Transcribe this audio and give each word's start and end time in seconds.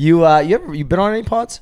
You 0.00 0.24
uh 0.24 0.38
you 0.38 0.54
ever 0.54 0.74
you 0.74 0.84
been 0.86 0.98
on 0.98 1.12
any 1.12 1.22
pods? 1.22 1.60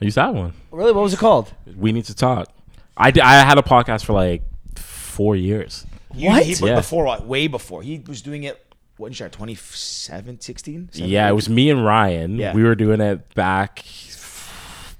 I 0.00 0.04
used 0.04 0.14
to 0.14 0.22
have 0.22 0.34
one. 0.34 0.54
Really? 0.70 0.92
What 0.92 1.02
was 1.02 1.12
it 1.12 1.18
called? 1.18 1.52
We 1.76 1.92
need 1.92 2.06
to 2.06 2.14
talk. 2.14 2.48
I 2.96 3.10
did, 3.10 3.22
I 3.22 3.34
had 3.44 3.58
a 3.58 3.62
podcast 3.62 4.06
for 4.06 4.14
like 4.14 4.42
four 4.74 5.36
years. 5.36 5.84
You- 6.14 6.30
What? 6.30 6.44
He, 6.44 6.54
but 6.54 6.66
Yeah. 6.66 6.76
Before 6.76 7.04
what? 7.04 7.26
Way 7.26 7.46
before. 7.46 7.82
He 7.82 8.02
was 8.06 8.22
doing 8.22 8.44
it. 8.44 8.64
What 8.96 9.12
did 9.12 9.20
you 9.20 9.28
27, 9.28 10.40
16? 10.40 10.90
Yeah, 10.94 11.28
it 11.28 11.32
was 11.32 11.48
me 11.50 11.68
and 11.68 11.84
Ryan. 11.84 12.36
Yeah. 12.36 12.54
We 12.54 12.62
were 12.64 12.74
doing 12.74 13.00
it 13.02 13.34
back 13.34 13.84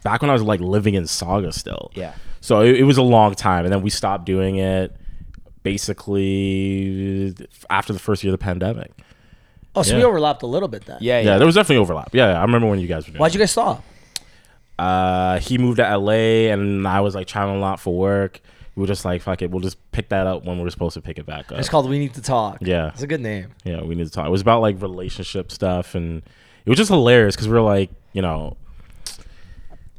back 0.04 0.20
when 0.20 0.28
I 0.30 0.34
was 0.34 0.42
like 0.42 0.60
living 0.60 0.92
in 0.94 1.04
Sauga 1.04 1.54
still. 1.54 1.90
Yeah. 1.94 2.12
So 2.42 2.60
it, 2.60 2.76
it 2.80 2.84
was 2.84 2.98
a 2.98 3.02
long 3.02 3.34
time, 3.34 3.64
and 3.64 3.72
then 3.72 3.80
we 3.80 3.88
stopped 3.90 4.26
doing 4.26 4.56
it 4.56 4.94
basically 5.62 7.34
after 7.70 7.92
the 7.94 7.98
first 7.98 8.22
year 8.22 8.32
of 8.32 8.38
the 8.38 8.44
pandemic. 8.44 8.92
Oh, 9.74 9.82
so 9.82 9.92
Yeah. 9.92 9.98
we 9.98 10.04
overlapped 10.04 10.42
a 10.42 10.46
little 10.46 10.68
bit 10.68 10.84
then. 10.86 10.98
Yeah, 11.00 11.20
Yeah, 11.20 11.32
yeah. 11.32 11.38
there 11.38 11.46
was 11.46 11.54
definitely 11.54 11.76
overlap. 11.82 12.14
Yeah, 12.14 12.38
I 12.38 12.42
remember 12.42 12.66
when 12.68 12.80
you 12.80 12.88
guys 12.88 13.06
were 13.06 13.12
doing. 13.12 13.20
Why'd 13.20 13.30
it. 13.30 13.34
you 13.34 13.40
guys 13.40 13.50
stop? 13.52 13.84
Uh, 14.78 15.38
he 15.40 15.58
moved 15.58 15.78
to 15.78 15.82
LA, 15.96 16.50
and 16.52 16.86
I 16.86 17.00
was 17.00 17.14
like 17.14 17.26
traveling 17.26 17.58
a 17.58 17.60
lot 17.60 17.80
for 17.80 17.96
work. 17.96 18.40
We 18.76 18.82
were 18.82 18.86
just 18.86 19.04
like, 19.04 19.22
fuck 19.22 19.42
it, 19.42 19.50
we'll 19.50 19.60
just 19.60 19.76
pick 19.90 20.08
that 20.10 20.26
up 20.28 20.44
when 20.44 20.60
we're 20.60 20.70
supposed 20.70 20.94
to 20.94 21.00
pick 21.00 21.18
it 21.18 21.26
back 21.26 21.50
up. 21.50 21.58
It's 21.58 21.68
called 21.68 21.88
We 21.90 21.98
Need 21.98 22.14
to 22.14 22.22
Talk. 22.22 22.58
Yeah. 22.60 22.88
It's 22.90 23.02
a 23.02 23.08
good 23.08 23.20
name. 23.20 23.48
Yeah, 23.64 23.82
we 23.82 23.96
need 23.96 24.04
to 24.04 24.10
talk. 24.10 24.26
It 24.26 24.30
was 24.30 24.40
about 24.40 24.60
like 24.62 24.80
relationship 24.80 25.50
stuff, 25.50 25.96
and 25.96 26.22
it 26.64 26.70
was 26.70 26.76
just 26.78 26.90
hilarious 26.90 27.34
because 27.34 27.48
we 27.48 27.54
were 27.54 27.60
like, 27.60 27.90
you 28.12 28.22
know, 28.22 28.56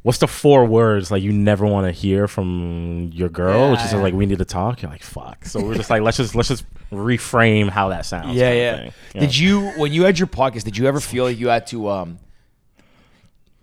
what's 0.02 0.18
the 0.18 0.26
four 0.28 0.64
words 0.64 1.10
like 1.10 1.22
you 1.22 1.32
never 1.32 1.66
want 1.66 1.86
to 1.86 1.92
hear 1.92 2.26
from 2.26 3.10
your 3.12 3.28
girl, 3.28 3.70
which 3.70 3.80
is 3.82 3.92
Yeah. 3.92 4.00
like 4.00 4.14
we 4.14 4.26
need 4.26 4.38
to 4.38 4.44
talk. 4.44 4.82
You're 4.82 4.90
like, 4.90 5.02
fuck. 5.02 5.44
So 5.44 5.62
we're 5.62 5.74
just 5.74 5.90
like, 5.90 6.02
let's 6.02 6.16
just 6.16 6.34
let's 6.34 6.48
just 6.48 6.64
reframe 6.90 7.68
how 7.68 7.88
that 7.90 8.06
sounds. 8.06 8.36
Yeah, 8.36 8.48
of 8.50 8.94
yeah. 9.14 9.20
Did 9.20 9.36
you 9.36 9.70
when 9.76 9.92
you 9.92 10.04
had 10.04 10.18
your 10.18 10.28
podcast? 10.28 10.64
Did 10.64 10.76
you 10.76 10.86
ever 10.86 11.00
feel 11.00 11.24
like 11.24 11.38
you 11.38 11.48
had 11.48 11.66
to? 11.68 11.88
um 11.90 12.18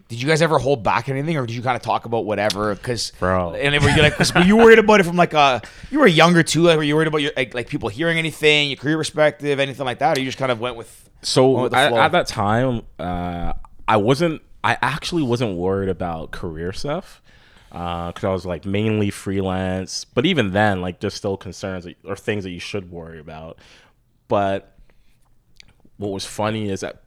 Did 0.09 0.21
you 0.21 0.27
guys 0.27 0.41
ever 0.41 0.57
hold 0.57 0.83
back 0.83 1.09
anything, 1.09 1.35
or 1.38 1.45
did 1.45 1.55
you 1.55 1.61
kind 1.61 1.75
of 1.75 1.81
talk 1.81 2.05
about 2.05 2.25
whatever? 2.25 2.73
Because 2.75 3.11
Bro. 3.19 3.55
and 3.55 3.73
were 3.83 3.89
you 3.89 4.01
like, 4.01 4.17
were 4.35 4.41
you 4.41 4.55
worried 4.55 4.79
about 4.79 4.99
it 5.01 5.03
from 5.03 5.17
like 5.17 5.33
uh 5.33 5.59
you 5.91 5.99
were 5.99 6.07
younger 6.07 6.44
too? 6.44 6.61
Like, 6.61 6.77
were 6.77 6.83
you 6.83 6.95
worried 6.95 7.07
about 7.09 7.22
your 7.22 7.31
like, 7.35 7.53
like 7.53 7.67
people 7.67 7.89
hearing 7.89 8.17
anything, 8.17 8.69
your 8.69 8.77
career 8.77 8.97
perspective, 8.97 9.59
anything 9.59 9.85
like 9.85 9.99
that, 9.99 10.17
or 10.17 10.22
you 10.22 10.27
just 10.27 10.38
kind 10.38 10.51
of 10.51 10.59
went 10.59 10.75
with? 10.77 10.88
went 11.16 11.25
So 11.27 11.63
with 11.63 11.72
the 11.73 11.77
at, 11.77 11.94
at 11.94 12.11
that 12.13 12.27
time, 12.27 12.83
uh, 12.99 13.53
I 13.88 13.97
wasn't. 13.97 14.41
I 14.67 14.77
actually 14.81 15.23
wasn't 15.23 15.55
worried 15.55 15.87
about 15.87 16.31
career 16.31 16.73
stuff 16.73 17.21
because 17.69 18.23
I 18.25 18.29
was 18.33 18.45
like 18.45 18.65
mainly 18.65 19.09
freelance. 19.09 20.03
But 20.03 20.25
even 20.25 20.51
then, 20.51 20.81
like 20.81 20.99
there's 20.99 21.13
still 21.13 21.37
concerns 21.37 21.87
or 22.03 22.17
things 22.17 22.43
that 22.43 22.49
you 22.49 22.59
should 22.59 22.91
worry 22.91 23.17
about. 23.17 23.59
But 24.27 24.77
what 25.95 26.11
was 26.11 26.25
funny 26.25 26.69
is 26.69 26.83
at 26.83 27.01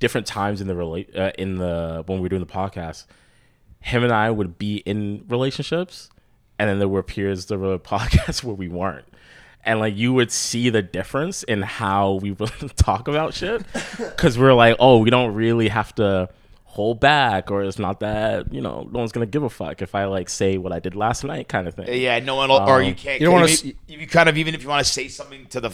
different 0.00 0.26
times 0.26 0.62
in 0.62 0.68
the 0.68 0.74
relate 0.74 1.14
uh, 1.14 1.32
in 1.36 1.58
the 1.58 2.02
when 2.06 2.16
we 2.16 2.22
were 2.22 2.28
doing 2.30 2.40
the 2.40 2.50
podcast, 2.50 3.04
him 3.80 4.04
and 4.04 4.12
I 4.12 4.30
would 4.30 4.56
be 4.56 4.76
in 4.78 5.26
relationships, 5.28 6.08
and 6.58 6.70
then 6.70 6.78
there 6.78 6.88
were 6.88 7.02
periods 7.02 7.44
there 7.44 7.58
were 7.58 7.78
podcasts 7.94 8.42
where 8.42 8.54
we 8.54 8.68
weren't. 8.68 9.04
And 9.66 9.80
like 9.80 9.94
you 9.94 10.14
would 10.14 10.32
see 10.32 10.70
the 10.70 10.80
difference 10.80 11.42
in 11.42 11.60
how 11.60 12.12
we 12.22 12.30
would 12.30 12.52
talk 12.76 13.06
about 13.06 13.34
shit, 13.34 13.66
because 13.98 14.38
we're 14.38 14.54
like, 14.54 14.76
oh, 14.80 14.96
we 14.96 15.10
don't 15.10 15.34
really 15.34 15.68
have 15.68 15.94
to 15.96 16.30
hold 16.72 16.98
back, 17.00 17.50
or 17.50 17.62
it's 17.62 17.78
not 17.78 18.00
that 18.00 18.52
you 18.52 18.60
know 18.62 18.88
no 18.90 18.98
one's 18.98 19.12
gonna 19.12 19.26
give 19.26 19.42
a 19.42 19.50
fuck 19.50 19.82
if 19.82 19.94
I 19.94 20.06
like 20.06 20.28
say 20.30 20.56
what 20.58 20.72
I 20.72 20.78
did 20.80 20.94
last 20.94 21.22
night, 21.22 21.46
kind 21.48 21.68
of 21.68 21.74
thing. 21.74 21.86
Yeah, 22.00 22.18
no 22.20 22.34
one, 22.36 22.48
will, 22.48 22.60
or 22.60 22.80
you 22.82 22.88
Um, 22.88 22.94
can't. 22.94 23.20
you 23.20 23.26
don't 23.26 23.34
wanna 23.34 23.52
You, 23.52 23.74
you 23.88 24.06
kind 24.06 24.28
of 24.28 24.36
even 24.38 24.54
if 24.54 24.62
you 24.62 24.68
want 24.68 24.84
to 24.84 24.90
say 24.92 25.08
something 25.08 25.46
to 25.46 25.60
the. 25.60 25.70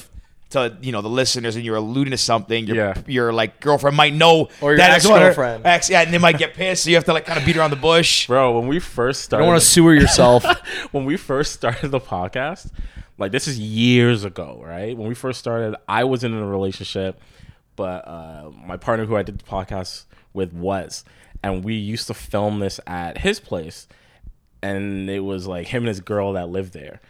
To 0.53 0.75
you 0.81 0.92
know 0.92 1.03
the 1.03 1.10
listeners, 1.10 1.56
and 1.56 1.64
you're 1.64 1.76
alluding 1.76 2.12
to 2.12 2.16
something. 2.16 2.66
Your, 2.66 2.76
Yeah. 2.76 2.94
your 3.06 3.32
like 3.34 3.60
girlfriend 3.60 3.98
might 3.98 4.14
know, 4.14 4.48
Or 4.62 4.70
your 4.70 4.78
that 4.78 4.97
is 4.97 5.06
what 5.06 5.20
her- 5.20 5.26
ex-girlfriend. 5.28 5.66
Ex, 5.66 5.91
yeah, 5.91 6.00
and 6.00 6.10
they 6.10 6.16
might 6.16 6.38
get 6.38 6.54
pissed. 6.54 6.84
So 6.84 6.88
you 6.88 6.97
have 6.97 7.04
to 7.04 7.12
like 7.12 7.26
kind 7.26 7.38
of 7.38 7.44
beat 7.44 7.59
around 7.59 7.69
the 7.69 7.76
bush. 7.76 8.26
Bro, 8.32 8.59
when 8.59 8.66
we 8.66 8.78
first 8.80 9.20
started 9.25 9.44
You 9.44 9.48
don't 9.48 9.53
want 9.56 9.62
to 9.62 9.69
sewer 9.69 9.92
yourself. 9.92 10.47
when 10.92 11.04
we 11.04 11.19
first 11.19 11.53
started 11.53 11.91
the 11.91 12.00
podcast, 12.00 12.70
like 13.19 13.30
this 13.30 13.47
is 13.47 13.59
years 13.59 14.25
ago, 14.25 14.59
right? 14.65 14.97
When 14.97 15.06
we 15.06 15.15
first 15.15 15.38
started, 15.38 15.76
I 15.86 16.04
was 16.04 16.25
in 16.25 16.32
a 16.32 16.47
relationship, 16.47 17.20
but 17.76 18.09
uh, 18.09 18.48
my 18.66 18.78
partner 18.78 19.04
who 19.04 19.16
I 19.16 19.22
did 19.22 19.38
the 19.38 19.44
podcast 19.44 20.04
with 20.38 20.53
was, 20.54 21.04
and 21.43 21.62
we 21.62 21.75
used 21.75 22.06
to 22.06 22.15
film 22.15 22.60
this 22.60 22.81
at 22.87 23.19
his 23.19 23.41
place, 23.41 23.87
and 24.62 25.10
it 25.10 25.21
was 25.21 25.47
like 25.47 25.66
him 25.66 25.82
and 25.82 25.88
his 25.88 26.00
girl 26.00 26.32
that 26.32 26.49
lived 26.49 26.72
there. 26.72 27.00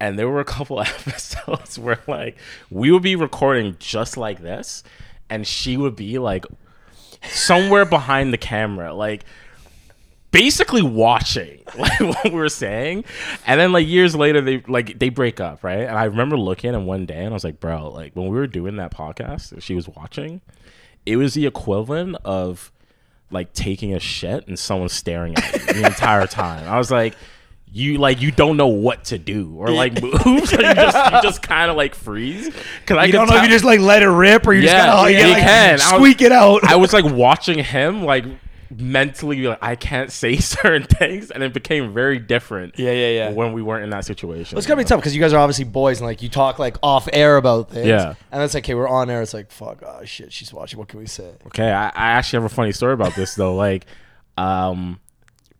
And 0.00 0.18
there 0.18 0.28
were 0.28 0.40
a 0.40 0.44
couple 0.44 0.80
episodes 0.80 1.78
where 1.78 2.00
like 2.08 2.36
we 2.70 2.90
would 2.90 3.02
be 3.02 3.14
recording 3.14 3.76
just 3.78 4.16
like 4.16 4.40
this, 4.40 4.82
and 5.30 5.46
she 5.46 5.76
would 5.76 5.94
be 5.94 6.18
like 6.18 6.44
somewhere 7.28 7.84
behind 7.84 8.32
the 8.32 8.38
camera, 8.38 8.92
like 8.92 9.24
basically 10.34 10.82
watching 10.82 11.62
like 11.78 12.00
what 12.00 12.24
we 12.24 12.30
were 12.30 12.48
saying. 12.48 13.04
And 13.46 13.60
then 13.60 13.70
like 13.70 13.86
years 13.86 14.16
later 14.16 14.40
they 14.40 14.62
like 14.66 14.98
they 14.98 15.08
break 15.08 15.38
up 15.38 15.62
right? 15.62 15.82
And 15.82 15.96
i 15.96 16.04
remember 16.04 16.36
looking 16.36 16.74
and 16.74 16.86
one 16.86 17.06
day 17.06 17.20
and 17.20 17.28
i 17.28 17.32
was 17.32 17.44
like 17.44 17.60
bro 17.60 17.88
like 17.90 18.14
when 18.14 18.26
we 18.26 18.36
were 18.36 18.48
doing 18.48 18.76
that 18.76 18.92
podcast 18.92 19.62
she 19.62 19.76
was 19.76 19.88
watching 19.88 20.40
it 21.06 21.16
was 21.16 21.34
the 21.34 21.46
equivalent 21.46 22.16
of 22.24 22.70
like 23.30 23.52
taking 23.52 23.94
a 23.94 24.00
shit 24.00 24.46
and 24.48 24.58
someone 24.58 24.88
staring 24.88 25.34
at 25.36 25.52
you 25.52 25.74
the 25.82 25.86
entire 25.86 26.26
time 26.26 26.66
i 26.68 26.78
was 26.78 26.90
like 26.90 27.14
you 27.72 27.98
like 27.98 28.20
you 28.22 28.30
don't 28.30 28.56
know 28.56 28.68
what 28.68 29.02
to 29.04 29.18
do 29.18 29.52
or 29.56 29.68
like 29.70 30.00
move 30.02 30.48
so 30.48 30.56
you 30.60 30.74
just 30.74 31.12
you 31.12 31.22
just 31.22 31.42
kind 31.42 31.70
of 31.70 31.76
like 31.76 31.94
freeze 31.94 32.48
because 32.80 32.96
i 32.98 33.04
You 33.06 33.12
don't 33.12 33.28
know 33.28 33.36
if 33.36 33.42
you 33.42 33.48
just 33.48 33.64
like 33.64 33.80
let 33.80 34.02
it 34.02 34.08
rip 34.08 34.46
or 34.46 34.52
you 34.52 34.62
Yeah, 34.62 34.72
just 34.72 34.86
gotta 34.86 35.12
yeah, 35.12 35.18
like, 35.18 35.26
you 35.26 35.32
like, 35.34 35.42
can. 35.42 35.70
I 35.70 35.72
was- 35.72 35.82
squeak 35.82 36.22
it 36.22 36.30
out. 36.32 36.62
I 36.64 36.76
was 36.76 36.92
like 36.92 37.04
watching 37.06 37.58
him 37.58 38.04
like 38.04 38.24
mentally 38.70 39.36
be 39.36 39.48
like 39.48 39.58
I 39.62 39.76
can't 39.76 40.10
say 40.10 40.36
certain 40.38 40.84
things 40.84 41.30
and 41.30 41.42
it 41.42 41.52
became 41.52 41.92
very 41.92 42.18
different. 42.18 42.78
Yeah, 42.78 42.92
yeah, 42.92 43.08
yeah. 43.08 43.30
When 43.30 43.52
we 43.52 43.62
weren't 43.62 43.84
in 43.84 43.90
that 43.90 44.04
situation. 44.04 44.58
It's 44.58 44.66
gonna 44.66 44.82
be 44.82 44.84
tough 44.84 45.00
because 45.00 45.14
you 45.14 45.20
guys 45.20 45.32
are 45.32 45.38
obviously 45.38 45.64
boys 45.64 46.00
and 46.00 46.06
like 46.06 46.22
you 46.22 46.28
talk 46.28 46.58
like 46.58 46.76
off 46.82 47.08
air 47.12 47.36
about 47.36 47.70
things. 47.70 47.86
Yeah. 47.86 48.14
And 48.30 48.42
it's 48.42 48.54
like, 48.54 48.64
okay, 48.64 48.74
we're 48.74 48.88
on 48.88 49.10
air. 49.10 49.22
It's 49.22 49.34
like, 49.34 49.50
fuck, 49.50 49.82
oh 49.84 50.04
shit, 50.04 50.32
she's 50.32 50.52
watching. 50.52 50.78
What 50.78 50.88
can 50.88 50.98
we 50.98 51.06
say? 51.06 51.34
Okay, 51.46 51.70
I, 51.70 51.86
I 51.88 52.10
actually 52.12 52.38
have 52.38 52.50
a 52.50 52.54
funny 52.54 52.72
story 52.72 52.94
about 52.94 53.14
this 53.14 53.34
though. 53.34 53.54
Like, 53.54 53.86
um, 54.36 55.00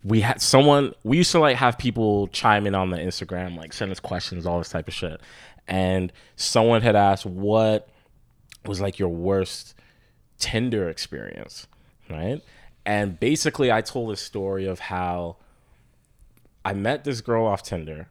we 0.03 0.21
had 0.21 0.41
someone 0.41 0.93
we 1.03 1.17
used 1.17 1.33
to 1.33 1.39
like 1.39 1.57
have 1.57 1.79
people 1.79 2.29
chime 2.29 2.67
in 2.67 2.75
on 2.75 2.91
the 2.91 2.99
Instagram, 2.99 3.57
like 3.57 3.73
send 3.73 3.91
us 3.91 4.01
questions, 4.01 4.47
all 4.47 4.59
this 4.59 4.69
type 4.69 4.89
of 4.89 4.95
shit. 4.95 5.21
And 5.67 6.13
someone 6.37 6.83
had 6.83 6.95
asked 6.95 7.25
what 7.25 7.89
was 8.67 8.81
like 8.81 8.99
your 8.99 9.09
worst 9.09 9.75
Tinder 10.39 10.89
experience, 10.89 11.67
right? 12.11 12.43
And 12.87 13.19
basically, 13.19 13.73
I 13.73 13.81
told 13.81 14.11
a 14.13 14.17
story 14.17 14.67
of 14.67 14.79
how 14.79 15.37
I 16.65 16.75
met 16.75 17.05
this 17.05 17.21
girl 17.21 17.47
off 17.47 17.63
Tinder, 17.63 18.09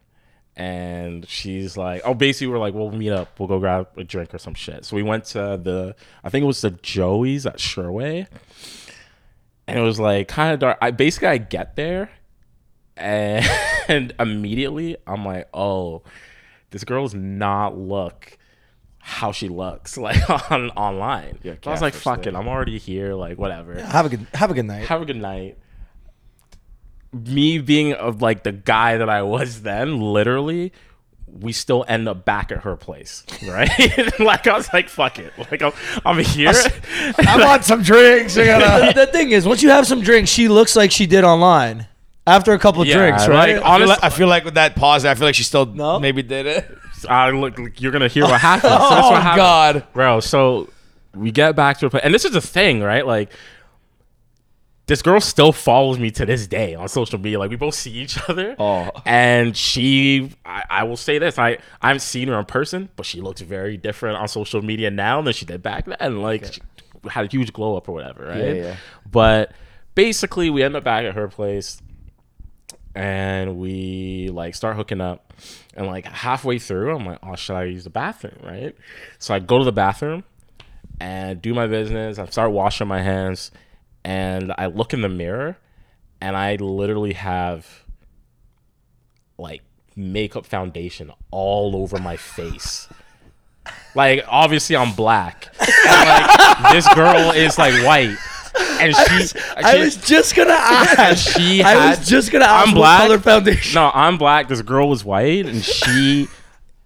and 0.56 1.28
she's 1.28 1.78
like, 1.78 2.02
"Oh, 2.06 2.14
basically, 2.14 2.48
we're 2.48 2.60
like, 2.60 2.74
we'll 2.74 2.92
meet 2.92 3.12
up, 3.12 3.40
we'll 3.40 3.48
go 3.48 3.60
grab 3.60 3.88
a 3.98 4.04
drink 4.04 4.34
or 4.34 4.38
some 4.38 4.54
shit." 4.54 4.86
So 4.86 4.96
we 4.96 5.04
went 5.04 5.26
to 5.26 5.60
the, 5.62 5.96
I 6.24 6.30
think 6.30 6.44
it 6.44 6.48
was 6.48 6.62
the 6.62 6.72
Joey's 6.72 7.46
at 7.46 7.58
Sherway, 7.58 8.28
and 9.68 9.80
it 9.80 9.82
was 9.82 10.00
like 10.00 10.28
kind 10.28 10.54
of 10.54 10.60
dark. 10.60 10.78
I 10.82 10.92
basically 10.92 11.28
I 11.28 11.38
get 11.38 11.76
there, 11.76 12.10
and, 12.98 13.46
and 13.88 14.14
immediately 14.20 14.98
I'm 15.06 15.24
like, 15.24 15.50
"Oh, 15.54 16.02
this 16.72 16.84
girl 16.84 17.04
does 17.04 17.14
not 17.14 17.78
look." 17.78 18.38
How 19.06 19.34
she 19.34 19.50
looks 19.50 19.98
like 20.08 20.30
on 20.50 20.70
online. 20.72 21.38
Yeah, 21.44 21.56
I 21.66 21.70
was 21.72 21.82
like, 21.82 21.92
catfish 21.94 22.04
"Fuck 22.04 22.26
it. 22.26 22.36
I'm 22.36 22.48
already 22.48 22.78
here." 22.78 23.14
Like, 23.14 23.38
whatever 23.38 23.74
Have 23.82 24.06
a 24.06 24.10
good 24.10 24.26
have 24.34 24.50
a 24.50 24.54
good 24.54 24.66
night. 24.66 24.86
have 24.88 25.02
a 25.02 25.06
good 25.06 25.18
night. 25.18 25.58
Me 27.12 27.60
being 27.60 27.94
of 27.94 28.22
like 28.22 28.44
the 28.44 28.52
guy 28.54 28.98
that 28.98 29.10
I 29.10 29.22
was 29.22 29.62
then, 29.62 30.00
literally, 30.02 30.72
we 31.28 31.52
still 31.52 31.86
end 31.88 32.08
up 32.08 32.26
back 32.26 32.52
at 32.52 32.60
her 32.64 32.76
place, 32.76 33.24
right? 33.48 33.70
like 34.20 34.48
I 34.48 34.56
was 34.58 34.72
like, 34.74 34.88
"Fuck 34.90 35.20
it!" 35.20 35.32
Like 35.38 35.62
I'm, 35.62 35.74
I'm 36.06 36.18
here. 36.24 36.54
I 37.20 37.38
want 37.40 37.66
some 37.66 37.84
drinks. 37.84 38.36
I 38.38 38.46
gotta. 38.46 38.94
the 38.96 39.06
thing 39.08 39.30
is, 39.32 39.46
once 39.46 39.62
you 39.62 39.70
have 39.70 39.86
some 39.86 40.02
drinks, 40.02 40.32
she 40.32 40.48
looks 40.48 40.76
like 40.76 40.92
she 40.92 41.06
did 41.06 41.24
online. 41.24 41.88
After 42.26 42.54
a 42.54 42.58
couple 42.60 42.82
of 42.82 42.88
Yeah, 42.88 43.00
drinks, 43.00 43.28
like, 43.28 43.30
right? 43.30 43.50
I 43.62 43.78
feel, 43.80 43.88
like, 43.90 44.00
I 44.04 44.10
feel 44.10 44.28
like 44.30 44.46
with 44.46 44.54
that 44.54 44.78
pause, 44.78 45.04
I 45.04 45.14
feel 45.14 45.28
like 45.28 45.36
she 45.36 45.44
still 45.44 45.66
No? 45.66 46.00
maybe 46.00 46.24
did 46.24 46.46
it. 46.46 46.72
I 47.06 47.30
look, 47.32 47.58
like, 47.58 47.82
you're 47.82 47.92
gonna 47.92 48.08
hear 48.08 48.24
what 48.24 48.34
oh, 48.34 48.38
happened. 48.38 48.74
So 48.74 48.90
that's 48.90 49.08
oh 49.08 49.12
what 49.12 49.22
happened. 49.22 49.38
God! 49.84 49.88
bro. 49.94 50.20
So 50.20 50.70
we 51.16 51.32
get 51.32 51.56
back 51.56 51.78
to 51.80 51.86
a 51.88 51.90
place, 51.90 52.04
and 52.04 52.14
this 52.14 52.26
is 52.26 52.32
the 52.32 52.42
thing, 52.42 52.82
right? 52.82 53.06
Like 53.06 53.32
this 54.86 55.02
girl 55.02 55.22
still 55.22 55.54
follows 55.54 55.98
me 55.98 56.12
to 56.12 56.26
this 56.26 56.46
day 56.46 56.76
on 56.76 56.90
social 56.90 57.18
media. 57.18 57.40
Like 57.40 57.50
we 57.50 57.56
both 57.56 57.76
see 57.76 57.92
each 57.92 58.18
other. 58.30 58.56
Oh. 58.60 58.90
and 59.06 59.56
she, 59.56 60.32
I, 60.46 60.64
I 60.70 60.84
will 60.84 60.98
say 60.98 61.20
this: 61.20 61.40
I 61.40 61.58
I 61.82 61.88
haven't 61.88 62.02
seen 62.02 62.28
her 62.28 62.38
in 62.38 62.46
person, 62.46 62.90
but 62.96 63.06
she 63.06 63.22
looks 63.22 63.42
very 63.42 63.78
different 63.78 64.18
on 64.18 64.28
social 64.28 64.62
media 64.62 64.92
now 64.92 65.22
than 65.22 65.34
she 65.34 65.46
did 65.46 65.62
back 65.62 65.86
then. 65.86 66.22
Like 66.22 66.54
she 66.54 66.62
had 67.10 67.26
a 67.26 67.28
huge 67.30 67.54
glow 67.54 67.78
up 67.78 67.88
or 67.88 67.94
whatever, 67.94 68.26
right? 68.28 68.38
Yeah, 68.38 68.54
yeah. 68.54 68.76
But 69.10 69.54
basically, 69.96 70.50
we 70.50 70.64
end 70.64 70.76
up 70.76 70.84
back 70.84 71.06
at 71.06 71.16
her 71.16 71.28
place. 71.30 71.82
and 72.96 73.58
we 73.58 74.30
like 74.32 74.56
start 74.56 74.76
hooking 74.76 75.02
up. 75.02 75.23
And 75.76 75.88
like 75.88 76.06
halfway 76.06 76.60
through, 76.60 76.96
I'm 76.96 77.06
like, 77.06 77.20
oh, 77.24 77.36
should 77.36 77.56
I 77.56 77.64
use 77.64 77.84
the 77.84 77.90
bathroom? 77.90 78.38
Right. 78.44 78.76
So 79.20 79.34
I 79.34 79.40
go 79.40 79.58
to 79.60 79.66
the 79.66 79.72
bathroom 79.72 80.24
and 81.00 81.42
do 81.42 81.54
my 81.54 81.68
business. 81.68 82.20
I 82.20 82.26
start 82.28 82.52
washing 82.52 82.88
my 82.88 83.02
hands, 83.02 83.52
and 84.04 84.54
I 84.58 84.68
look 84.68 84.94
in 84.94 85.02
the 85.02 85.10
mirror, 85.10 85.58
and 86.22 86.38
I 86.38 86.56
literally 86.56 87.14
have 87.14 87.84
like 89.38 89.62
makeup 89.96 90.46
foundation 90.46 91.12
all 91.32 91.76
over 91.76 92.00
my 92.00 92.18
face. 92.18 92.88
Like 93.96 94.24
obviously 94.28 94.76
I'm 94.76 94.94
black, 94.94 95.54
and 95.60 96.10
like 96.10 96.74
this 96.74 96.94
girl 96.94 97.32
is 97.32 97.58
like 97.58 97.74
white, 97.86 98.16
and 98.60 98.96
she. 98.96 99.40
I 99.58 99.74
she- 99.76 99.80
was 99.80 99.96
just 99.98 100.36
gonna 100.36 100.54
ask. 100.58 101.36
she 101.38 101.60
had, 101.60 101.78
I 101.78 101.90
was 101.92 102.08
just 102.08 102.32
gonna 102.32 102.46
ask 102.46 102.68
I'm 102.70 102.74
black. 102.74 103.02
color 103.02 103.20
foundation. 103.20 103.76
No, 103.76 103.92
I'm 103.94 104.18
black. 104.18 104.48
This 104.48 104.62
girl 104.62 104.90
was 104.90 105.04
white, 105.06 105.46
and 105.46 105.64
she. 105.64 106.28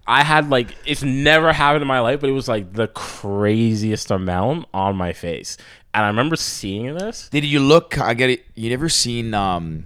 I 0.06 0.24
had 0.24 0.48
like 0.48 0.74
it's 0.86 1.02
never 1.02 1.52
happened 1.52 1.82
in 1.82 1.88
my 1.88 2.00
life, 2.00 2.20
but 2.20 2.30
it 2.30 2.32
was 2.32 2.48
like 2.48 2.72
the 2.72 2.88
craziest 2.88 4.10
amount 4.10 4.66
on 4.72 4.96
my 4.96 5.12
face, 5.12 5.58
and 5.92 6.02
I 6.04 6.08
remember 6.08 6.34
seeing 6.36 6.94
this. 6.94 7.28
Did 7.28 7.44
you 7.44 7.60
look? 7.60 7.98
I 7.98 8.14
get 8.14 8.30
it. 8.30 8.46
You 8.54 8.70
never 8.70 8.88
seen? 8.88 9.34
um 9.34 9.84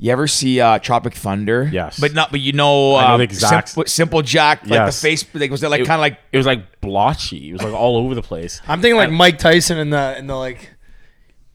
You 0.00 0.12
ever 0.12 0.28
see 0.28 0.60
uh 0.60 0.78
Tropic 0.78 1.14
Thunder? 1.14 1.68
Yes. 1.72 1.98
but 1.98 2.14
not. 2.14 2.30
But 2.30 2.40
you 2.40 2.52
know, 2.52 2.94
I 2.96 3.08
know 3.08 3.14
um, 3.14 3.18
the 3.18 3.24
exact- 3.24 3.68
Simple, 3.70 3.88
Simple 3.88 4.22
Jack. 4.22 4.60
Like 4.62 4.70
Yes. 4.70 5.00
the 5.00 5.08
face. 5.08 5.24
Like 5.34 5.50
was 5.50 5.62
it 5.62 5.68
like 5.70 5.80
kind 5.84 5.98
of 5.98 6.00
like? 6.00 6.18
It 6.32 6.36
was 6.36 6.46
like 6.46 6.80
blotchy. 6.80 7.50
It 7.50 7.52
was 7.54 7.62
like 7.62 7.72
all 7.74 7.96
over 7.96 8.14
the 8.14 8.22
place. 8.22 8.60
I'm 8.68 8.80
thinking 8.80 8.96
like 8.96 9.08
And- 9.08 9.16
Mike 9.16 9.38
Tyson 9.38 9.76
in 9.78 9.90
the 9.90 10.16
in 10.18 10.26
the 10.28 10.36
like. 10.36 10.70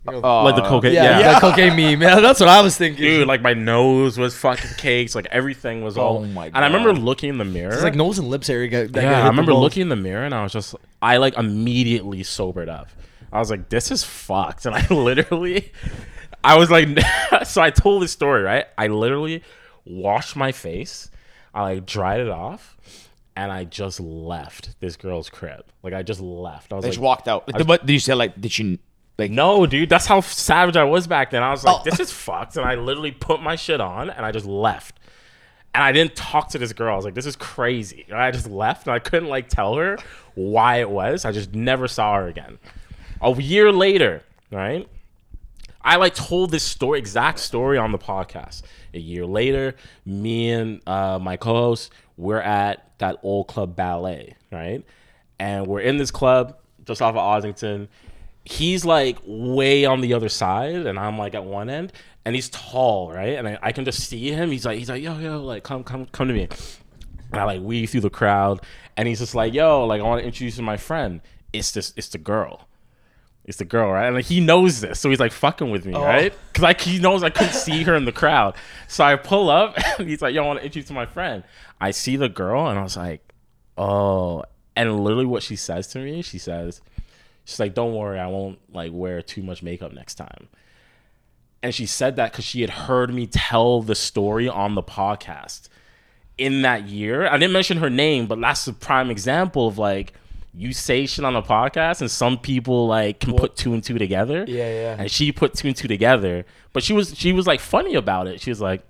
you 0.05 0.11
know, 0.11 0.21
Uh, 0.21 0.43
like 0.43 0.57
the 0.57 0.61
cocaine. 0.63 0.91
yeah, 0.93 1.19
Yeah, 1.19 1.33
the 1.35 1.39
cocaine 1.49 1.77
meme. 1.77 2.01
Yeah, 2.01 2.19
that's 2.19 2.41
what 2.41 2.49
I 2.49 2.59
was 2.61 2.77
thinking. 2.77 3.01
dude. 3.01 3.25
Like 3.29 3.41
my 3.41 3.53
nose 3.53 4.17
was 4.17 4.35
fucking 4.35 4.71
cakes. 4.77 5.15
Like 5.15 5.27
everything 5.27 5.81
was 5.81 5.97
all. 5.97 6.17
Oh 6.17 6.25
my 6.25 6.47
And 6.47 6.57
I 6.57 6.65
remember 6.65 6.91
looking 6.91 7.29
in 7.29 7.37
the 7.37 7.45
mirror. 7.45 7.71
it's 7.73 7.81
like 7.83 7.95
nose 7.95 8.19
and 8.19 8.27
lips 8.27 8.49
area. 8.49 8.67
Got, 8.67 8.91
that 8.91 8.91
got 8.91 9.01
hit 9.03 9.09
yeah, 9.09 9.19
I 9.19 9.21
the 9.23 9.29
remember 9.29 9.53
balls. 9.53 9.63
looking 9.63 9.83
in 9.83 9.87
the 9.89 9.95
mirror 9.95 10.25
and 10.25 10.35
I 10.35 10.43
was 10.43 10.51
just, 10.51 10.75
I 11.01 11.15
like 11.15 11.37
immediately 11.37 12.23
sobered 12.23 12.67
up. 12.67 12.89
I 13.31 13.39
was 13.39 13.49
like, 13.49 13.69
this 13.69 13.89
is 13.89 14.03
fucked. 14.03 14.65
And 14.65 14.75
I 14.75 14.85
literally, 14.93 15.71
I 16.43 16.57
was 16.57 16.69
like, 16.69 16.87
so 17.45 17.61
I 17.61 17.69
told 17.69 18.01
this 18.03 18.11
story, 18.11 18.41
right? 18.43 18.65
I 18.77 18.87
literally 18.87 19.43
washed 19.85 20.35
my 20.35 20.51
face, 20.51 21.09
I 21.53 21.61
like 21.61 21.85
dried 21.85 22.19
it 22.21 22.29
off, 22.29 22.77
and 23.35 23.51
I 23.51 23.63
just 23.63 23.99
left 23.99 24.79
this 24.79 24.95
girl's 24.95 25.29
crib. 25.29 25.65
Like, 25.83 25.93
I 25.93 26.03
just 26.03 26.19
left. 26.21 26.71
I 26.71 26.75
was 26.77 26.83
They 26.83 26.89
like, 26.89 26.93
just 26.93 27.01
walked 27.01 27.27
out. 27.27 27.45
but 27.65 27.85
did 27.85 27.93
you 27.93 27.99
say 27.99 28.13
like? 28.13 28.39
Did 28.39 28.51
she? 28.51 28.79
Like 29.19 29.29
no, 29.29 29.67
dude, 29.67 29.89
that's 29.89 30.07
how 30.07 30.21
savage 30.21 30.75
I 30.75 30.85
was 30.85 31.05
back 31.05 31.29
then. 31.29 31.43
I 31.43 31.51
was 31.51 31.63
like, 31.63 31.75
Oh. 31.75 31.81
this 31.85 31.99
is 31.99 32.11
fucked. 32.11 32.57
And 32.57 32.65
I 32.65 32.73
literally 32.75 33.11
put 33.11 33.43
my 33.43 33.55
shit 33.55 33.79
on 33.79 34.09
and 34.09 34.25
I 34.25 34.31
just 34.31 34.47
left. 34.47 34.99
And 35.75 35.83
I 35.83 35.91
didn't 35.91 36.15
talk 36.15 36.49
to 36.49 36.57
this 36.57 36.73
girl. 36.73 36.93
I 36.93 36.95
was 36.95 37.05
like, 37.05 37.13
this 37.13 37.27
is 37.27 37.35
crazy. 37.35 38.05
And 38.09 38.17
I 38.17 38.31
just 38.31 38.49
left 38.49 38.87
and 38.87 38.93
I 38.95 38.97
couldn't 38.97 39.29
like 39.29 39.49
tell 39.49 39.75
her 39.75 39.99
why 40.33 40.77
it 40.77 40.89
was. 40.89 41.25
I 41.25 41.31
just 41.31 41.53
never 41.53 41.87
saw 41.87 42.15
her 42.15 42.27
again. 42.27 42.57
A 43.21 43.31
year 43.39 43.71
later, 43.71 44.23
right? 44.51 44.87
I 45.83 45.97
like 45.97 46.15
told 46.15 46.51
this 46.51 46.63
story, 46.63 46.99
exact 46.99 47.39
story 47.39 47.77
on 47.77 47.91
the 47.91 47.97
podcast. 47.97 48.61
A 48.93 48.99
year 48.99 49.25
later, 49.25 49.75
me 50.05 50.51
and 50.51 50.81
uh, 50.87 51.19
my 51.19 51.35
co-host, 51.35 51.91
we're 52.15 52.39
at 52.39 52.97
that 52.99 53.19
old 53.23 53.47
club 53.47 53.75
ballet, 53.75 54.35
right? 54.51 54.83
And 55.39 55.67
we're 55.67 55.81
in 55.81 55.97
this 55.97 56.11
club 56.11 56.57
just 56.85 57.01
off 57.01 57.15
of 57.15 57.43
Ossington. 57.43 57.89
He's 58.45 58.85
like 58.85 59.17
way 59.25 59.85
on 59.85 60.01
the 60.01 60.13
other 60.13 60.29
side, 60.29 60.85
and 60.85 60.97
I'm 60.99 61.17
like 61.17 61.35
at 61.35 61.43
one 61.43 61.69
end, 61.69 61.91
and 62.23 62.35
he's 62.35 62.49
tall, 62.49 63.11
right? 63.11 63.37
And 63.37 63.47
I, 63.47 63.59
I 63.61 63.71
can 63.71 63.83
just 63.83 64.07
see 64.07 64.31
him. 64.31 64.51
He's 64.51 64.65
like, 64.65 64.77
he's 64.77 64.89
like, 64.89 65.01
yo, 65.01 65.17
yo, 65.17 65.41
like 65.41 65.63
come, 65.63 65.83
come, 65.83 66.05
come 66.07 66.27
to 66.27 66.33
me. 66.33 66.47
And 67.31 67.41
I 67.41 67.45
like 67.45 67.61
weave 67.61 67.89
through 67.89 68.01
the 68.01 68.09
crowd, 68.09 68.61
and 68.95 69.07
he's 69.07 69.19
just 69.19 69.35
like, 69.35 69.53
yo, 69.53 69.85
like 69.85 70.01
I 70.01 70.03
want 70.03 70.21
to 70.21 70.25
introduce 70.25 70.55
you 70.55 70.61
to 70.61 70.65
my 70.65 70.77
friend. 70.77 71.21
It's 71.51 71.71
this, 71.71 71.93
it's 71.97 72.09
the 72.09 72.17
girl. 72.17 72.67
It's 73.45 73.57
the 73.57 73.65
girl, 73.65 73.91
right? 73.91 74.05
And 74.05 74.15
like, 74.15 74.25
he 74.25 74.39
knows 74.39 74.79
this, 74.79 74.99
so 74.99 75.09
he's 75.09 75.19
like 75.19 75.33
fucking 75.33 75.69
with 75.69 75.85
me, 75.85 75.93
oh. 75.93 76.03
right? 76.03 76.33
Because 76.47 76.63
like 76.63 76.79
he 76.79 76.99
knows 76.99 77.23
I 77.23 77.29
couldn't 77.29 77.53
see 77.53 77.83
her 77.83 77.93
in 77.95 78.05
the 78.05 78.11
crowd. 78.11 78.55
So 78.87 79.03
I 79.03 79.15
pull 79.17 79.49
up, 79.49 79.75
and 79.99 80.07
he's 80.07 80.21
like, 80.21 80.33
"Yo, 80.33 80.43
I 80.43 80.47
want 80.47 80.59
to 80.59 80.65
introduce 80.65 80.87
to 80.87 80.93
my 80.93 81.05
friend." 81.05 81.43
I 81.81 81.91
see 81.91 82.15
the 82.15 82.29
girl, 82.29 82.67
and 82.67 82.79
I 82.79 82.83
was 82.83 82.95
like, 82.95 83.33
"Oh!" 83.77 84.43
And 84.75 85.03
literally, 85.03 85.25
what 85.25 85.43
she 85.43 85.57
says 85.57 85.87
to 85.87 85.99
me, 85.99 86.21
she 86.21 86.37
says, 86.37 86.81
"She's 87.43 87.59
like, 87.59 87.73
don't 87.73 87.93
worry, 87.93 88.17
I 88.17 88.27
won't 88.27 88.59
like 88.73 88.91
wear 88.93 89.21
too 89.21 89.43
much 89.43 89.61
makeup 89.61 89.91
next 89.91 90.15
time." 90.15 90.47
And 91.61 91.75
she 91.75 91.85
said 91.85 92.15
that 92.15 92.31
because 92.31 92.45
she 92.45 92.61
had 92.61 92.69
heard 92.69 93.13
me 93.13 93.27
tell 93.27 93.81
the 93.81 93.95
story 93.95 94.47
on 94.47 94.75
the 94.75 94.83
podcast 94.83 95.67
in 96.37 96.61
that 96.61 96.87
year. 96.87 97.27
I 97.27 97.37
didn't 97.37 97.53
mention 97.53 97.77
her 97.77 97.89
name, 97.89 98.27
but 98.27 98.39
that's 98.39 98.67
a 98.67 98.73
prime 98.73 99.11
example 99.11 99.67
of 99.67 99.77
like 99.77 100.13
you 100.55 100.71
say 100.73 101.05
shit 101.05 101.25
on 101.25 101.35
a 101.35 101.41
podcast 101.41 102.01
and 102.01 102.11
some 102.11 102.37
people 102.37 102.87
like 102.87 103.19
can 103.19 103.33
put 103.35 103.55
two 103.55 103.73
and 103.73 103.83
two 103.83 103.97
together. 103.97 104.45
Yeah, 104.47 104.69
yeah. 104.69 104.95
And 104.99 105.09
she 105.11 105.31
put 105.31 105.53
two 105.55 105.67
and 105.69 105.75
two 105.77 105.87
together. 105.87 106.45
But 106.73 106.83
she 106.83 106.93
was 106.93 107.17
she 107.17 107.33
was 107.33 107.47
like 107.47 107.59
funny 107.59 107.95
about 107.95 108.27
it. 108.27 108.39
She 108.41 108.49
was 108.51 108.61
like, 108.61 108.83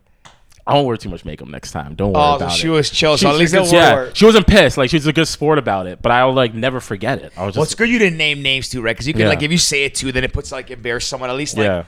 I 0.66 0.74
won't 0.74 0.88
wear 0.88 0.98
too 0.98 1.10
much 1.10 1.26
makeup 1.26 1.48
next 1.48 1.72
time. 1.72 1.96
Don't 1.96 2.14
worry 2.14 2.24
oh, 2.24 2.36
about 2.36 2.52
so 2.52 2.58
she 2.58 2.68
it. 2.68 2.72
was 2.72 2.90
chill. 2.90 3.18
So 3.18 3.30
at 3.30 3.36
least 3.38 3.54
a 3.54 3.58
it 3.58 3.60
good 3.60 3.62
was. 3.62 3.70
sport. 3.70 4.08
yeah, 4.08 4.14
she 4.14 4.26
wasn't 4.26 4.48
pissed. 4.48 4.78
Like 4.78 4.90
she 4.90 4.98
was 4.98 5.08
a 5.08 5.14
good 5.14 5.28
sport 5.28 5.58
about 5.58 5.88
it. 5.88 6.02
But 6.02 6.12
I'll 6.12 6.34
like 6.34 6.54
never 6.54 6.80
forget 6.80 7.20
it. 7.22 7.32
I 7.38 7.46
was 7.46 7.50
just 7.54 7.58
Well, 7.58 7.64
it's 7.64 7.76
good 7.76 7.90
you 7.90 8.00
didn't 8.00 8.18
name 8.18 8.42
names 8.42 8.70
too, 8.70 8.82
right? 8.82 8.94
Because 8.96 9.08
you 9.08 9.14
can 9.14 9.22
Yeah. 9.24 9.30
like 9.30 9.42
if 9.42 9.52
you 9.52 9.58
say 9.58 9.84
it 9.86 9.96
too, 9.96 10.12
then 10.12 10.24
it 10.24 10.34
puts 10.34 10.52
like 10.52 10.70
embarrass 10.72 11.06
someone. 11.06 11.30
At 11.30 11.36
least 11.38 11.56
like 11.58 11.66
yeah. 11.66 11.86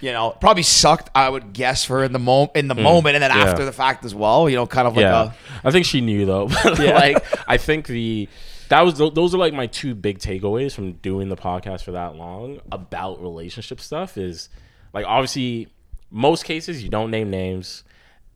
you 0.00 0.12
know 0.12 0.36
probably 0.40 0.62
sucked. 0.64 1.10
I 1.14 1.28
would 1.28 1.52
guess 1.52 1.84
for 1.84 2.02
in 2.04 2.12
the 2.12 2.18
moment 2.20 2.52
in 2.56 2.68
the 2.68 2.74
moment, 2.76 3.14
and 3.16 3.22
then 3.22 3.30
Mm. 3.32 3.36
Yeah. 3.36 3.50
after 3.50 3.64
the 3.64 3.72
fact 3.72 4.04
as 4.04 4.14
well. 4.14 4.48
You 4.48 4.56
know, 4.56 4.66
kind 4.66 4.86
of 4.88 4.94
like 4.96 5.02
yeah, 5.02 5.32
a 5.62 5.66
I 5.66 5.70
think 5.72 5.84
she 5.86 6.00
knew 6.00 6.26
though. 6.26 6.46
Like, 6.64 7.24
I 7.48 7.56
think 7.58 7.86
the 7.86 8.28
that 8.70 8.82
was 8.82 8.98
those 8.98 9.34
are 9.34 9.38
like 9.38 9.52
my 9.52 9.66
two 9.66 9.94
big 9.94 10.20
takeaways 10.20 10.72
from 10.72 10.92
doing 10.92 11.28
the 11.28 11.36
podcast 11.36 11.82
for 11.82 11.92
that 11.92 12.14
long 12.14 12.60
about 12.70 13.20
relationship 13.20 13.80
stuff. 13.80 14.16
Is 14.16 14.48
like 14.94 15.04
obviously 15.06 15.68
most 16.10 16.44
cases 16.44 16.82
you 16.82 16.88
don't 16.88 17.10
name 17.10 17.30
names 17.30 17.82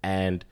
and 0.03 0.45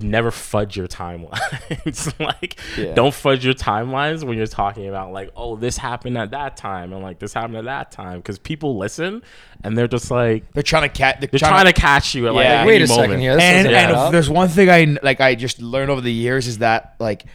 never 0.00 0.30
fudge 0.30 0.74
your 0.74 0.88
timelines. 0.88 2.18
like 2.18 2.58
Yeah. 2.78 2.94
don't 2.94 3.12
fudge 3.12 3.44
your 3.44 3.52
timelines 3.52 4.24
when 4.24 4.38
you're 4.38 4.46
talking 4.46 4.88
about 4.88 5.12
like 5.12 5.30
oh 5.36 5.56
this 5.56 5.76
happened 5.76 6.16
at 6.16 6.30
that 6.30 6.56
time 6.56 6.94
and 6.94 7.02
like 7.02 7.18
this 7.18 7.34
happened 7.34 7.58
at 7.58 7.64
that 7.64 7.92
time 7.92 8.20
because 8.20 8.38
people 8.38 8.78
listen 8.78 9.22
and 9.62 9.76
they're 9.76 9.86
just 9.86 10.10
like 10.10 10.50
they're 10.54 10.62
trying 10.62 10.88
to 10.88 10.88
catch. 10.88 11.20
They're, 11.20 11.28
they're 11.28 11.38
trying, 11.38 11.66
to 11.66 11.74
catch 11.74 12.14
you 12.14 12.26
at 12.26 12.32
like 12.32 12.44
Yeah. 12.44 12.64
Wait 12.64 12.80
a 12.80 12.86
moment. 12.86 13.04
second 13.04 13.20
here. 13.20 13.34
This 13.34 13.42
and, 13.42 13.68
doesn't 13.68 13.90
and 13.96 14.06
if 14.06 14.12
there's 14.12 14.30
one 14.30 14.48
thing 14.48 14.70
I 14.70 14.98
like 15.02 15.20
I 15.20 15.34
just 15.34 15.60
learned 15.60 15.90
over 15.90 16.00
the 16.00 16.12
years 16.12 16.46
is 16.46 16.58
that 16.58 16.96
like 16.98 17.26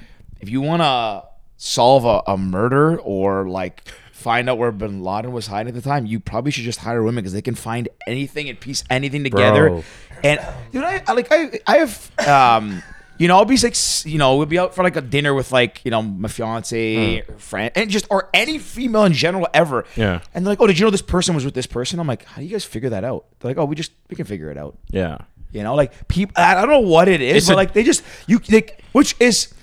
if 0.42 0.50
you 0.50 0.62
want 0.62 0.82
to 0.82 1.30
solve 1.62 2.06
a, 2.06 2.32
a 2.32 2.38
murder 2.38 2.98
or 3.02 3.48
like 3.48 3.88
find 4.14 4.50
out 4.50 4.58
where 4.58 4.72
Bin 4.72 5.04
Laden 5.04 5.32
was 5.32 5.48
hiding 5.48 5.68
at 5.70 5.76
the 5.76 5.88
time, 5.88 6.06
you 6.06 6.20
probably 6.20 6.52
should 6.52 6.64
just 6.64 6.80
hire 6.80 7.04
women 7.04 7.22
because 7.22 7.34
they 7.34 7.42
can 7.42 7.54
find 7.56 7.88
anything 8.08 8.50
and 8.50 8.60
piece 8.60 8.84
anything 8.90 9.24
together. 9.24 9.70
Bro. 9.70 9.84
And 10.24 10.40
dude, 10.72 10.84
I, 10.84 11.04
I 11.08 11.12
like 11.14 11.28
I 11.32 11.60
I 11.68 11.78
have 11.78 12.28
um 12.28 12.82
you 13.18 13.28
know 13.28 13.38
I'll 13.38 13.46
be 13.46 13.58
like 13.58 13.76
you 14.06 14.18
know 14.18 14.38
we'll 14.38 14.46
be 14.46 14.58
out 14.58 14.74
for 14.74 14.84
like 14.84 14.96
a 14.96 15.02
dinner 15.02 15.34
with 15.34 15.52
like 15.52 15.82
you 15.84 15.92
know 15.92 16.02
my 16.02 16.30
fiance 16.30 17.20
or 17.22 17.38
friend 17.38 17.72
and 17.76 17.90
just 17.90 18.06
or 18.10 18.30
any 18.34 18.58
female 18.58 19.04
in 19.04 19.14
general 19.14 19.48
ever. 19.54 19.86
Yeah. 19.98 20.22
And 20.34 20.46
they're 20.46 20.52
like, 20.54 20.62
oh, 20.62 20.68
did 20.68 20.80
you 20.80 20.86
know 20.86 20.92
this 20.92 21.02
person 21.02 21.36
was 21.36 21.44
with 21.46 21.54
this 21.54 21.68
person? 21.68 22.00
I'm 22.00 22.08
like, 22.08 22.24
how 22.26 22.40
do 22.42 22.46
you 22.46 22.52
guys 22.52 22.64
figure 22.66 22.90
that 22.92 23.04
out? 23.04 23.26
They're 23.40 23.52
like, 23.52 23.58
oh, 23.58 23.66
we 23.66 23.76
just 23.76 23.92
we 24.10 24.16
can 24.16 24.26
figure 24.26 24.50
it 24.52 24.58
out. 24.58 24.78
Yeah. 24.92 25.18
You 25.52 25.64
know, 25.64 25.76
like 25.76 26.08
people. 26.08 26.34
I 26.38 26.54
don't 26.56 26.70
know 26.70 26.80
what 26.88 27.08
it 27.08 27.22
is, 27.22 27.38
It's 27.38 27.48
but 27.48 27.54
a- 27.54 27.56
like 27.56 27.74
they 27.74 27.84
just 27.84 28.04
you 28.28 28.40
like, 28.52 28.82
which 28.92 29.16
is, 29.20 29.54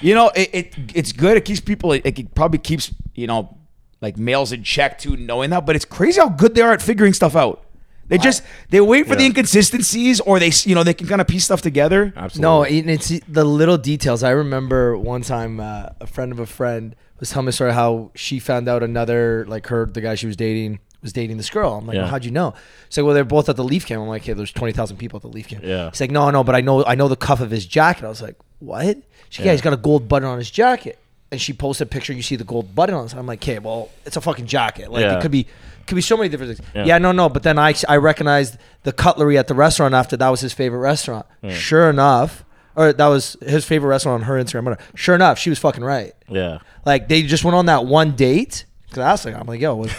you 0.00 0.14
know, 0.14 0.28
it, 0.34 0.50
it 0.52 0.74
it's 0.94 1.12
good. 1.12 1.36
It 1.36 1.44
keeps 1.44 1.60
people. 1.60 1.92
It, 1.92 2.02
it 2.04 2.34
probably 2.34 2.58
keeps 2.58 2.92
you 3.14 3.26
know, 3.26 3.56
like 4.00 4.16
males 4.16 4.52
in 4.52 4.62
check 4.64 4.98
too, 4.98 5.16
knowing 5.16 5.50
that. 5.50 5.66
But 5.66 5.76
it's 5.76 5.84
crazy 5.84 6.20
how 6.20 6.28
good 6.28 6.54
they 6.54 6.62
are 6.62 6.72
at 6.72 6.82
figuring 6.82 7.12
stuff 7.12 7.36
out. 7.36 7.64
They 8.08 8.18
just 8.18 8.42
they 8.70 8.80
wait 8.80 9.06
for 9.06 9.14
the 9.14 9.24
inconsistencies, 9.26 10.18
or 10.20 10.40
they 10.40 10.50
you 10.64 10.74
know 10.74 10.82
they 10.82 10.94
can 10.94 11.06
kind 11.06 11.20
of 11.20 11.28
piece 11.28 11.44
stuff 11.44 11.62
together. 11.62 12.12
Absolutely. 12.16 12.40
No, 12.42 12.64
and 12.64 12.90
it's 12.90 13.08
the 13.28 13.44
little 13.44 13.78
details. 13.78 14.22
I 14.24 14.30
remember 14.30 14.98
one 14.98 15.22
time 15.22 15.60
uh, 15.60 15.90
a 16.00 16.06
friend 16.08 16.32
of 16.32 16.40
a 16.40 16.46
friend 16.46 16.96
was 17.20 17.30
telling 17.30 17.46
me 17.46 17.52
sort 17.52 17.70
of 17.70 17.76
how 17.76 18.10
she 18.16 18.40
found 18.40 18.68
out 18.68 18.82
another 18.82 19.44
like 19.46 19.68
her 19.68 19.86
the 19.86 20.00
guy 20.00 20.16
she 20.16 20.26
was 20.26 20.34
dating 20.36 20.80
was 21.02 21.12
dating 21.12 21.36
this 21.36 21.50
girl. 21.50 21.74
I'm 21.74 21.86
like, 21.86 21.94
Yeah. 21.94 22.02
well, 22.02 22.10
how'd 22.10 22.24
you 22.24 22.30
know? 22.32 22.52
She's 22.88 22.98
like, 22.98 23.04
well, 23.06 23.14
they're 23.14 23.24
both 23.24 23.48
at 23.48 23.56
the 23.56 23.64
Leaf 23.64 23.86
camp. 23.86 24.02
I'm 24.02 24.08
like, 24.08 24.22
hey, 24.24 24.32
there's 24.32 24.52
twenty 24.52 24.72
thousand 24.72 24.96
people 24.96 25.18
at 25.18 25.22
the 25.22 25.28
Leaf 25.28 25.46
camp. 25.46 25.62
Yeah. 25.64 25.90
He's 25.90 26.00
like, 26.00 26.10
no, 26.10 26.30
no, 26.30 26.42
but 26.42 26.56
I 26.56 26.62
know 26.62 26.84
I 26.84 26.96
know 26.96 27.06
the 27.06 27.14
cuff 27.16 27.40
of 27.40 27.52
his 27.52 27.64
jacket. 27.64 28.04
I 28.04 28.08
was 28.08 28.22
like, 28.22 28.36
what? 28.58 28.98
She's 29.30 29.40
like, 29.40 29.46
yeah, 29.46 29.52
he's 29.52 29.60
got 29.62 29.72
a 29.72 29.78
gold 29.78 30.06
button 30.08 30.28
on 30.28 30.36
his 30.38 30.50
jacket. 30.50 30.98
And 31.32 31.40
she 31.40 31.52
posted 31.54 31.86
a 31.86 31.90
picture. 31.90 32.12
You 32.12 32.22
see 32.22 32.36
the 32.36 32.44
gold 32.44 32.74
button 32.74 32.94
on 32.94 33.06
it. 33.06 33.14
I'm 33.14 33.24
like, 33.26 33.40
okay, 33.42 33.58
well, 33.58 33.88
it's 34.04 34.16
a 34.16 34.20
fucking 34.20 34.46
jacket. 34.46 34.90
Like 34.90 35.02
Yeah. 35.02 35.16
it 35.18 35.22
could 35.22 35.30
be, 35.30 35.46
could 35.86 35.94
be 35.94 36.00
so 36.02 36.16
many 36.16 36.28
different 36.28 36.56
things. 36.56 36.68
Yeah. 36.74 36.84
Yeah. 36.84 36.98
no, 36.98 37.12
no. 37.12 37.28
But 37.28 37.42
then 37.44 37.58
I 37.58 37.74
I 37.88 37.96
recognized 37.96 38.58
the 38.82 38.92
cutlery 38.92 39.38
at 39.38 39.46
the 39.46 39.54
restaurant 39.54 39.94
after 39.94 40.16
that 40.18 40.28
was 40.28 40.40
his 40.40 40.52
favorite 40.52 40.80
restaurant. 40.80 41.24
Hmm. 41.42 41.50
Sure 41.50 41.88
enough, 41.88 42.44
or 42.76 42.92
that 42.92 43.06
was 43.06 43.36
his 43.40 43.64
favorite 43.64 43.88
restaurant 43.90 44.22
on 44.22 44.26
her 44.28 44.34
Instagram. 44.42 44.78
Sure 44.94 45.14
enough, 45.14 45.38
she 45.38 45.50
was 45.50 45.58
fucking 45.60 45.84
right. 45.84 46.12
Yeah. 46.28 46.58
Like 46.84 47.08
they 47.08 47.22
just 47.22 47.44
went 47.44 47.54
on 47.54 47.66
that 47.66 47.86
one 47.86 48.16
date. 48.16 48.64
Cause 48.90 48.98
I 48.98 49.12
asked 49.12 49.22
her, 49.24 49.32
I'm 49.32 49.46
like, 49.46 49.60
yo, 49.60 49.76
what 49.76 49.94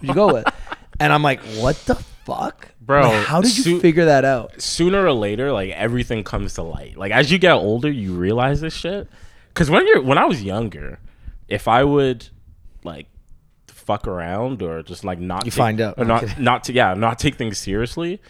you 0.00 0.12
go 0.12 0.32
with? 0.34 0.44
And 1.00 1.12
I'm 1.12 1.22
like, 1.22 1.38
what 1.60 1.76
the 1.86 1.94
fuck, 2.28 2.68
Bro, 2.80 3.02
Like, 3.02 3.26
how 3.26 3.40
did 3.40 3.56
you 3.56 3.62
su- 3.64 3.80
figure 3.80 4.04
that 4.04 4.24
out? 4.24 4.60
sooner 4.62 5.04
or 5.04 5.12
later, 5.12 5.52
like 5.52 5.70
everything 5.70 6.22
comes 6.24 6.54
to 6.54 6.62
light. 6.62 6.96
Like 6.96 7.12
as 7.12 7.30
you 7.32 7.38
get 7.38 7.52
older, 7.52 7.90
you 7.90 8.14
realize 8.14 8.60
this 8.60 8.74
shit. 8.74 9.08
Cause 9.54 9.68
when 9.70 9.86
you're 9.86 10.02
when 10.02 10.18
I 10.18 10.24
was 10.26 10.42
younger, 10.42 10.98
if 11.48 11.66
I 11.68 11.82
would 11.84 12.28
like 12.84 13.06
fuck 13.66 14.06
around 14.06 14.62
or 14.62 14.82
just 14.82 15.02
like 15.04 15.18
not 15.18 15.44
You 15.46 15.50
take- 15.50 15.58
find 15.58 15.80
out. 15.80 15.94
or 15.98 16.04
not 16.04 16.38
not 16.38 16.64
to 16.64 16.72
yeah 16.72 16.94
not 16.94 17.18
take 17.18 17.34
things 17.36 17.58
seriously. 17.58 18.20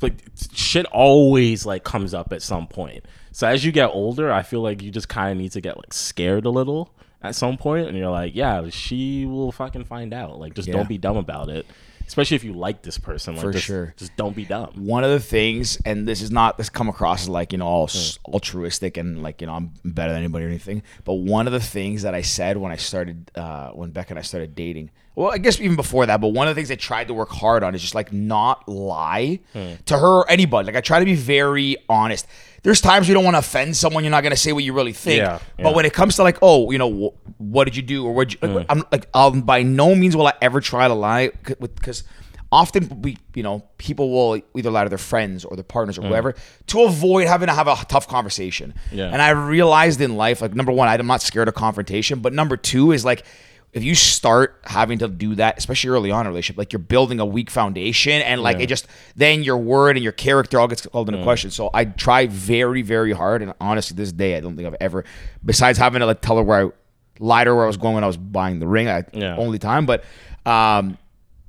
Like 0.00 0.14
shit 0.54 0.86
always 0.86 1.66
like 1.66 1.84
comes 1.84 2.14
up 2.14 2.32
at 2.32 2.40
some 2.42 2.66
point. 2.66 3.04
So 3.32 3.46
as 3.46 3.64
you 3.64 3.72
get 3.72 3.90
older, 3.92 4.32
I 4.32 4.42
feel 4.42 4.60
like 4.62 4.82
you 4.82 4.90
just 4.90 5.08
kind 5.08 5.32
of 5.32 5.36
need 5.38 5.52
to 5.52 5.60
get 5.60 5.76
like 5.76 5.92
scared 5.92 6.46
a 6.46 6.50
little 6.50 6.94
at 7.20 7.34
some 7.34 7.56
point, 7.56 7.88
and 7.88 7.96
you're 7.98 8.10
like, 8.10 8.34
yeah, 8.34 8.68
she 8.70 9.26
will 9.26 9.50
fucking 9.52 9.84
find 9.84 10.14
out. 10.14 10.38
Like 10.38 10.54
just 10.54 10.68
Yeah. 10.68 10.74
don't 10.74 10.88
be 10.88 10.98
dumb 10.98 11.16
about 11.16 11.48
it. 11.50 11.66
Especially 12.06 12.34
if 12.36 12.44
you 12.44 12.52
like 12.52 12.82
this 12.82 12.98
person, 12.98 13.34
like, 13.34 13.44
For 13.44 13.52
just, 13.52 13.64
sure. 13.64 13.94
Just 13.96 14.14
don't 14.16 14.36
be 14.36 14.44
dumb. 14.44 14.70
one 14.76 15.04
of 15.04 15.10
the 15.10 15.20
things, 15.20 15.78
and 15.84 16.06
this 16.06 16.20
is 16.20 16.30
not 16.30 16.58
this 16.58 16.68
come 16.68 16.88
across 16.88 17.22
as 17.22 17.28
like 17.28 17.52
you 17.52 17.58
know 17.58 17.66
all 17.66 17.84
s 17.84 18.18
altruistic 18.26 18.96
and 18.96 19.22
like 19.22 19.40
you 19.40 19.46
know 19.46 19.54
I'm 19.54 19.72
better 19.84 20.12
than 20.12 20.20
anybody 20.20 20.44
or 20.44 20.48
anything. 20.48 20.82
But 21.04 21.14
one 21.14 21.46
of 21.46 21.52
the 21.52 21.60
things 21.60 22.02
that 22.02 22.14
I 22.14 22.22
said 22.22 22.56
when 22.56 22.72
I 22.72 22.76
started, 22.76 23.30
uh, 23.34 23.70
when 23.70 23.90
Beck 23.90 24.10
and 24.10 24.18
I 24.18 24.22
started 24.22 24.54
dating, 24.54 24.90
well, 25.14 25.32
I 25.32 25.38
guess 25.38 25.60
even 25.60 25.76
before 25.76 26.06
that, 26.06 26.20
but 26.20 26.28
one 26.28 26.48
of 26.48 26.54
the 26.54 26.58
things 26.58 26.70
I 26.70 26.76
tried 26.76 27.08
to 27.08 27.14
work 27.14 27.30
hard 27.30 27.62
on 27.62 27.74
is 27.74 27.80
just 27.80 27.94
like 27.94 28.12
not 28.12 28.68
lie 28.68 29.40
to 29.86 29.98
her 29.98 30.20
or 30.20 30.30
anybody. 30.30 30.66
Like 30.66 30.76
I 30.76 30.80
try 30.80 30.98
to 30.98 31.04
be 31.04 31.14
very 31.14 31.76
honest. 31.88 32.26
There's 32.64 32.80
times 32.80 33.06
you 33.06 33.14
don't 33.14 33.24
want 33.24 33.34
to 33.34 33.38
offend 33.38 33.76
someone. 33.76 34.02
You're 34.04 34.10
not 34.10 34.22
gonna 34.22 34.36
say 34.36 34.52
what 34.52 34.64
you 34.64 34.72
really 34.72 34.92
think. 34.92 35.18
Yeah, 35.18 35.38
But 35.58 35.68
yeah. 35.70 35.76
when 35.76 35.84
it 35.86 35.92
comes 35.92 36.16
to 36.16 36.22
like, 36.24 36.38
oh, 36.42 36.70
you 36.72 36.78
know, 36.78 36.90
wh- 37.14 37.40
what 37.40 37.64
did 37.64 37.76
you 37.76 37.82
do 37.82 38.04
or 38.04 38.12
what? 38.12 38.32
You, 38.32 38.38
like, 38.48 38.66
I'm 38.68 38.82
like, 38.90 39.08
um, 39.14 39.42
by 39.42 39.62
no 39.62 39.94
means 39.94 40.16
will 40.16 40.26
I 40.26 40.32
ever 40.42 40.60
try 40.60 40.88
to 40.88 40.94
lie 40.94 41.30
because 41.44 42.04
often 42.50 43.02
we, 43.02 43.18
you 43.34 43.42
know, 43.42 43.64
people 43.78 44.10
will 44.10 44.40
either 44.56 44.70
lie 44.70 44.84
to 44.84 44.88
their 44.88 44.96
friends 44.98 45.44
or 45.44 45.56
their 45.56 45.64
partners 45.64 45.98
or 45.98 46.02
whoever 46.02 46.34
to 46.68 46.82
avoid 46.84 47.26
having 47.26 47.48
to 47.48 47.54
have 47.54 47.68
a 47.68 47.76
tough 47.88 48.08
conversation. 48.08 48.72
Yeah. 48.92 49.10
And 49.12 49.20
I 49.20 49.30
realized 49.30 50.00
in 50.00 50.16
life, 50.16 50.40
like 50.40 50.54
number 50.54 50.72
one, 50.72 50.88
I'm 50.88 51.06
not 51.06 51.20
scared 51.20 51.48
of 51.48 51.54
confrontation, 51.54 52.20
but 52.20 52.32
number 52.32 52.56
two 52.56 52.92
is 52.92 53.04
like. 53.04 53.24
If 53.74 53.82
you 53.82 53.94
start 53.96 54.60
having 54.64 54.98
to 55.00 55.08
do 55.08 55.34
that, 55.34 55.58
especially 55.58 55.90
early 55.90 56.10
on 56.10 56.20
in 56.22 56.26
a 56.26 56.30
relationship, 56.30 56.56
like 56.58 56.72
you're 56.72 56.78
building 56.78 57.18
a 57.20 57.26
weak 57.26 57.50
foundation, 57.50 58.22
and 58.22 58.40
like 58.40 58.58
Yeah. 58.58 58.62
it 58.64 58.66
just 58.68 58.86
then 59.16 59.42
your 59.42 59.56
word 59.58 59.96
and 59.96 60.02
your 60.04 60.12
character 60.12 60.60
all 60.60 60.68
gets 60.68 60.86
called 60.86 61.08
into 61.08 61.22
question. 61.24 61.50
So 61.50 61.70
I 61.74 61.84
try 61.84 62.26
very, 62.28 62.82
very 62.82 63.12
hard, 63.12 63.42
and 63.42 63.52
honestly, 63.60 63.96
this 63.96 64.12
day 64.12 64.36
I 64.36 64.40
don't 64.40 64.54
think 64.56 64.66
I've 64.68 64.76
ever, 64.80 65.04
besides 65.44 65.76
having 65.78 66.00
to 66.00 66.06
like 66.06 66.20
tell 66.20 66.36
her 66.36 66.42
where 66.44 66.66
I 66.66 66.70
lied 67.18 67.46
her 67.48 67.54
where 67.54 67.64
I 67.64 67.66
was 67.66 67.76
going 67.76 67.94
when 67.94 68.04
I 68.04 68.06
was 68.06 68.16
buying 68.16 68.60
the 68.60 68.66
ring, 68.68 68.88
I, 68.88 69.04
Yeah. 69.12 69.36
only 69.36 69.58
time. 69.58 69.86
But 69.86 70.04
um, 70.46 70.98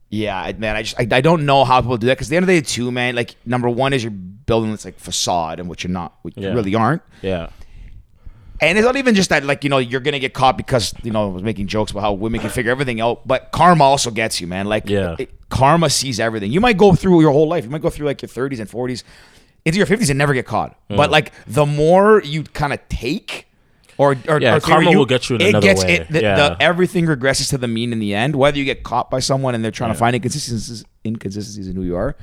yeah, 0.10 0.52
man, 0.58 0.76
I 0.76 0.82
just 0.84 1.00
I, 1.00 1.08
I 1.18 1.22
don't 1.22 1.46
know 1.46 1.64
how 1.66 1.80
people 1.82 1.98
do 1.98 2.08
that 2.08 2.14
because 2.18 2.28
at 2.28 2.32
the 2.32 2.36
end 2.38 2.44
of 2.44 2.48
the 2.48 2.60
day, 2.60 2.66
too, 2.66 2.92
man, 2.92 3.16
like 3.16 3.36
number 3.46 3.70
one 3.70 3.94
is 3.94 4.04
you're 4.04 4.12
building 4.12 4.72
this 4.72 4.86
like 4.86 4.98
facade 5.00 5.60
and 5.60 5.68
what 5.70 5.84
you're 5.84 5.92
not, 5.92 6.14
what 6.22 6.36
Yeah. 6.38 6.50
you 6.50 6.56
really 6.56 6.74
aren't. 6.76 7.02
Yeah. 7.22 7.50
And 8.62 8.78
it's 8.78 8.86
not 8.86 8.96
even 8.96 9.16
just 9.16 9.30
that, 9.32 9.44
like, 9.44 9.64
you 9.64 9.70
know, 9.70 9.80
you're 9.80 10.00
going 10.00 10.14
to 10.14 10.20
get 10.20 10.34
caught 10.34 10.58
because, 10.58 10.94
you 11.04 11.12
know, 11.12 11.30
I 11.30 11.34
was 11.34 11.44
making 11.44 11.68
jokes 11.68 11.92
about 11.92 12.02
how 12.02 12.14
women 12.14 12.40
can 12.40 12.50
figure 12.50 12.72
everything 12.72 13.02
out. 13.02 13.28
But 13.28 13.52
karma 13.52 13.84
also 13.84 14.12
gets 14.12 14.40
you, 14.40 14.48
man. 14.48 14.66
Like, 14.68 14.90
Yeah. 14.90 15.16
it- 15.20 15.32
karma 15.50 15.90
sees 15.90 16.20
everything. 16.20 16.52
You 16.52 16.62
might 16.62 16.78
go 16.78 16.94
through 16.96 17.22
your 17.22 17.32
whole 17.32 17.48
life. 17.50 17.66
You 17.66 17.70
might 17.70 17.82
go 17.82 17.90
through, 17.90 18.06
like, 18.08 18.22
your 18.22 18.30
30s 18.30 18.60
and 18.60 18.70
40s 18.70 19.04
into 19.66 19.78
your 19.78 19.86
50s 19.88 20.10
and 20.10 20.18
never 20.18 20.34
get 20.34 20.46
caught. 20.46 20.78
But, 20.90 21.12
like, 21.12 21.32
the 21.48 21.66
more 21.66 22.22
you 22.24 22.44
kind 22.44 22.72
of 22.72 22.80
take, 22.88 23.48
or, 23.98 24.16
or, 24.28 24.40
Yeah, 24.42 24.56
or 24.56 24.60
karma 24.62 24.92
will 24.98 25.06
get 25.06 25.30
you 25.30 25.36
in 25.36 25.42
another 25.42 25.62
gets, 25.68 25.84
way. 25.84 25.94
It, 25.96 26.12
the, 26.12 26.22
Yeah. 26.22 26.36
the, 26.36 26.58
everything 26.62 27.06
regresses 27.08 27.50
to 27.50 27.58
the 27.58 27.68
mean 27.68 27.92
in 27.92 28.00
the 28.00 28.14
end, 28.16 28.36
whether 28.36 28.58
you 28.58 28.66
get 28.66 28.84
caught 28.84 29.10
by 29.12 29.20
someone 29.20 29.54
and 29.56 29.64
they're 29.64 29.72
trying 29.72 29.92
to 29.92 29.98
find 29.98 30.16
inconsistencies, 30.16 30.86
inconsistencies 31.06 31.68
in 31.68 31.76
who 31.76 31.84
you 31.84 31.96
are, 31.96 32.16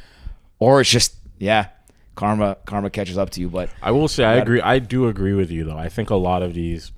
or 0.58 0.80
it's 0.80 0.90
just, 0.90 1.14
yeah, 1.38 1.66
karma 2.14 2.56
karma 2.66 2.90
catches 2.90 3.16
up 3.18 3.30
to 3.30 3.40
you. 3.40 3.48
But 3.48 3.70
I 3.82 3.90
will 3.90 4.08
say 4.08 4.24
I 4.24 4.34
Got 4.34 4.38
it. 4.38 4.42
agree. 4.42 4.60
I 4.60 4.78
do 4.78 5.08
agree 5.08 5.32
with 5.34 5.50
you 5.50 5.64
though. 5.64 5.78
I 5.78 5.88
think 5.88 6.10
a 6.10 6.16
lot 6.16 6.42
of 6.42 6.54
these 6.54 6.92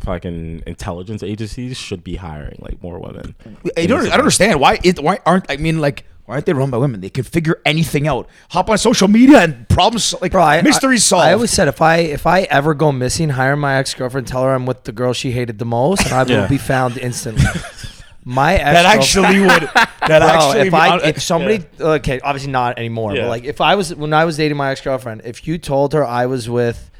fucking 0.00 0.62
intelligence 0.66 1.22
agencies 1.22 1.76
should 1.76 2.04
be 2.04 2.16
hiring 2.16 2.58
like 2.60 2.82
more 2.82 2.98
women. 2.98 3.34
I 3.76 3.86
don't, 3.86 4.00
I 4.00 4.04
don't 4.10 4.12
understand 4.12 4.60
why 4.60 4.78
it 4.84 4.98
why 5.00 5.18
aren't 5.26 5.50
I 5.50 5.56
mean 5.56 5.80
like 5.80 6.04
why 6.26 6.34
aren't 6.34 6.46
they 6.46 6.52
run 6.52 6.70
by 6.70 6.76
women? 6.78 7.00
They 7.00 7.08
can 7.10 7.24
figure 7.24 7.60
anything 7.64 8.06
out. 8.08 8.28
Hop 8.50 8.68
on 8.68 8.78
social 8.78 9.06
media 9.08 9.38
and 9.42 9.68
problems 9.68 10.12
like 10.20 10.32
Bro, 10.32 10.42
I, 10.42 10.60
mysteries 10.62 11.00
I, 11.06 11.08
solved. 11.08 11.26
I 11.28 11.32
always 11.32 11.50
said 11.50 11.68
if 11.68 11.80
I 11.80 11.98
if 11.98 12.26
I 12.26 12.42
ever 12.42 12.74
go 12.74 12.90
missing, 12.92 13.30
hire 13.30 13.56
my 13.56 13.76
ex 13.76 13.94
girlfriend, 13.94 14.26
tell 14.26 14.42
her 14.42 14.52
I'm 14.54 14.66
with 14.66 14.84
the 14.84 14.92
girl 14.92 15.12
she 15.12 15.30
hated 15.32 15.58
the 15.58 15.64
most, 15.64 16.04
and 16.04 16.12
I 16.14 16.22
will 16.24 16.30
Yeah. 16.30 16.48
be 16.48 16.58
found 16.58 16.98
instantly. 16.98 17.44
My 18.28 18.54
ex 18.54 18.64
that 18.64 18.86
actually 18.86 19.40
would 19.48 19.62
that 19.72 19.90
Bro, 20.08 20.18
actually 20.18 20.66
if 20.66 20.74
I 20.74 20.96
would- 20.96 21.04
if 21.06 21.22
somebody 21.22 21.64
okay, 21.80 22.18
obviously 22.20 22.50
not 22.50 22.76
anymore, 22.76 23.14
Yeah. 23.14 23.22
but 23.22 23.28
like 23.28 23.44
if 23.44 23.60
I 23.60 23.76
was 23.76 23.94
when 23.94 24.12
I 24.12 24.24
was 24.24 24.36
dating 24.36 24.56
my 24.56 24.72
ex 24.72 24.80
girlfriend, 24.80 25.22
if 25.24 25.46
you 25.46 25.58
told 25.58 25.92
her 25.92 26.04
I 26.04 26.26
was 26.26 26.50
with 26.50 26.90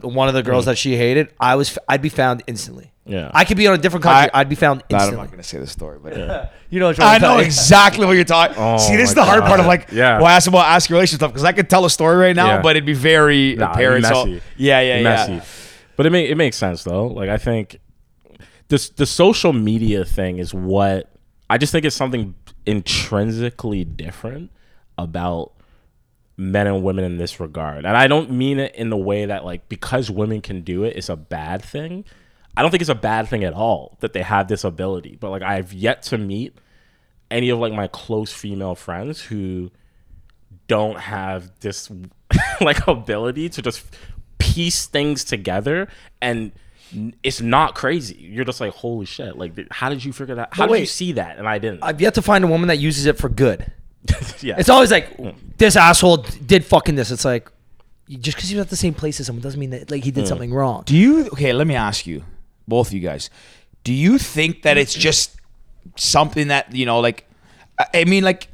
one 0.00 0.28
of 0.28 0.34
the 0.34 0.42
girls 0.44 0.62
mm. 0.62 0.66
that 0.66 0.78
she 0.78 0.96
hated, 0.96 1.28
I 1.40 1.56
was 1.56 1.76
I'd 1.88 2.02
be 2.02 2.08
found 2.08 2.44
instantly. 2.46 2.92
Yeah. 3.04 3.30
I 3.34 3.44
could 3.44 3.56
be 3.56 3.66
on 3.66 3.74
a 3.74 3.78
different 3.78 4.04
country. 4.04 4.30
I- 4.32 4.38
I, 4.38 4.40
would 4.42 4.48
be 4.48 4.54
found 4.54 4.82
I'm 4.88 4.94
instantly. 4.94 5.16
not 5.24 5.30
gonna 5.32 5.42
say 5.42 5.58
the 5.58 5.66
story, 5.66 5.98
but 6.00 6.16
You 6.70 6.78
know 6.80 6.86
what 6.86 7.00
I 7.00 7.16
I'm 7.16 7.20
know 7.20 7.34
saying? 7.36 7.46
exactly 7.46 8.06
what 8.06 8.12
you're 8.12 8.24
talking. 8.24 8.56
Oh 8.60 8.78
See, 8.78 8.94
this 8.96 9.10
is 9.10 9.16
my 9.16 9.24
the 9.24 9.30
hard 9.30 9.42
part 9.42 9.58
of 9.58 9.64
God. 9.66 9.68
like, 9.68 9.88
Yeah. 9.90 10.18
well, 10.18 10.26
I 10.26 10.34
asked 10.34 10.46
about 10.46 10.66
ask 10.66 10.88
your 10.88 10.96
relationship 10.98 11.18
stuff 11.18 11.32
because 11.32 11.44
I 11.44 11.50
could 11.52 11.68
tell 11.68 11.84
a 11.84 11.90
story 11.90 12.16
right 12.16 12.36
now, 12.36 12.46
Yeah. 12.46 12.62
but 12.62 12.76
it'd 12.76 12.86
be 12.86 12.94
very 12.94 13.56
Nah, 13.56 13.72
apparent. 13.72 14.06
So, 14.06 14.24
messy. 14.26 14.40
yeah, 14.56 14.80
yeah, 14.80 15.02
messy. 15.02 15.32
yeah. 15.32 15.44
But 15.96 16.06
it 16.06 16.10
make, 16.10 16.30
it 16.30 16.36
makes 16.36 16.56
sense 16.56 16.84
though. 16.84 17.08
Like 17.08 17.28
I 17.28 17.38
think 17.38 17.78
this 18.68 18.88
the 18.88 19.06
social 19.06 19.52
media 19.52 20.04
thing 20.04 20.38
is 20.38 20.54
what 20.54 21.10
I 21.48 21.58
just 21.58 21.72
think 21.72 21.84
it's 21.84 21.96
something 21.96 22.34
intrinsically 22.66 23.84
different 23.84 24.50
about 24.96 25.52
men 26.36 26.66
and 26.66 26.82
women 26.82 27.04
in 27.04 27.16
this 27.16 27.38
regard. 27.38 27.84
And 27.84 27.96
I 27.96 28.06
don't 28.06 28.30
mean 28.30 28.58
it 28.58 28.74
in 28.74 28.90
the 28.90 28.96
way 28.96 29.26
that 29.26 29.44
like 29.44 29.68
because 29.68 30.10
women 30.10 30.40
can 30.40 30.62
do 30.62 30.84
it 30.84 30.96
it's 30.96 31.08
a 31.08 31.16
bad 31.16 31.62
thing. 31.62 32.04
I 32.56 32.62
don't 32.62 32.70
think 32.70 32.80
it's 32.80 32.90
a 32.90 32.94
bad 32.94 33.28
thing 33.28 33.44
at 33.44 33.52
all 33.52 33.96
that 34.00 34.12
they 34.12 34.22
have 34.22 34.48
this 34.48 34.64
ability. 34.64 35.16
But 35.20 35.30
like 35.30 35.42
I've 35.42 35.72
yet 35.72 36.02
to 36.04 36.18
meet 36.18 36.56
any 37.30 37.50
of 37.50 37.58
like 37.58 37.72
my 37.72 37.88
close 37.88 38.32
female 38.32 38.74
friends 38.74 39.20
who 39.20 39.70
don't 40.66 40.98
have 40.98 41.50
this 41.60 41.90
like 42.60 42.86
ability 42.86 43.48
to 43.50 43.62
just 43.62 43.84
piece 44.38 44.86
things 44.86 45.24
together 45.24 45.88
and 46.22 46.52
it's 47.22 47.40
not 47.40 47.74
crazy. 47.74 48.16
You're 48.16 48.44
just 48.44 48.60
like, 48.60 48.72
holy 48.72 49.06
shit! 49.06 49.36
Like, 49.36 49.52
how 49.70 49.88
did 49.88 50.04
you 50.04 50.12
figure 50.12 50.34
that? 50.36 50.48
Out? 50.48 50.56
How 50.56 50.66
did 50.66 50.80
you 50.80 50.86
see 50.86 51.12
that? 51.12 51.38
And 51.38 51.48
I 51.48 51.58
didn't. 51.58 51.82
I've 51.82 52.00
yet 52.00 52.14
to 52.14 52.22
find 52.22 52.44
a 52.44 52.46
woman 52.46 52.68
that 52.68 52.78
uses 52.78 53.06
it 53.06 53.18
for 53.18 53.28
good. 53.28 53.70
yeah, 54.40 54.56
It's 54.58 54.68
always 54.68 54.90
like 54.90 55.08
this 55.56 55.76
asshole 55.76 56.18
did 56.18 56.64
fucking 56.64 56.94
this. 56.94 57.10
It's 57.10 57.24
like 57.24 57.50
just 58.08 58.36
because 58.36 58.50
he 58.50 58.56
was 58.56 58.64
at 58.66 58.70
the 58.70 58.76
same 58.76 58.94
place 58.94 59.18
as 59.20 59.26
someone 59.26 59.42
doesn't 59.42 59.58
mean 59.58 59.70
that 59.70 59.90
like 59.90 60.04
he 60.04 60.10
did 60.10 60.24
mm. 60.24 60.28
something 60.28 60.52
wrong. 60.52 60.82
Do 60.84 60.96
you 60.96 61.26
okay? 61.28 61.52
Let 61.52 61.66
me 61.66 61.74
ask 61.74 62.06
you, 62.06 62.24
both 62.68 62.88
of 62.88 62.92
you 62.92 63.00
guys. 63.00 63.30
Do 63.82 63.92
you 63.92 64.18
think 64.18 64.62
that 64.62 64.78
it's 64.78 64.94
just 64.94 65.36
something 65.96 66.48
that 66.48 66.74
you 66.74 66.86
know, 66.86 67.00
like, 67.00 67.28
I- 67.78 68.00
I 68.00 68.04
mean, 68.04 68.24
like, 68.24 68.48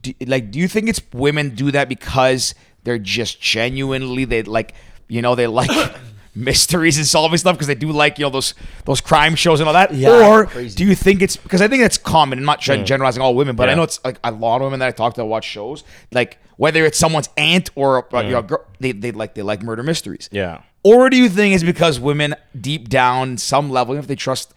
do, 0.00 0.14
like, 0.26 0.50
do 0.50 0.58
you 0.58 0.68
think 0.68 0.88
it's 0.88 1.00
women 1.12 1.54
do 1.54 1.70
that 1.72 1.88
because 1.88 2.54
they're 2.84 2.98
just 2.98 3.40
genuinely 3.40 4.24
they 4.24 4.42
like, 4.42 4.74
you 5.08 5.22
know, 5.22 5.34
they 5.34 5.46
like 5.46 5.70
mysteries 6.36 6.98
and 6.98 7.06
solving 7.06 7.38
stuff 7.38 7.54
because 7.56 7.66
they 7.66 7.74
do 7.74 7.90
like 7.90 8.18
you 8.18 8.24
know 8.26 8.30
those 8.30 8.54
those 8.84 9.00
crime 9.00 9.34
shows 9.34 9.58
and 9.58 9.66
all 9.66 9.72
that, 9.72 9.92
Yeah, 9.94 10.28
or 10.28 10.46
crazy. 10.46 10.76
do 10.76 10.84
you 10.84 10.94
think 10.94 11.22
it's 11.22 11.36
because 11.36 11.62
I 11.62 11.68
think 11.68 11.82
that's 11.82 11.98
common. 11.98 12.38
I'm 12.38 12.44
not 12.44 12.60
gen- 12.60 12.84
generalizing 12.84 13.22
all 13.22 13.34
women, 13.34 13.56
but 13.56 13.68
I 13.70 13.74
know 13.74 13.82
it's 13.82 13.98
like 14.04 14.18
a 14.22 14.30
lot 14.30 14.56
of 14.56 14.62
women 14.64 14.80
that 14.80 14.88
I 14.88 14.92
talk 14.92 15.14
to 15.14 15.22
that 15.22 15.26
watch 15.26 15.44
shows, 15.46 15.82
like 16.12 16.38
whether 16.58 16.84
it's 16.84 16.98
someone's 16.98 17.28
aunt 17.36 17.70
or 17.74 18.14
uh, 18.14 18.20
you 18.20 18.30
know, 18.32 18.42
girl, 18.42 18.64
they 18.80 18.92
they 18.92 19.12
like 19.12 19.34
they 19.34 19.42
like 19.42 19.62
murder 19.62 19.82
mysteries. 19.82 20.28
yeah. 20.30 20.60
Or 20.82 21.10
do 21.10 21.16
you 21.16 21.28
think 21.28 21.52
it's 21.52 21.64
because 21.64 21.98
women 21.98 22.36
deep 22.60 22.88
down, 22.88 23.38
some 23.38 23.70
level, 23.70 23.94
even 23.94 24.02
if 24.04 24.06
they 24.06 24.14
trust 24.14 24.54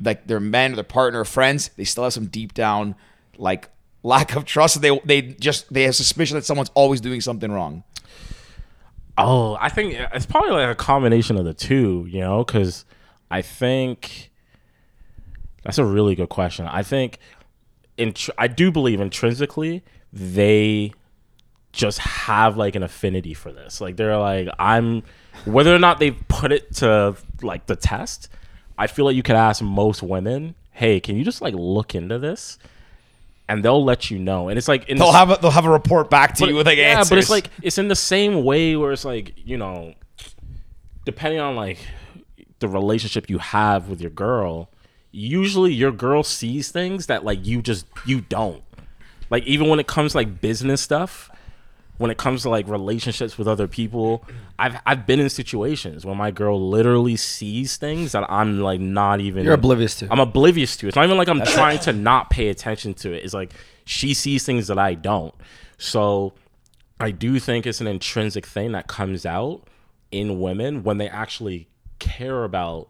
like 0.00 0.26
their 0.26 0.40
men 0.40 0.72
or 0.72 0.76
their 0.76 0.84
partner 0.84 1.20
or 1.20 1.24
friends, 1.26 1.68
they 1.76 1.84
still 1.84 2.04
have 2.04 2.14
some 2.14 2.26
deep 2.28 2.54
down 2.54 2.94
like 3.36 3.68
lack 4.02 4.34
of 4.36 4.44
trust. 4.46 4.80
They 4.80 4.98
they 5.04 5.20
just 5.22 5.70
they 5.72 5.82
have 5.82 5.94
suspicion 5.94 6.36
that 6.36 6.46
someone's 6.46 6.70
always 6.74 7.02
doing 7.02 7.20
something 7.20 7.52
wrong. 7.52 7.84
Oh, 9.18 9.56
I 9.60 9.68
think 9.70 9.94
it's 10.12 10.26
probably 10.26 10.50
like 10.50 10.68
a 10.68 10.74
combination 10.74 11.36
of 11.36 11.44
the 11.44 11.54
two, 11.54 12.06
you 12.08 12.20
know, 12.20 12.44
because 12.44 12.84
I 13.30 13.42
think 13.42 14.30
that's 15.62 15.78
a 15.78 15.84
really 15.84 16.14
good 16.14 16.28
question. 16.28 16.66
I 16.66 16.82
think, 16.82 17.18
intr- 17.98 18.30
I 18.36 18.46
do 18.46 18.70
believe 18.70 19.00
intrinsically 19.00 19.82
they 20.12 20.92
just 21.72 21.98
have 21.98 22.56
like 22.56 22.74
an 22.74 22.82
affinity 22.82 23.34
for 23.34 23.52
this. 23.52 23.80
Like 23.80 23.96
they're 23.96 24.18
like, 24.18 24.48
I'm, 24.58 25.02
whether 25.44 25.74
or 25.74 25.78
not 25.78 25.98
they've 25.98 26.16
put 26.28 26.52
it 26.52 26.74
to 26.76 27.16
like 27.42 27.66
the 27.66 27.76
test, 27.76 28.28
I 28.78 28.86
feel 28.86 29.04
like 29.06 29.16
you 29.16 29.22
could 29.22 29.36
ask 29.36 29.62
most 29.62 30.02
women, 30.02 30.54
hey, 30.72 31.00
can 31.00 31.16
you 31.16 31.24
just 31.24 31.40
like 31.40 31.54
look 31.54 31.94
into 31.94 32.18
this? 32.18 32.58
And 33.48 33.64
they'll 33.64 33.84
let 33.84 34.10
you 34.10 34.18
know. 34.18 34.48
And 34.48 34.58
it's 34.58 34.66
like, 34.66 34.88
in 34.88 34.98
They'll 34.98 35.12
the- 35.12 35.18
have 35.18 35.30
a, 35.30 35.38
they'll 35.40 35.50
have 35.52 35.66
a 35.66 35.70
report 35.70 36.10
back 36.10 36.34
to 36.34 36.40
but- 36.42 36.48
you 36.48 36.56
with 36.56 36.66
like 36.66 36.78
yeah, 36.78 36.98
answers. 36.98 37.10
but 37.10 37.18
it's 37.18 37.30
like 37.30 37.50
it's 37.62 37.78
in 37.78 37.86
the 37.88 37.94
same 37.96 38.42
way 38.44 38.74
where 38.76 38.90
it's 38.92 39.04
like 39.04 39.34
you 39.36 39.56
know, 39.56 39.94
depending 41.04 41.40
on 41.40 41.54
like 41.56 41.78
the 42.58 42.68
relationship 42.68 43.30
you 43.30 43.38
have 43.38 43.88
with 43.88 44.00
your 44.00 44.10
girl, 44.10 44.70
usually 45.12 45.72
your 45.72 45.92
girl 45.92 46.22
sees 46.22 46.70
things 46.70 47.06
that 47.06 47.24
like 47.24 47.46
you 47.46 47.62
just 47.62 47.86
you 48.04 48.20
don't. 48.22 48.62
Like 49.30 49.44
even 49.44 49.68
when 49.68 49.78
it 49.80 49.86
comes 49.86 50.12
to, 50.12 50.18
like 50.18 50.40
business 50.40 50.80
stuff, 50.80 51.30
when 51.98 52.10
it 52.10 52.18
comes 52.18 52.42
to 52.42 52.50
like 52.50 52.68
relationships 52.68 53.38
with 53.38 53.48
other 53.48 53.66
people, 53.66 54.24
I've 54.58 54.78
I've 54.84 55.06
been 55.06 55.20
in 55.20 55.30
situations 55.30 56.04
where 56.04 56.14
my 56.14 56.30
girl 56.30 56.68
literally 56.68 57.16
sees 57.16 57.76
things 57.76 58.12
that 58.12 58.30
I'm 58.30 58.60
like 58.60 58.80
not 58.80 59.20
even 59.20 59.44
You're 59.44 59.54
oblivious 59.54 59.96
to. 59.96 60.08
I'm 60.10 60.20
oblivious 60.20 60.76
to. 60.78 60.88
It's 60.88 60.96
not 60.96 61.04
even 61.04 61.16
like 61.16 61.28
I'm 61.28 61.42
trying 61.42 61.78
to 61.80 61.92
not 61.92 62.30
pay 62.30 62.48
attention 62.48 62.94
to 62.94 63.12
it. 63.12 63.24
It's 63.24 63.34
like 63.34 63.52
she 63.84 64.14
sees 64.14 64.44
things 64.44 64.66
that 64.66 64.78
I 64.78 64.94
don't. 64.94 65.34
So 65.78 66.34
I 67.00 67.10
do 67.10 67.38
think 67.38 67.66
it's 67.66 67.80
an 67.80 67.86
intrinsic 67.86 68.46
thing 68.46 68.72
that 68.72 68.86
comes 68.86 69.26
out 69.26 69.62
in 70.10 70.40
women 70.40 70.82
when 70.82 70.98
they 70.98 71.08
actually 71.08 71.68
care 71.98 72.44
about 72.44 72.88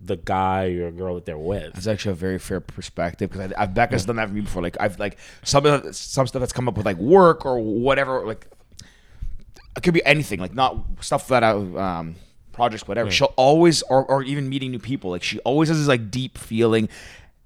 the 0.00 0.16
guy 0.16 0.66
or 0.66 0.90
girl 0.90 1.14
that 1.16 1.24
they're 1.26 1.36
with. 1.36 1.74
That's 1.74 1.86
actually 1.86 2.12
a 2.12 2.16
very 2.16 2.38
fair 2.38 2.60
perspective 2.60 3.30
because 3.30 3.52
I've 3.58 3.74
Becca's 3.74 4.04
done 4.04 4.16
that 4.16 4.28
for 4.28 4.34
me 4.34 4.42
before. 4.42 4.62
Like 4.62 4.76
I've 4.78 4.98
like 4.98 5.18
some 5.42 5.66
of 5.66 5.82
the- 5.82 5.92
some 5.92 6.26
stuff 6.26 6.40
that's 6.40 6.52
come 6.52 6.68
up 6.68 6.76
with 6.76 6.86
like 6.86 6.96
work 6.98 7.44
or 7.44 7.58
whatever. 7.58 8.24
Like 8.26 8.46
it 9.76 9.82
could 9.82 9.94
be 9.94 10.04
anything. 10.04 10.40
Like 10.40 10.54
not 10.54 10.84
stuff 11.00 11.28
that 11.28 11.42
I 11.44 11.50
um 11.52 12.16
projects 12.52 12.86
whatever. 12.88 13.10
She'll 13.10 13.34
always 13.36 13.82
or 13.82 14.04
or 14.04 14.22
even 14.22 14.48
meeting 14.48 14.70
new 14.70 14.78
people. 14.78 15.10
Like 15.10 15.22
she 15.22 15.38
always 15.40 15.68
has 15.68 15.78
this 15.78 15.88
like 15.88 16.10
deep 16.10 16.38
feeling. 16.38 16.88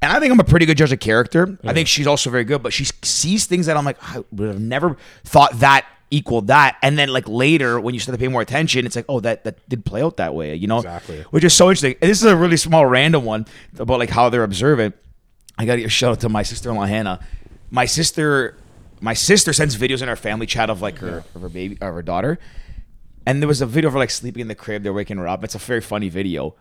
And 0.00 0.10
I 0.12 0.18
think 0.18 0.32
I'm 0.32 0.40
a 0.40 0.44
pretty 0.44 0.66
good 0.66 0.76
judge 0.76 0.90
of 0.92 0.98
character. 0.98 1.58
I 1.64 1.72
think 1.72 1.86
she's 1.86 2.08
also 2.08 2.28
very 2.28 2.42
good, 2.44 2.60
but 2.62 2.72
she 2.72 2.84
sees 3.02 3.46
things 3.46 3.66
that 3.66 3.76
I'm 3.76 3.84
like, 3.84 3.98
I 4.02 4.24
would 4.32 4.48
have 4.48 4.60
never 4.60 4.96
thought 5.24 5.60
that 5.60 5.86
equaled 6.12 6.46
that. 6.46 6.76
And 6.82 6.96
then 6.96 7.08
like 7.08 7.28
later 7.28 7.80
when 7.80 7.94
you 7.94 8.00
start 8.00 8.16
to 8.16 8.22
pay 8.22 8.28
more 8.28 8.42
attention, 8.42 8.86
it's 8.86 8.94
like, 8.94 9.06
oh, 9.08 9.18
that 9.20 9.44
that 9.44 9.68
did 9.68 9.84
play 9.84 10.02
out 10.02 10.18
that 10.18 10.34
way, 10.34 10.54
you 10.54 10.68
know? 10.68 10.78
Exactly. 10.78 11.22
Which 11.30 11.42
is 11.42 11.54
so 11.54 11.66
interesting. 11.66 11.96
And 12.00 12.10
this 12.10 12.20
is 12.20 12.26
a 12.26 12.36
really 12.36 12.56
small 12.56 12.86
random 12.86 13.24
one 13.24 13.46
about 13.78 13.98
like 13.98 14.10
how 14.10 14.28
they're 14.28 14.44
observant. 14.44 14.94
I 15.58 15.64
gotta 15.64 15.78
give 15.78 15.86
a 15.86 15.90
shout 15.90 16.12
out 16.12 16.20
to 16.20 16.28
my 16.28 16.42
sister-in-law 16.42 16.86
Hannah. 16.86 17.20
My 17.70 17.86
sister, 17.86 18.56
my 19.00 19.14
sister 19.14 19.52
sends 19.52 19.76
videos 19.76 20.02
in 20.02 20.08
our 20.08 20.16
family 20.16 20.46
chat 20.46 20.70
of 20.70 20.80
like 20.82 20.98
her 20.98 21.24
of 21.34 21.42
her 21.42 21.48
baby 21.48 21.76
of 21.80 21.94
her 21.94 22.02
daughter, 22.02 22.38
and 23.26 23.42
there 23.42 23.48
was 23.48 23.60
a 23.60 23.66
video 23.66 23.88
of 23.88 23.94
her 23.94 23.98
like 23.98 24.10
sleeping 24.10 24.42
in 24.42 24.48
the 24.48 24.54
crib. 24.54 24.82
They're 24.82 24.92
waking 24.92 25.16
her 25.18 25.28
up. 25.28 25.44
It's 25.44 25.54
a 25.54 25.58
very 25.58 25.80
funny 25.80 26.08
video, 26.08 26.54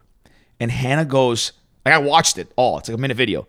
and 0.60 0.72
Hannah 0.72 1.06
goes 1.06 1.54
like 1.86 1.94
I 1.94 1.98
watched 1.98 2.38
it 2.38 2.52
all. 2.56 2.80
It's 2.80 2.90
like 2.90 2.98
a 2.98 3.02
minute 3.02 3.18
video, 3.18 3.48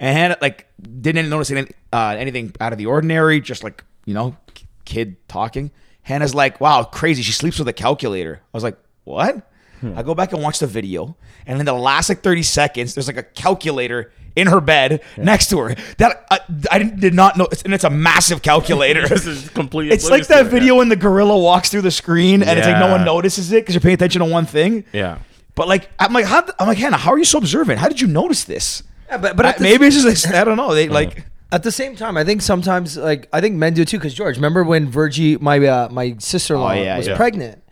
and 0.00 0.16
Hannah 0.16 0.38
like 0.40 0.66
didn't 0.80 1.28
notice 1.28 1.50
any, 1.50 1.68
uh, 1.92 2.16
anything 2.18 2.54
out 2.60 2.72
of 2.72 2.78
the 2.78 2.86
ordinary. 2.86 3.40
Just 3.40 3.62
like 3.64 3.84
you 4.04 4.14
know, 4.14 4.36
kid 4.84 5.16
talking. 5.28 5.70
Hannah's 6.02 6.34
like, 6.34 6.60
"Wow, 6.60 6.84
crazy. 6.84 7.22
She 7.22 7.32
sleeps 7.32 7.58
with 7.58 7.68
a 7.68 7.72
calculator." 7.72 8.40
I 8.42 8.56
was 8.56 8.64
like, 8.64 8.76
"What?" 9.04 9.48
Hmm. 9.80 9.96
I 9.96 10.02
go 10.02 10.14
back 10.14 10.32
and 10.32 10.42
watch 10.42 10.58
the 10.58 10.66
video, 10.66 11.16
and 11.46 11.58
in 11.60 11.66
the 11.66 11.72
last 11.72 12.08
like 12.08 12.22
thirty 12.22 12.42
seconds, 12.42 12.94
there's 12.94 13.06
like 13.06 13.16
a 13.16 13.22
calculator 13.22 14.12
in 14.34 14.46
her 14.46 14.60
bed 14.60 15.00
next 15.16 15.48
to 15.50 15.58
her. 15.58 15.74
That 15.98 16.24
I, 16.30 16.40
I 16.70 16.78
didn't- 16.78 17.14
know, 17.16 17.30
and 17.64 17.74
it's 17.74 17.84
a 17.84 17.90
massive 17.90 18.42
calculator. 18.42 19.06
This 19.08 19.26
is 19.26 19.48
completely. 19.50 19.94
It's 19.94 20.08
like 20.08 20.26
that 20.28 20.46
it, 20.46 20.50
video 20.50 20.76
when 20.76 20.88
the 20.88 20.96
gorilla 20.96 21.38
walks 21.38 21.68
through 21.70 21.82
the 21.82 21.90
screen 21.90 22.42
and 22.42 22.58
it's 22.58 22.66
like 22.66 22.78
no 22.78 22.90
one 22.90 23.04
notices 23.04 23.52
it 23.52 23.62
because 23.62 23.74
you're 23.74 23.80
paying 23.82 23.94
attention 23.94 24.20
to 24.20 24.26
one 24.26 24.46
thing. 24.46 24.84
Yeah. 24.92 25.18
But 25.54 25.68
like 25.68 25.90
I'm 25.98 26.12
like 26.12 26.24
how 26.24 26.46
I'm 26.58 26.66
like 26.66 26.78
Hannah, 26.78 26.96
how 26.96 27.12
are 27.12 27.18
you 27.18 27.24
so 27.24 27.38
observant? 27.38 27.78
How 27.78 27.88
did 27.88 28.00
you 28.00 28.06
notice 28.06 28.44
this? 28.44 28.82
Yeah, 29.08 29.18
but 29.18 29.36
but 29.36 29.44
I- 29.46 29.50
at 29.50 29.60
maybe 29.60 29.86
it's 29.86 30.00
just 30.02 30.24
like, 30.26 30.34
I 30.34 30.44
don't 30.44 30.56
know. 30.56 30.74
They 30.74 30.88
like 30.88 31.08
uh-huh. 31.18 31.26
At 31.52 31.62
the 31.62 31.70
same 31.70 31.94
time, 31.96 32.16
I 32.16 32.24
think 32.24 32.40
sometimes, 32.42 32.96
like 32.96 33.28
I 33.32 33.40
think 33.40 33.56
men 33.56 33.74
do 33.74 33.84
too. 33.84 33.98
Because 33.98 34.14
George, 34.14 34.36
remember 34.36 34.64
when 34.64 34.88
Virgie, 34.88 35.36
my 35.36 35.58
uh, 35.64 35.88
my 35.90 36.16
sister 36.18 36.54
in 36.54 36.60
law, 36.60 36.70
Oh, 36.70 36.82
yeah, 36.82 36.96
was 36.96 37.06
yeah. 37.06 37.16
pregnant? 37.16 37.62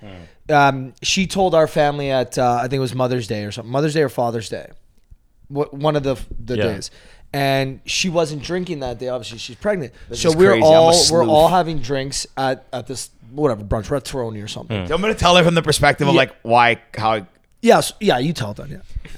Um, 0.51 0.95
she 1.03 1.27
told 1.27 1.55
our 1.55 1.67
family 1.67 2.11
at 2.11 2.37
uh, 2.37 2.57
I 2.59 2.63
think 2.63 2.75
it 2.75 2.81
was 2.81 2.95
Mother's 2.95 3.27
Day 3.27 3.45
or 3.45 3.53
something, 3.53 3.71
Mother's 3.73 3.95
Day 3.95 4.03
or 4.03 4.09
Father's 4.09 4.49
Day, 4.49 4.69
what 5.49 5.73
one 5.73 5.97
of 5.97 6.03
the 6.03 6.17
the 6.39 6.57
Yeah. 6.57 6.65
days. 6.65 6.91
And 7.33 7.81
she 7.87 8.09
wasn't 8.09 8.43
drinking 8.43 8.81
that 8.81 8.99
day. 8.99 9.09
Obviously, 9.09 9.39
she's 9.39 9.55
pregnant. 9.57 9.93
So 10.13 10.31
is 10.31 10.37
we're 10.37 10.51
crazy. 10.51 10.65
I'm 10.67 10.73
a 10.73 10.75
all 10.75 10.87
we're 10.89 10.93
sleuth. 10.95 11.29
all 11.29 11.47
having 11.49 11.79
drinks 11.79 12.27
at, 12.37 12.67
at 12.73 12.89
this 12.89 13.11
whatever 13.31 13.63
brunch, 13.63 13.89
we're 13.89 13.99
at 13.99 14.05
Terroni 14.05 14.43
or 14.43 14.49
something. 14.49 14.87
Hmm. 14.87 14.93
I'm 14.93 15.01
gonna 15.01 15.15
tell 15.15 15.37
her 15.37 15.45
from 15.45 15.55
the 15.55 15.63
perspective 15.63 16.09
of 16.09 16.15
like 16.17 16.35
why 16.43 16.81
how 16.99 17.25
Yes, 17.63 17.93
yeah, 18.01 18.19
you 18.19 18.33
tell 18.33 18.53
them. 18.53 18.73
Yeah. 18.73 19.11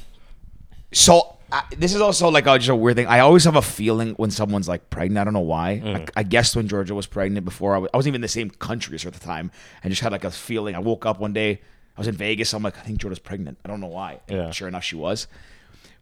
so 0.92 1.37
I, 1.53 1.65
this 1.77 1.95
is 1.95 2.01
also 2.01 2.31
like 2.31 2.47
a, 2.47 2.59
just 2.59 2.71
a 2.71 2.75
weird 2.75 2.97
thing. 2.97 3.07
I 3.07 3.21
always 3.21 3.45
have 3.45 3.57
a 3.57 3.62
feeling 3.62 4.15
when 4.15 4.31
someone's 4.31 4.69
like 4.69 4.88
pregnant. 4.88 5.19
I 5.21 5.25
don't 5.25 5.35
know 5.35 5.41
why. 5.41 5.83
Mm. 5.85 5.97
I, 6.17 6.21
I 6.21 6.23
guessed 6.23 6.57
when 6.57 6.67
Georgia 6.67 6.95
was 6.95 7.07
pregnant 7.07 7.45
before. 7.45 7.75
I, 7.75 7.79
was, 7.79 7.91
I 7.93 7.97
wasn't 7.99 8.12
even 8.12 8.17
in 8.17 8.23
the 8.23 8.29
same 8.29 8.49
country 8.49 8.95
as 8.95 9.03
her 9.03 9.09
at 9.09 9.15
the 9.15 9.21
time. 9.21 9.51
I 9.85 9.91
just 9.91 10.01
had 10.01 10.12
like 10.12 10.25
a 10.25 10.31
feeling. 10.31 10.75
I 10.75 10.79
woke 10.79 11.05
up 11.05 11.21
one 11.21 11.35
day. 11.35 11.61
I 11.97 12.01
was 12.01 12.09
in 12.09 12.17
Vegas. 12.17 12.55
I'm 12.55 12.62
like, 12.62 12.79
I 12.79 12.81
think 12.81 12.99
Georgia's 12.99 13.19
pregnant. 13.19 13.59
I 13.65 13.69
don't 13.69 13.81
know 13.81 13.88
why. 13.88 14.21
And 14.29 14.38
Yeah. 14.38 14.51
Sure 14.51 14.67
enough, 14.67 14.83
she 14.83 14.97
was. 14.97 15.29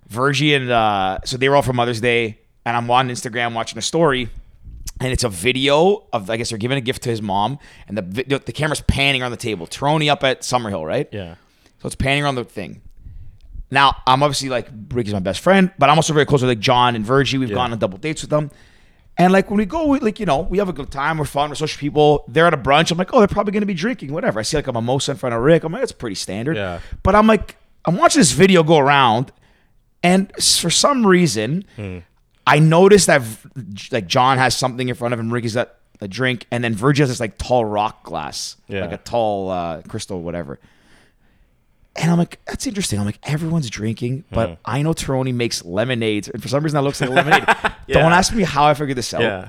Virgie 0.07 0.55
and 0.55 0.71
uh, 0.71 1.19
so 1.25 1.37
they 1.37 1.49
were 1.49 1.57
all 1.57 1.63
for 1.63 1.73
Mother's 1.73 2.01
Day, 2.01 2.39
and 2.65 2.77
I'm 2.77 2.91
on 2.91 3.09
Instagram 3.09 3.55
watching 3.55 3.79
a 3.79 3.83
story, 3.83 4.29
and 5.01 5.13
it's 5.13 5.25
a 5.25 5.29
video 5.29 6.07
of 6.13 6.29
I 6.31 6.37
guess 6.37 6.51
they're 6.51 6.59
giving 6.59 6.79
a 6.79 6.81
gift 6.81 7.03
to 7.03 7.11
his 7.11 7.23
mom, 7.23 7.59
and 7.89 7.97
the 7.97 8.39
the 8.45 8.53
camera's 8.53 8.81
panning 8.83 9.23
around 9.23 9.31
the 9.31 9.37
table. 9.37 9.67
Terroni 9.67 10.11
up 10.11 10.25
at 10.25 10.43
Summerhill, 10.43 10.87
right? 10.87 11.09
Yeah. 11.13 11.37
So 11.81 11.87
it's 11.87 11.95
panning 11.95 12.25
around 12.25 12.35
the 12.35 12.45
thing. 12.45 12.83
Now, 13.71 13.97
I'm 14.07 14.23
obviously 14.23 14.49
like 14.49 14.69
Ricky's 14.93 15.13
my 15.15 15.21
best 15.21 15.41
friend, 15.41 15.71
but 15.79 15.89
I'm 15.91 15.97
also 15.97 16.13
very 16.13 16.27
close 16.27 16.43
with 16.43 16.49
like 16.51 16.59
John 16.61 16.97
and 16.97 17.05
Virgie. 17.05 17.39
We've 17.39 17.49
Yeah. 17.51 17.55
gone 17.57 17.73
on 17.73 17.79
double 17.79 17.99
dates 17.99 18.23
with 18.23 18.31
them. 18.31 18.51
And 19.17 19.33
like 19.33 19.51
when 19.51 19.59
we 19.59 19.67
go, 19.67 19.87
we, 19.87 19.99
like, 20.01 20.19
you 20.19 20.27
know, 20.27 20.41
we 20.41 20.59
have 20.59 20.69
a 20.69 20.73
good 20.73 20.91
time, 20.91 21.19
we're 21.19 21.25
fun, 21.27 21.51
we're 21.51 21.55
social 21.57 21.79
people. 21.79 22.25
They're 22.27 22.47
at 22.47 22.55
a 22.55 22.57
brunch. 22.57 22.91
I'm 22.91 22.97
like, 22.99 23.13
oh, 23.13 23.19
they're 23.19 23.29
probably 23.29 23.53
gonna 23.53 23.67
be 23.67 23.75
drinking, 23.75 24.13
whatever. 24.13 24.41
I 24.41 24.43
see 24.43 24.57
like 24.57 24.67
a 24.67 24.73
mimosa 24.73 25.13
in 25.13 25.17
front 25.19 25.35
of 25.35 25.43
Rick. 25.43 25.63
I'm 25.65 25.73
like, 25.73 25.83
that's 25.83 25.93
pretty 25.93 26.15
standard. 26.17 26.57
Yeah. 26.57 26.81
But 27.03 27.15
I'm 27.15 27.27
like, 27.27 27.57
I'm 27.85 27.97
watching 27.97 28.21
this 28.21 28.33
video 28.33 28.63
go 28.63 28.79
around, 28.79 29.31
and 30.03 30.33
for 30.41 30.71
some 30.71 31.07
reason, 31.07 31.65
Hmm. 31.77 31.99
I 32.47 32.59
noticed 32.59 33.07
that 33.07 33.23
like 33.93 34.07
John 34.07 34.39
has 34.39 34.57
something 34.57 34.89
in 34.89 34.95
front 34.95 35.15
of 35.15 35.21
him, 35.21 35.33
Ricky's 35.33 35.55
got 35.55 35.75
a 36.01 36.09
drink, 36.09 36.47
and 36.51 36.65
then 36.65 36.75
Virgie 36.75 37.03
has 37.03 37.11
this 37.11 37.21
like 37.21 37.37
tall 37.39 37.65
rock 37.65 38.03
glass. 38.05 38.57
Yeah. 38.69 38.81
Like 38.81 38.93
a 38.93 38.97
tall 38.97 39.51
uh, 39.51 39.83
crystal, 39.83 40.21
whatever. 40.23 40.59
And 42.01 42.11
I'm 42.11 42.17
like, 42.19 42.41
that's 42.47 42.67
interesting. 42.67 42.99
I'm 42.99 43.05
like, 43.07 43.19
everyone's 43.23 43.69
drinking, 43.69 44.25
but. 44.31 44.59
I 44.65 44.81
know 44.83 44.93
Terroni 44.95 45.35
makes 45.35 45.65
lemonades, 45.65 46.29
and 46.29 46.43
for 46.43 46.49
some 46.49 46.63
reason 46.65 46.77
that 46.77 46.83
looks 46.83 47.01
like 47.01 47.11
lemonade. 47.11 47.45
Yeah. 47.87 48.03
Don't 48.03 48.13
ask 48.13 48.33
me 48.33 48.45
how 48.45 48.67
I 48.67 48.75
figured 48.75 48.97
this 48.97 49.13
out. 49.13 49.21
Yeah. 49.23 49.49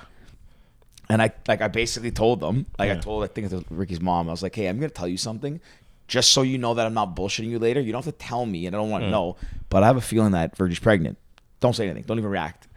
And 1.09 1.21
I 1.21 1.31
like 1.47 1.61
I 1.61 1.67
basically 1.67 2.09
told 2.09 2.39
them, 2.39 2.65
like 2.79 2.89
I 2.89 2.95
told 2.97 3.23
I 3.23 3.27
think 3.27 3.51
it 3.51 3.53
was 3.55 3.63
Ricky's 3.69 4.01
mom, 4.01 4.27
I 4.27 4.31
was 4.31 4.41
like, 4.41 4.55
hey, 4.55 4.65
I'm 4.67 4.77
gonna 4.77 4.89
tell 4.89 5.07
you 5.07 5.17
something, 5.17 5.59
just 6.07 6.31
so 6.33 6.41
you 6.41 6.57
know 6.57 6.73
that 6.73 6.85
I'm 6.87 6.93
not 6.95 7.15
bullshitting 7.15 7.49
you 7.49 7.59
later. 7.59 7.79
You 7.81 7.91
don't 7.91 8.03
have 8.03 8.11
to 8.13 8.17
tell 8.25 8.45
me, 8.47 8.65
and 8.65 8.75
I 8.75 8.79
don't 8.79 8.89
want 8.89 9.03
to 9.03 9.07
Mm. 9.09 9.11
know, 9.11 9.35
but 9.69 9.83
I 9.83 9.87
have 9.87 9.97
a 9.97 10.01
feeling 10.01 10.31
that 10.31 10.57
Virgie's 10.57 10.79
pregnant. 10.79 11.19
Don't 11.59 11.75
say 11.75 11.85
anything. 11.85 12.03
Don't 12.03 12.17
even 12.17 12.31
react. 12.31 12.67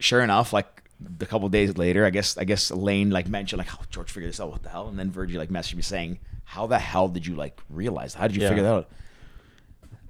Sure 0.00 0.22
enough, 0.22 0.52
like 0.52 0.82
a 1.20 1.26
couple 1.26 1.48
days 1.50 1.76
later, 1.76 2.04
I 2.04 2.10
guess 2.10 2.36
I 2.36 2.44
guess 2.44 2.70
Lane 2.72 3.10
like 3.10 3.28
mentioned 3.28 3.58
like, 3.58 3.68
oh, 3.74 3.84
George 3.90 4.10
figured 4.10 4.32
this 4.32 4.40
out. 4.40 4.50
What 4.50 4.62
the 4.64 4.70
hell? 4.70 4.88
And 4.88 4.98
then 4.98 5.10
Virgie 5.12 5.38
like 5.38 5.50
messaged 5.50 5.74
me 5.76 5.82
saying, 5.82 6.18
how 6.54 6.66
the 6.66 6.78
hell 6.80 7.06
did 7.08 7.24
you 7.28 7.34
like 7.36 7.60
realize? 7.70 8.12
How 8.14 8.26
did 8.26 8.34
you 8.34 8.42
Yeah. 8.42 8.48
figure 8.48 8.64
that 8.64 8.74
out? 8.74 8.88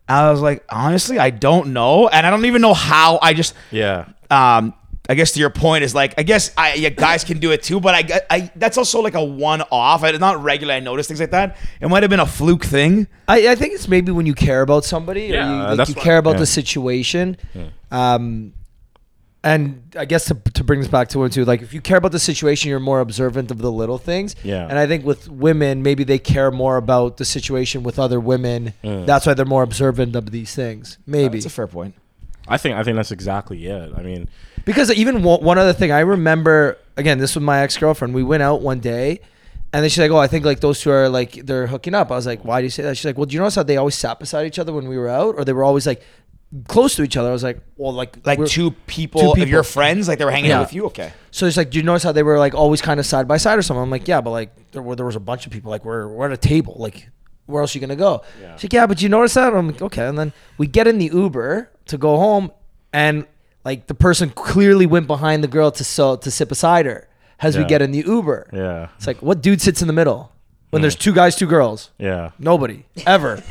I 0.09 0.31
was 0.31 0.41
like, 0.41 0.65
honestly, 0.71 1.19
I 1.19 1.29
don't 1.31 1.73
know, 1.75 2.09
and 2.09 2.27
I 2.27 2.31
don't 2.31 2.47
even 2.47 2.63
know 2.63 2.73
how. 2.75 3.19
I 3.23 3.35
just 3.35 3.53
Yeah. 3.71 4.07
um 4.31 4.75
I 5.09 5.15
guess 5.15 5.33
to 5.33 5.41
your 5.41 5.51
point 5.51 5.83
is 5.85 5.93
like 5.95 6.15
I 6.19 6.23
guess 6.23 6.53
I 6.57 6.75
yeah, 6.75 6.89
guys 6.89 7.25
can 7.25 7.39
do 7.41 7.51
it 7.51 7.63
too, 7.63 7.79
but 7.81 7.95
I, 7.95 8.03
get- 8.03 8.27
I 8.31 8.51
that's 8.57 8.79
also 8.79 9.01
like 9.03 9.15
a 9.15 9.23
one 9.25 9.63
off. 9.71 10.03
It's 10.05 10.19
not 10.19 10.43
regular. 10.43 10.73
I 10.75 10.81
notice 10.81 11.09
things 11.09 11.21
like 11.21 11.33
that. 11.33 11.57
It 11.81 11.89
might 11.89 12.03
have 12.05 12.11
been 12.11 12.21
a 12.21 12.27
fluke 12.27 12.65
thing. 12.65 13.07
I, 13.29 13.49
I 13.49 13.55
think 13.55 13.75
it's 13.75 13.87
maybe 13.89 14.11
when 14.13 14.25
you 14.27 14.35
care 14.35 14.63
about 14.63 14.85
somebody 14.85 15.23
Yeah, 15.27 15.47
or 15.47 15.53
you, 15.53 15.63
like, 15.69 15.77
that's 15.79 15.91
you 15.91 15.97
what- 15.97 16.05
care 16.05 16.19
about 16.19 16.35
yeah. 16.37 16.41
the 16.41 16.47
situation. 16.47 17.37
Um, 17.91 18.53
and 19.43 19.95
I 19.97 20.05
guess 20.05 20.27
to, 20.27 20.35
to 20.35 20.65
bring 20.65 20.81
this 20.81 20.89
back 20.89 21.09
to 21.09 21.19
one 21.19 21.31
too, 21.31 21.45
like 21.45 21.63
if 21.63 21.73
you 21.73 21.81
care 21.81 21.97
about 21.97 22.13
the 22.13 22.19
situation, 22.19 22.69
you're 22.69 22.79
more 22.79 23.01
observant 23.01 23.51
of 23.51 23.59
the 23.59 23.73
little 23.73 23.97
things. 23.97 24.37
Yeah. 24.43 24.67
And 24.69 24.79
I 24.79 24.87
think 24.87 25.05
with 25.05 25.29
women, 25.29 25.83
maybe 25.83 26.05
they 26.05 26.19
care 26.19 26.51
more 26.51 26.77
about 26.77 27.17
the 27.17 27.25
situation 27.25 27.83
with 27.83 27.99
other 27.99 28.21
women. 28.21 28.75
Mm. 28.85 29.07
That's 29.07 29.27
why 29.27 29.35
they're 29.35 29.47
more 29.47 29.63
observant 29.63 30.15
of 30.15 30.31
these 30.31 30.55
things. 30.55 30.99
Maybe 31.07 31.39
That's 31.39 31.47
a 31.47 31.51
fair 31.51 31.67
point. 31.67 31.95
I 32.49 32.59
think 32.59 32.77
I 32.77 32.83
think 32.83 32.97
that's 32.97 33.13
exactly 33.13 33.65
it. 33.67 33.93
I 33.97 34.03
mean, 34.03 34.29
because 34.65 34.91
even 34.93 35.23
one, 35.23 35.43
one 35.43 35.57
other 35.57 35.73
thing 35.73 35.93
I 35.93 36.01
remember 36.01 36.79
again, 36.97 37.19
this 37.19 37.35
was 37.35 37.45
my 37.45 37.61
ex 37.61 37.77
girlfriend. 37.77 38.13
We 38.13 38.25
went 38.25 38.43
out 38.43 38.61
one 38.61 38.81
day, 38.81 39.21
and 39.73 39.83
then 39.83 39.89
she's 39.89 40.01
like, 40.01 40.11
"Oh, 40.11 40.17
I 40.17 40.27
think 40.27 40.45
like 40.45 40.59
those 40.59 40.81
two 40.81 40.91
are 40.91 41.09
like 41.09 41.33
they're 41.47 41.69
hooking 41.69 41.95
up." 41.95 42.11
I 42.11 42.17
was 42.17 42.27
like, 42.27 42.45
"Why 42.45 42.61
do 42.61 42.65
you 42.65 42.71
say 42.71 42.83
that?" 42.83 42.97
She's 42.97 43.05
like, 43.05 43.17
"Well, 43.17 43.27
do 43.27 43.35
you 43.35 43.39
notice 43.41 43.55
how 43.55 43.63
they 43.63 43.77
always 43.77 43.95
sat 43.95 44.19
beside 44.19 44.47
each 44.47 44.59
other 44.59 44.73
when 44.73 44.89
we 44.89 44.99
were 44.99 45.09
out, 45.09 45.37
or 45.37 45.45
they 45.45 45.53
were 45.53 45.63
always 45.63 45.87
like 45.87 46.03
close 46.69 46.95
to 46.97 47.03
each 47.03 47.17
other?" 47.17 47.29
I 47.29 47.33
was 47.33 47.43
like, 47.43 47.61
"Well, 47.77 47.93
like 47.93 48.17
Like 48.25 48.39
we're- 48.39 48.49
two 48.51 48.73
people, 48.87 49.35
two 49.35 49.43
of 49.43 49.49
your 49.49 49.63
friends, 49.63 50.09
like 50.09 50.19
they 50.19 50.25
were 50.25 50.31
hanging 50.31 50.51
Yeah. 50.51 50.59
out 50.59 50.67
with 50.67 50.75
you. 50.75 50.87
Okay. 50.87 51.13
So 51.31 51.47
it's 51.47 51.57
like, 51.57 51.71
do 51.71 51.79
you 51.79 51.85
notice 51.85 52.03
how 52.03 52.13
they 52.13 52.23
were 52.23 52.39
like 52.39 52.55
always 52.55 52.81
kind 52.83 52.99
of 53.01 53.07
side 53.07 53.27
by 53.29 53.37
side 53.37 53.59
or 53.59 53.63
something? 53.63 53.83
I'm 53.83 53.91
like, 53.91 54.09
yeah, 54.09 54.21
but 54.21 54.31
like 54.31 54.51
there 54.73 54.83
were 54.83 54.97
there 54.97 55.07
was 55.07 55.17
a 55.17 55.21
bunch 55.21 55.47
of 55.47 55.53
people. 55.53 55.71
Like 55.71 55.85
we're 55.85 56.09
we're 56.09 56.27
at 56.27 56.33
a 56.33 56.37
table. 56.37 56.75
Like 56.79 57.09
where 57.47 57.63
else 57.63 57.75
are 57.75 57.79
you 57.79 57.81
gonna 57.81 57.97
go? 57.97 58.23
Yeah. 58.41 58.55
She's 58.57 58.65
like, 58.65 58.73
yeah, 58.73 58.87
but 58.87 59.03
you 59.03 59.09
notice 59.09 59.35
that? 59.35 59.53
I'm 59.55 59.69
like, 59.69 59.83
okay. 59.83 60.07
And 60.07 60.19
then 60.19 60.33
we 60.59 60.67
get 60.67 60.87
in 60.87 60.99
the 60.99 61.07
Uber 61.13 61.69
to 61.87 61.99
go 61.99 62.17
home, 62.17 62.51
and 62.93 63.27
like 63.65 63.87
the 63.89 63.95
person 63.95 64.31
clearly 64.31 64.87
went 64.87 65.07
behind 65.07 65.43
the 65.45 65.49
girl 65.49 65.71
to 65.73 65.85
so 65.85 66.17
to 66.17 66.31
sit 66.31 66.49
beside 66.49 66.87
her 66.87 67.09
as 67.41 67.57
we 67.57 67.63
Yeah. 67.63 67.69
get 67.69 67.83
in 67.83 67.91
the 67.93 68.05
Uber. 68.07 68.49
yeah. 68.53 68.89
It's 68.97 69.07
like, 69.07 69.21
what 69.23 69.41
dude 69.41 69.61
sits 69.61 69.81
in 69.83 69.87
the 69.87 69.93
middle? 69.95 70.31
When 70.71 70.83
there's 70.83 70.97
two 70.97 71.13
guys, 71.13 71.37
two 71.37 71.47
girls. 71.47 71.91
Yeah. 71.99 72.31
Nobody 72.39 72.87
ever. 73.07 73.43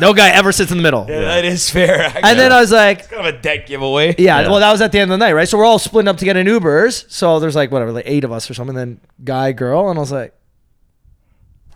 no 0.00 0.12
guy 0.12 0.30
ever 0.30 0.50
sits 0.50 0.70
in 0.70 0.78
the 0.78 0.82
middle. 0.82 1.06
Yeah, 1.08 1.20
that 1.20 1.44
is 1.44 1.68
fair. 1.70 2.10
And 2.22 2.38
then 2.38 2.52
I 2.52 2.60
was 2.60 2.72
like, 2.72 3.08
kind 3.10 3.26
of 3.26 3.34
a 3.34 3.38
dead 3.38 3.66
giveaway. 3.66 4.14
yeah, 4.18 4.40
Yeah. 4.40 4.48
well, 4.48 4.60
that 4.60 4.72
was 4.72 4.80
at 4.80 4.92
the 4.92 4.98
end 4.98 5.10
of 5.12 5.18
the 5.18 5.24
night, 5.24 5.32
right? 5.32 5.48
So 5.48 5.58
we're 5.58 5.64
all 5.64 5.78
splitting 5.78 6.08
up 6.08 6.16
to 6.18 6.24
get 6.24 6.36
in 6.36 6.46
Ubers. 6.46 7.10
So 7.10 7.38
there's 7.38 7.54
like 7.54 7.70
whatever, 7.70 7.92
like 7.92 8.06
eight 8.06 8.24
of 8.24 8.32
us 8.32 8.50
or 8.50 8.54
something. 8.54 8.74
Then 8.74 9.00
guy, 9.22 9.52
girl, 9.52 9.90
and 9.90 9.98
I 9.98 10.00
was 10.00 10.12
like, 10.12 10.34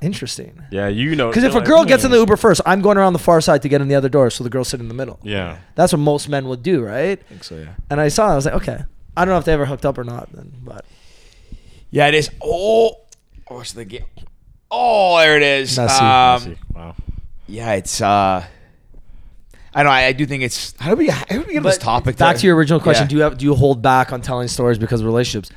interesting. 0.00 0.62
Yeah, 0.70 0.88
you 0.88 1.16
know. 1.16 1.28
Because 1.28 1.44
if 1.44 1.54
a 1.54 1.60
girl 1.60 1.80
like, 1.80 1.88
gets 1.88 2.04
in 2.04 2.08
hmm. 2.10 2.14
the 2.14 2.20
Uber 2.20 2.36
first, 2.36 2.60
I'm 2.64 2.80
going 2.80 2.96
around 2.96 3.12
the 3.12 3.18
far 3.18 3.40
side 3.40 3.62
to 3.62 3.68
get 3.68 3.80
in 3.80 3.88
the 3.88 3.94
other 3.94 4.08
door, 4.08 4.30
so 4.30 4.44
the 4.44 4.50
girl's 4.50 4.68
sitting 4.68 4.84
in 4.84 4.88
the 4.88 4.94
middle. 4.94 5.18
Yeah. 5.22 5.58
That's 5.74 5.92
what 5.92 5.98
most 5.98 6.28
men 6.28 6.48
would 6.48 6.62
do, 6.62 6.82
right? 6.82 7.18
I 7.18 7.22
think 7.28 7.44
so. 7.44 7.56
Yeah. 7.56 7.74
And 7.90 8.00
I 8.00 8.08
saw, 8.08 8.28
it, 8.28 8.32
I 8.32 8.36
was 8.36 8.44
like, 8.46 8.54
okay. 8.54 8.84
I 9.16 9.24
don't 9.24 9.34
know 9.34 9.38
if 9.38 9.44
they 9.44 9.52
ever 9.52 9.66
hooked 9.66 9.84
up 9.84 9.98
or 9.98 10.04
not, 10.04 10.32
then, 10.32 10.52
but 10.62 10.84
Yeah, 11.90 12.06
it 12.06 12.14
is. 12.14 12.30
Oh, 12.40 12.92
what's 13.48 13.72
the 13.72 13.84
game? 13.84 14.04
Oh, 14.70 15.18
there 15.18 15.36
it 15.36 15.42
is. 15.42 15.76
Messi. 15.78 16.00
Um, 16.00 16.40
See, 16.40 16.56
wow. 16.74 16.94
yeah, 17.46 17.72
it's. 17.74 18.00
uh 18.00 18.44
I 19.74 19.82
know. 19.82 19.90
I, 19.90 20.06
I 20.06 20.12
do 20.12 20.26
think 20.26 20.42
it's. 20.42 20.74
How 20.78 20.90
do 20.90 20.96
we? 20.96 21.08
How 21.08 21.24
do 21.24 21.40
we 21.40 21.52
get 21.52 21.58
on 21.58 21.62
this 21.64 21.78
topic? 21.78 22.16
Back 22.16 22.34
there? 22.34 22.40
to 22.40 22.46
your 22.46 22.56
original 22.56 22.80
question: 22.80 23.04
Yeah. 23.04 23.08
Do 23.08 23.16
you 23.16 23.22
have 23.22 23.38
do 23.38 23.44
you 23.44 23.54
hold 23.54 23.82
back 23.82 24.12
on 24.12 24.20
telling 24.22 24.48
stories 24.48 24.78
because 24.78 25.00
of 25.00 25.06
relationships? 25.06 25.54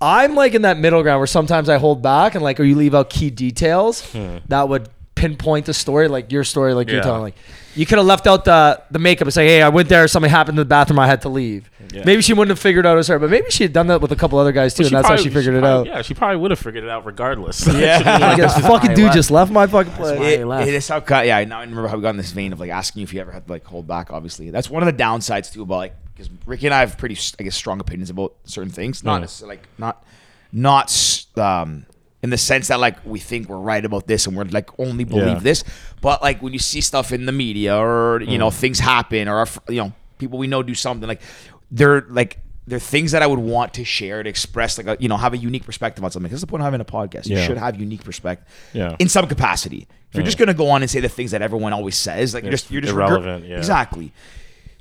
I'm 0.00 0.34
like 0.34 0.54
in 0.54 0.62
that 0.62 0.78
middle 0.78 1.02
ground 1.02 1.18
where 1.18 1.26
sometimes 1.26 1.68
I 1.68 1.78
hold 1.78 2.02
back 2.02 2.34
and 2.34 2.44
like, 2.44 2.60
or 2.60 2.62
you 2.64 2.76
leave 2.76 2.94
out 2.94 3.10
key 3.10 3.30
details 3.30 4.08
that 4.48 4.68
would 4.68 4.88
pinpoint 5.18 5.66
the 5.66 5.74
story, 5.74 6.08
like 6.08 6.30
your 6.32 6.44
story, 6.44 6.74
like 6.74 6.88
you're 6.88 6.96
Yeah. 6.98 7.02
telling. 7.02 7.22
Like 7.22 7.34
you 7.74 7.86
could 7.86 7.98
have 7.98 8.06
left 8.06 8.26
out 8.26 8.44
the 8.44 8.80
the 8.90 8.98
makeup 8.98 9.26
and 9.26 9.34
say, 9.34 9.46
"Hey, 9.46 9.62
I 9.62 9.68
went 9.68 9.88
there. 9.88 10.06
Something 10.08 10.30
happened 10.30 10.56
in 10.58 10.60
the 10.62 10.64
bathroom. 10.64 10.98
I 10.98 11.06
had 11.06 11.22
to 11.22 11.28
leave." 11.28 11.70
Yeah. 11.92 12.02
Maybe 12.04 12.22
she 12.22 12.32
wouldn't 12.34 12.50
have 12.50 12.58
figured 12.58 12.84
out 12.86 12.94
it 12.94 12.96
was 12.96 13.08
her, 13.08 13.18
but 13.18 13.30
maybe 13.30 13.50
she 13.50 13.64
had 13.64 13.72
done 13.72 13.86
that 13.86 14.00
with 14.00 14.12
a 14.12 14.16
couple 14.16 14.38
other 14.38 14.52
guys 14.52 14.74
too, 14.74 14.82
But 14.84 14.86
and 14.92 14.96
that's 14.96 15.08
how 15.08 15.16
she 15.16 15.30
figured 15.30 15.54
it 15.54 15.60
probably- 15.60 15.90
out. 15.90 15.96
Yeah, 15.96 16.02
she 16.02 16.12
probably 16.14 16.36
would 16.36 16.50
have 16.50 16.58
figured 16.60 16.84
it 16.84 16.90
out 16.90 17.06
regardless. 17.06 17.66
Yeah. 17.74 17.98
Like, 18.20 18.36
this 18.44 18.58
fucking 18.58 18.94
dude 18.94 19.12
just 19.12 19.30
left 19.30 19.50
my 19.50 19.66
fucking 19.66 19.92
place. 19.94 20.18
why- 20.18 20.24
It, 20.26 20.40
I 20.40 20.44
left. 20.44 20.68
it 20.68 20.74
is 20.74 20.88
how 20.88 21.00
cut. 21.00 21.26
Yeah, 21.26 21.42
now 21.44 21.58
I 21.58 21.62
remember 21.62 21.88
how 21.88 21.96
we 21.96 22.02
got 22.02 22.10
in 22.10 22.16
this 22.16 22.32
vein 22.32 22.52
of 22.52 22.60
like 22.60 22.70
asking 22.70 23.00
you 23.00 23.04
if 23.04 23.14
you 23.14 23.20
ever 23.20 23.32
had 23.32 23.46
to 23.46 23.52
like 23.52 23.64
hold 23.64 23.86
back. 23.86 24.10
Obviously, 24.12 24.50
that's 24.50 24.68
one 24.70 24.82
of 24.86 24.94
the 24.96 25.02
downsides 25.02 25.52
too. 25.52 25.62
About 25.62 25.76
like 25.76 25.94
because 26.14 26.30
Ricky 26.46 26.66
and 26.66 26.74
I 26.74 26.80
have 26.80 26.98
pretty, 26.98 27.16
I 27.38 27.42
guess, 27.44 27.54
strong 27.56 27.80
opinions 27.80 28.10
about 28.10 28.34
certain 28.44 28.70
things. 28.72 29.02
Not 29.04 29.14
Yeah. 29.14 29.20
necessarily 29.20 29.56
like 29.56 29.68
not, 29.78 30.04
not 30.52 30.84
s- 30.86 31.26
um 31.36 31.86
in 32.22 32.30
the 32.30 32.38
sense 32.38 32.68
that 32.68 32.80
like 32.80 32.96
we 33.04 33.18
think 33.18 33.48
we're 33.48 33.58
right 33.58 33.84
about 33.84 34.06
this 34.06 34.26
and 34.26 34.36
we're 34.36 34.44
like 34.44 34.70
only 34.78 35.04
believe 35.04 35.26
Yeah. 35.26 35.38
this. 35.38 35.64
But 36.00 36.22
like 36.22 36.42
when 36.42 36.52
you 36.52 36.58
see 36.58 36.80
stuff 36.80 37.12
in 37.12 37.26
the 37.26 37.32
media 37.32 37.76
or 37.76 38.20
you 38.20 38.36
mm. 38.36 38.38
know 38.38 38.50
things 38.50 38.78
happen 38.80 39.28
or 39.28 39.36
our, 39.38 39.46
you 39.68 39.76
know 39.82 39.92
people 40.18 40.38
we 40.38 40.46
know 40.48 40.62
do 40.62 40.74
something 40.74 41.08
like 41.08 41.22
they're 41.70 42.04
like. 42.08 42.38
They're 42.66 42.78
things 42.78 43.12
that 43.12 43.22
I 43.22 43.26
would 43.26 43.38
want 43.38 43.72
to 43.74 43.84
share 43.84 44.22
to 44.22 44.28
express, 44.28 44.76
like 44.76 44.86
a, 44.86 44.96
you 45.00 45.08
know, 45.08 45.16
have 45.16 45.32
a 45.32 45.38
unique 45.38 45.64
perspective 45.64 46.04
on 46.04 46.10
something. 46.10 46.30
That's 46.30 46.42
the 46.42 46.46
point 46.46 46.60
of 46.60 46.66
having 46.66 46.82
a 46.82 46.84
podcast. 46.84 47.26
You 47.26 47.38
should 47.38 47.56
have 47.56 47.80
unique 47.80 48.04
perspective 48.04 48.46
Yeah. 48.74 48.94
in 48.98 49.08
some 49.08 49.26
capacity. 49.26 49.88
If 50.10 50.16
you're 50.16 50.22
just 50.22 50.36
gonna 50.36 50.52
go 50.52 50.68
on 50.68 50.82
and 50.82 50.90
say 50.90 51.00
the 51.00 51.08
things 51.08 51.30
that 51.30 51.40
everyone 51.40 51.72
always 51.72 51.96
says, 51.96 52.34
like 52.34 52.44
you're 52.44 52.50
just 52.50 52.70
you're 52.70 52.82
just 52.82 52.92
irrelevant, 52.92 53.46
yeah. 53.46 53.56
Exactly. 53.56 54.12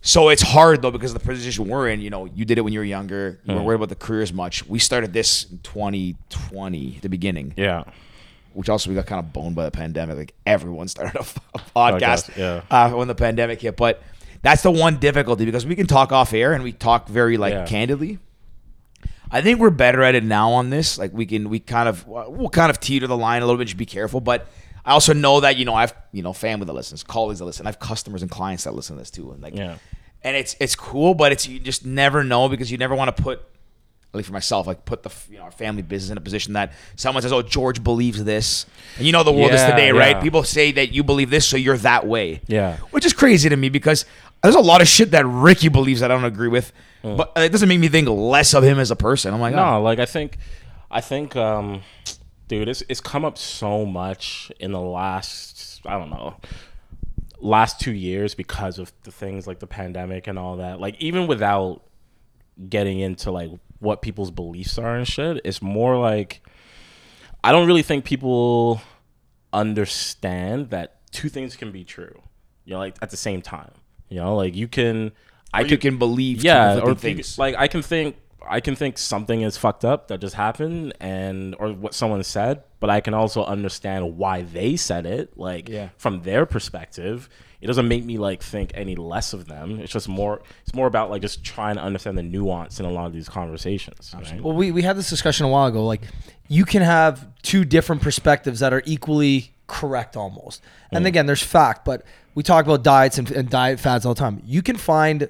So 0.07 0.29
it's 0.29 0.41
hard 0.41 0.81
though 0.81 0.91
because 0.91 1.13
of 1.13 1.19
the 1.21 1.25
position 1.27 1.67
we're 1.67 1.89
in. 1.89 1.99
You 1.99 2.09
know, 2.09 2.25
you 2.25 2.45
did 2.45 2.57
it 2.57 2.61
when 2.61 2.71
you 2.71 2.79
were 2.79 2.85
younger. 2.85 3.39
You 3.43 3.49
weren't 3.53 3.61
Mm. 3.63 3.65
worried 3.65 3.75
about 3.75 3.89
the 3.89 3.95
career 3.95 4.21
as 4.21 4.31
much. 4.31 4.65
We 4.65 4.79
started 4.79 5.11
this 5.11 5.45
in 5.51 5.59
2020, 5.59 6.99
the 7.01 7.09
beginning, 7.09 7.53
yeah. 7.57 7.83
which 8.53 8.69
also 8.69 8.89
we 8.89 8.95
got 8.95 9.05
kind 9.05 9.19
of 9.19 9.33
boned 9.33 9.55
by 9.55 9.65
the 9.65 9.71
pandemic. 9.71 10.15
Like 10.17 10.33
everyone 10.45 10.87
started 10.87 11.15
a, 11.17 11.19
a 11.55 11.59
podcast 11.75 11.99
Podcast, 12.31 12.37
yeah. 12.37 12.61
uh, 12.71 12.89
when 12.91 13.07
the 13.09 13.15
pandemic 13.15 13.61
hit. 13.61 13.75
But 13.75 14.01
that's 14.41 14.61
the 14.61 14.71
one 14.71 14.97
difficulty 14.97 15.43
because 15.43 15.65
we 15.65 15.75
can 15.75 15.87
talk 15.87 16.11
off 16.13 16.33
air 16.33 16.53
and 16.53 16.63
we 16.63 16.71
talk 16.71 17.09
very 17.09 17.35
like 17.37 17.53
Yeah. 17.53 17.65
candidly. 17.65 18.19
I 19.29 19.41
think 19.41 19.59
we're 19.59 19.71
better 19.71 20.03
at 20.03 20.15
it 20.15 20.23
now 20.23 20.51
on 20.53 20.69
this. 20.69 20.97
Like 20.97 21.11
we 21.11 21.25
can, 21.25 21.49
we 21.49 21.59
kind 21.59 21.89
of, 21.89 22.07
we'll 22.07 22.49
kind 22.49 22.69
of 22.69 22.79
teeter 22.79 23.07
the 23.07 23.17
line 23.17 23.41
a 23.41 23.45
little 23.45 23.57
bit, 23.57 23.65
just 23.65 23.75
be 23.77 23.85
careful. 23.85 24.21
But 24.21 24.47
I 24.85 24.91
also 24.91 25.11
know 25.11 25.41
that 25.41 25.57
you 25.57 25.65
know 25.65 25.73
I've 25.73 25.93
you 26.13 26.23
know 26.23 26.31
family 26.31 26.65
that 26.65 26.71
listens, 26.71 27.03
colleagues 27.03 27.39
that 27.39 27.45
listen, 27.45 27.67
I 27.67 27.71
have 27.71 27.79
customers 27.79 28.21
and 28.21 28.31
clients 28.31 28.63
that 28.63 28.73
listen 28.73 28.95
to 28.95 29.01
this 29.01 29.11
too, 29.11 29.31
and 29.33 29.43
like, 29.43 29.53
Yeah. 29.53 29.75
And 30.23 30.35
it's 30.35 30.55
it's 30.59 30.75
cool, 30.75 31.13
but 31.13 31.31
it's 31.31 31.47
you 31.47 31.59
just 31.59 31.85
never 31.85 32.23
know 32.23 32.49
because 32.49 32.71
you 32.71 32.77
never 32.77 32.95
want 32.95 33.15
to 33.15 33.21
put, 33.23 33.39
at 33.39 34.15
least 34.15 34.27
for 34.27 34.33
myself, 34.33 34.67
like 34.67 34.85
put 34.85 35.03
the 35.03 35.11
you 35.29 35.37
know 35.37 35.43
our 35.43 35.51
family 35.51 35.81
business 35.81 36.11
in 36.11 36.17
a 36.17 36.21
position 36.21 36.53
that 36.53 36.73
someone 36.95 37.21
says, 37.21 37.31
oh 37.31 37.41
George 37.41 37.83
believes 37.83 38.23
this, 38.23 38.65
and 38.97 39.05
you 39.05 39.11
know 39.11 39.23
the 39.23 39.31
world 39.31 39.51
is 39.53 39.59
Yeah, 39.61 39.69
today, 39.71 39.91
right? 39.91 40.15
yeah. 40.17 40.21
People 40.21 40.43
say 40.43 40.71
that 40.73 40.91
you 40.91 41.03
believe 41.03 41.29
this, 41.29 41.45
so 41.47 41.57
you're 41.57 41.77
that 41.77 42.05
way, 42.07 42.41
Yeah. 42.47 42.77
which 42.91 43.05
is 43.05 43.13
crazy 43.13 43.49
to 43.49 43.55
me 43.55 43.69
because 43.69 44.05
there's 44.43 44.55
a 44.55 44.59
lot 44.59 44.81
of 44.81 44.87
shit 44.87 45.11
that 45.11 45.25
Ricky 45.25 45.67
believes 45.69 45.99
that 46.01 46.11
I 46.11 46.15
don't 46.15 46.25
agree 46.25 46.47
with, 46.49 46.71
Mm. 47.03 47.15
but 47.17 47.31
it 47.37 47.51
doesn't 47.51 47.69
make 47.69 47.79
me 47.79 47.87
think 47.89 48.07
less 48.09 48.53
of 48.55 48.63
him 48.63 48.79
as 48.79 48.89
a 48.91 48.95
person. 48.95 49.33
I'm 49.33 49.39
like, 49.39 49.53
oh. 49.53 49.57
No, 49.57 49.81
like 49.83 49.99
I 49.99 50.05
think, 50.05 50.37
I 50.89 50.99
think, 51.01 51.35
um, 51.35 51.81
dude, 52.47 52.67
it's 52.67 52.81
it's 52.89 52.99
come 53.01 53.23
up 53.23 53.37
so 53.37 53.85
much 53.85 54.51
in 54.59 54.71
the 54.71 54.79
last, 54.81 55.81
I 55.85 55.97
don't 55.99 56.09
know, 56.09 56.35
last 57.39 57.79
two 57.79 57.91
years 57.91 58.33
because 58.35 58.79
of 58.79 58.91
the 59.03 59.11
things 59.11 59.45
like 59.47 59.59
the 59.59 59.67
pandemic 59.67 60.27
and 60.27 60.37
all 60.39 60.57
that. 60.57 60.79
Like 60.79 60.95
even 60.99 61.27
without 61.27 61.83
getting 62.69 62.99
into 62.99 63.31
like 63.31 63.51
what 63.79 64.01
people's 64.01 64.31
beliefs 64.31 64.77
are 64.77 64.95
and 64.95 65.07
shit, 65.07 65.41
it's 65.43 65.61
more 65.61 65.97
like 65.97 66.41
I 67.43 67.51
don't 67.51 67.67
really 67.67 67.83
think 67.83 68.05
people 68.05 68.81
understand 69.53 70.69
that 70.71 70.97
two 71.11 71.29
things 71.29 71.55
can 71.55 71.71
be 71.71 71.83
true. 71.83 72.21
You 72.65 72.73
know, 72.73 72.79
like 72.79 72.95
at 73.01 73.09
the 73.09 73.17
same 73.17 73.41
time. 73.41 73.71
You 74.09 74.17
know, 74.17 74.35
like 74.35 74.55
you 74.55 74.67
can. 74.67 75.11
I 75.53 75.59
Or 75.61 75.63
you 75.63 75.69
could- 75.71 75.81
can 75.81 75.97
believe 75.97 76.41
two 76.41 76.47
yeah, 76.47 76.73
or 76.73 76.81
conflicting 76.81 76.99
think- 76.99 77.15
things. 77.17 77.37
like 77.39 77.55
I 77.57 77.67
can 77.67 77.81
think 77.81 78.17
I 78.49 78.59
can 78.59 78.75
think 78.75 78.97
something 78.97 79.41
is 79.41 79.57
fucked 79.57 79.85
up 79.85 80.07
that 80.07 80.19
just 80.19 80.35
happened 80.35 80.93
and 80.99 81.55
or 81.59 81.73
what 81.73 81.93
someone 81.93 82.23
said, 82.23 82.63
but 82.79 82.89
I 82.89 83.01
can 83.01 83.13
also 83.13 83.43
understand 83.43 84.17
why 84.17 84.43
they 84.43 84.75
said 84.75 85.05
it, 85.05 85.37
like 85.37 85.69
Yeah. 85.69 85.89
from 85.97 86.21
their 86.23 86.45
perspective. 86.45 87.29
It 87.59 87.65
doesn't 87.67 87.87
make 87.87 88.05
me 88.05 88.17
like 88.19 88.43
think 88.43 88.71
any 88.75 88.95
less 88.95 89.33
of 89.33 89.47
them. 89.47 89.79
It's 89.79 89.91
just 89.91 90.07
more 90.07 90.41
it's 90.61 90.75
more 90.75 90.87
about 90.87 91.09
like 91.09 91.21
just 91.21 91.43
trying 91.43 91.75
to 91.75 91.81
understand 91.81 92.17
the 92.17 92.23
nuance 92.23 92.79
in 92.79 92.85
a 92.85 92.91
lot 92.91 93.07
of 93.07 93.13
these 93.13 93.27
conversations. 93.27 94.13
right? 94.15 94.41
Well, 94.41 94.53
we, 94.53 94.71
we 94.71 94.83
had 94.83 94.95
this 94.95 95.09
discussion 95.09 95.45
a 95.45 95.49
while 95.49 95.65
ago. 95.65 95.85
Like, 95.85 96.01
you 96.47 96.65
can 96.65 96.83
have 96.83 97.27
two 97.41 97.65
different 97.65 98.01
perspectives 98.01 98.59
that 98.59 98.73
are 98.73 98.83
equally 98.85 99.53
correct 99.65 100.15
almost. 100.15 100.61
And 100.91 101.03
mm. 101.03 101.07
again, 101.07 101.25
there's 101.25 101.43
fact, 101.43 101.83
but 101.83 102.03
we 102.35 102.43
talk 102.43 102.65
about 102.65 102.83
diets 102.83 103.17
and, 103.17 103.29
and 103.31 103.49
diet 103.49 103.79
fads 103.79 104.05
all 104.05 104.13
the 104.13 104.19
time. 104.19 104.41
You 104.45 104.61
can 104.61 104.77
find 104.77 105.29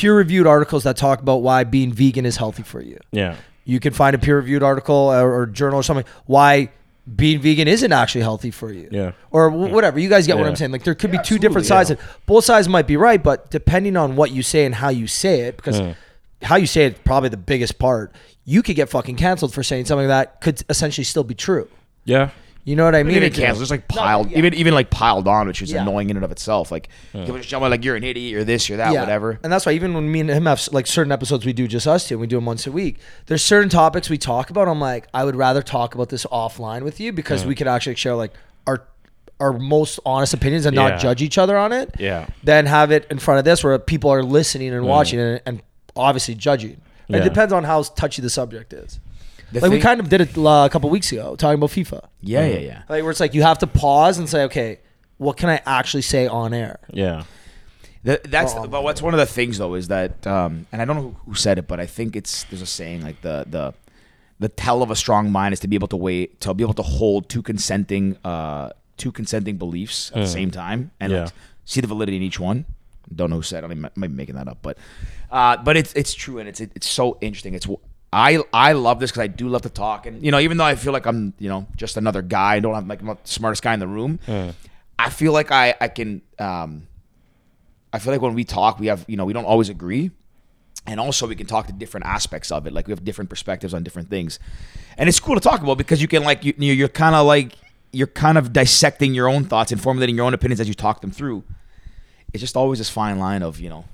peer 0.00 0.16
reviewed 0.16 0.46
articles 0.46 0.84
that 0.84 0.96
talk 0.96 1.20
about 1.20 1.42
why 1.42 1.64
being 1.64 1.92
vegan 1.92 2.24
is 2.26 2.36
healthy 2.36 2.62
for 2.62 2.80
you. 2.80 2.98
Yeah. 3.12 3.36
You 3.64 3.80
can 3.80 3.92
find 3.92 4.14
a 4.14 4.18
peer 4.18 4.36
reviewed 4.36 4.62
article 4.62 4.94
or, 4.94 5.32
or 5.42 5.46
journal 5.46 5.80
or 5.80 5.82
something 5.82 6.06
why 6.26 6.70
being 7.16 7.40
vegan 7.40 7.66
isn't 7.68 7.92
actually 7.92 8.20
healthy 8.22 8.50
for 8.50 8.72
you. 8.72 8.88
Yeah. 8.90 9.12
Or 9.30 9.50
w- 9.50 9.72
whatever. 9.72 9.98
You 9.98 10.08
guys 10.08 10.26
get 10.26 10.36
what 10.38 10.46
I'm 10.46 10.56
saying. 10.56 10.70
Like 10.72 10.84
there 10.84 10.94
could 10.94 11.12
Yeah, 11.12 11.20
be 11.20 11.24
two 11.26 11.38
different 11.38 11.66
sides. 11.66 11.90
and 11.90 11.98
Both 12.26 12.44
sides 12.44 12.68
might 12.68 12.86
be 12.86 12.96
right, 12.96 13.22
but 13.22 13.50
depending 13.50 13.96
on 13.96 14.16
what 14.16 14.30
you 14.32 14.42
say 14.42 14.64
and 14.64 14.74
how 14.74 14.88
you 14.90 15.06
say 15.06 15.40
it, 15.42 15.56
because 15.56 15.80
Mm. 15.80 15.94
how 16.42 16.56
you 16.56 16.66
say 16.66 16.86
it 16.86 17.04
probably 17.04 17.28
the 17.28 17.36
biggest 17.36 17.78
part. 17.78 18.14
You 18.44 18.62
could 18.62 18.76
get 18.76 18.88
fucking 18.88 19.16
canceled 19.16 19.52
for 19.54 19.62
saying 19.62 19.84
something 19.86 20.08
that 20.08 20.40
could 20.40 20.62
essentially 20.68 21.04
still 21.04 21.24
be 21.24 21.34
true. 21.34 21.68
Yeah. 22.04 22.30
You 22.64 22.76
know 22.76 22.84
what 22.84 22.94
I 22.94 23.02
mean? 23.02 23.16
even 23.16 23.28
It- 23.28 23.34
canceled, 23.34 23.60
just 23.60 23.70
like 23.70 23.88
No, 23.90 24.02
piled, 24.02 24.30
yeah. 24.30 24.38
even 24.38 24.54
even 24.54 24.74
like 24.74 24.90
piled 24.90 25.26
on, 25.26 25.46
which 25.46 25.62
is 25.62 25.72
Yeah. 25.72 25.82
annoying 25.82 26.10
in 26.10 26.16
and 26.16 26.24
of 26.24 26.30
itself. 26.30 26.70
Like 26.70 26.88
people 27.12 27.36
just 27.36 27.48
jump 27.48 27.64
on 27.64 27.70
like 27.70 27.84
you're 27.84 27.96
an 27.96 28.04
idiot, 28.04 28.30
you're 28.30 28.44
this, 28.44 28.68
you're 28.68 28.78
that, 28.78 28.92
Yeah. 28.92 29.00
whatever. 29.00 29.38
And 29.42 29.52
that's 29.52 29.64
why 29.64 29.72
even 29.72 29.94
when 29.94 30.10
me 30.12 30.20
and 30.20 30.28
him 30.28 30.46
have 30.46 30.68
like 30.70 30.86
certain 30.86 31.10
episodes 31.10 31.46
we 31.46 31.52
do 31.52 31.66
just 31.66 31.86
us 31.86 32.06
two, 32.06 32.14
and 32.14 32.20
we 32.20 32.26
do 32.26 32.36
them 32.36 32.44
once 32.44 32.66
a 32.66 32.72
week. 32.72 32.98
There's 33.26 33.42
certain 33.42 33.70
topics 33.70 34.10
we 34.10 34.18
talk 34.18 34.50
about. 34.50 34.68
I'm 34.68 34.80
like, 34.80 35.08
I 35.14 35.24
would 35.24 35.36
rather 35.36 35.62
talk 35.62 35.94
about 35.94 36.10
this 36.10 36.26
offline 36.26 36.82
with 36.82 37.00
you 37.00 37.12
because 37.12 37.44
we 37.46 37.54
could 37.54 37.66
actually 37.66 37.96
share 37.96 38.14
like 38.14 38.32
our 38.66 38.82
our 39.40 39.54
most 39.54 39.98
honest 40.04 40.34
opinions 40.34 40.66
and 40.66 40.76
Yeah. 40.76 40.88
not 40.90 41.00
judge 41.00 41.22
each 41.22 41.38
other 41.38 41.56
on 41.56 41.72
it. 41.72 41.94
Yeah. 41.98 42.26
Than 42.44 42.66
have 42.66 42.90
it 42.90 43.06
in 43.10 43.18
front 43.18 43.38
of 43.38 43.46
this 43.46 43.64
where 43.64 43.78
people 43.78 44.10
are 44.10 44.22
listening 44.22 44.74
and 44.74 44.84
mm. 44.84 44.88
watching 44.88 45.18
and, 45.18 45.40
and 45.46 45.62
obviously 45.96 46.34
judging. 46.34 46.76
It 47.08 47.24
depends 47.24 47.52
on 47.52 47.64
how 47.64 47.82
touchy 47.82 48.22
the 48.22 48.30
subject 48.30 48.72
is. 48.72 49.00
The 49.52 49.60
like 49.60 49.70
we 49.70 49.80
kind 49.80 50.00
of 50.00 50.08
did 50.08 50.20
it 50.20 50.36
uh, 50.38 50.64
a 50.66 50.70
couple 50.70 50.90
weeks 50.90 51.10
ago 51.12 51.34
talking 51.36 51.54
about 51.58 51.70
FIFA. 51.70 52.06
yeah, 52.20 52.46
yeah, 52.46 52.58
yeah. 52.58 52.82
Like 52.88 53.02
where 53.02 53.10
it's 53.10 53.20
like 53.20 53.34
you 53.34 53.42
have 53.42 53.58
to 53.58 53.66
pause 53.66 54.18
and 54.18 54.28
say, 54.28 54.44
okay, 54.44 54.78
what 55.18 55.36
can 55.36 55.48
I 55.48 55.60
actually 55.66 56.02
say 56.02 56.26
on 56.26 56.54
air? 56.54 56.78
Yeah. 56.92 57.24
The, 58.02 58.20
that's 58.24 58.54
Oh, 58.54 58.66
but 58.66 58.82
what's 58.82 59.02
one 59.02 59.12
of 59.12 59.18
the 59.20 59.26
things 59.26 59.58
though 59.58 59.74
is 59.74 59.88
that, 59.88 60.26
um, 60.26 60.66
and 60.72 60.80
I 60.80 60.84
don't 60.86 60.96
know 60.96 61.02
who, 61.02 61.16
who 61.26 61.34
said 61.34 61.58
it, 61.58 61.66
but 61.68 61.80
I 61.80 61.86
think 61.86 62.16
it's 62.16 62.44
there's 62.44 62.62
a 62.62 62.66
saying 62.66 63.02
like 63.02 63.20
the 63.22 63.44
the 63.48 63.74
the 64.38 64.48
tell 64.48 64.82
of 64.82 64.90
a 64.90 64.96
strong 64.96 65.30
mind 65.30 65.52
is 65.52 65.60
to 65.60 65.68
be 65.68 65.76
able 65.76 65.88
to 65.88 65.96
wait 65.98 66.40
to 66.40 66.54
be 66.54 66.64
able 66.64 66.72
to 66.74 66.82
hold 66.82 67.28
two 67.28 67.42
consenting 67.42 68.16
uh 68.24 68.70
two 68.96 69.12
consenting 69.12 69.56
beliefs 69.58 70.10
at 70.14 70.22
the 70.22 70.26
same 70.26 70.50
time 70.50 70.90
and 71.00 71.12
Yeah. 71.12 71.24
like, 71.24 71.32
see 71.66 71.80
the 71.82 71.86
validity 71.88 72.16
in 72.16 72.22
each 72.22 72.40
one. 72.40 72.64
Don't 73.14 73.28
know 73.30 73.36
who 73.36 73.42
said 73.42 73.64
it. 73.64 73.70
I 73.70 73.74
might 73.74 73.94
be 73.96 74.08
making 74.08 74.36
that 74.36 74.46
up, 74.48 74.58
but 74.62 74.78
uh, 75.30 75.56
but 75.58 75.76
it's 75.76 75.92
it's 75.94 76.14
true 76.14 76.38
and 76.38 76.48
it's 76.48 76.60
it's 76.60 76.88
so 76.88 77.18
interesting. 77.20 77.52
It's 77.54 77.66
I 78.12 78.42
I 78.52 78.72
love 78.72 78.98
this 79.00 79.10
because 79.10 79.22
I 79.22 79.26
do 79.28 79.48
love 79.48 79.62
to 79.62 79.68
talk 79.70 80.06
and 80.06 80.22
you 80.24 80.30
know 80.32 80.40
even 80.40 80.56
though 80.56 80.64
I 80.64 80.74
feel 80.74 80.92
like 80.92 81.06
I'm 81.06 81.32
you 81.38 81.48
know 81.48 81.66
just 81.76 81.96
another 81.96 82.22
guy, 82.22 82.54
I 82.56 82.60
don't 82.60 82.74
have 82.74 82.86
like 82.86 83.00
I'm 83.00 83.06
not 83.06 83.22
the 83.24 83.30
smartest 83.30 83.62
guy 83.62 83.74
in 83.74 83.80
the 83.80 83.86
room. 83.88 84.18
I 84.98 85.10
feel 85.10 85.32
like 85.32 85.50
I 85.52 85.74
I 85.80 85.88
can 85.88 86.22
um 86.38 86.88
I 87.92 87.98
feel 87.98 88.12
like 88.12 88.22
when 88.22 88.34
we 88.34 88.44
talk, 88.44 88.78
we 88.78 88.86
have, 88.86 89.04
you 89.08 89.16
know, 89.16 89.24
we 89.24 89.32
don't 89.32 89.44
always 89.44 89.68
agree. 89.68 90.10
And 90.86 90.98
also, 91.00 91.26
we 91.26 91.34
can 91.34 91.46
talk 91.46 91.66
to 91.66 91.72
different 91.72 92.06
aspects 92.06 92.50
of 92.50 92.66
it. 92.66 92.72
Like, 92.72 92.86
we 92.86 92.92
have 92.92 93.04
different 93.04 93.28
perspectives 93.28 93.74
on 93.74 93.82
different 93.82 94.08
things. 94.08 94.38
And 94.96 95.08
it's 95.08 95.20
cool 95.20 95.34
to 95.34 95.40
talk 95.40 95.60
about 95.60 95.76
because 95.76 96.00
you 96.00 96.08
can, 96.08 96.22
like, 96.22 96.44
you, 96.44 96.54
you're 96.56 96.88
kind 96.88 97.14
of 97.14 97.26
like, 97.26 97.54
you're 97.92 98.06
kind 98.06 98.38
of 98.38 98.52
dissecting 98.52 99.12
your 99.12 99.28
own 99.28 99.44
thoughts 99.44 99.72
and 99.72 99.80
formulating 99.80 100.16
your 100.16 100.24
own 100.24 100.34
opinions 100.34 100.60
as 100.60 100.68
you 100.68 100.74
talk 100.74 101.00
them 101.00 101.10
through. 101.10 101.42
It's 102.32 102.40
just 102.40 102.56
always 102.56 102.78
this 102.78 102.88
fine 102.88 103.18
line 103.18 103.42
of, 103.42 103.58
you 103.60 103.68
know, 103.68 103.84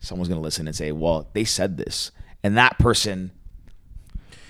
someone's 0.00 0.28
going 0.28 0.38
to 0.38 0.42
listen 0.44 0.66
and 0.66 0.76
say, 0.76 0.92
well, 0.92 1.28
they 1.32 1.44
said 1.44 1.78
this. 1.78 2.12
And 2.44 2.56
that 2.56 2.78
person, 2.78 3.32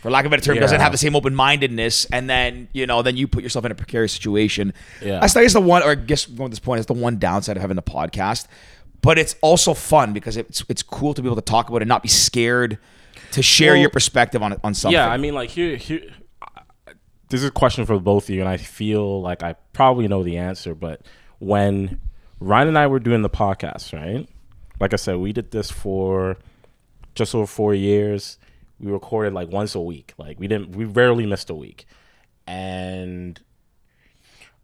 for 0.03 0.11
lack 0.11 0.25
of 0.25 0.33
a 0.33 0.37
better 0.37 0.43
term, 0.43 0.59
doesn't 0.59 0.81
have 0.81 0.91
the 0.91 0.99
same 0.99 1.15
open 1.15 1.33
mindedness. 1.33 2.07
And 2.07 2.29
then, 2.29 2.69
you 2.73 2.89
know, 2.89 3.03
then 3.03 3.17
you 3.17 3.29
put 3.29 3.45
yourself 3.45 3.65
in 3.65 3.71
a 3.71 3.77
precarious 3.77 4.13
situation. 4.13 4.75
Yeah. 5.01 5.21
I 5.23 5.29
guess 5.29 5.53
the 5.53 5.61
one, 5.61 5.85
or 5.85 5.91
I 5.91 5.95
guess 5.95 6.27
going 6.27 6.51
to 6.51 6.51
this 6.51 6.59
point, 6.59 6.81
is 6.81 6.87
the 6.87 6.93
one 6.93 7.19
downside 7.21 7.57
of 7.57 7.61
having 7.61 7.79
a 7.79 7.83
podcast. 7.83 8.49
But 9.01 9.17
it's 9.17 9.37
also 9.43 9.75
fun 9.75 10.13
because 10.13 10.37
it's 10.37 10.65
it's 10.69 10.83
cool 10.83 11.15
to 11.15 11.23
be 11.23 11.29
able 11.29 11.37
to 11.37 11.43
talk 11.43 11.69
about 11.69 11.79
it 11.79 11.83
and 11.83 11.89
not 11.89 12.03
be 12.03 12.09
scared 12.09 12.79
to 13.31 13.43
share 13.43 13.75
Well, 13.75 13.81
your 13.83 13.91
perspective 13.91 14.43
on 14.43 14.61
on 14.65 14.75
something. 14.75 14.95
Yeah, 14.95 15.09
I 15.09 15.19
mean, 15.19 15.35
like 15.35 15.51
here, 15.51 15.77
here. 15.77 16.03
This 17.29 17.41
is 17.41 17.47
a 17.47 17.53
question 17.53 17.87
for 17.87 17.99
both 18.01 18.25
of 18.25 18.31
you, 18.31 18.41
and 18.41 18.49
I 18.49 18.57
feel 18.57 19.23
like 19.23 19.45
I 19.45 19.55
probably 19.73 20.09
know 20.09 20.25
the 20.25 20.37
answer. 20.37 20.75
But 20.75 21.03
when 21.39 22.01
Ryan 22.41 22.69
and 22.69 22.79
I 22.79 22.89
were 22.89 22.99
doing 22.99 23.23
the 23.23 23.31
podcast, 23.31 23.93
right? 23.93 24.29
Like 24.81 24.93
I 24.93 24.97
said, 24.97 25.19
we 25.19 25.33
did 25.33 25.53
this 25.53 25.71
for 25.71 26.39
just 27.15 27.37
over 27.37 27.47
four 27.47 27.73
years. 27.73 28.37
We 28.83 28.91
recorded 28.91 29.33
like 29.33 29.49
once 29.49 29.75
a 29.75 29.81
week. 29.81 30.13
Like 30.19 30.39
we 30.39 30.49
didn't, 30.49 30.77
we 30.77 30.85
rarely 30.85 31.25
missed 31.25 31.49
a 31.51 31.55
week, 31.55 31.87
and 32.47 33.41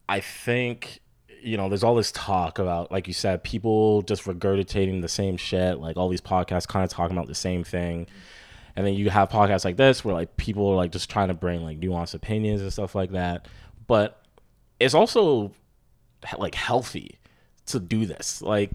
I 0.09 0.21
think 0.21 1.01
you 1.43 1.57
know, 1.57 1.69
there's 1.69 1.85
all 1.85 1.95
this 1.95 2.13
talk 2.13 2.59
about, 2.59 2.91
like 2.91 3.07
you 3.07 3.15
said, 3.15 3.45
people 3.45 4.03
just 4.03 4.25
regurgitating 4.25 5.03
the 5.03 5.09
same 5.09 5.37
shit. 5.37 5.79
Like 5.79 5.97
all 5.97 6.09
these 6.09 6.21
podcasts 6.21 6.67
kind 6.67 6.85
of 6.85 6.91
talking 6.91 7.17
about 7.17 7.29
the 7.29 7.35
same 7.35 7.65
thing. 7.65 8.07
And 8.77 8.87
then 8.87 8.95
you 8.95 9.11
have 9.11 9.29
podcasts 9.29 9.65
like 9.65 9.77
this 9.77 10.05
where 10.05 10.15
like 10.15 10.37
people 10.37 10.69
are 10.69 10.77
like 10.77 10.93
just 10.93 11.11
trying 11.11 11.29
to 11.29 11.35
bring 11.35 11.63
like 11.63 11.81
nuanced 11.81 12.15
opinions 12.15 12.61
and 12.61 12.73
stuff 12.73 12.95
like 12.95 13.13
that. 13.13 13.47
But 13.87 14.23
it's 14.79 14.95
also 14.95 15.53
like 16.37 16.55
healthy 16.55 17.19
to 17.67 17.81
do 17.81 18.07
this. 18.07 18.43
Like, 18.43 18.71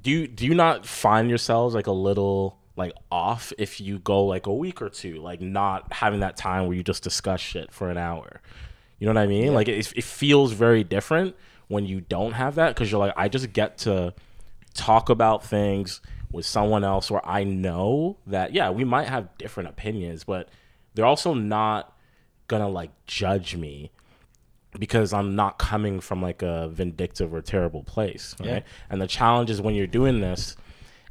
do 0.00 0.10
you 0.10 0.26
do 0.26 0.46
you 0.46 0.54
not 0.54 0.86
find 0.86 1.28
yourselves 1.28 1.74
like 1.74 1.86
a 1.86 1.92
little 1.92 2.57
like 2.78 2.94
off 3.10 3.52
if 3.58 3.80
you 3.80 3.98
go 3.98 4.24
like 4.24 4.46
a 4.46 4.54
week 4.54 4.80
or 4.80 4.88
two, 4.88 5.16
like 5.16 5.40
not 5.40 5.92
having 5.92 6.20
that 6.20 6.36
time 6.36 6.66
where 6.66 6.76
you 6.76 6.82
just 6.82 7.02
discuss 7.02 7.40
shit 7.40 7.72
for 7.72 7.90
an 7.90 7.98
hour? 7.98 8.40
You 8.98 9.06
know 9.06 9.14
what 9.14 9.22
I 9.22 9.26
mean? 9.26 9.52
Like 9.52 9.68
it, 9.68 9.92
it 9.94 10.04
feels 10.04 10.52
very 10.52 10.84
different 10.84 11.36
when 11.66 11.84
you 11.86 12.00
don't 12.00 12.32
have 12.32 12.54
that 12.54 12.74
because 12.74 12.90
you're 12.90 13.00
like, 13.00 13.14
I 13.16 13.28
just 13.28 13.52
get 13.52 13.78
to 13.78 14.14
talk 14.74 15.10
about 15.10 15.44
things 15.44 16.00
with 16.30 16.46
someone 16.46 16.84
else 16.84 17.10
where 17.10 17.26
I 17.26 17.44
know 17.44 18.16
that 18.26 18.54
yeah, 18.54 18.70
we 18.70 18.84
might 18.84 19.08
have 19.08 19.36
different 19.38 19.68
opinions, 19.68 20.24
but 20.24 20.48
they're 20.94 21.06
also 21.06 21.34
not 21.34 21.96
gonna 22.46 22.68
like 22.68 22.90
judge 23.06 23.56
me 23.56 23.90
because 24.78 25.12
I'm 25.12 25.34
not 25.34 25.58
coming 25.58 26.00
from 26.00 26.22
like 26.22 26.42
a 26.42 26.68
vindictive 26.68 27.34
or 27.34 27.40
terrible 27.40 27.82
place, 27.82 28.34
right? 28.40 28.48
Yeah. 28.48 28.60
And 28.90 29.00
the 29.00 29.06
challenge 29.06 29.50
is 29.50 29.60
when 29.60 29.74
you're 29.74 29.86
doing 29.86 30.20
this 30.20 30.56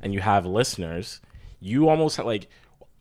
and 0.02 0.14
you 0.14 0.20
have 0.22 0.46
listeners, 0.46 1.22
you 1.60 1.90
almost 1.90 2.20
like 2.20 2.48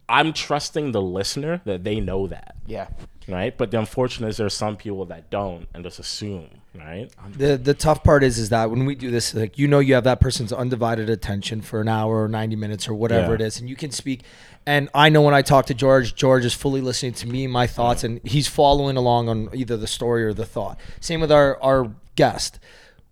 I'm 0.08 0.32
trusting 0.32 0.92
the 0.92 1.02
listener 1.02 1.60
that 1.64 1.82
they 1.84 1.98
know 2.00 2.28
that, 2.28 2.54
yeah. 2.66 2.88
right? 3.26 3.56
But 3.56 3.72
the 3.72 3.78
unfortunate 3.78 4.28
is 4.28 4.36
there 4.36 4.46
are 4.46 4.50
some 4.50 4.76
people 4.76 5.04
that 5.06 5.30
don't 5.30 5.66
and 5.74 5.82
just 5.82 5.98
assume, 5.98 6.48
right? 6.74 7.10
The 7.36 7.56
the 7.56 7.74
tough 7.74 8.04
part 8.04 8.22
is 8.22 8.38
is 8.38 8.50
that 8.50 8.70
when 8.70 8.86
we 8.86 8.94
do 8.94 9.10
this, 9.10 9.34
like 9.34 9.58
you 9.58 9.66
know, 9.66 9.80
you 9.80 9.94
have 9.94 10.04
that 10.04 10.20
person's 10.20 10.52
undivided 10.52 11.10
attention 11.10 11.60
for 11.60 11.80
an 11.80 11.88
hour 11.88 12.22
or 12.22 12.28
ninety 12.28 12.54
minutes 12.54 12.86
or 12.88 12.94
whatever 12.94 13.30
Yeah. 13.30 13.34
it 13.34 13.40
is, 13.40 13.58
and 13.58 13.68
you 13.68 13.74
can 13.74 13.90
speak. 13.90 14.22
And 14.64 14.88
I 14.94 15.08
know 15.08 15.22
when 15.22 15.34
I 15.34 15.42
talk 15.42 15.66
to 15.66 15.74
George, 15.74 16.14
George 16.14 16.44
is 16.44 16.54
fully 16.54 16.80
listening 16.80 17.12
to 17.14 17.26
me, 17.28 17.46
my 17.48 17.66
thoughts, 17.66 18.04
and 18.04 18.20
he's 18.24 18.46
following 18.48 18.96
along 18.96 19.28
on 19.28 19.48
either 19.54 19.76
the 19.76 19.86
story 19.88 20.24
or 20.24 20.32
the 20.32 20.46
thought. 20.46 20.78
Same 21.00 21.20
with 21.20 21.32
our 21.32 21.60
our 21.60 21.90
guest. 22.14 22.60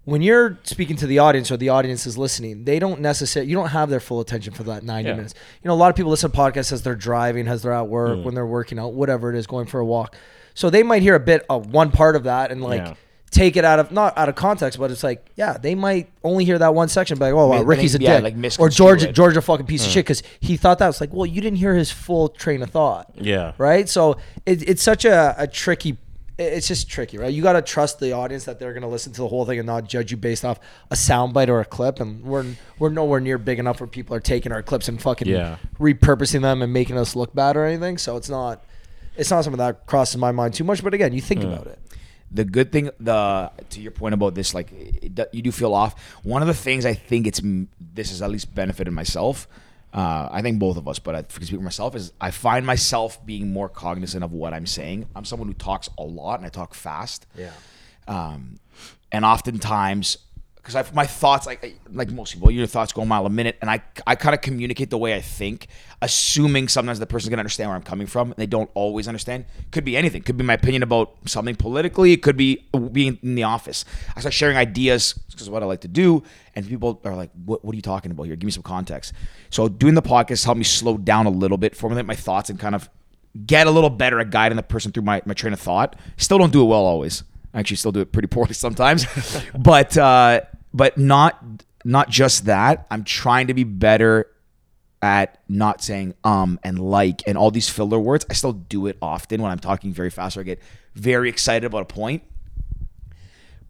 When 0.04 0.20
you're 0.20 0.58
speaking 0.64 0.96
to 0.96 1.06
the 1.06 1.18
audience 1.20 1.50
or 1.50 1.56
the 1.56 1.70
audience 1.70 2.06
is 2.06 2.18
listening, 2.18 2.64
they 2.64 2.78
don't 2.78 3.00
necessarily 3.00 3.48
you 3.50 3.56
don't 3.56 3.70
have 3.70 3.88
their 3.88 4.00
full 4.00 4.20
attention 4.20 4.52
for 4.52 4.62
that 4.64 4.82
90 4.82 5.08
Yeah. 5.08 5.14
minutes. 5.16 5.34
You 5.62 5.68
know, 5.68 5.74
a 5.74 5.76
lot 5.76 5.88
of 5.88 5.96
people 5.96 6.10
listen 6.10 6.30
to 6.30 6.36
podcasts 6.36 6.72
as 6.72 6.82
they're 6.82 6.94
driving, 6.94 7.48
as 7.48 7.62
they're 7.62 7.72
at 7.72 7.88
work, 7.88 8.18
Mm. 8.18 8.24
when 8.24 8.34
they're 8.34 8.46
working 8.46 8.78
out, 8.78 8.92
whatever 8.92 9.30
it 9.32 9.36
is, 9.36 9.46
going 9.46 9.66
for 9.66 9.80
a 9.80 9.84
walk. 9.84 10.14
So 10.52 10.68
they 10.68 10.82
might 10.82 11.00
hear 11.02 11.14
a 11.14 11.20
bit 11.20 11.44
of 11.48 11.72
one 11.72 11.90
part 11.90 12.16
of 12.16 12.24
that 12.24 12.50
and 12.52 12.62
like 12.62 12.82
Yeah. 12.82 12.94
take 13.30 13.56
it 13.56 13.64
out 13.64 13.78
of 13.80 13.90
not 13.92 14.16
out 14.18 14.28
of 14.28 14.34
context, 14.34 14.78
but 14.78 14.90
it's 14.90 15.02
like, 15.02 15.24
yeah, 15.36 15.56
they 15.60 15.74
might 15.74 16.08
only 16.22 16.44
hear 16.44 16.58
that 16.58 16.74
one 16.74 16.88
section, 16.88 17.18
but 17.18 17.24
like, 17.24 17.34
oh, 17.34 17.48
wow, 17.48 17.62
Ricky's 17.62 17.94
a 17.94 17.98
yeah, 17.98 18.20
dick, 18.20 18.36
like 18.36 18.60
or 18.60 18.68
George. 18.68 19.10
George 19.12 19.36
a 19.38 19.40
fucking 19.42 19.66
piece 19.66 19.84
of 19.86 19.90
shit 19.90 20.04
because 20.04 20.22
he 20.38 20.56
thought 20.58 20.78
that 20.80 20.86
was 20.86 21.00
like, 21.00 21.12
well, 21.14 21.26
you 21.26 21.40
didn't 21.40 21.58
hear 21.58 21.74
his 21.74 21.90
full 21.90 22.28
train 22.28 22.62
of 22.62 22.70
thought, 22.70 23.10
Yeah. 23.16 23.52
right? 23.58 23.88
So 23.88 24.18
it, 24.46 24.68
it's 24.68 24.82
such 24.82 25.04
a, 25.06 25.34
a 25.38 25.46
tricky. 25.48 25.96
It's 26.36 26.66
just 26.66 26.90
tricky, 26.90 27.16
right? 27.16 27.32
You 27.32 27.42
got 27.42 27.52
to 27.52 27.62
trust 27.62 28.00
the 28.00 28.12
audience 28.12 28.44
that 28.46 28.58
they're 28.58 28.72
going 28.72 28.82
to 28.82 28.88
listen 28.88 29.12
to 29.12 29.20
the 29.22 29.28
whole 29.28 29.44
thing 29.44 29.58
and 29.60 29.66
not 29.66 29.88
judge 29.88 30.10
you 30.10 30.16
based 30.16 30.44
off 30.44 30.58
a 30.90 30.96
soundbite 30.96 31.48
or 31.48 31.60
a 31.60 31.64
clip. 31.64 32.00
And 32.00 32.24
we're 32.24 32.44
we're 32.80 32.88
nowhere 32.88 33.20
near 33.20 33.38
big 33.38 33.60
enough 33.60 33.80
where 33.80 33.86
people 33.86 34.16
are 34.16 34.20
taking 34.20 34.50
our 34.50 34.62
clips 34.62 34.88
and 34.88 35.00
fucking 35.00 35.28
Yeah. 35.28 35.58
repurposing 35.78 36.42
them 36.42 36.60
and 36.60 36.72
making 36.72 36.98
us 36.98 37.14
look 37.14 37.34
bad 37.34 37.56
or 37.56 37.64
anything. 37.64 37.98
So 37.98 38.16
it's 38.16 38.28
not 38.28 38.64
it's 39.16 39.30
not 39.30 39.44
something 39.44 39.58
that 39.58 39.86
crosses 39.86 40.16
my 40.16 40.32
mind 40.32 40.54
too 40.54 40.64
much. 40.64 40.82
But 40.82 40.92
again, 40.92 41.12
you 41.12 41.20
think 41.20 41.44
about 41.44 41.68
it. 41.68 41.78
the 42.32 42.44
good 42.44 42.72
thing 42.72 42.90
the 42.98 43.52
to 43.70 43.80
your 43.80 43.92
point 43.92 44.12
about 44.12 44.34
this 44.34 44.54
like 44.54 44.72
it, 44.72 45.28
you 45.32 45.40
do 45.42 45.52
feel 45.52 45.72
off 45.72 45.94
one 46.24 46.42
of 46.42 46.48
the 46.48 46.54
things 46.54 46.84
i 46.84 46.92
think 46.92 47.28
it's 47.28 47.40
this 47.94 48.08
has 48.10 48.20
at 48.22 48.28
least 48.30 48.52
benefited 48.52 48.92
myself 48.92 49.46
uh, 49.94 50.28
i 50.30 50.42
think 50.42 50.58
both 50.58 50.76
of 50.76 50.86
us 50.88 50.98
but 50.98 51.14
i 51.14 51.22
can 51.22 51.44
speak 51.46 51.58
for 51.58 51.64
myself 51.64 51.94
is 51.94 52.12
i 52.20 52.30
find 52.30 52.66
myself 52.66 53.24
being 53.24 53.52
more 53.52 53.68
cognizant 53.68 54.22
of 54.24 54.32
what 54.32 54.52
i'm 54.52 54.66
saying 54.66 55.06
i'm 55.16 55.24
someone 55.24 55.48
who 55.48 55.54
talks 55.54 55.88
a 55.98 56.02
lot 56.02 56.38
and 56.40 56.46
i 56.46 56.48
talk 56.48 56.74
fast 56.74 57.26
Yeah. 57.36 57.50
um, 58.08 58.58
and 59.12 59.24
oftentimes 59.24 60.18
because 60.64 60.92
my 60.94 61.06
thoughts 61.06 61.46
like 61.46 61.78
like 61.92 62.10
most 62.10 62.32
people 62.32 62.50
your 62.50 62.66
thoughts 62.66 62.92
go 62.92 63.02
a 63.02 63.06
mile 63.06 63.26
a 63.26 63.30
minute 63.30 63.58
and 63.60 63.70
I 63.70 63.82
I 64.06 64.14
kind 64.14 64.34
of 64.34 64.40
communicate 64.40 64.88
the 64.88 64.96
way 64.96 65.14
I 65.14 65.20
think 65.20 65.66
assuming 66.00 66.68
sometimes 66.68 66.98
the 66.98 67.06
person's 67.06 67.28
gonna 67.28 67.40
understand 67.40 67.68
where 67.68 67.76
I'm 67.76 67.82
coming 67.82 68.06
from 68.06 68.28
and 68.28 68.36
they 68.36 68.46
don't 68.46 68.70
always 68.74 69.06
understand. 69.06 69.44
Could 69.72 69.84
be 69.84 69.96
anything. 69.96 70.22
Could 70.22 70.38
be 70.38 70.44
my 70.44 70.54
opinion 70.54 70.82
about 70.82 71.16
something 71.26 71.54
politically. 71.54 72.12
It 72.12 72.22
could 72.22 72.36
be 72.36 72.66
uh, 72.72 72.78
being 72.78 73.18
in 73.22 73.34
the 73.34 73.42
office. 73.42 73.84
I 74.16 74.20
start 74.20 74.32
sharing 74.32 74.56
ideas 74.56 75.12
because 75.30 75.50
what 75.50 75.62
I 75.62 75.66
like 75.66 75.82
to 75.82 75.88
do 75.88 76.22
and 76.54 76.66
people 76.66 77.00
are 77.04 77.14
like 77.14 77.30
what, 77.44 77.62
what 77.62 77.74
are 77.74 77.76
you 77.76 77.82
talking 77.82 78.10
about 78.10 78.24
here? 78.24 78.36
Give 78.36 78.46
me 78.46 78.52
some 78.52 78.62
context. 78.62 79.12
So 79.50 79.68
doing 79.68 79.94
the 79.94 80.02
podcast 80.02 80.46
helped 80.46 80.58
me 80.58 80.64
slow 80.64 80.96
down 80.96 81.26
a 81.26 81.30
little 81.30 81.58
bit 81.58 81.76
formulate 81.76 82.06
my 82.06 82.16
thoughts 82.16 82.48
and 82.48 82.58
kind 82.58 82.74
of 82.74 82.88
get 83.46 83.66
a 83.66 83.70
little 83.70 83.90
better 83.90 84.18
at 84.18 84.30
guiding 84.30 84.56
the 84.56 84.62
person 84.62 84.92
through 84.92 85.02
my, 85.02 85.20
my 85.26 85.34
train 85.34 85.52
of 85.52 85.60
thought. 85.60 85.96
Still 86.16 86.38
don't 86.38 86.52
do 86.52 86.62
it 86.62 86.66
well 86.66 86.86
always. 86.86 87.22
I 87.54 87.60
actually 87.60 87.76
still 87.76 87.92
do 87.92 88.00
it 88.00 88.12
pretty 88.12 88.28
poorly 88.28 88.52
sometimes. 88.54 89.06
but 89.56 89.96
uh, 89.96 90.42
but 90.72 90.98
not 90.98 91.42
not 91.84 92.10
just 92.10 92.46
that. 92.46 92.86
I'm 92.90 93.04
trying 93.04 93.46
to 93.46 93.54
be 93.54 93.64
better 93.64 94.30
at 95.02 95.38
not 95.50 95.82
saying 95.82 96.14
um 96.24 96.58
and 96.62 96.78
like 96.78 97.22
and 97.26 97.38
all 97.38 97.50
these 97.50 97.68
filler 97.68 97.98
words. 97.98 98.26
I 98.28 98.34
still 98.34 98.52
do 98.52 98.86
it 98.86 98.98
often 99.00 99.40
when 99.40 99.50
I'm 99.50 99.58
talking 99.58 99.92
very 99.92 100.10
fast 100.10 100.36
or 100.36 100.40
I 100.40 100.44
get 100.44 100.60
very 100.94 101.28
excited 101.28 101.64
about 101.66 101.82
a 101.82 101.86
point. 101.86 102.22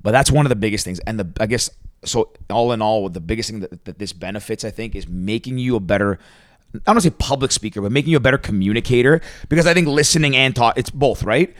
But 0.00 0.12
that's 0.12 0.30
one 0.30 0.46
of 0.46 0.50
the 0.50 0.56
biggest 0.56 0.84
things. 0.84 1.00
And 1.00 1.18
the 1.18 1.32
I 1.40 1.46
guess 1.46 1.70
so 2.04 2.32
all 2.50 2.72
in 2.72 2.82
all, 2.82 3.08
the 3.08 3.20
biggest 3.20 3.50
thing 3.50 3.60
that, 3.60 3.84
that 3.84 3.98
this 3.98 4.12
benefits, 4.12 4.64
I 4.64 4.70
think, 4.70 4.94
is 4.94 5.08
making 5.08 5.58
you 5.58 5.76
a 5.76 5.80
better 5.80 6.18
I 6.74 6.78
don't 6.78 6.94
want 6.94 7.04
to 7.04 7.10
say 7.10 7.16
public 7.18 7.52
speaker, 7.52 7.80
but 7.80 7.92
making 7.92 8.10
you 8.10 8.16
a 8.16 8.20
better 8.20 8.38
communicator. 8.38 9.20
Because 9.48 9.66
I 9.66 9.74
think 9.74 9.86
listening 9.86 10.34
and 10.36 10.56
talk, 10.56 10.76
it's 10.76 10.90
both, 10.90 11.22
right? 11.22 11.54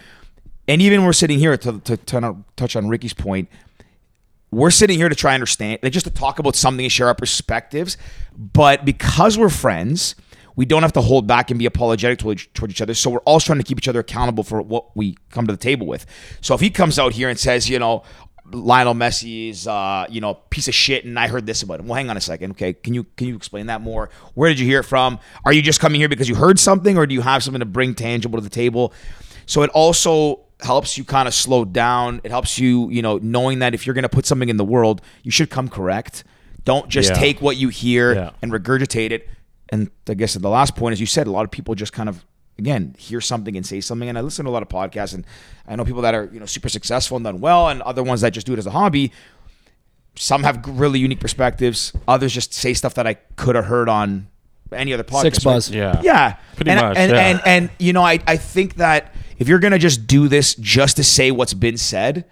And 0.66 0.81
even 0.81 1.05
we're 1.05 1.12
sitting 1.12 1.38
here 1.38 1.57
to, 1.57 1.81
to, 1.81 1.96
to 1.96 2.37
touch 2.57 2.77
on 2.77 2.88
Ricky's 2.88 3.14
point, 3.14 3.48
we're 4.50 4.70
sitting 4.70 4.98
here 4.98 5.09
to 5.09 5.14
try 5.14 5.33
and 5.33 5.37
understand, 5.37 5.81
like 5.83 5.92
just 5.92 6.07
to 6.07 6.12
talk 6.12 6.38
about 6.38 6.55
something 6.55 6.85
and 6.85 6.92
share 6.92 7.09
our 7.09 7.14
perspectives. 7.14 7.96
But 8.37 8.85
because 8.85 9.37
we're 9.37 9.48
friends, 9.48 10.14
we 10.57 10.64
don't 10.64 10.83
have 10.83 10.92
to 10.92 11.00
hold 11.00 11.27
back 11.27 11.50
and 11.50 11.59
be 11.59 11.66
apologetic 11.66 12.18
toward 12.18 12.70
each, 12.70 12.81
other. 12.81 12.94
So 12.94 13.11
we're 13.11 13.18
all 13.20 13.40
trying 13.40 13.59
to 13.59 13.64
keep 13.64 13.79
each 13.79 13.88
other 13.88 14.00
accountable 14.00 14.44
for 14.44 14.62
what 14.62 14.96
we 14.96 15.16
come 15.31 15.46
to 15.46 15.53
the 15.53 15.59
table 15.59 15.87
with. 15.87 16.07
So 16.40 16.55
if 16.55 16.61
he 16.61 16.70
comes 16.70 16.98
out 16.98 17.12
here 17.12 17.29
and 17.29 17.38
says, 17.38 17.68
you 17.68 17.79
know, 17.79 18.05
Lionel 18.53 18.94
Messi 18.94 19.50
is, 19.50 19.66
uh, 19.66 20.07
you 20.09 20.20
know, 20.20 20.35
piece 20.35 20.68
of 20.68 20.74
shit, 20.74 21.05
and 21.05 21.18
I 21.18 21.29
heard 21.29 21.46
this 21.46 21.62
about 21.62 21.81
him. 21.81 21.88
Well, 21.88 21.96
hang 21.96 22.11
on 22.11 22.16
a 22.16 22.20
second. 22.20 22.53
Okay, 22.53 22.74
can 22.74 22.92
you 22.92 23.05
can 23.16 23.27
you 23.27 23.37
explain 23.37 23.66
that 23.66 23.81
more? 23.81 24.11
Where 24.35 24.50
did 24.50 24.61
you 24.61 24.66
hear 24.66 24.81
it 24.81 24.85
from? 24.85 25.18
Are 25.46 25.53
you 25.53 25.62
just 25.62 25.81
coming 25.81 25.98
here 25.98 26.11
because 26.11 26.29
you 26.29 26.35
heard 26.35 26.59
something, 26.59 26.98
or 26.98 27.07
do 27.07 27.14
you 27.14 27.22
have 27.22 27.42
something 27.42 27.61
to 27.61 27.66
bring 27.66 27.94
tangible 27.94 28.38
to 28.38 28.44
the 28.44 28.50
table? 28.50 28.92
So 29.46 29.62
it 29.62 29.70
also 29.70 30.44
helps 30.64 30.96
you 30.98 31.05
kind 31.05 31.29
of 31.29 31.35
slow 31.35 31.64
down. 31.64 32.20
It 32.24 32.31
helps 32.31 32.59
you, 32.59 32.90
you 32.90 33.03
know, 33.03 33.18
knowing 33.22 33.59
that 33.61 33.74
if 33.74 33.87
you're 33.87 33.94
going 33.94 34.03
to 34.03 34.09
put 34.09 34.27
something 34.27 34.48
in 34.48 34.57
the 34.57 34.64
world, 34.64 35.00
you 35.22 35.31
should 35.31 35.50
come 35.50 35.68
correct. 35.68 36.24
Don't 36.64 36.88
just 36.88 37.11
Yeah. 37.11 37.16
take 37.18 37.42
what 37.42 37.57
you 37.57 37.68
hear 37.68 38.14
Yeah. 38.14 38.31
and 38.42 38.50
regurgitate 38.53 39.11
it. 39.11 39.29
And 39.70 39.90
I 40.09 40.14
guess 40.14 40.35
the 40.35 40.48
last 40.48 40.77
point, 40.77 40.92
as 40.92 41.00
you 41.00 41.07
said, 41.07 41.27
a 41.27 41.31
lot 41.31 41.44
of 41.44 41.50
people 41.50 41.74
just 41.74 41.92
kind 41.92 42.09
of 42.09 42.24
again 42.59 42.94
hear 42.98 43.20
something 43.20 43.57
and 43.57 43.66
say 43.66 43.81
something. 43.81 44.09
And 44.09 44.16
I 44.16 44.20
listen 44.20 44.44
to 44.44 44.50
a 44.50 44.53
lot 44.53 44.62
of 44.62 44.68
podcasts, 44.68 45.12
and 45.14 45.24
I 45.66 45.74
know 45.77 45.85
people 45.85 46.03
that 46.03 46.14
are 46.14 46.31
you 46.33 46.38
know 46.40 46.46
super 46.46 46.68
successful 46.68 47.16
and 47.16 47.24
done 47.24 47.40
well, 47.40 47.68
and 47.68 47.83
other 47.83 48.03
ones 48.03 48.20
that 48.20 48.31
just 48.33 48.46
do 48.46 48.53
it 48.53 48.59
as 48.59 48.66
a 48.66 48.70
hobby. 48.70 49.11
Some 50.16 50.44
have 50.44 50.62
really 50.68 51.00
unique 51.00 51.18
perspectives. 51.20 51.92
Others 52.07 52.33
just 52.33 52.55
say 52.55 52.72
stuff 52.72 52.94
that 52.94 53.07
I 53.07 53.14
could 53.37 53.57
have 53.57 53.64
heard 53.64 53.88
on 53.88 54.29
any 54.72 54.92
other 54.94 55.03
podcast. 55.03 55.22
Six 55.22 55.44
right? 55.44 55.53
buzz. 55.55 55.70
Yeah. 55.70 56.00
Yeah, 56.03 56.37
Pretty 56.57 56.70
and, 56.70 56.81
much, 56.81 56.96
And, 56.96 57.12
yeah. 57.12 57.18
and 57.27 57.40
and 57.44 57.70
you 57.81 57.92
know, 57.92 58.03
I 58.05 58.20
I 58.27 58.37
think 58.37 58.77
that 58.77 59.12
if 59.45 59.49
you're 59.51 59.59
gonna 59.59 59.79
just 59.79 60.07
do 60.07 60.27
this 60.27 60.55
just 60.55 60.97
to 60.97 61.05
say 61.05 61.31
what's 61.31 61.53
been 61.53 61.77
said, 61.77 62.25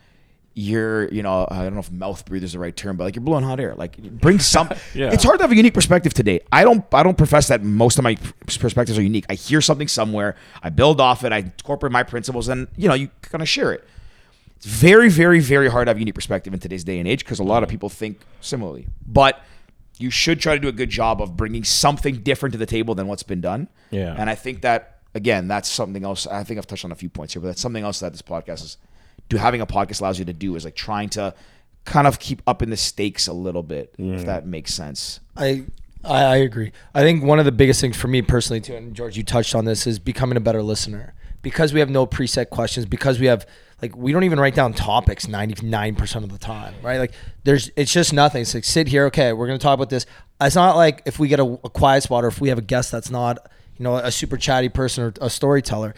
you're, 0.55 1.13
you 1.13 1.23
know, 1.23 1.47
I 1.51 1.63
don't 1.63 1.75
know 1.75 1.81
if 1.81 1.93
mouth 1.93 2.25
breather 2.25 2.47
is 2.47 2.55
the 2.55 2.59
right 2.59 2.75
term, 2.75 2.97
but 2.97 3.05
like 3.05 3.15
you're 3.15 3.23
blowing 3.23 3.45
hot 3.45 3.61
air. 3.61 3.75
Like 3.75 3.99
bring 3.99 4.39
some. 4.39 4.71
Yeah. 4.95 5.13
It's 5.13 5.23
hard 5.23 5.39
to 5.39 5.45
have 5.45 5.53
a 5.53 5.57
unique 5.57 5.75
perspective 5.75 6.15
today. 6.15 6.41
I 6.51 6.65
don't. 6.65 6.85
I 6.93 7.03
don't 7.03 7.19
profess 7.19 7.49
that 7.49 7.63
most 7.63 7.99
of 7.99 8.05
my 8.05 8.17
perspectives 8.47 8.99
are 8.99 9.03
unique. 9.03 9.27
I 9.29 9.35
hear 9.35 9.61
something 9.61 9.89
somewhere, 9.89 10.37
I 10.63 10.71
build 10.71 11.03
off 11.03 11.23
it, 11.23 11.33
I 11.33 11.39
incorporate 11.39 11.93
my 11.93 12.03
principles, 12.03 12.49
and 12.49 12.67
you 12.79 12.89
know, 12.89 12.95
you 12.95 13.11
kind 13.21 13.43
of 13.43 13.49
share 13.49 13.73
it. 13.73 13.87
It's 14.57 14.67
very, 14.67 15.11
very, 15.11 15.41
very 15.41 15.69
hard 15.69 15.87
to 15.87 15.91
have 15.91 15.99
a 15.99 16.01
unique 16.01 16.15
perspective 16.15 16.55
in 16.55 16.61
today's 16.61 16.85
day 16.85 16.99
and 16.99 17.07
age 17.07 17.25
because 17.25 17.41
a 17.41 17.45
lot 17.45 17.63
of 17.63 17.69
people 17.69 17.91
think 17.91 18.21
similarly. 18.41 18.87
But 19.07 19.39
you 19.99 20.09
should 20.09 20.41
try 20.41 20.55
to 20.55 20.61
do 20.61 20.69
a 20.69 20.73
good 20.73 20.91
job 20.91 21.21
of 21.21 21.37
bringing 21.37 21.65
something 21.65 22.23
different 22.23 22.53
to 22.55 22.59
the 22.59 22.67
table 22.67 22.95
than 22.95 23.07
what's 23.07 23.23
been 23.23 23.43
done. 23.43 23.69
Yeah. 23.91 24.15
And 24.17 24.31
I 24.31 24.35
think 24.35 24.63
that 24.63 25.02
again, 25.15 25.49
that's 25.49 25.69
something 25.69 26.05
else. 26.05 26.27
I 26.27 26.45
think 26.45 26.59
I've 26.59 26.67
touched 26.67 26.85
on 26.85 26.93
a 26.93 26.97
few 26.97 27.09
points 27.09 27.35
here, 27.35 27.41
but 27.41 27.49
that's 27.49 27.61
something 27.61 27.85
else 27.85 28.01
that 28.01 28.13
this 28.13 28.23
podcast 28.23 28.63
is. 28.65 28.77
Do 29.29 29.37
having 29.37 29.61
a 29.61 29.67
podcast 29.67 30.01
allows 30.01 30.19
you 30.19 30.25
to 30.27 30.33
do 30.33 30.57
is 30.57 30.65
like 30.65 30.75
trying 30.75 31.09
to 31.11 31.35
kind 31.85 32.07
of 32.07 32.19
keep 32.19 32.43
up 32.47 32.63
in 32.63 32.71
the 32.71 32.77
stakes 32.77 33.27
a 33.27 33.33
little 33.33 33.63
bit, 33.63 33.95
if 33.99 34.27
that 34.27 34.47
makes 34.47 34.75
sense. 34.75 35.21
I, 35.37 35.65
I 36.05 36.25
I 36.25 36.37
agree. 36.37 36.73
I 36.95 37.03
think 37.03 37.25
one 37.25 37.39
of 37.39 37.45
the 37.45 37.53
biggest 37.53 37.81
things 37.81 37.97
for 37.97 38.09
me 38.09 38.23
personally 38.23 38.61
too, 38.61 38.75
and 38.75 38.95
George, 38.95 39.17
you 39.17 39.23
touched 39.23 39.55
on 39.55 39.65
this, 39.65 39.87
is 39.87 39.99
becoming 39.99 40.37
a 40.37 40.41
better 40.41 40.63
listener 40.63 41.15
because 41.43 41.73
we 41.73 41.81
have 41.81 41.91
no 41.91 42.07
preset 42.07 42.51
questions. 42.51 42.87
Because 42.87 43.19
we 43.19 43.27
have 43.27 43.47
like 43.81 43.97
we 43.97 44.13
don't 44.13 44.25
even 44.25 44.39
write 44.39 44.55
down 44.55 44.73
topics 44.75 45.27
ninety 45.29 45.65
nine 45.67 45.95
percent 45.95 46.25
of 46.25 46.33
the 46.33 46.39
time, 46.39 46.75
right? 46.83 46.99
Like 46.99 47.13
there's 47.45 47.71
it's 47.77 47.93
just 47.93 48.13
nothing. 48.13 48.43
It's 48.43 48.55
like 48.55 48.65
sit 48.65 48.89
here, 48.89 49.07
okay, 49.07 49.33
we're 49.33 49.47
gonna 49.47 49.59
talk 49.59 49.75
about 49.75 49.91
this. 49.91 50.07
It's 50.41 50.57
not 50.57 50.77
like 50.77 51.03
if 51.05 51.19
we 51.19 51.29
get 51.29 51.41
a, 51.41 51.45
a 51.45 51.71
quiet 51.71 52.03
spot 52.03 52.25
or 52.25 52.29
if 52.29 52.41
we 52.41 52.49
have 52.49 52.59
a 52.59 52.63
guest 52.63 52.91
that's 52.93 53.11
not 53.11 53.51
you 53.83 53.89
know 53.89 53.97
a 53.97 54.13
super 54.13 54.37
chatty 54.37 54.69
person 54.69 55.03
or 55.03 55.13
a 55.21 55.29
storyteller. 55.29 55.93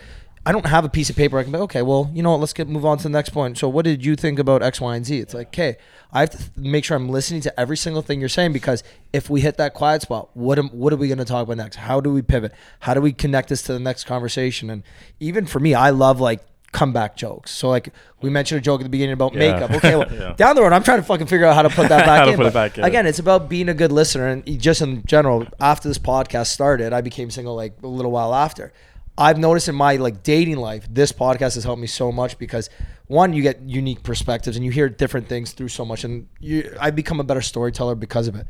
I 0.46 0.52
don't 0.52 0.64
have 0.64 0.86
a 0.86 0.88
piece 0.88 1.10
of 1.10 1.16
paper. 1.16 1.38
I 1.38 1.42
can 1.42 1.52
be 1.52 1.58
okay. 1.58 1.82
Well, 1.82 2.10
you 2.14 2.22
know 2.22 2.30
what? 2.30 2.40
Let's 2.40 2.54
get 2.54 2.66
move 2.66 2.86
on 2.86 2.96
to 2.96 3.02
the 3.02 3.10
next 3.10 3.28
point. 3.28 3.58
So, 3.58 3.68
what 3.68 3.84
did 3.84 4.02
you 4.02 4.16
think 4.16 4.38
about 4.38 4.62
X, 4.62 4.80
Y, 4.80 4.96
and 4.96 5.04
Z? 5.04 5.18
It's 5.18 5.34
like, 5.34 5.48
okay, 5.48 5.76
I 6.10 6.20
have 6.20 6.30
to 6.30 6.38
make 6.56 6.86
sure 6.86 6.96
I'm 6.96 7.10
listening 7.10 7.42
to 7.42 7.60
every 7.60 7.76
single 7.76 8.00
thing 8.00 8.20
you're 8.20 8.30
saying 8.30 8.54
because 8.54 8.82
if 9.12 9.28
we 9.28 9.42
hit 9.42 9.58
that 9.58 9.74
quiet 9.74 10.00
spot, 10.00 10.30
what 10.32 10.58
am, 10.58 10.70
what 10.70 10.94
are 10.94 10.96
we 10.96 11.08
going 11.08 11.18
to 11.18 11.26
talk 11.26 11.42
about 11.42 11.58
next? 11.58 11.76
How 11.76 12.00
do 12.00 12.10
we 12.10 12.22
pivot? 12.22 12.52
How 12.80 12.94
do 12.94 13.02
we 13.02 13.12
connect 13.12 13.50
this 13.50 13.60
to 13.64 13.74
the 13.74 13.78
next 13.78 14.04
conversation? 14.04 14.70
And 14.70 14.82
even 15.20 15.44
for 15.44 15.60
me, 15.60 15.74
I 15.74 15.90
love 15.90 16.20
like 16.20 16.42
comeback 16.74 17.16
jokes. 17.16 17.50
So, 17.52 17.70
like 17.70 17.88
we 18.20 18.28
mentioned 18.28 18.58
a 18.58 18.62
joke 18.62 18.80
at 18.80 18.84
the 18.84 18.90
beginning 18.90 19.14
about 19.14 19.32
Yeah. 19.32 19.38
makeup. 19.52 19.70
Okay, 19.78 19.96
well, 19.96 20.12
Yeah. 20.12 20.34
down 20.36 20.56
the 20.56 20.62
road, 20.62 20.72
I'm 20.74 20.82
trying 20.82 20.98
to 20.98 21.04
fucking 21.06 21.28
figure 21.28 21.46
out 21.46 21.54
how 21.54 21.62
to 21.62 21.70
put 21.70 21.88
that 21.88 22.04
back 22.10 22.18
How 22.18 22.24
to 22.26 22.32
in. 22.32 22.36
put 22.36 22.46
it 22.46 22.52
back 22.52 22.76
in. 22.76 22.84
Again, 22.84 23.06
it's 23.06 23.18
about 23.20 23.48
being 23.48 23.68
a 23.70 23.74
good 23.74 23.92
listener, 23.92 24.26
and 24.28 24.44
just 24.60 24.82
in 24.82 25.02
general. 25.06 25.46
After 25.60 25.88
this 25.88 25.98
podcast 25.98 26.48
started, 26.48 26.92
I 26.92 27.00
became 27.00 27.30
single 27.30 27.54
like 27.54 27.76
a 27.82 27.86
little 27.86 28.10
while 28.10 28.34
after. 28.34 28.72
I've 29.16 29.38
noticed 29.38 29.68
in 29.68 29.76
my 29.76 29.94
like 29.96 30.24
dating 30.24 30.56
life, 30.56 30.86
this 30.90 31.12
podcast 31.12 31.54
has 31.54 31.62
helped 31.64 31.80
me 31.80 31.86
so 31.86 32.10
much 32.10 32.36
because 32.36 32.68
one, 33.06 33.32
you 33.32 33.42
get 33.42 33.60
unique 33.62 34.02
perspectives 34.02 34.56
and 34.56 34.64
you 34.66 34.72
hear 34.72 34.88
different 34.88 35.28
things 35.28 35.52
through 35.52 35.68
so 35.68 35.84
much, 35.84 36.02
and 36.04 36.26
you, 36.40 36.74
I 36.80 36.90
become 36.90 37.20
a 37.20 37.24
better 37.24 37.40
storyteller 37.42 37.94
because 37.94 38.26
of 38.26 38.34
it. 38.34 38.46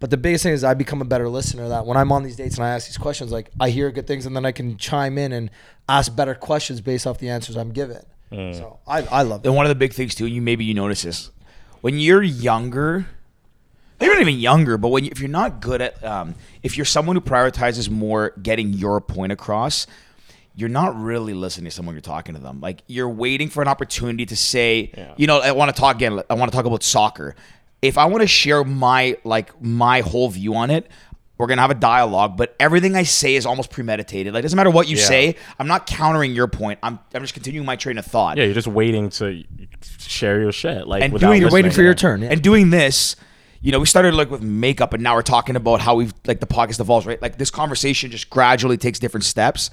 But 0.00 0.10
the 0.10 0.16
biggest 0.16 0.44
thing 0.44 0.52
is 0.52 0.62
I 0.62 0.74
become 0.74 1.02
a 1.02 1.04
better 1.04 1.28
listener. 1.28 1.68
That 1.68 1.84
when 1.86 1.96
I'm 1.96 2.12
on 2.12 2.22
these 2.22 2.36
dates 2.36 2.56
and 2.56 2.64
I 2.64 2.70
ask 2.70 2.86
these 2.86 2.98
questions, 2.98 3.32
like 3.32 3.50
I 3.58 3.70
hear 3.70 3.90
good 3.90 4.06
things, 4.06 4.26
and 4.26 4.36
then 4.36 4.46
I 4.46 4.52
can 4.52 4.76
chime 4.76 5.18
in 5.18 5.32
and 5.32 5.50
ask 5.88 6.14
better 6.14 6.34
questions 6.34 6.80
based 6.80 7.06
off 7.06 7.18
the 7.18 7.28
answers 7.30 7.56
I'm 7.56 7.72
given. 7.72 8.02
So 8.30 8.78
I, 8.86 9.02
I 9.04 9.22
love 9.22 9.40
And 9.44 9.54
it. 9.54 9.56
one 9.56 9.64
of 9.64 9.70
the 9.70 9.74
big 9.74 9.94
things 9.94 10.14
too, 10.14 10.26
you 10.26 10.42
maybe 10.42 10.62
you 10.64 10.74
notice 10.74 11.00
this, 11.02 11.30
when 11.80 11.98
you're 11.98 12.22
younger, 12.22 13.06
maybe 13.98 14.12
not 14.12 14.20
even 14.20 14.38
younger, 14.38 14.76
but 14.76 14.88
when 14.88 15.04
you, 15.04 15.10
if 15.10 15.18
you're 15.20 15.30
not 15.30 15.60
good 15.62 15.80
at, 15.80 16.04
um, 16.04 16.34
if 16.62 16.76
you're 16.76 16.84
someone 16.84 17.16
who 17.16 17.22
prioritizes 17.22 17.88
more 17.88 18.34
getting 18.42 18.74
your 18.74 19.00
point 19.00 19.32
across, 19.32 19.86
you're 20.54 20.68
not 20.68 20.94
really 21.00 21.32
listening 21.32 21.64
to 21.66 21.70
someone 21.70 21.94
you're 21.94 22.02
talking 22.02 22.34
to 22.34 22.40
them. 22.40 22.60
Like 22.60 22.82
you're 22.86 23.08
waiting 23.08 23.48
for 23.48 23.62
an 23.62 23.68
opportunity 23.68 24.26
to 24.26 24.36
say, 24.36 24.92
Yeah. 24.94 25.14
you 25.16 25.26
know, 25.26 25.38
I 25.38 25.52
want 25.52 25.74
to 25.74 25.80
talk 25.80 25.96
again. 25.96 26.20
I 26.28 26.34
want 26.34 26.52
to 26.52 26.56
talk 26.56 26.66
about 26.66 26.82
soccer. 26.82 27.34
If 27.82 27.96
I 27.98 28.06
want 28.06 28.22
to 28.22 28.26
share 28.28 28.64
my 28.64 29.16
like 29.24 29.60
my 29.62 30.00
whole 30.00 30.28
view 30.28 30.54
on 30.54 30.70
it. 30.70 30.88
We're 31.40 31.46
gonna 31.46 31.62
have 31.62 31.70
a 31.70 31.74
dialogue, 31.74 32.36
but 32.36 32.56
everything 32.58 32.96
I 32.96 33.04
say 33.04 33.36
is 33.36 33.46
almost 33.46 33.70
premeditated. 33.70 34.34
Like, 34.34 34.40
it 34.40 34.42
doesn't 34.42 34.56
matter 34.56 34.70
what 34.70 34.88
you 34.88 34.96
Yeah. 34.96 35.04
say. 35.04 35.36
I'm 35.56 35.68
not 35.68 35.86
countering 35.86 36.32
your 36.32 36.48
point. 36.48 36.80
I'm, 36.82 36.98
I'm 37.14 37.22
just 37.22 37.32
continuing 37.32 37.64
my 37.64 37.76
train 37.76 37.96
of 37.96 38.04
thought. 38.04 38.38
Yeah, 38.38 38.42
you're 38.42 38.54
just 38.54 38.66
waiting 38.66 39.08
to 39.10 39.44
share 40.00 40.40
your 40.40 40.50
shit. 40.50 40.88
Like 40.88 41.04
And 41.04 41.16
doing- 41.16 41.40
You're 41.40 41.52
waiting 41.52 41.70
for 41.70 41.82
your 41.82 41.94
turn. 41.94 42.22
Yeah. 42.22 42.30
and 42.32 42.42
doing 42.42 42.70
this 42.70 43.14
you 43.60 43.70
know 43.70 43.78
we 43.78 43.86
started 43.86 44.14
like 44.14 44.30
with 44.32 44.42
makeup 44.42 44.92
and 44.94 45.02
now 45.02 45.14
we're 45.14 45.22
talking 45.22 45.54
about 45.54 45.80
how 45.80 45.94
we've 45.94 46.12
like 46.26 46.40
the 46.40 46.46
podcast 46.46 46.80
evolves 46.80 47.06
right 47.06 47.20
like 47.22 47.38
this 47.38 47.50
conversation 47.52 48.10
just 48.10 48.30
gradually 48.30 48.76
takes 48.76 48.98
different 49.00 49.24
steps 49.24 49.70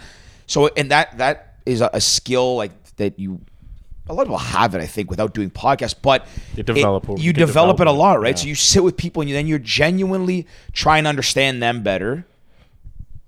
so 0.47 0.67
and 0.77 0.89
that 0.91 1.15
that 1.19 1.55
is 1.67 1.81
a, 1.81 1.89
a 1.93 2.01
skill 2.01 2.55
like 2.55 2.71
that 2.97 3.19
you 3.19 3.41
a 4.07 4.13
lot 4.13 4.21
of 4.23 4.27
people 4.27 4.37
have 4.37 4.75
it 4.75 4.81
i 4.81 4.85
think 4.85 5.09
without 5.09 5.33
doing 5.33 5.49
podcasts 5.49 5.95
but 5.99 6.27
You 6.55 6.63
develop 6.63 7.09
it, 7.09 7.19
you 7.19 7.33
develop 7.33 7.79
it 7.79 7.87
a 7.87 7.91
lot 7.91 8.19
right 8.21 8.35
yeah. 8.35 8.41
so 8.41 8.47
you 8.47 8.55
sit 8.55 8.83
with 8.83 8.97
people 8.97 9.21
and 9.21 9.29
you, 9.29 9.35
then 9.35 9.47
you're 9.47 9.59
genuinely 9.59 10.47
trying 10.73 11.03
to 11.03 11.09
understand 11.09 11.61
them 11.61 11.81
better 11.83 12.25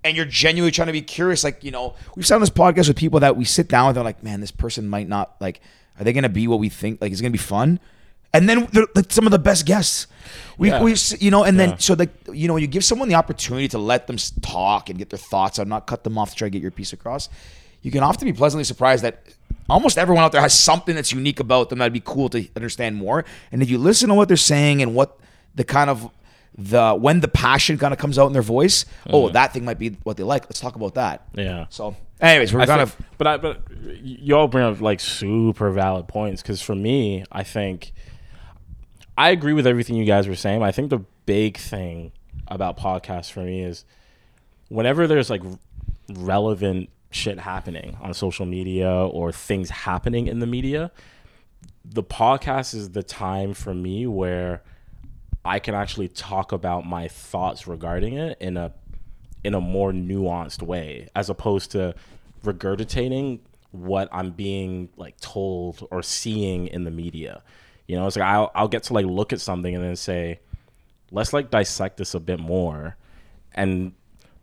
and 0.04 0.16
you're 0.16 0.26
genuinely 0.26 0.72
trying 0.72 0.86
to 0.86 0.94
be 0.94 1.02
curious. 1.02 1.44
Like, 1.44 1.66
you 1.66 1.72
know, 1.72 1.94
we've 2.16 2.26
sat 2.26 2.36
on 2.36 2.42
this 2.42 2.50
podcast 2.50 2.88
with 2.88 2.96
people 2.96 3.20
that 3.20 3.36
we 3.36 3.44
sit 3.44 3.68
down 3.68 3.88
with, 3.88 3.96
they're 3.96 4.04
like, 4.06 4.24
man, 4.24 4.40
this 4.40 4.52
person 4.52 4.88
might 4.88 5.10
not, 5.10 5.36
like, 5.42 5.60
are 6.00 6.06
they 6.06 6.14
going 6.14 6.24
to 6.24 6.30
be 6.30 6.48
what 6.48 6.60
we 6.60 6.70
think? 6.70 7.02
Like, 7.02 7.12
is 7.12 7.20
it 7.20 7.24
going 7.24 7.34
to 7.34 7.38
be 7.38 7.44
fun? 7.44 7.82
And 8.34 8.48
then 8.48 8.68
they're 8.72 8.86
like 8.96 9.12
some 9.12 9.26
of 9.26 9.32
the 9.32 9.40
best 9.40 9.66
guests. 9.66 10.08
We, 10.58 10.70
Yeah. 10.70 10.82
we, 10.82 10.96
you 11.20 11.30
know, 11.32 11.44
and 11.44 11.60
then, 11.60 11.70
Yeah. 11.72 11.78
so 11.78 11.94
like, 11.96 12.12
you 12.32 12.48
know, 12.48 12.56
you 12.56 12.68
give 12.68 12.86
someone 12.86 13.10
the 13.10 13.16
opportunity 13.16 13.68
to 13.70 13.78
let 13.80 14.08
them 14.08 14.18
talk 14.42 14.90
and 14.90 14.98
get 14.98 15.10
their 15.10 15.18
thoughts 15.20 15.60
out, 15.60 15.68
not 15.68 15.88
cut 15.88 16.06
them 16.06 16.18
off 16.18 16.30
to 16.30 16.36
try 16.38 16.46
to 16.46 16.52
get 16.52 16.62
your 16.62 16.72
piece 16.72 16.94
across, 16.94 17.28
you 17.82 17.92
can 17.92 18.02
often 18.04 18.28
be 18.28 18.34
pleasantly 18.34 18.64
surprised 18.64 19.04
that 19.04 19.24
almost 19.70 19.98
everyone 19.98 20.24
out 20.24 20.32
there 20.32 20.42
has 20.42 20.58
something 20.58 20.96
that's 20.96 21.12
unique 21.12 21.40
about 21.40 21.70
them 21.70 21.80
that'd 21.80 21.94
be 21.94 22.02
cool 22.04 22.30
to 22.30 22.48
understand 22.56 22.96
more. 22.96 23.26
And 23.52 23.62
if 23.62 23.70
you 23.70 23.78
listen 23.78 24.10
to 24.10 24.16
what 24.16 24.28
they're 24.28 24.38
saying 24.38 24.82
and 24.82 24.96
what 24.96 25.20
the 25.56 25.64
kind 25.64 25.90
of 25.90 26.10
the 26.58 26.94
when 26.94 27.20
the 27.20 27.28
passion 27.28 27.78
kind 27.78 27.94
of 27.94 28.00
comes 28.00 28.18
out 28.18 28.28
in 28.28 28.34
their 28.34 28.42
voice, 28.42 28.86
oh, 29.10 29.30
mm. 29.30 29.34
that 29.34 29.54
thing 29.54 29.66
might 29.66 29.80
be 29.80 29.98
what 30.04 30.18
they 30.18 30.24
like. 30.24 30.46
Let's 30.46 30.60
talk 30.60 30.76
about 30.76 30.96
that. 30.96 31.28
Yeah. 31.34 31.68
So, 31.70 31.96
anyways, 32.20 32.54
we're 32.54 32.62
I 32.62 32.66
kind 32.66 32.90
think- 32.90 33.00
of 33.00 33.18
but 33.18 33.28
I, 33.28 33.38
but 33.38 33.62
you 34.02 34.36
all 34.36 34.48
bring 34.48 34.64
up 34.64 34.82
like 34.82 35.00
super 35.00 35.70
valid 35.70 36.08
points 36.08 36.42
because 36.42 36.62
for 36.62 36.76
me, 36.76 37.26
I 37.32 37.44
think 37.44 37.94
I 39.18 39.30
agree 39.30 39.54
with 39.54 39.68
everything 39.68 39.96
you 39.96 40.06
guys 40.06 40.28
were 40.28 40.36
saying. 40.36 40.64
I 40.64 40.72
think 40.72 40.90
the 40.90 41.04
big 41.26 41.58
thing 41.58 42.12
about 42.48 42.78
podcasts 42.78 43.32
for 43.32 43.42
me 43.42 43.62
is 43.62 43.84
whenever 44.70 45.08
there's 45.08 45.30
like 45.30 45.42
relevant 46.10 46.90
shit 47.18 47.40
happening 47.40 47.98
on 48.02 48.14
social 48.14 48.46
media 48.46 48.90
or 48.90 49.32
things 49.32 49.70
happening 49.70 50.28
in 50.28 50.40
the 50.40 50.48
media, 50.48 50.92
the 51.84 52.04
podcast 52.04 52.74
is 52.76 52.92
the 52.92 53.04
time 53.04 53.54
for 53.54 53.74
me 53.74 54.06
where 54.06 54.62
I 55.44 55.60
can 55.60 55.76
actually 55.76 56.10
talk 56.10 56.52
about 56.52 56.86
my 56.86 57.08
thoughts 57.08 57.68
regarding 57.68 58.14
it 58.14 58.38
in 58.40 58.58
a 58.58 58.74
in 59.44 59.54
a 59.54 59.62
more 59.62 59.92
nuanced 59.92 60.62
way 60.62 61.08
as 61.16 61.30
opposed 61.30 61.72
to 61.72 61.96
regurgitating 62.44 63.40
what 63.72 64.10
I'm 64.12 64.32
being 64.32 64.90
like 64.98 65.20
told 65.20 65.88
or 65.92 66.02
seeing 66.04 66.68
in 66.68 66.84
the 66.84 66.92
media. 66.92 67.44
You 67.88 67.96
know, 67.96 68.08
it's 68.08 68.18
like 68.18 68.26
I'll 68.26 68.52
I'll 68.54 68.68
get 68.68 68.84
to 68.84 68.94
like 68.94 69.06
look 69.06 69.34
at 69.34 69.42
something 69.42 69.74
and 69.74 69.84
then 69.84 69.96
say, 69.96 70.40
let's 71.12 71.34
like 71.34 71.50
dissect 71.50 71.98
this 71.98 72.14
a 72.14 72.20
bit 72.20 72.40
more 72.40 72.98
and 73.54 73.94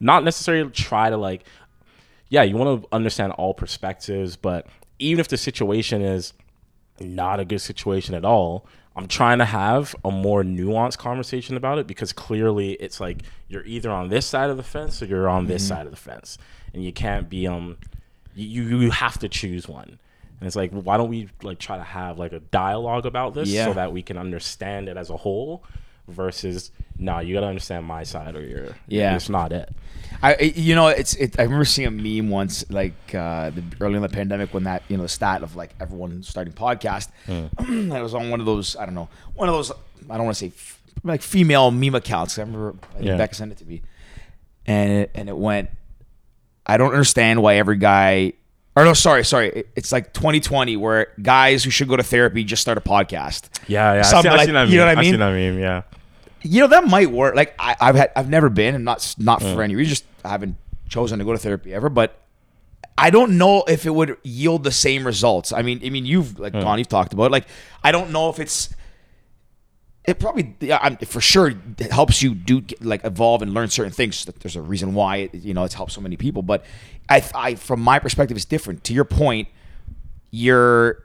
not 0.00 0.24
necessarily 0.24 0.70
try 0.70 1.10
to 1.10 1.16
like 1.16 1.44
yeah, 2.34 2.42
you 2.42 2.56
want 2.56 2.82
to 2.82 2.88
understand 2.92 3.32
all 3.34 3.54
perspectives, 3.54 4.34
but 4.34 4.66
even 4.98 5.20
if 5.20 5.28
the 5.28 5.36
situation 5.36 6.02
is 6.02 6.32
not 6.98 7.38
a 7.38 7.44
good 7.44 7.60
situation 7.60 8.12
at 8.16 8.24
all, 8.24 8.66
I'm 8.96 9.06
trying 9.06 9.38
to 9.38 9.44
have 9.44 9.94
a 10.04 10.10
more 10.10 10.42
nuanced 10.42 10.98
conversation 10.98 11.56
about 11.56 11.78
it 11.78 11.86
because 11.86 12.12
clearly 12.12 12.72
it's 12.72 12.98
like 12.98 13.22
you're 13.48 13.64
either 13.64 13.90
on 13.90 14.08
this 14.08 14.26
side 14.26 14.50
of 14.50 14.56
the 14.56 14.64
fence 14.64 15.00
or 15.00 15.06
you're 15.06 15.28
on 15.28 15.46
this 15.46 15.66
side 15.68 15.86
of 15.86 15.92
the 15.92 15.96
fence, 16.10 16.36
and 16.72 16.82
you 16.84 16.92
can't 16.92 17.28
be 17.28 17.46
um 17.46 17.76
you 18.34 18.62
you 18.78 18.90
have 18.90 19.16
to 19.20 19.28
choose 19.28 19.68
one. 19.68 19.90
And 20.40 20.46
it's 20.48 20.56
like 20.56 20.72
why 20.72 20.96
don't 20.96 21.10
we 21.10 21.28
like 21.42 21.58
try 21.60 21.76
to 21.76 21.84
have 21.84 22.18
like 22.18 22.32
a 22.32 22.40
dialogue 22.40 23.06
about 23.06 23.34
this 23.34 23.48
Yeah. 23.48 23.66
so 23.66 23.74
that 23.74 23.92
we 23.92 24.02
can 24.02 24.18
understand 24.18 24.88
it 24.88 24.96
as 24.96 25.08
a 25.08 25.16
whole 25.16 25.62
versus 26.08 26.70
no, 26.98 27.18
you 27.20 27.34
got 27.34 27.40
to 27.40 27.46
understand 27.46 27.86
my 27.86 28.02
side 28.04 28.36
or 28.36 28.42
you're 28.44 28.68
Yeah. 28.88 29.16
it's 29.16 29.28
not 29.28 29.52
it. 29.52 29.68
I, 30.22 30.34
I- 30.34 30.52
you 30.54 30.74
know, 30.74 30.88
it's. 30.88 31.14
It, 31.16 31.38
I 31.38 31.42
remember 31.42 31.64
seeing 31.64 31.88
a 31.88 31.90
meme 31.90 32.30
once, 32.30 32.64
like 32.70 32.94
uh, 33.14 33.50
the, 33.50 33.62
early 33.80 33.96
in 33.96 34.02
the 34.02 34.08
pandemic, 34.08 34.54
when 34.54 34.64
that 34.64 34.82
you 34.88 34.96
know 34.96 35.02
the 35.02 35.08
stat 35.08 35.42
of 35.42 35.56
like 35.56 35.74
everyone 35.80 36.22
starting 36.22 36.52
podcast. 36.54 37.08
and 37.26 37.92
it 37.92 38.02
was 38.02 38.14
on 38.14 38.30
one 38.30 38.40
of 38.40 38.46
those. 38.46 38.76
I 38.76 38.84
don't 38.86 38.94
know, 38.94 39.08
one 39.34 39.48
of 39.48 39.54
those. 39.54 39.70
I 40.08 40.16
don't 40.16 40.24
want 40.26 40.36
to 40.36 40.40
say 40.46 40.52
f- 40.56 40.80
like 41.02 41.20
female 41.20 41.70
meme 41.70 41.94
accounts. 41.96 42.38
I 42.38 42.42
remember 42.42 42.76
I 42.96 43.00
Yeah. 43.02 43.16
Becca 43.16 43.34
sent 43.34 43.52
it 43.52 43.58
to 43.58 43.64
me, 43.64 43.82
and 44.66 44.92
it, 44.92 45.10
and 45.14 45.28
it 45.28 45.36
went. 45.36 45.70
I 46.66 46.76
don't 46.76 46.92
understand 46.92 47.42
why 47.42 47.56
every 47.56 47.76
guy. 47.76 48.34
Or 48.76 48.84
no, 48.84 48.92
sorry, 48.92 49.24
sorry. 49.24 49.64
It's 49.76 49.92
like 49.92 50.12
2020 50.12 50.76
where 50.76 51.12
guys 51.22 51.62
who 51.62 51.70
should 51.70 51.86
go 51.88 51.96
to 51.96 52.02
therapy 52.02 52.42
just 52.42 52.60
start 52.62 52.76
a 52.76 52.80
podcast. 52.80 53.48
Yeah, 53.68 53.94
yeah. 53.94 54.00
I've 54.00 54.06
Something 54.06 54.32
I've 54.32 54.38
like- 54.38 54.46
seen 54.46 54.54
that 54.54 54.68
you 54.68 54.76
know 54.78 54.82
what 54.86 54.88
I 54.88 54.92
I've 54.92 54.98
mean? 54.98 55.12
seen 55.12 55.20
that 55.20 55.32
meme, 55.32 55.58
yeah. 55.60 55.82
you 56.42 56.60
know 56.60 56.66
that 56.66 56.86
might 56.88 57.10
work. 57.10 57.36
Like 57.36 57.54
I, 57.58 57.76
I've 57.80 57.94
had, 57.94 58.10
I've 58.16 58.28
never 58.28 58.48
been, 58.50 58.74
and 58.74 58.84
not 58.84 59.14
not 59.18 59.42
for 59.42 59.62
any 59.62 59.76
reason. 59.76 59.90
Just 59.90 60.04
haven't 60.24 60.56
chosen 60.88 61.18
to 61.20 61.24
go 61.24 61.32
to 61.32 61.38
therapy 61.38 61.72
ever. 61.72 61.88
But 61.88 62.18
I 62.98 63.10
don't 63.10 63.38
know 63.38 63.62
if 63.68 63.86
it 63.86 63.90
would 63.90 64.16
yield 64.24 64.64
the 64.64 64.72
same 64.72 65.06
results. 65.06 65.52
I 65.52 65.62
mean, 65.62 65.80
I 65.84 65.90
mean, 65.90 66.04
you've 66.04 66.38
like 66.40 66.52
Don, 66.52 66.78
you've 66.78 66.88
talked 66.88 67.12
about 67.12 67.26
it. 67.26 67.30
like 67.32 67.46
I 67.84 67.92
don't 67.92 68.10
know 68.10 68.28
if 68.28 68.40
it's 68.40 68.74
it 70.04 70.18
probably 70.18 70.54
yeah, 70.60 70.78
I'm, 70.82 70.96
for 70.98 71.20
sure 71.20 71.52
it 71.78 71.90
helps 71.90 72.22
you 72.22 72.34
do 72.34 72.62
like 72.80 73.04
evolve 73.04 73.42
and 73.42 73.54
learn 73.54 73.68
certain 73.68 73.92
things. 73.92 74.24
There's 74.24 74.56
a 74.56 74.62
reason 74.62 74.94
why 74.94 75.16
it, 75.16 75.34
you 75.34 75.54
know 75.54 75.64
it's 75.64 75.74
helped 75.74 75.92
so 75.92 76.00
many 76.00 76.16
people, 76.16 76.42
but 76.42 76.64
I, 77.08 77.24
I 77.34 77.54
from 77.54 77.80
my 77.80 77.98
perspective, 77.98 78.36
it's 78.36 78.44
different. 78.44 78.84
To 78.84 78.94
your 78.94 79.04
point, 79.04 79.48
you're 80.30 81.04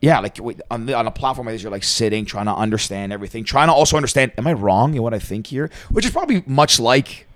yeah, 0.00 0.20
like 0.20 0.38
on 0.70 0.86
the, 0.86 0.94
on 0.94 1.06
a 1.06 1.10
platform 1.10 1.46
like 1.46 1.54
this, 1.54 1.62
you're 1.62 1.72
like 1.72 1.84
sitting, 1.84 2.26
trying 2.26 2.46
to 2.46 2.54
understand 2.54 3.12
everything, 3.12 3.44
trying 3.44 3.68
to 3.68 3.72
also 3.72 3.96
understand, 3.96 4.32
am 4.36 4.46
I 4.46 4.52
wrong 4.52 4.94
in 4.94 5.02
what 5.02 5.14
I 5.14 5.18
think 5.18 5.46
here? 5.46 5.70
Which 5.90 6.04
is 6.04 6.10
probably 6.10 6.44
much 6.46 6.78
like 6.78 7.26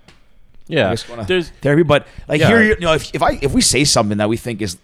Yeah, 0.71 0.95
wanna- 1.09 1.25
there's 1.25 1.49
therapy. 1.61 1.83
But 1.83 2.07
like 2.27 2.39
Yeah. 2.39 2.47
here, 2.47 2.61
you 2.63 2.79
know, 2.79 2.93
if, 2.93 3.13
if 3.13 3.21
I 3.21 3.37
if 3.41 3.51
we 3.53 3.61
say 3.61 3.83
something 3.83 4.17
that 4.19 4.29
we 4.29 4.37
think 4.37 4.61
is, 4.61 4.77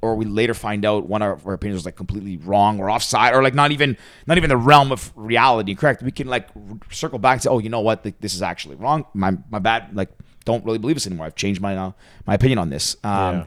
or 0.00 0.14
we 0.14 0.24
later 0.26 0.54
find 0.54 0.84
out 0.84 1.08
one 1.08 1.22
of 1.22 1.46
our 1.46 1.54
opinions 1.54 1.78
was 1.78 1.84
like 1.86 1.96
completely 1.96 2.36
wrong 2.36 2.78
or 2.80 2.90
offside, 2.90 3.34
or 3.34 3.42
like 3.42 3.54
not 3.54 3.72
even 3.72 3.96
not 4.26 4.36
even 4.36 4.50
the 4.50 4.56
realm 4.56 4.92
of 4.92 5.10
reality, 5.16 5.74
correct? 5.74 6.02
We 6.02 6.10
can 6.12 6.28
like 6.28 6.48
circle 6.90 7.18
back 7.18 7.40
to, 7.42 7.50
oh, 7.50 7.58
you 7.58 7.68
know 7.70 7.80
what, 7.80 8.02
this 8.20 8.34
is 8.34 8.42
actually 8.42 8.76
wrong. 8.76 9.06
My 9.14 9.32
my 9.50 9.58
bad. 9.58 9.96
Like, 9.96 10.10
don't 10.44 10.64
really 10.64 10.78
believe 10.78 10.96
this 10.96 11.06
anymore. 11.06 11.26
I've 11.26 11.34
changed 11.36 11.60
my 11.60 11.76
uh, 11.76 11.92
my 12.26 12.34
opinion 12.34 12.58
on 12.58 12.68
this. 12.70 12.96
Um, 13.04 13.10
yeah. 13.36 13.44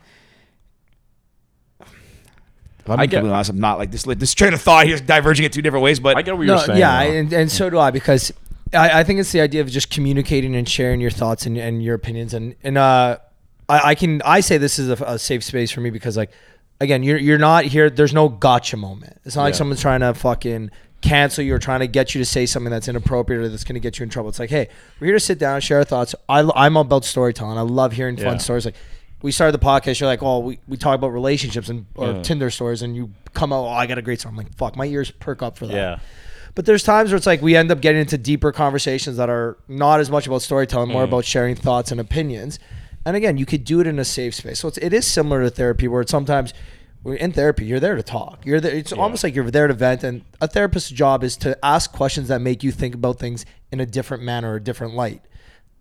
I'm 2.87 2.99
I 2.99 3.03
I 3.03 3.05
get- 3.07 3.23
honest, 3.25 3.49
I'm 3.49 3.59
not 3.59 3.79
like 3.79 3.91
this. 3.91 4.03
This 4.03 4.33
train 4.33 4.53
of 4.53 4.61
thought 4.61 4.85
here 4.85 4.93
is 4.95 5.01
diverging 5.01 5.43
in 5.45 5.51
two 5.51 5.61
different 5.63 5.83
ways, 5.83 5.99
but 5.99 6.17
I 6.17 6.21
get 6.21 6.37
what 6.37 6.45
you're 6.45 6.55
no, 6.55 6.61
saying. 6.61 6.79
yeah, 6.79 7.01
and, 7.01 7.33
and 7.33 7.51
so 7.51 7.69
do 7.69 7.79
I 7.79 7.89
because 7.91 8.31
I, 8.73 8.99
I 8.99 9.03
think 9.03 9.19
it's 9.19 9.31
the 9.31 9.41
idea 9.41 9.61
of 9.61 9.69
just 9.69 9.89
communicating 9.89 10.55
and 10.55 10.67
sharing 10.67 10.99
your 11.01 11.11
thoughts 11.11 11.45
and, 11.45 11.57
and 11.57 11.83
your 11.83 11.95
opinions 11.95 12.33
and 12.33 12.55
and 12.63 12.77
uh, 12.77 13.17
I, 13.69 13.89
I 13.91 13.95
can 13.95 14.21
I 14.25 14.39
say 14.39 14.57
this 14.57 14.79
is 14.79 14.89
a, 14.89 15.03
a 15.05 15.19
safe 15.19 15.43
space 15.43 15.71
for 15.71 15.81
me 15.81 15.89
because 15.89 16.17
like 16.17 16.31
again 16.81 17.03
you're 17.03 17.17
you're 17.17 17.37
not 17.37 17.65
here. 17.65 17.89
There's 17.89 18.13
no 18.13 18.27
gotcha 18.29 18.77
moment. 18.77 19.19
It's 19.25 19.35
not 19.35 19.43
like 19.43 19.55
someone's 19.55 19.81
trying 19.81 19.99
to 20.01 20.13
fucking 20.13 20.71
cancel 21.01 21.43
you 21.43 21.53
or 21.53 21.59
trying 21.59 21.81
to 21.81 21.87
get 21.87 22.15
you 22.15 22.19
to 22.21 22.25
say 22.25 22.45
something 22.47 22.71
that's 22.71 22.87
inappropriate 22.87 23.41
or 23.43 23.49
that's 23.49 23.63
going 23.63 23.75
to 23.75 23.79
get 23.79 23.99
you 23.99 24.03
in 24.03 24.09
trouble. 24.09 24.29
It's 24.29 24.39
like 24.39 24.49
hey, 24.49 24.69
we're 24.99 25.07
here 25.07 25.15
to 25.15 25.19
sit 25.19 25.37
down, 25.39 25.61
share 25.61 25.77
our 25.79 25.83
thoughts. 25.83 26.15
I, 26.27 26.49
I'm 26.55 26.75
about 26.77 27.05
storytelling. 27.05 27.57
I 27.57 27.61
love 27.61 27.91
hearing 27.93 28.17
fun 28.17 28.25
Yeah. 28.25 28.37
stories 28.37 28.65
like. 28.65 28.75
We 29.21 29.31
started 29.31 29.59
the 29.59 29.65
podcast. 29.65 29.99
You're 29.99 30.09
like, 30.09 30.21
oh, 30.21 30.37
we, 30.39 30.59
we 30.67 30.77
talk 30.77 30.93
about 30.93 31.07
relationships 31.07 31.67
and 31.69 31.87
or 31.95 32.11
Yeah. 32.11 32.21
Tinder 32.21 32.51
stories, 32.51 32.83
and 32.83 32.95
you 32.95 33.09
come 33.33 33.51
out, 33.51 33.63
oh, 33.65 33.69
I 33.69 33.87
got 33.87 33.97
a 33.97 34.03
great 34.03 34.19
story. 34.19 34.31
I'm 34.33 34.37
like, 34.37 34.53
fuck, 34.55 34.75
my 34.75 34.85
ears 34.85 35.09
perk 35.09 35.41
up 35.41 35.57
for 35.57 35.65
that. 35.65 35.73
yeah. 35.73 35.99
But 36.55 36.65
there's 36.65 36.83
times 36.83 37.11
where 37.11 37.17
it's 37.17 37.25
like 37.25 37.41
we 37.41 37.55
end 37.55 37.69
up 37.71 37.81
getting 37.81 38.01
into 38.01 38.17
deeper 38.17 38.51
conversations 38.51 39.17
that 39.17 39.29
are 39.29 39.57
not 39.67 39.99
as 39.99 40.09
much 40.09 40.25
about 40.25 40.41
storytelling, 40.41 40.89
Mm. 40.89 40.93
more 40.93 41.03
about 41.03 41.25
sharing 41.25 41.53
thoughts 41.55 41.91
and 41.91 41.99
opinions. 41.99 42.59
And 43.05 43.15
again, 43.15 43.37
you 43.37 43.45
could 43.45 43.65
do 43.65 43.81
it 43.81 43.87
in 43.87 43.99
a 43.99 44.05
safe 44.05 44.33
space. 44.33 44.59
So 44.59 44.69
it's, 44.69 44.77
it 44.79 44.93
is 44.93 45.05
similar 45.05 45.43
to 45.43 45.49
therapy, 45.49 45.87
where 45.87 46.01
it's 46.01 46.11
sometimes 46.11 46.53
we're 47.03 47.15
in 47.15 47.33
therapy, 47.33 47.65
you're 47.65 47.79
there 47.79 47.95
to 47.95 48.01
talk. 48.01 48.43
You're 48.45 48.59
there, 48.59 48.73
it's 48.73 48.91
almost 48.93 49.23
like 49.23 49.35
you're 49.35 49.51
there 49.51 49.67
to 49.67 49.73
vent. 49.75 50.03
And 50.03 50.23
a 50.41 50.47
therapist's 50.47 50.89
job 50.89 51.23
is 51.23 51.37
to 51.37 51.55
ask 51.63 51.91
questions 51.91 52.29
that 52.29 52.41
make 52.41 52.63
you 52.63 52.71
think 52.71 52.95
about 52.95 53.19
things 53.19 53.45
in 53.71 53.79
a 53.79 53.85
different 53.85 54.23
manner 54.23 54.53
or 54.53 54.55
a 54.55 54.61
different 54.63 54.95
light. 54.95 55.21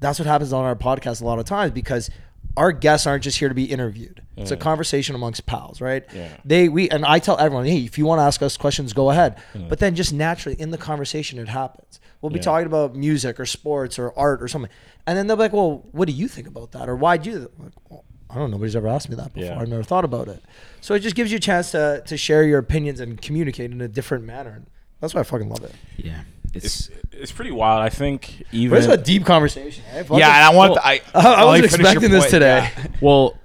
That's 0.01 0.19
what 0.19 0.27
happens 0.27 0.53
on 0.53 0.65
our 0.65 0.77
podcast 0.77 1.23
a 1.23 1.25
lot 1.25 1.39
of 1.39 1.47
times 1.47 1.71
because 1.73 2.11
our 2.57 2.73
guests 2.73 3.07
aren't 3.07 3.25
just 3.25 3.39
here 3.39 3.49
to 3.49 3.55
be 3.55 3.65
interviewed. 3.65 4.23
It's 4.37 4.51
a 4.51 4.57
conversation 4.57 5.15
amongst 5.15 5.47
pals, 5.47 5.81
right? 5.81 6.05
Yeah. 6.13 6.29
They 6.45 6.69
we 6.69 6.89
and 6.91 7.05
I 7.05 7.19
tell 7.21 7.39
everyone, 7.39 7.67
hey, 7.67 7.79
if 7.85 7.99
you 7.99 8.05
want 8.07 8.19
to 8.21 8.23
ask 8.25 8.43
us 8.43 8.57
questions, 8.57 8.93
go 8.93 9.11
ahead. 9.11 9.41
But 9.69 9.79
then 9.79 9.95
just 9.95 10.13
naturally 10.13 10.61
in 10.61 10.71
the 10.71 10.79
conversation, 10.79 11.39
it 11.39 11.49
happens. 11.49 12.01
We'll 12.21 12.31
be 12.31 12.39
Yeah. 12.39 12.43
talking 12.43 12.67
about 12.67 12.95
music 12.97 13.39
or 13.39 13.47
sports 13.47 13.99
or 13.99 14.13
art 14.19 14.43
or 14.43 14.49
something, 14.49 14.71
and 15.07 15.17
then 15.19 15.27
they'll 15.27 15.37
be 15.37 15.43
like, 15.43 15.53
well, 15.53 15.85
what 15.93 16.07
do 16.09 16.15
you 16.15 16.27
think 16.29 16.47
about 16.49 16.73
that, 16.73 16.89
or 16.89 16.97
why 16.97 17.17
do 17.19 17.31
you? 17.31 17.39
Like, 17.59 17.73
well, 17.91 18.05
I 18.31 18.35
don't 18.37 18.51
know. 18.51 18.57
Nobody's 18.57 18.75
ever 18.77 18.89
asked 18.89 19.09
me 19.11 19.17
that 19.17 19.33
before. 19.35 19.51
Yeah. 19.51 19.61
I've 19.61 19.69
never 19.69 19.83
thought 19.83 20.05
about 20.05 20.29
it. 20.29 20.43
So 20.81 20.95
it 20.95 21.01
just 21.01 21.15
gives 21.17 21.31
you 21.31 21.37
a 21.37 21.41
chance 21.41 21.71
to 21.73 22.03
to 22.07 22.17
share 22.17 22.43
your 22.45 22.59
opinions 22.59 22.99
and 23.01 23.21
communicate 23.21 23.71
in 23.73 23.81
a 23.81 23.89
different 23.89 24.25
manner. 24.25 24.63
That's 25.01 25.13
why 25.15 25.21
I 25.21 25.25
fucking 25.25 25.49
love 25.49 25.63
it. 25.65 25.73
yeah, 25.97 26.23
It's 26.55 26.91
it's 27.13 27.33
pretty 27.33 27.51
wild. 27.51 27.83
I 27.83 27.89
think 27.89 28.43
even 28.53 28.79
it's 28.79 28.87
a 28.87 28.97
deep 28.97 29.25
conversation. 29.25 29.85
eh? 29.93 30.03
Fuck 30.03 30.19
yeah. 30.19 30.29
And 30.37 30.45
I 30.45 30.57
want 30.57 30.73
Well, 30.73 30.81
I 30.85 31.01
I- 31.15 31.35
I 31.35 31.45
wasn't 31.45 31.65
you 31.65 31.69
finish 31.69 31.73
your 31.73 31.81
expecting 31.93 32.11
this 32.11 32.31
today. 32.31 32.71
Yeah. 32.77 32.87
Well, 33.01 33.39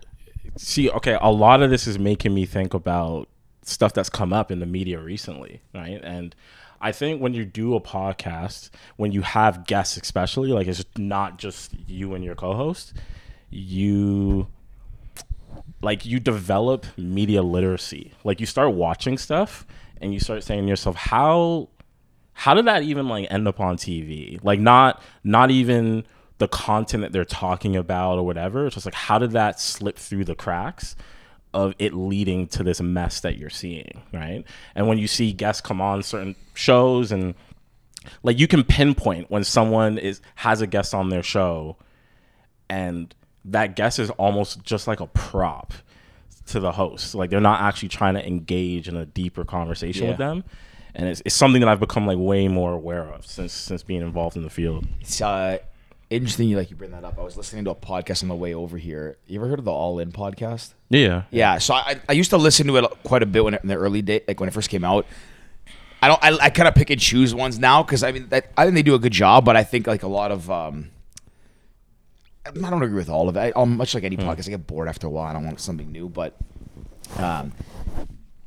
see, 0.58 0.90
okay, 0.92 1.18
a 1.22 1.32
lot 1.32 1.62
of 1.62 1.70
this 1.70 1.88
is 1.88 1.98
making 2.00 2.34
me 2.34 2.46
think 2.46 2.74
about 2.74 3.28
stuff 3.64 3.94
that's 3.94 4.10
come 4.10 4.34
up 4.34 4.52
in 4.52 4.60
the 4.60 4.66
media 4.66 5.00
recently, 5.00 5.62
right? 5.74 6.00
And 6.04 6.36
I 6.82 6.92
think 6.92 7.22
when 7.22 7.34
you 7.34 7.46
do 7.46 7.76
a 7.76 7.82
podcast, 7.82 8.70
when 8.98 9.12
you 9.12 9.22
have 9.22 9.66
guests, 9.68 9.98
especially, 9.98 10.50
like 10.50 10.68
it's 10.68 10.84
not 10.98 11.38
just 11.38 11.72
you 11.88 12.14
and 12.16 12.24
your 12.24 12.36
co-host, 12.36 12.94
you 13.50 14.48
like 15.82 16.06
you 16.06 16.20
develop 16.20 16.86
media 16.98 17.42
literacy. 17.42 18.14
Like 18.24 18.40
you 18.40 18.46
start 18.46 18.74
watching 18.74 19.18
stuff 19.18 19.66
and 20.02 20.14
you 20.14 20.20
start 20.20 20.44
saying 20.44 20.64
to 20.64 20.68
yourself, 20.70 20.96
how 20.96 21.70
how 22.40 22.54
did 22.54 22.64
that 22.64 22.84
even 22.84 23.10
like 23.10 23.28
end 23.30 23.50
up 23.50 23.60
on 23.60 23.76
TV? 23.76 24.40
Like 24.42 24.62
not 24.62 25.04
not 25.26 25.52
even 25.52 26.06
the 26.38 26.48
content 26.48 27.04
that 27.04 27.12
they're 27.12 27.26
talking 27.26 27.76
about 27.76 28.18
or 28.18 28.26
whatever. 28.26 28.66
It's 28.66 28.76
just 28.76 28.86
like 28.86 28.96
how 28.96 29.20
did 29.20 29.32
that 29.32 29.60
slip 29.60 29.98
through 29.98 30.24
the 30.24 30.36
cracks 30.36 30.96
of 31.54 31.76
it 31.80 31.94
leading 31.94 32.48
to 32.48 32.64
this 32.64 32.80
mess 32.80 33.20
that 33.20 33.38
you're 33.38 33.50
seeing, 33.50 34.04
right? 34.14 34.46
And 34.74 34.88
when 34.88 34.98
you 34.98 35.06
see 35.06 35.34
guests 35.34 35.62
come 35.62 35.82
on 35.82 36.02
certain 36.02 36.34
shows 36.54 37.12
and 37.12 37.36
like 38.24 38.40
you 38.40 38.48
can 38.48 38.64
pinpoint 38.64 39.30
when 39.30 39.44
someone 39.44 39.98
is 39.98 40.22
has 40.36 40.62
a 40.62 40.68
guest 40.68 40.94
on 40.94 41.10
their 41.10 41.24
show 41.24 41.76
and 42.70 43.14
that 43.44 43.76
guest 43.76 44.00
is 44.00 44.12
almost 44.12 44.64
just 44.64 44.88
like 44.88 45.02
a 45.02 45.08
prop 45.08 45.74
to 46.46 46.62
the 46.62 46.72
host. 46.72 47.16
Like 47.16 47.32
they're 47.32 47.42
not 47.42 47.60
actually 47.60 47.90
trying 47.90 48.14
to 48.14 48.26
engage 48.26 48.88
in 48.88 48.96
a 48.96 49.06
deeper 49.06 49.44
conversation 49.44 50.08
with 50.08 50.18
them. 50.18 50.46
And 50.96 51.08
it's, 51.08 51.22
it's 51.26 51.36
something 51.36 51.62
that 51.62 51.70
I've 51.70 51.80
become 51.80 52.08
like 52.08 52.18
way 52.18 52.48
more 52.48 52.74
aware 52.74 53.04
of 53.04 53.26
since 53.26 53.54
since 53.54 53.84
being 53.84 54.02
involved 54.02 54.36
in 54.36 54.44
the 54.44 54.50
field. 54.50 54.88
It's 55.02 55.22
uh, 55.22 55.60
interesting. 56.10 56.50
You 56.50 56.58
like 56.58 56.70
you 56.70 56.76
bring 56.76 56.92
that 56.92 57.04
up. 57.04 57.20
I 57.20 57.24
was 57.24 57.38
listening 57.38 57.66
to 57.66 57.72
a 57.72 57.76
podcast 57.76 58.24
on 58.24 58.30
the 58.30 58.36
way 58.36 58.54
over 58.54 58.78
here. 58.78 59.18
You 59.28 59.40
ever 59.40 59.48
heard 59.48 59.60
of 59.60 59.66
the 59.66 59.72
All 59.72 60.00
In 60.00 60.12
podcast? 60.12 60.74
Yeah. 60.90 61.24
Yeah, 61.30 61.60
so 61.60 61.76
I, 61.76 62.00
I 62.10 62.14
used 62.14 62.32
to 62.32 62.38
listen 62.38 62.68
to 62.68 62.78
it 62.78 62.86
quite 63.04 63.22
a 63.22 63.28
bit 63.28 63.44
when 63.44 63.54
it, 63.54 63.62
in 63.62 63.70
the 63.70 63.76
early 63.76 64.02
day, 64.02 64.22
like 64.28 64.40
when 64.40 64.50
it 64.50 64.54
first 64.54 64.70
came 64.70 64.84
out. 64.84 65.06
I 66.02 66.08
don't. 66.08 66.24
I, 66.24 66.46
I 66.46 66.50
kind 66.50 66.68
of 66.68 66.76
pick 66.76 66.90
and 66.90 67.00
choose 67.00 67.36
ones 67.36 67.60
now 67.60 67.84
because 67.84 68.04
I 68.04 68.12
mean, 68.12 68.30
that, 68.30 68.52
I 68.58 68.64
think 68.64 68.76
they 68.76 68.84
do 68.84 68.96
a 68.96 69.00
good 69.00 69.12
job, 69.14 69.46
but 69.46 69.56
I 69.56 69.64
think 69.64 69.86
like 69.86 70.04
a 70.04 70.08
lot 70.08 70.32
of. 70.32 70.50
um 70.50 70.92
I 72.46 72.52
don't 72.52 72.82
agree 72.82 72.96
with 72.96 73.10
all 73.10 73.30
of 73.30 73.36
it. 73.36 73.40
I, 73.40 73.52
um, 73.52 73.78
much 73.78 73.94
like 73.94 74.04
any 74.04 74.18
podcast, 74.18 74.48
I 74.48 74.52
get 74.52 74.66
bored 74.66 74.88
after 74.88 75.06
a 75.06 75.10
while. 75.10 75.28
I 75.28 75.34
don't 75.34 75.46
want 75.46 75.60
something 75.60 75.92
new, 75.92 76.10
but 76.10 76.36
um, 77.18 77.52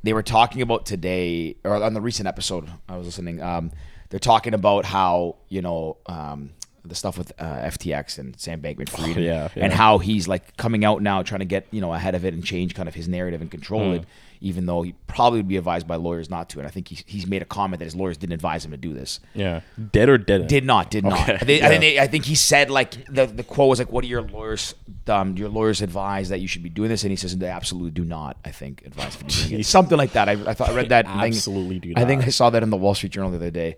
they 0.03 0.13
were 0.13 0.23
talking 0.23 0.61
about 0.61 0.85
today 0.85 1.55
or 1.63 1.75
on 1.81 1.93
the 1.93 2.01
recent 2.01 2.27
episode 2.27 2.69
I 2.89 2.97
was 2.97 3.05
listening. 3.07 3.41
Um, 3.41 3.71
they're 4.09 4.19
talking 4.19 4.53
about 4.53 4.85
how 4.85 5.37
you 5.49 5.61
know 5.61 5.97
um, 6.05 6.51
the 6.85 6.93
stuff 6.95 7.17
with 7.17 7.31
uh, 7.39 7.43
FTX 7.69 8.19
and 8.19 8.37
Sam 8.39 8.61
Bankman-Fried, 8.61 9.15
and- 9.17 9.25
yeah, 9.25 9.47
and 9.55 9.71
how 9.73 9.97
he's 9.99 10.27
like 10.27 10.55
coming 10.57 10.83
out 10.85 11.01
now, 11.01 11.23
trying 11.23 11.39
to 11.39 11.45
get 11.45 11.65
you 11.71 11.81
know 11.81 11.93
ahead 11.93 12.13
of 12.15 12.25
it 12.25 12.33
and 12.33 12.43
change 12.43 12.75
kind 12.75 12.87
of 12.89 12.95
his 12.95 13.07
narrative 13.07 13.41
and 13.41 13.49
control 13.49 13.89
Hmm. 13.89 13.95
it, 13.95 14.05
even 14.43 14.65
though 14.65 14.81
he 14.81 14.93
probably 15.07 15.39
would 15.39 15.47
be 15.47 15.55
advised 15.55 15.87
by 15.87 15.95
lawyers 15.95 16.29
not 16.29 16.49
to. 16.49 16.59
And 16.59 16.67
I 16.67 16.69
think 16.69 16.89
he's, 16.89 17.01
he's 17.07 17.25
made 17.25 17.41
a 17.41 17.45
comment 17.45 17.79
that 17.79 17.85
his 17.85 17.95
lawyers 17.95 18.17
didn't 18.17 18.33
advise 18.33 18.65
him 18.65 18.71
to 18.71 18.77
do 18.77 18.93
this. 18.93 19.21
Yeah. 19.33 19.61
Did 19.91 20.09
or 20.09 20.17
didn't? 20.17 20.47
Did 20.47 20.65
not, 20.65 20.91
did 20.91 21.05
not. 21.05 21.29
Okay, 21.29 21.33
I, 21.33 21.37
think, 21.37 21.63
I, 21.63 21.77
think 21.79 21.99
I 21.99 22.07
think 22.07 22.25
he 22.25 22.35
said 22.35 22.69
like 22.69 23.05
the, 23.07 23.25
the 23.25 23.43
quote 23.43 23.69
was 23.69 23.79
like, 23.79 23.91
"What 23.91 24.01
do 24.01 24.09
your 24.09 24.21
lawyers, 24.21 24.75
um, 25.07 25.37
your 25.37 25.47
lawyers 25.47 25.81
advise 25.81 26.27
that 26.29 26.41
you 26.41 26.47
should 26.47 26.61
be 26.61 26.69
doing 26.69 26.89
this?" 26.89 27.03
And 27.03 27.11
he 27.11 27.15
says, 27.15 27.37
"They 27.37 27.47
absolutely 27.47 27.91
do 27.91 28.03
not." 28.03 28.37
I 28.43 28.51
think 28.51 28.83
advise 28.85 29.15
doing 29.15 29.61
it. 29.61 29.65
Something 29.65 29.97
like 29.97 30.11
that. 30.11 30.27
I, 30.27 30.33
I 30.33 30.53
thought 30.53 30.69
I 30.69 30.75
read 30.75 30.89
that. 30.89 31.05
thing. 31.05 31.15
Absolutely 31.15 31.79
do 31.79 31.93
I 31.95 32.03
think. 32.03 32.23
I 32.23 32.29
saw 32.29 32.49
that 32.49 32.63
in 32.63 32.69
the 32.69 32.77
Wall 32.77 32.93
Street 32.93 33.13
Journal 33.13 33.31
the 33.31 33.37
other 33.37 33.51
day. 33.51 33.77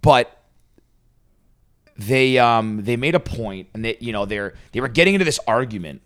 But 0.00 0.34
they 1.98 2.38
um 2.38 2.82
they 2.82 2.96
made 2.96 3.14
a 3.14 3.20
point, 3.20 3.68
and 3.74 3.84
they 3.84 3.98
you 4.00 4.12
know 4.12 4.24
they're 4.24 4.54
they 4.72 4.80
were 4.80 4.88
getting 4.88 5.14
into 5.14 5.24
this 5.26 5.38
argument. 5.46 6.00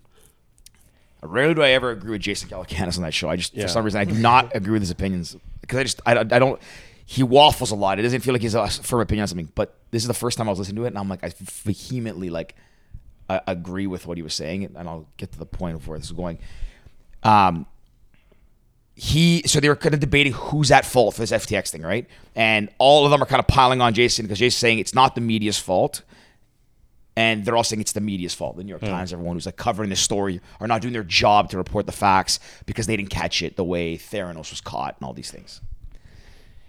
Rarely 1.26 1.54
do 1.54 1.62
I 1.62 1.70
ever 1.70 1.90
agree 1.90 2.12
with 2.12 2.22
Jason 2.22 2.48
Calacanis 2.48 2.96
on 2.96 3.02
that 3.04 3.14
show. 3.14 3.28
I 3.28 3.36
just 3.36 3.54
for 3.54 3.68
some 3.68 3.84
reason 3.84 4.00
I 4.00 4.04
do 4.04 4.14
not 4.14 4.52
agree 4.54 4.72
with 4.72 4.82
his 4.82 4.90
opinions 4.90 5.36
because 5.60 5.78
I 5.78 5.82
just 5.82 6.00
I, 6.06 6.14
don't- 6.14 6.32
I 6.32 6.38
don't. 6.38 6.60
He 7.06 7.22
waffles 7.22 7.70
a 7.70 7.74
lot. 7.74 7.98
It 7.98 8.02
doesn't 8.02 8.20
feel 8.20 8.32
like 8.32 8.40
he's 8.42 8.54
a 8.54 8.66
firm 8.66 9.00
opinion 9.00 9.22
on 9.22 9.28
something. 9.28 9.52
But 9.54 9.76
this 9.90 10.02
is 10.02 10.08
the 10.08 10.14
first 10.14 10.38
time 10.38 10.48
I 10.48 10.52
was 10.52 10.58
listening 10.58 10.76
to 10.76 10.84
it, 10.84 10.88
and 10.88 10.98
I'm 10.98 11.08
like 11.08 11.22
I 11.22 11.32
vehemently 11.38 12.30
like 12.30 12.54
I 13.28 13.40
agree 13.46 13.86
with 13.86 14.06
what 14.06 14.16
he 14.16 14.22
was 14.22 14.32
saying, 14.34 14.64
and 14.64 14.88
I'll 14.88 15.06
get 15.18 15.32
to 15.32 15.38
the 15.38 15.44
point 15.46 15.76
of 15.76 15.86
where 15.86 15.98
this 15.98 16.06
is 16.06 16.12
going. 16.12 16.38
Um, 17.22 17.66
he 18.96 19.42
so 19.46 19.60
they 19.60 19.68
were 19.68 19.76
kind 19.76 19.92
of 19.94 20.00
debating 20.00 20.32
who's 20.32 20.70
at 20.70 20.86
fault 20.86 21.14
for 21.14 21.20
this 21.22 21.32
FTX 21.32 21.70
thing, 21.70 21.82
right? 21.82 22.06
And 22.36 22.68
all 22.78 23.04
of 23.04 23.10
them 23.10 23.22
are 23.22 23.26
kind 23.26 23.40
of 23.40 23.46
piling 23.48 23.80
on 23.80 23.92
Jason 23.92 24.24
because 24.24 24.38
Jason's 24.38 24.58
saying 24.60 24.78
it's 24.78 24.94
not 24.94 25.14
the 25.14 25.20
media's 25.20 25.58
fault. 25.58 26.02
And 27.16 27.44
they're 27.44 27.56
all 27.56 27.62
saying 27.62 27.80
it's 27.80 27.92
the 27.92 28.00
media's 28.00 28.34
fault. 28.34 28.56
The 28.56 28.64
New 28.64 28.70
York 28.70 28.82
hmm. 28.82 28.88
Times, 28.88 29.12
everyone 29.12 29.36
who's 29.36 29.46
like 29.46 29.56
covering 29.56 29.88
this 29.88 30.00
story 30.00 30.40
are 30.58 30.66
not 30.66 30.82
doing 30.82 30.92
their 30.92 31.04
job 31.04 31.50
to 31.50 31.56
report 31.56 31.86
the 31.86 31.92
facts 31.92 32.40
because 32.66 32.86
they 32.86 32.96
didn't 32.96 33.10
catch 33.10 33.42
it 33.42 33.56
the 33.56 33.64
way 33.64 33.96
Theranos 33.96 34.50
was 34.50 34.60
caught 34.60 34.96
and 34.98 35.06
all 35.06 35.12
these 35.12 35.30
things. 35.30 35.60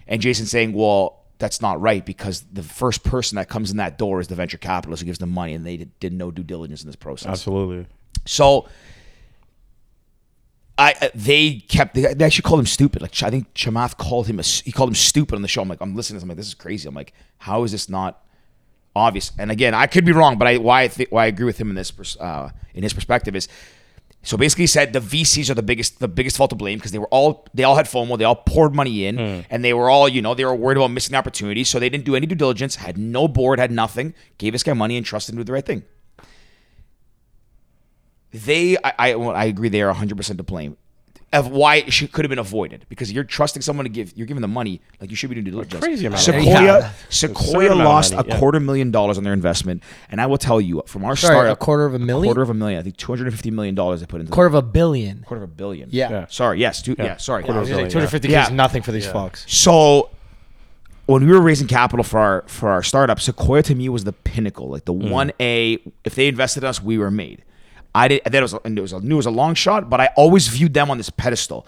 And 0.07 0.21
Jason's 0.21 0.51
saying, 0.51 0.73
well, 0.73 1.23
that's 1.37 1.61
not 1.61 1.81
right 1.81 2.05
because 2.05 2.41
the 2.53 2.63
first 2.63 3.03
person 3.03 3.35
that 3.37 3.49
comes 3.49 3.71
in 3.71 3.77
that 3.77 3.97
door 3.97 4.19
is 4.19 4.27
the 4.27 4.35
venture 4.35 4.57
capitalist 4.57 5.01
who 5.01 5.05
gives 5.05 5.19
them 5.19 5.31
money 5.31 5.53
and 5.53 5.65
they 5.65 5.77
did, 5.77 5.99
did 5.99 6.13
no 6.13 6.31
due 6.31 6.43
diligence 6.43 6.81
in 6.81 6.87
this 6.87 6.95
process. 6.95 7.29
Absolutely. 7.29 7.87
So 8.25 8.67
I 10.77 11.11
they 11.13 11.55
kept 11.67 11.95
they, 11.95 12.07
actually 12.07 12.41
called 12.43 12.59
him 12.59 12.65
stupid. 12.65 13.01
Like 13.01 13.21
I 13.23 13.29
think 13.29 13.53
Chamath 13.53 13.97
called 13.97 14.27
him 14.27 14.39
a 14.39 14.43
he 14.43 14.71
called 14.71 14.89
him 14.89 14.95
stupid 14.95 15.35
on 15.35 15.41
the 15.41 15.47
show. 15.47 15.61
I'm 15.61 15.69
like 15.69 15.81
I'm 15.81 15.95
listening 15.95 16.15
to 16.15 16.19
this. 16.19 16.23
I'm 16.23 16.29
like 16.29 16.37
this 16.37 16.47
is 16.47 16.53
crazy. 16.53 16.87
I'm 16.87 16.95
like 16.95 17.13
how 17.39 17.63
is 17.63 17.71
this 17.71 17.89
not 17.89 18.24
obvious? 18.95 19.31
And 19.37 19.51
again, 19.51 19.73
I 19.73 19.87
could 19.87 20.05
be 20.05 20.11
wrong, 20.11 20.37
but 20.37 20.47
I 20.47 20.57
why 20.57 20.83
I 20.83 20.87
think 20.87 21.09
why 21.11 21.25
I 21.25 21.27
agree 21.27 21.45
with 21.45 21.59
him 21.59 21.69
in 21.69 21.75
this 21.75 22.17
uh, 22.19 22.49
in 22.73 22.83
his 22.83 22.93
perspective 22.93 23.35
is 23.35 23.47
so 24.23 24.37
basically 24.37 24.63
he 24.63 24.67
said 24.67 24.91
the 24.91 24.99
VCs 24.99 25.51
are 25.51 25.53
the 25.53 25.61
biggest 25.61 25.99
the 25.99 26.07
biggest 26.07 26.37
fault 26.37 26.49
to 26.49 26.55
blame 26.55 26.79
because 26.79 26.91
they 26.91 26.97
were 26.97 27.07
all 27.07 27.45
they 27.53 27.63
all 27.63 27.75
had 27.75 27.85
FOMO, 27.85 28.17
they 28.17 28.23
all 28.23 28.35
poured 28.35 28.73
money 28.73 29.05
in, 29.05 29.19
and 29.51 29.63
they 29.63 29.73
were 29.73 29.89
all 29.89 30.09
you 30.09 30.21
know 30.21 30.33
they 30.33 30.45
were 30.45 30.55
worried 30.55 30.77
about 30.77 30.89
missing 30.91 31.15
opportunities, 31.15 31.69
so 31.69 31.79
they 31.79 31.89
didn't 31.89 32.05
do 32.05 32.15
any 32.15 32.25
due 32.25 32.35
diligence, 32.35 32.77
had 32.77 32.97
no 32.97 33.27
board, 33.27 33.59
had 33.59 33.71
nothing, 33.71 34.13
gave 34.39 34.53
this 34.53 34.63
guy 34.63 34.73
money 34.73 34.97
and 34.97 35.05
trusted 35.05 35.33
him 35.35 35.37
to 35.37 35.43
do 35.43 35.47
the 35.47 35.53
right 35.53 35.65
thing. 35.65 35.83
They, 38.33 38.75
I, 38.83 38.93
I, 38.99 39.15
well, 39.15 39.31
I 39.31 39.45
agree, 39.45 39.69
they 39.69 39.81
are 39.81 39.87
100 39.87 40.17
percent 40.17 40.37
to 40.37 40.43
blame 40.43 40.75
of 41.35 41.47
why 41.47 41.75
it 41.77 41.91
should, 41.93 42.11
could 42.11 42.25
have 42.25 42.29
been 42.29 42.39
avoided 42.39 42.85
because 42.89 43.11
you're 43.11 43.23
trusting 43.23 43.61
someone 43.61 43.83
to 43.85 43.89
give 43.89 44.15
you're 44.15 44.27
giving 44.27 44.41
them 44.41 44.51
money 44.51 44.81
like 44.99 45.09
you 45.09 45.15
should 45.15 45.29
be 45.29 45.35
doing 45.35 45.45
due 45.45 45.51
diligence. 45.51 45.83
crazy 45.83 46.05
amount 46.05 46.27
of 46.27 46.33
money. 46.33 46.45
Sequoia 46.45 46.63
Yeah. 46.79 46.91
Sequoia 47.09 47.65
amount 47.71 47.79
lost 47.89 48.13
money, 48.15 48.27
a 48.27 48.31
yeah. 48.33 48.39
quarter 48.39 48.59
million 48.59 48.91
dollars 48.91 49.17
on 49.17 49.23
their 49.23 49.33
investment, 49.33 49.83
and 50.09 50.19
I 50.21 50.25
will 50.25 50.37
tell 50.37 50.59
you 50.59 50.81
from 50.87 51.05
our 51.05 51.15
Sorry, 51.15 51.33
startup, 51.35 51.53
a 51.53 51.63
quarter 51.63 51.85
of 51.85 51.93
a 51.93 51.99
million? 51.99 52.25
a 52.25 52.27
quarter 52.27 52.41
of 52.41 52.49
a 52.49 52.53
million, 52.53 52.79
I 52.79 52.83
think 52.83 52.97
250 52.97 53.51
million 53.51 53.75
dollars 53.75 53.99
they 53.99 54.05
put 54.07 54.21
into 54.21 54.31
Quarter 54.31 54.47
of 54.47 54.55
a 54.55 54.61
billion. 54.61 55.23
quarter 55.27 55.43
of 55.43 55.49
a 55.49 55.53
billion. 55.53 55.89
Yeah. 55.91 56.09
Yeah. 56.09 56.25
Sorry. 56.29 56.59
Yes. 56.59 56.81
Two, 56.81 56.95
yeah. 56.97 57.17
Sorry. 57.17 57.43
Quarter 57.43 57.59
of 57.61 57.65
a 57.67 57.69
billion. 57.69 57.89
250 57.89 58.29
Yeah. 58.29 58.45
is 58.45 58.51
nothing 58.51 58.81
for 58.81 58.91
these 58.91 59.05
Yeah. 59.05 59.13
fucks. 59.13 59.49
So 59.49 60.09
when 61.05 61.25
we 61.25 61.31
were 61.31 61.41
raising 61.41 61.67
capital 61.67 62.03
for 62.03 62.19
our 62.19 62.43
for 62.47 62.69
our 62.69 62.81
startup, 62.83 63.19
Sequoia 63.19 63.61
to 63.63 63.75
me 63.75 63.89
was 63.89 64.03
the 64.03 64.13
pinnacle, 64.13 64.69
like 64.69 64.85
the 64.85 64.93
mm. 64.93 65.09
one 65.09 65.31
A. 65.39 65.77
If 66.03 66.15
they 66.15 66.27
invested 66.27 66.63
in 66.63 66.69
us, 66.69 66.81
we 66.81 66.97
were 66.97 67.11
made. 67.11 67.43
I 67.95 68.09
did. 68.09 68.21
That 68.25 68.41
was 68.41 68.53
it 68.53 68.79
was 68.79 68.91
a, 68.91 68.99
knew 68.99 69.15
it 69.15 69.17
was 69.17 69.25
a 69.25 69.31
long 69.31 69.55
shot, 69.55 69.89
but 69.89 70.01
I 70.01 70.09
always 70.17 70.49
viewed 70.49 70.73
them 70.73 70.91
on 70.91 70.97
this 70.97 71.09
pedestal 71.09 71.65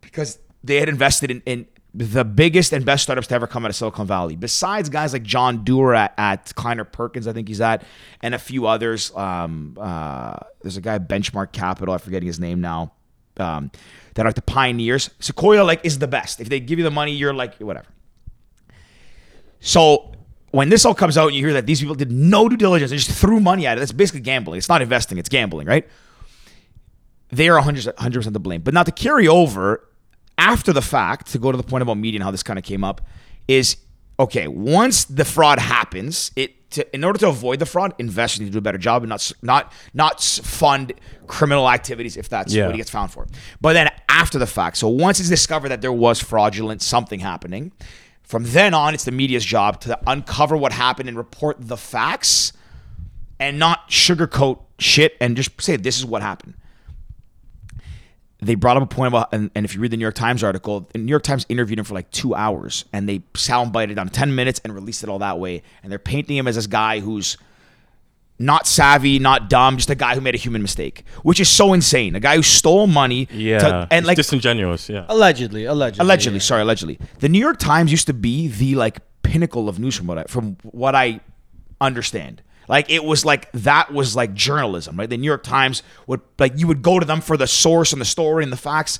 because 0.00 0.40
they 0.64 0.80
had 0.80 0.88
invested 0.88 1.30
in, 1.30 1.42
in 1.46 1.66
the 1.94 2.24
biggest 2.24 2.72
and 2.72 2.84
best 2.84 3.04
startups 3.04 3.28
to 3.28 3.34
ever 3.36 3.46
come 3.46 3.64
out 3.64 3.70
of 3.70 3.76
Silicon 3.76 4.08
Valley. 4.08 4.34
Besides 4.34 4.88
guys 4.88 5.12
like 5.12 5.22
John 5.22 5.64
Doerr 5.64 5.94
at, 5.94 6.14
at 6.18 6.52
Kleiner 6.56 6.82
Perkins, 6.82 7.28
I 7.28 7.32
think 7.32 7.46
he's 7.46 7.60
at, 7.60 7.84
and 8.22 8.34
a 8.34 8.38
few 8.40 8.66
others. 8.66 9.14
Um, 9.14 9.78
uh, 9.80 10.36
there's 10.62 10.76
a 10.76 10.80
guy 10.80 10.98
Benchmark 10.98 11.52
Capital. 11.52 11.94
I'm 11.94 12.00
forgetting 12.00 12.26
his 12.26 12.40
name 12.40 12.60
now. 12.60 12.92
Um, 13.38 13.70
that 14.14 14.26
are 14.26 14.32
the 14.32 14.42
pioneers. 14.42 15.10
Sequoia 15.20 15.62
like 15.62 15.84
is 15.84 16.00
the 16.00 16.08
best. 16.08 16.40
If 16.40 16.48
they 16.48 16.58
give 16.58 16.78
you 16.78 16.84
the 16.84 16.90
money, 16.90 17.12
you're 17.12 17.34
like 17.34 17.56
whatever. 17.58 17.86
So 19.60 20.12
when 20.52 20.68
this 20.68 20.84
all 20.84 20.94
comes 20.94 21.18
out 21.18 21.26
and 21.28 21.36
you 21.36 21.44
hear 21.44 21.52
that 21.54 21.66
these 21.66 21.80
people 21.80 21.94
did 21.94 22.10
no 22.10 22.48
due 22.48 22.56
diligence, 22.56 22.90
they 22.90 22.96
just 22.96 23.10
threw 23.10 23.40
money 23.40 23.66
at 23.66 23.76
it. 23.76 23.80
That's 23.80 23.92
basically 23.92 24.20
gambling. 24.20 24.58
It's 24.58 24.68
not 24.68 24.80
investing, 24.82 25.18
it's 25.18 25.28
gambling, 25.28 25.66
right? 25.66 25.86
They 27.30 27.48
are 27.48 27.56
100 27.56 27.96
percent 27.96 28.34
to 28.34 28.38
blame. 28.38 28.62
But 28.62 28.72
now 28.74 28.84
to 28.84 28.92
carry 28.92 29.26
over 29.26 29.86
after 30.38 30.72
the 30.72 30.82
fact, 30.82 31.28
to 31.32 31.38
go 31.38 31.50
to 31.50 31.56
the 31.56 31.64
point 31.64 31.82
about 31.82 31.96
media 31.98 32.18
and 32.18 32.24
how 32.24 32.30
this 32.30 32.42
kind 32.42 32.58
of 32.58 32.64
came 32.64 32.84
up, 32.84 33.00
is 33.48 33.76
okay. 34.20 34.46
Once 34.48 35.04
the 35.06 35.24
fraud 35.24 35.58
happens, 35.58 36.30
it 36.36 36.52
to, 36.70 36.94
in 36.94 37.04
order 37.04 37.18
to 37.20 37.28
avoid 37.28 37.58
the 37.58 37.66
fraud, 37.66 37.94
investors 37.98 38.40
need 38.40 38.46
to 38.46 38.52
do 38.52 38.58
a 38.58 38.62
better 38.62 38.78
job 38.78 39.02
and 39.02 39.08
not 39.10 39.32
not 39.42 39.72
not 39.94 40.20
fund 40.22 40.92
criminal 41.26 41.68
activities 41.68 42.16
if 42.16 42.28
that's 42.28 42.52
Yeah. 42.54 42.66
what 42.66 42.72
he 42.74 42.78
gets 42.78 42.90
found 42.90 43.10
for. 43.10 43.26
But 43.60 43.72
then 43.72 43.90
after 44.08 44.38
the 44.38 44.46
fact, 44.46 44.76
so 44.76 44.88
once 44.88 45.18
it's 45.20 45.28
discovered 45.28 45.70
that 45.70 45.80
there 45.80 45.92
was 45.92 46.20
fraudulent 46.20 46.82
something 46.82 47.18
happening, 47.20 47.72
from 48.26 48.44
then 48.44 48.74
on, 48.74 48.92
it's 48.92 49.04
the 49.04 49.12
media's 49.12 49.44
job 49.44 49.80
to 49.82 49.98
uncover 50.06 50.56
what 50.56 50.72
happened 50.72 51.08
and 51.08 51.16
report 51.16 51.56
the 51.58 51.78
facts, 51.78 52.52
and 53.40 53.58
not 53.58 53.88
sugarcoat 53.88 54.60
shit 54.78 55.16
and 55.20 55.36
just 55.36 55.58
say 55.60 55.76
this 55.76 55.96
is 55.96 56.04
what 56.04 56.20
happened 56.20 56.54
they 58.40 58.54
brought 58.54 58.76
up 58.76 58.82
a 58.82 58.86
point 58.86 59.08
about, 59.08 59.32
and, 59.32 59.50
and 59.54 59.64
if 59.64 59.74
you 59.74 59.80
read 59.80 59.90
the 59.90 59.96
New 59.96 60.04
York 60.04 60.14
Times 60.14 60.44
article, 60.44 60.88
the 60.92 60.98
New 60.98 61.10
York 61.10 61.22
Times 61.22 61.46
interviewed 61.48 61.78
him 61.78 61.84
for 61.84 61.94
like 61.94 62.10
two 62.10 62.34
hours, 62.34 62.84
and 62.92 63.08
they 63.08 63.20
soundbited 63.34 63.94
down 63.94 64.08
ten 64.08 64.34
minutes 64.34 64.60
and 64.62 64.74
released 64.74 65.02
it 65.02 65.08
all 65.08 65.18
that 65.20 65.38
way. 65.38 65.62
And 65.82 65.90
they're 65.90 65.98
painting 65.98 66.36
him 66.36 66.46
as 66.46 66.56
this 66.56 66.66
guy 66.66 67.00
who's 67.00 67.38
not 68.38 68.66
savvy, 68.66 69.18
not 69.18 69.48
dumb, 69.48 69.76
just 69.76 69.88
a 69.90 69.94
guy 69.94 70.14
who 70.14 70.20
made 70.20 70.34
a 70.34 70.38
human 70.38 70.60
mistake, 70.62 71.04
which 71.22 71.40
is 71.40 71.48
so 71.48 71.72
insane. 71.72 72.14
A 72.14 72.20
guy 72.20 72.36
who 72.36 72.42
stole 72.42 72.86
money, 72.86 73.28
Yeah, 73.32 73.58
to, 73.58 73.88
and 73.90 74.00
it's 74.00 74.06
like 74.08 74.16
disingenuous. 74.16 74.88
Yeah, 74.88 75.06
Allegedly, 75.08 75.64
allegedly. 75.64 76.02
allegedly, 76.04 76.36
yeah. 76.38 76.42
sorry, 76.42 76.62
allegedly, 76.62 76.98
the 77.20 77.28
New 77.28 77.38
York 77.40 77.58
Times 77.58 77.90
used 77.90 78.06
to 78.08 78.14
be 78.14 78.48
the 78.48 78.74
like 78.74 78.98
pinnacle 79.22 79.68
of 79.68 79.78
news 79.78 79.96
from 79.96 80.06
what 80.06 80.18
I 80.18 80.24
from 80.24 80.56
what 80.62 80.94
I 80.94 81.20
understand. 81.80 82.42
Like 82.68 82.90
it 82.90 83.04
was 83.04 83.24
like 83.24 83.50
that 83.52 83.92
was 83.92 84.16
like 84.16 84.34
journalism, 84.34 84.96
right? 84.98 85.08
The 85.08 85.16
New 85.16 85.26
York 85.26 85.42
Times 85.44 85.82
would 86.06 86.20
like 86.38 86.52
you 86.58 86.66
would 86.66 86.82
go 86.82 86.98
to 86.98 87.06
them 87.06 87.20
for 87.20 87.36
the 87.36 87.46
source 87.46 87.92
and 87.92 88.00
the 88.00 88.04
story 88.06 88.42
and 88.42 88.52
the 88.52 88.56
facts. 88.56 88.98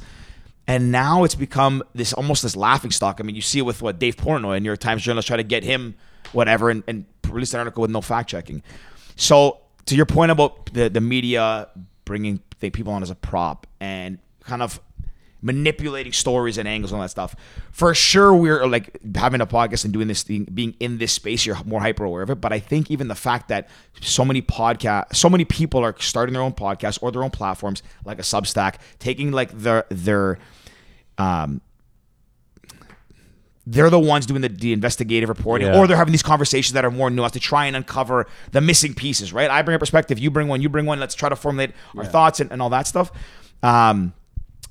And 0.69 0.91
now 0.91 1.23
it's 1.25 1.35
become 1.37 1.83
this 1.95 2.13
almost 2.13 2.43
this 2.43 2.57
laughing 2.57 2.91
stock. 2.91 3.19
I 3.21 3.23
mean, 3.23 3.37
you 3.37 3.43
see 3.43 3.59
it 3.61 3.63
with 3.63 3.83
what 3.83 3.99
Dave 4.01 4.17
Portnoy, 4.17 4.57
a 4.57 4.61
New 4.61 4.69
York 4.69 4.81
Times 4.81 5.03
journalist, 5.03 5.29
try 5.29 5.37
to 5.37 5.45
get 5.45 5.63
him 5.63 5.95
whatever 6.33 6.71
and, 6.71 6.83
and 6.89 7.05
release 7.29 7.55
an 7.55 7.61
article 7.61 7.83
with 7.83 7.91
no 7.91 8.01
fact 8.01 8.29
checking. 8.31 8.63
So 9.17 9.61
to 9.87 9.97
your 9.97 10.07
point 10.07 10.31
about 10.31 10.73
the 10.73 10.89
the 10.89 11.01
media 11.01 11.69
bringing 12.05 12.41
people 12.61 12.93
on 12.93 13.03
as 13.03 13.11
a 13.11 13.15
prop 13.15 13.67
and 13.81 14.19
kind 14.41 14.63
of 14.63 14.81
manipulating 15.43 16.13
stories 16.13 16.59
and 16.59 16.67
angles 16.67 16.91
and 16.91 16.97
all 16.97 17.03
that 17.03 17.11
stuff. 17.11 17.37
For 17.71 17.95
sure, 17.95 18.35
we're 18.35 18.67
like 18.67 18.99
having 19.15 19.41
a 19.41 19.47
podcast 19.47 19.85
and 19.85 19.93
doing 19.93 20.09
this 20.09 20.23
thing, 20.23 20.45
being 20.53 20.75
in 20.81 20.99
this 20.99 21.13
space, 21.13 21.47
you're 21.47 21.63
more 21.65 21.81
hyper 21.81 22.05
aware 22.05 22.23
of 22.23 22.31
it. 22.31 22.41
But 22.41 22.53
I 22.53 22.59
think 22.59 22.91
even 22.91 23.09
the 23.09 23.15
fact 23.15 23.49
that 23.49 23.69
so 24.01 24.25
many 24.25 24.43
podcast, 24.43 25.15
so 25.15 25.29
many 25.29 25.45
people 25.45 25.85
are 25.85 25.95
starting 25.99 26.33
their 26.33 26.43
own 26.43 26.53
podcasts 26.53 26.99
or 27.01 27.13
their 27.13 27.23
own 27.23 27.31
platforms, 27.31 27.83
like 28.05 28.19
a 28.19 28.23
Substack, 28.23 28.77
taking 28.99 29.31
like 29.31 29.51
their 29.53 29.85
their 29.91 30.39
um 31.19 31.61
they're 33.67 33.91
the 33.91 33.99
ones 33.99 34.27
doing 34.27 34.43
the, 34.43 34.49
the 34.49 34.73
investigative 34.73 35.29
reporting, 35.29 35.67
Yeah. 35.67 35.77
or 35.79 35.87
they're 35.89 35.97
having 35.97 36.13
these 36.13 36.23
conversations 36.23 36.73
that 36.75 36.85
are 36.85 36.91
more 36.91 37.11
nuanced 37.11 37.33
to 37.33 37.41
try 37.41 37.67
and 37.67 37.75
uncover 37.75 38.27
the 38.53 38.61
missing 38.61 38.95
pieces, 38.95 39.33
right? 39.33 39.51
I 39.51 39.63
bring 39.63 39.75
a 39.75 39.79
perspective, 39.79 40.19
you 40.21 40.31
bring 40.31 40.47
one, 40.49 40.63
you 40.63 40.69
bring 40.69 40.87
one. 40.87 41.01
Let's 41.01 41.15
try 41.17 41.29
to 41.29 41.37
formulate 41.37 41.73
our 41.97 42.05
thoughts 42.05 42.39
and, 42.41 42.53
and 42.53 42.63
all 42.63 42.71
that 42.71 42.87
stuff. 42.87 43.11
Um, 43.65 44.13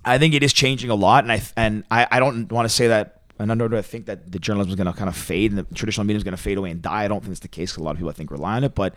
I 0.05 0.17
think 0.17 0.33
it 0.33 0.43
is 0.43 0.53
changing 0.53 0.89
a 0.91 0.95
lot, 0.95 1.23
and 1.25 1.31
I 1.31 1.41
and 1.57 1.83
I, 1.91 2.07
I 2.09 2.19
don't 2.19 2.49
want 2.51 2.65
to 2.69 2.73
say 2.73 2.87
that. 2.87 3.11
And 3.37 3.51
I 3.51 3.55
don't 3.55 3.83
think 3.85 4.05
that 4.05 4.31
the 4.31 4.39
journalism 4.39 4.69
is 4.69 4.75
going 4.77 4.87
to 4.87 4.93
kind 4.93 5.09
of 5.09 5.17
fade 5.17 5.51
and 5.51 5.57
the 5.59 5.75
traditional 5.75 6.05
media 6.05 6.15
is 6.17 6.23
going 6.23 6.37
to 6.37 6.41
fade 6.41 6.57
away 6.57 6.71
and 6.71 6.81
die. 6.81 7.03
I 7.03 7.09
don't 7.09 7.19
think 7.19 7.31
it's 7.31 7.41
the 7.41 7.49
case. 7.49 7.73
'cause 7.73 7.81
a 7.81 7.83
lot 7.83 7.91
of 7.91 7.97
people 7.97 8.09
I 8.09 8.13
think 8.13 8.31
rely 8.31 8.55
on 8.55 8.63
it, 8.63 8.73
but 8.75 8.93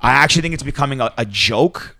I 0.00 0.10
actually 0.10 0.42
think 0.42 0.54
it's 0.54 0.64
becoming 0.64 1.00
a, 1.00 1.12
a 1.16 1.24
joke. 1.24 1.96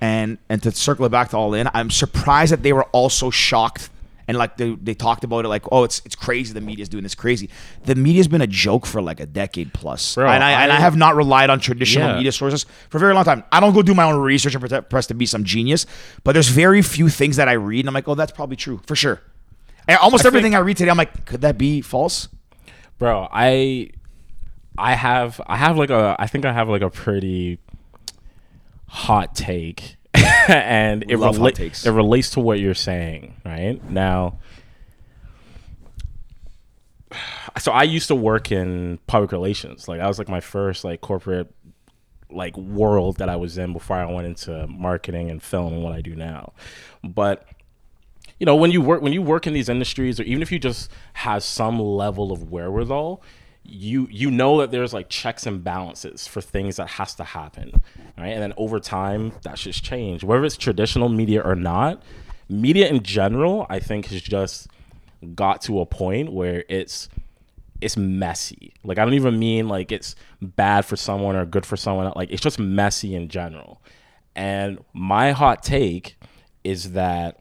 And 0.00 0.38
and 0.48 0.60
to 0.64 0.72
circle 0.72 1.04
it 1.06 1.10
back 1.10 1.28
to 1.30 1.36
all 1.36 1.54
in, 1.54 1.68
I'm 1.74 1.90
surprised 1.90 2.52
that 2.52 2.62
they 2.64 2.72
were 2.72 2.84
also 2.86 3.30
shocked 3.30 3.90
and 4.28 4.36
like 4.38 4.56
they, 4.58 4.74
they 4.76 4.94
talked 4.94 5.24
about 5.24 5.44
it 5.44 5.48
like 5.48 5.64
oh 5.72 5.82
it's 5.84 6.00
it's 6.04 6.14
crazy 6.14 6.52
the 6.52 6.60
media's 6.60 6.88
doing 6.88 7.02
this 7.02 7.14
crazy. 7.16 7.48
The 7.84 7.94
media's 7.94 8.28
been 8.28 8.42
a 8.42 8.46
joke 8.46 8.86
for 8.86 9.00
like 9.02 9.18
a 9.18 9.26
decade 9.26 9.72
plus, 9.74 10.14
Bro, 10.14 10.28
and 10.28 10.44
I, 10.44 10.62
and 10.62 10.70
I 10.70 10.76
I- 10.76 10.80
have 10.80 10.96
not 10.96 11.16
relied 11.16 11.50
on 11.50 11.58
traditional 11.60 12.06
Yeah. 12.08 12.16
media 12.16 12.30
sources 12.30 12.66
for 12.90 12.98
a 12.98 13.00
very 13.00 13.14
long 13.14 13.24
time. 13.24 13.42
I 13.50 13.58
don't 13.58 13.72
go 13.74 13.82
do 13.82 13.94
my 13.94 14.04
own 14.04 14.20
research 14.20 14.54
and 14.54 14.88
press 14.90 15.06
to 15.08 15.14
be 15.14 15.26
some 15.26 15.42
genius, 15.44 15.86
but 16.24 16.32
there's 16.32 16.48
very 16.48 16.82
few 16.82 17.08
things 17.08 17.36
that 17.36 17.48
I 17.48 17.54
read 17.54 17.80
and 17.80 17.88
I'm 17.88 17.94
like 17.94 18.06
oh 18.06 18.14
that's 18.14 18.32
probably 18.32 18.56
true 18.56 18.80
for 18.86 18.94
sure. 18.94 19.20
And 19.88 19.96
almost 19.98 20.24
I 20.24 20.28
everything 20.28 20.52
think- 20.52 20.60
I 20.60 20.64
read 20.64 20.76
today 20.76 20.90
I'm 20.90 20.98
like 20.98 21.24
could 21.24 21.40
that 21.40 21.56
be 21.58 21.80
false? 21.80 22.28
bro. 22.98 23.28
I 23.32 23.90
I 24.76 24.94
have 24.94 25.40
I 25.46 25.56
have 25.56 25.78
like 25.78 25.90
a 25.90 26.14
I 26.18 26.26
think 26.26 26.44
I 26.44 26.52
have 26.52 26.68
like 26.68 26.82
a 26.82 26.90
pretty 26.90 27.58
hot 28.88 29.34
take, 29.34 29.96
and 30.48 31.04
it 31.08 31.54
takes. 31.54 31.86
it 31.86 31.90
relates 31.90 32.30
to 32.30 32.40
what 32.40 32.58
you're 32.60 32.74
saying 32.74 33.40
right 33.44 33.82
now. 33.90 34.38
So 37.58 37.72
I 37.72 37.82
used 37.82 38.08
to 38.08 38.14
work 38.14 38.52
in 38.52 38.98
public 39.06 39.32
relations. 39.32 39.88
Like 39.88 39.98
that 40.00 40.06
was 40.06 40.18
like 40.18 40.28
my 40.28 40.40
first 40.40 40.84
like 40.84 41.00
corporate 41.00 41.52
like 42.30 42.56
world 42.56 43.16
that 43.16 43.28
I 43.28 43.36
was 43.36 43.58
in 43.58 43.72
before 43.72 43.96
I 43.96 44.10
went 44.12 44.26
into 44.26 44.66
marketing 44.66 45.30
and 45.30 45.42
film 45.42 45.72
and 45.72 45.82
what 45.82 45.92
I 45.92 46.00
do 46.00 46.14
now. 46.14 46.52
But 47.02 47.46
you 48.38 48.46
know 48.46 48.54
when 48.54 48.70
you 48.70 48.80
work 48.80 49.02
when 49.02 49.12
you 49.12 49.22
work 49.22 49.46
in 49.46 49.52
these 49.52 49.68
industries 49.68 50.20
or 50.20 50.22
even 50.24 50.42
if 50.42 50.52
you 50.52 50.58
just 50.58 50.90
have 51.14 51.42
some 51.42 51.80
level 51.80 52.30
of 52.30 52.50
wherewithal 52.50 53.22
you 53.70 54.08
you 54.10 54.30
know 54.30 54.58
that 54.58 54.70
there's 54.70 54.94
like 54.94 55.08
checks 55.08 55.46
and 55.46 55.62
balances 55.62 56.26
for 56.26 56.40
things 56.40 56.76
that 56.76 56.88
has 56.88 57.14
to 57.14 57.24
happen 57.24 57.70
right? 58.16 58.28
And 58.28 58.42
then 58.42 58.54
over 58.56 58.80
time 58.80 59.32
that 59.42 59.56
just 59.56 59.84
change 59.84 60.24
whether 60.24 60.44
it's 60.44 60.56
traditional 60.56 61.08
media 61.08 61.42
or 61.42 61.54
not 61.54 62.02
media 62.48 62.88
in 62.88 63.02
general 63.02 63.66
i 63.68 63.78
think 63.78 64.06
has 64.06 64.22
just 64.22 64.68
got 65.34 65.60
to 65.62 65.80
a 65.80 65.86
point 65.86 66.32
where 66.32 66.64
it's 66.68 67.08
it's 67.80 67.96
messy. 67.96 68.74
Like 68.84 68.98
i 68.98 69.04
don't 69.04 69.14
even 69.14 69.38
mean 69.38 69.68
like 69.68 69.92
it's 69.92 70.14
bad 70.42 70.84
for 70.84 70.96
someone 70.96 71.36
or 71.36 71.44
good 71.44 71.66
for 71.66 71.76
someone. 71.76 72.12
Like 72.16 72.30
it's 72.30 72.42
just 72.42 72.58
messy 72.58 73.14
in 73.14 73.28
general. 73.28 73.80
And 74.34 74.84
my 74.92 75.32
hot 75.32 75.62
take 75.62 76.16
is 76.64 76.92
that 76.92 77.40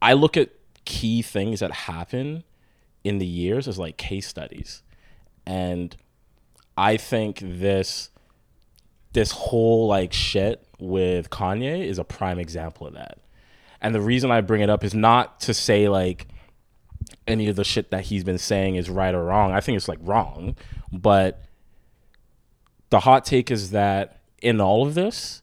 I 0.00 0.12
look 0.14 0.36
at 0.36 0.50
key 0.84 1.22
things 1.22 1.60
that 1.60 1.72
happen 1.72 2.44
in 3.04 3.18
the 3.18 3.26
years 3.26 3.66
as 3.68 3.78
like 3.78 3.96
case 3.96 4.26
studies. 4.26 4.82
And 5.46 5.96
I 6.76 6.96
think 6.96 7.40
this 7.42 8.10
this 9.12 9.30
whole 9.32 9.88
like 9.88 10.12
shit 10.12 10.66
with 10.78 11.28
Kanye 11.28 11.86
is 11.86 11.98
a 11.98 12.04
prime 12.04 12.38
example 12.38 12.86
of 12.86 12.94
that. 12.94 13.18
And 13.80 13.94
the 13.94 14.00
reason 14.00 14.30
I 14.30 14.40
bring 14.40 14.62
it 14.62 14.70
up 14.70 14.84
is 14.84 14.94
not 14.94 15.40
to 15.40 15.52
say 15.52 15.88
like 15.88 16.28
any 17.26 17.48
of 17.48 17.56
the 17.56 17.64
shit 17.64 17.90
that 17.90 18.04
he's 18.04 18.24
been 18.24 18.38
saying 18.38 18.76
is 18.76 18.88
right 18.88 19.14
or 19.14 19.24
wrong. 19.24 19.52
I 19.52 19.60
think 19.60 19.76
it's 19.76 19.88
like 19.88 19.98
wrong, 20.00 20.56
but 20.92 21.42
the 22.90 23.00
hot 23.00 23.24
take 23.24 23.50
is 23.50 23.70
that 23.70 24.20
in 24.40 24.60
all 24.60 24.86
of 24.86 24.94
this, 24.94 25.42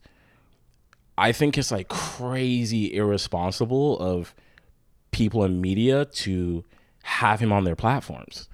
I 1.17 1.31
think 1.31 1.57
it's 1.57 1.71
like 1.71 1.89
crazy 1.89 2.93
irresponsible 2.93 3.99
of 3.99 4.33
people 5.11 5.43
in 5.43 5.59
media 5.59 6.05
to 6.05 6.63
have 7.03 7.39
him 7.39 7.51
on 7.51 7.63
their 7.63 7.75
platforms. 7.75 8.47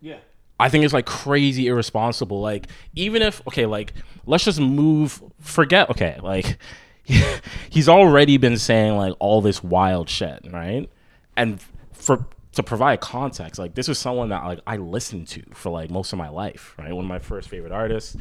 Yeah. 0.00 0.18
I 0.58 0.68
think 0.68 0.84
it's 0.84 0.92
like 0.92 1.06
crazy 1.06 1.66
irresponsible. 1.68 2.40
Like 2.40 2.66
even 2.94 3.22
if 3.22 3.40
okay, 3.48 3.66
like 3.66 3.94
let's 4.26 4.44
just 4.44 4.60
move. 4.60 5.22
Forget 5.40 5.88
okay, 5.90 6.18
like 6.22 6.58
he's 7.70 7.88
already 7.88 8.36
been 8.36 8.58
saying 8.58 8.96
like 8.96 9.14
all 9.18 9.40
this 9.40 9.62
wild 9.64 10.08
shit, 10.08 10.46
right? 10.50 10.88
And 11.36 11.60
for 11.92 12.26
to 12.52 12.62
provide 12.62 13.00
context, 13.00 13.58
like 13.58 13.74
this 13.74 13.88
is 13.88 13.98
someone 13.98 14.28
that 14.28 14.44
like 14.44 14.60
I 14.66 14.76
listened 14.76 15.28
to 15.28 15.42
for 15.54 15.70
like 15.70 15.90
most 15.90 16.12
of 16.12 16.18
my 16.18 16.28
life, 16.28 16.74
right? 16.78 16.92
One 16.92 17.06
of 17.06 17.08
my 17.08 17.18
first 17.18 17.48
favorite 17.48 17.72
artists. 17.72 18.16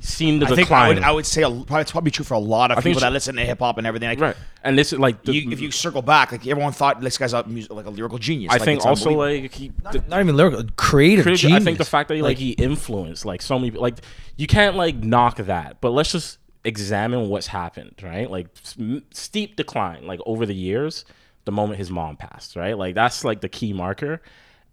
Seen 0.00 0.38
the 0.38 0.46
I 0.46 0.48
think 0.50 0.58
I 0.58 0.62
decline, 0.62 0.94
would, 0.94 1.04
I 1.04 1.10
would 1.10 1.26
say 1.26 1.42
a, 1.42 1.50
probably, 1.50 1.80
it's 1.80 1.90
probably 1.90 2.12
true 2.12 2.24
for 2.24 2.34
a 2.34 2.38
lot 2.38 2.70
of 2.70 2.76
think 2.76 2.84
people 2.84 2.98
it's- 2.98 3.02
that 3.02 3.12
listen 3.12 3.34
to 3.34 3.44
hip 3.44 3.58
hop 3.58 3.78
and 3.78 3.86
everything. 3.86 4.08
Like, 4.08 4.20
right? 4.20 4.36
And 4.62 4.78
this 4.78 4.92
is 4.92 4.98
like 5.00 5.22
the, 5.24 5.32
you, 5.34 5.50
if 5.50 5.60
you 5.60 5.72
circle 5.72 6.02
back, 6.02 6.30
like 6.30 6.46
everyone 6.46 6.72
thought 6.72 7.00
this 7.00 7.18
guy's 7.18 7.32
a 7.32 7.42
music, 7.44 7.72
like 7.72 7.86
a 7.86 7.90
lyrical 7.90 8.18
genius. 8.18 8.50
I 8.52 8.54
Like, 8.56 8.62
think 8.62 8.76
it's 8.76 8.86
also 8.86 9.10
unbelievable. 9.10 9.42
like 9.42 9.54
he 9.54 9.72
Not 10.08 10.20
even 10.20 10.36
lyrical, 10.36 10.62
creative 10.76 11.24
creative- 11.24 11.40
genius. 11.40 11.62
I 11.62 11.64
think 11.64 11.78
the 11.78 11.84
fact 11.84 12.08
that 12.08 12.14
he, 12.14 12.22
like, 12.22 12.38
he 12.38 12.50
influenced 12.52 13.24
like 13.24 13.42
so 13.42 13.58
many 13.58 13.72
like 13.72 13.96
you 14.36 14.46
can't 14.46 14.76
like 14.76 14.96
knock 14.96 15.38
that, 15.38 15.80
but 15.80 15.90
let's 15.90 16.12
just 16.12 16.38
examine 16.64 17.28
what's 17.28 17.48
happened, 17.48 17.94
right? 18.02 18.30
Like 18.30 18.48
s- 18.62 18.76
m- 18.78 19.02
steep 19.10 19.56
decline 19.56 20.06
like 20.06 20.20
over 20.26 20.46
the 20.46 20.54
years, 20.54 21.04
the 21.44 21.52
moment 21.52 21.78
his 21.78 21.90
mom 21.90 22.16
passed, 22.16 22.54
right? 22.56 22.78
Like 22.78 22.94
that's 22.94 23.24
like 23.24 23.40
the 23.40 23.48
key 23.48 23.72
marker. 23.72 24.22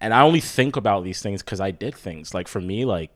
And 0.01 0.13
I 0.13 0.21
only 0.21 0.41
think 0.41 0.75
about 0.75 1.03
these 1.03 1.21
things 1.21 1.41
because 1.41 1.59
I 1.61 1.71
did 1.71 1.95
things. 1.95 2.33
Like 2.33 2.47
for 2.47 2.59
me, 2.61 2.85
like 2.85 3.09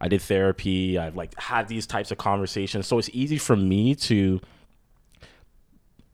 I 0.00 0.08
did 0.08 0.22
therapy. 0.22 0.98
I've 0.98 1.16
like 1.16 1.38
had 1.38 1.68
these 1.68 1.86
types 1.86 2.10
of 2.10 2.18
conversations, 2.18 2.86
so 2.86 2.98
it's 2.98 3.10
easy 3.12 3.38
for 3.38 3.56
me 3.56 3.94
to 3.96 4.40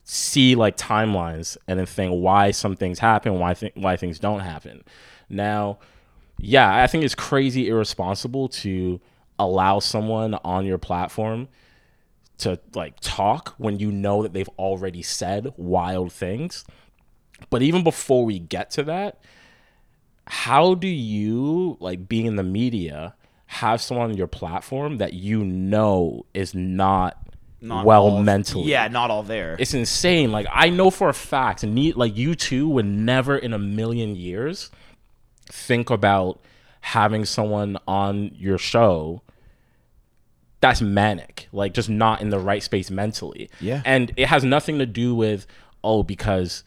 see 0.05 0.55
like 0.55 0.77
timelines 0.77 1.57
and 1.67 1.79
then 1.79 1.87
think 1.87 2.13
why 2.13 2.51
some 2.51 2.77
things 2.77 2.99
happen, 2.99 3.39
why 3.39 3.55
th- 3.55 3.73
why 3.75 3.97
things 3.97 4.19
don't 4.19 4.41
happen. 4.41 4.85
Now, 5.29 5.79
yeah, 6.39 6.83
I 6.83 6.87
think 6.87 7.05
it's 7.05 7.15
crazy 7.15 7.69
irresponsible 7.69 8.49
to 8.49 9.01
allow 9.39 9.79
someone 9.79 10.35
on 10.45 10.67
your 10.67 10.79
platform 10.79 11.49
to 12.39 12.59
like 12.75 12.99
talk 13.01 13.55
when 13.59 13.79
you 13.79 13.91
know 13.91 14.23
that 14.23 14.33
they've 14.33 14.49
already 14.59 15.03
said 15.03 15.53
wild 15.57 16.13
things. 16.13 16.65
But 17.51 17.63
even 17.63 17.83
before 17.83 18.25
we 18.25 18.39
get 18.39 18.71
to 18.73 18.83
that, 18.85 19.21
how 20.27 20.75
do 20.75 20.89
you 20.89 21.77
like 21.81 22.09
being 22.09 22.27
in 22.27 22.37
the 22.37 22.43
media 22.43 23.15
have 23.55 23.81
someone 23.81 24.11
on 24.11 24.17
your 24.17 24.27
platform 24.27 24.99
that 24.99 25.13
you 25.15 25.45
know 25.45 26.27
is 26.35 26.55
not, 26.55 27.17
Not 27.61 27.85
well 27.87 28.09
all- 28.11 28.23
mentally? 28.23 28.65
Yeah, 28.71 28.89
not 28.89 29.11
all 29.11 29.23
there. 29.23 29.57
it's 29.59 29.75
insane. 29.75 30.33
Like 30.33 30.47
I 30.53 30.71
know 30.71 30.91
for 30.91 31.09
a 31.09 31.15
fact, 31.15 31.63
and 31.63 31.75
need 31.75 31.97
like 31.97 32.17
you 32.17 32.35
two 32.35 32.69
would 32.69 32.87
never 32.87 33.37
in 33.37 33.53
a 33.53 33.59
million 33.59 34.17
years 34.17 34.71
think 35.47 35.91
about 35.91 36.41
having 36.81 37.25
someone 37.25 37.79
on 37.89 38.31
your 38.35 38.59
show 38.59 39.23
that's 40.61 40.81
manic, 40.81 41.49
like 41.53 41.75
just 41.75 41.89
not 41.91 42.21
in 42.23 42.31
the 42.31 42.39
right 42.39 42.63
space 42.63 42.91
mentally. 42.91 43.51
Yeah. 43.61 43.83
and 43.85 44.13
it 44.17 44.29
has 44.29 44.45
nothing 44.45 44.79
to 44.79 44.87
do 44.87 45.15
with 45.15 45.47
oh 45.83 46.03
because 46.03 46.65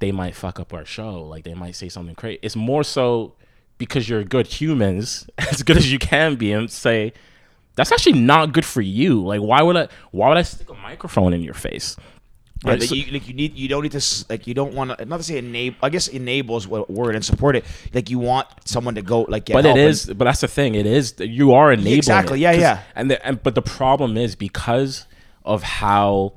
they 0.00 0.10
might 0.12 0.34
fuck 0.34 0.58
up 0.60 0.74
our 0.74 0.84
show, 0.84 1.22
like 1.24 1.44
they 1.44 1.54
might 1.54 1.76
say 1.76 1.88
something 1.88 2.14
crazy. 2.16 2.38
It's 2.42 2.56
more 2.56 2.82
so 2.84 3.34
because 3.78 4.08
you're 4.08 4.24
good 4.24 4.46
humans, 4.46 5.28
as 5.38 5.62
good 5.62 5.76
as 5.76 5.90
you 5.92 5.98
can 5.98 6.34
be, 6.36 6.52
and 6.52 6.70
say 6.70 7.12
that's 7.76 7.92
actually 7.92 8.18
not 8.20 8.52
good 8.52 8.64
for 8.64 8.80
you. 8.80 9.24
Like 9.24 9.40
why 9.40 9.62
would 9.62 9.76
I? 9.76 9.88
Why 10.10 10.28
would 10.28 10.36
I 10.38 10.42
stick 10.42 10.68
a 10.68 10.74
microphone 10.74 11.32
in 11.32 11.42
your 11.42 11.54
face? 11.54 11.96
Yeah, 12.64 12.70
Right, 12.72 12.80
like 12.80 12.88
so- 12.88 12.96
you, 12.96 13.12
like 13.12 13.28
you 13.28 13.34
need, 13.34 13.54
you 13.54 13.68
don't 13.68 13.84
need 13.84 13.92
to, 13.92 14.24
like 14.28 14.48
you 14.48 14.52
don't 14.54 14.74
want 14.74 14.98
to, 14.98 15.04
not 15.06 15.18
to 15.18 15.22
say 15.22 15.38
enable. 15.38 15.76
I 15.80 15.90
guess 15.90 16.08
enable 16.08 16.56
is 16.56 16.66
what 16.66 16.90
word 16.90 17.14
and 17.14 17.24
support 17.24 17.54
it. 17.54 17.64
Like 17.94 18.10
you 18.10 18.18
want 18.18 18.48
someone 18.64 18.96
to 18.96 19.02
go, 19.02 19.22
like 19.28 19.44
get 19.44 19.54
but 19.54 19.64
it 19.64 19.76
help 19.76 19.78
and- 20.08 20.18
but 20.18 20.24
that's 20.24 20.40
the 20.40 20.48
thing 20.48 20.74
it 20.74 20.84
is 20.84 21.14
you 21.20 21.52
are 21.52 21.70
enabling 21.72 21.98
Exactly, 21.98 22.38
it. 22.40 22.42
yeah, 22.42 22.52
yeah. 22.52 22.82
and 22.96 23.12
the, 23.12 23.24
and 23.24 23.40
but 23.44 23.54
the 23.54 23.62
problem 23.62 24.16
is 24.16 24.34
because 24.34 25.06
of 25.44 25.62
how 25.62 26.32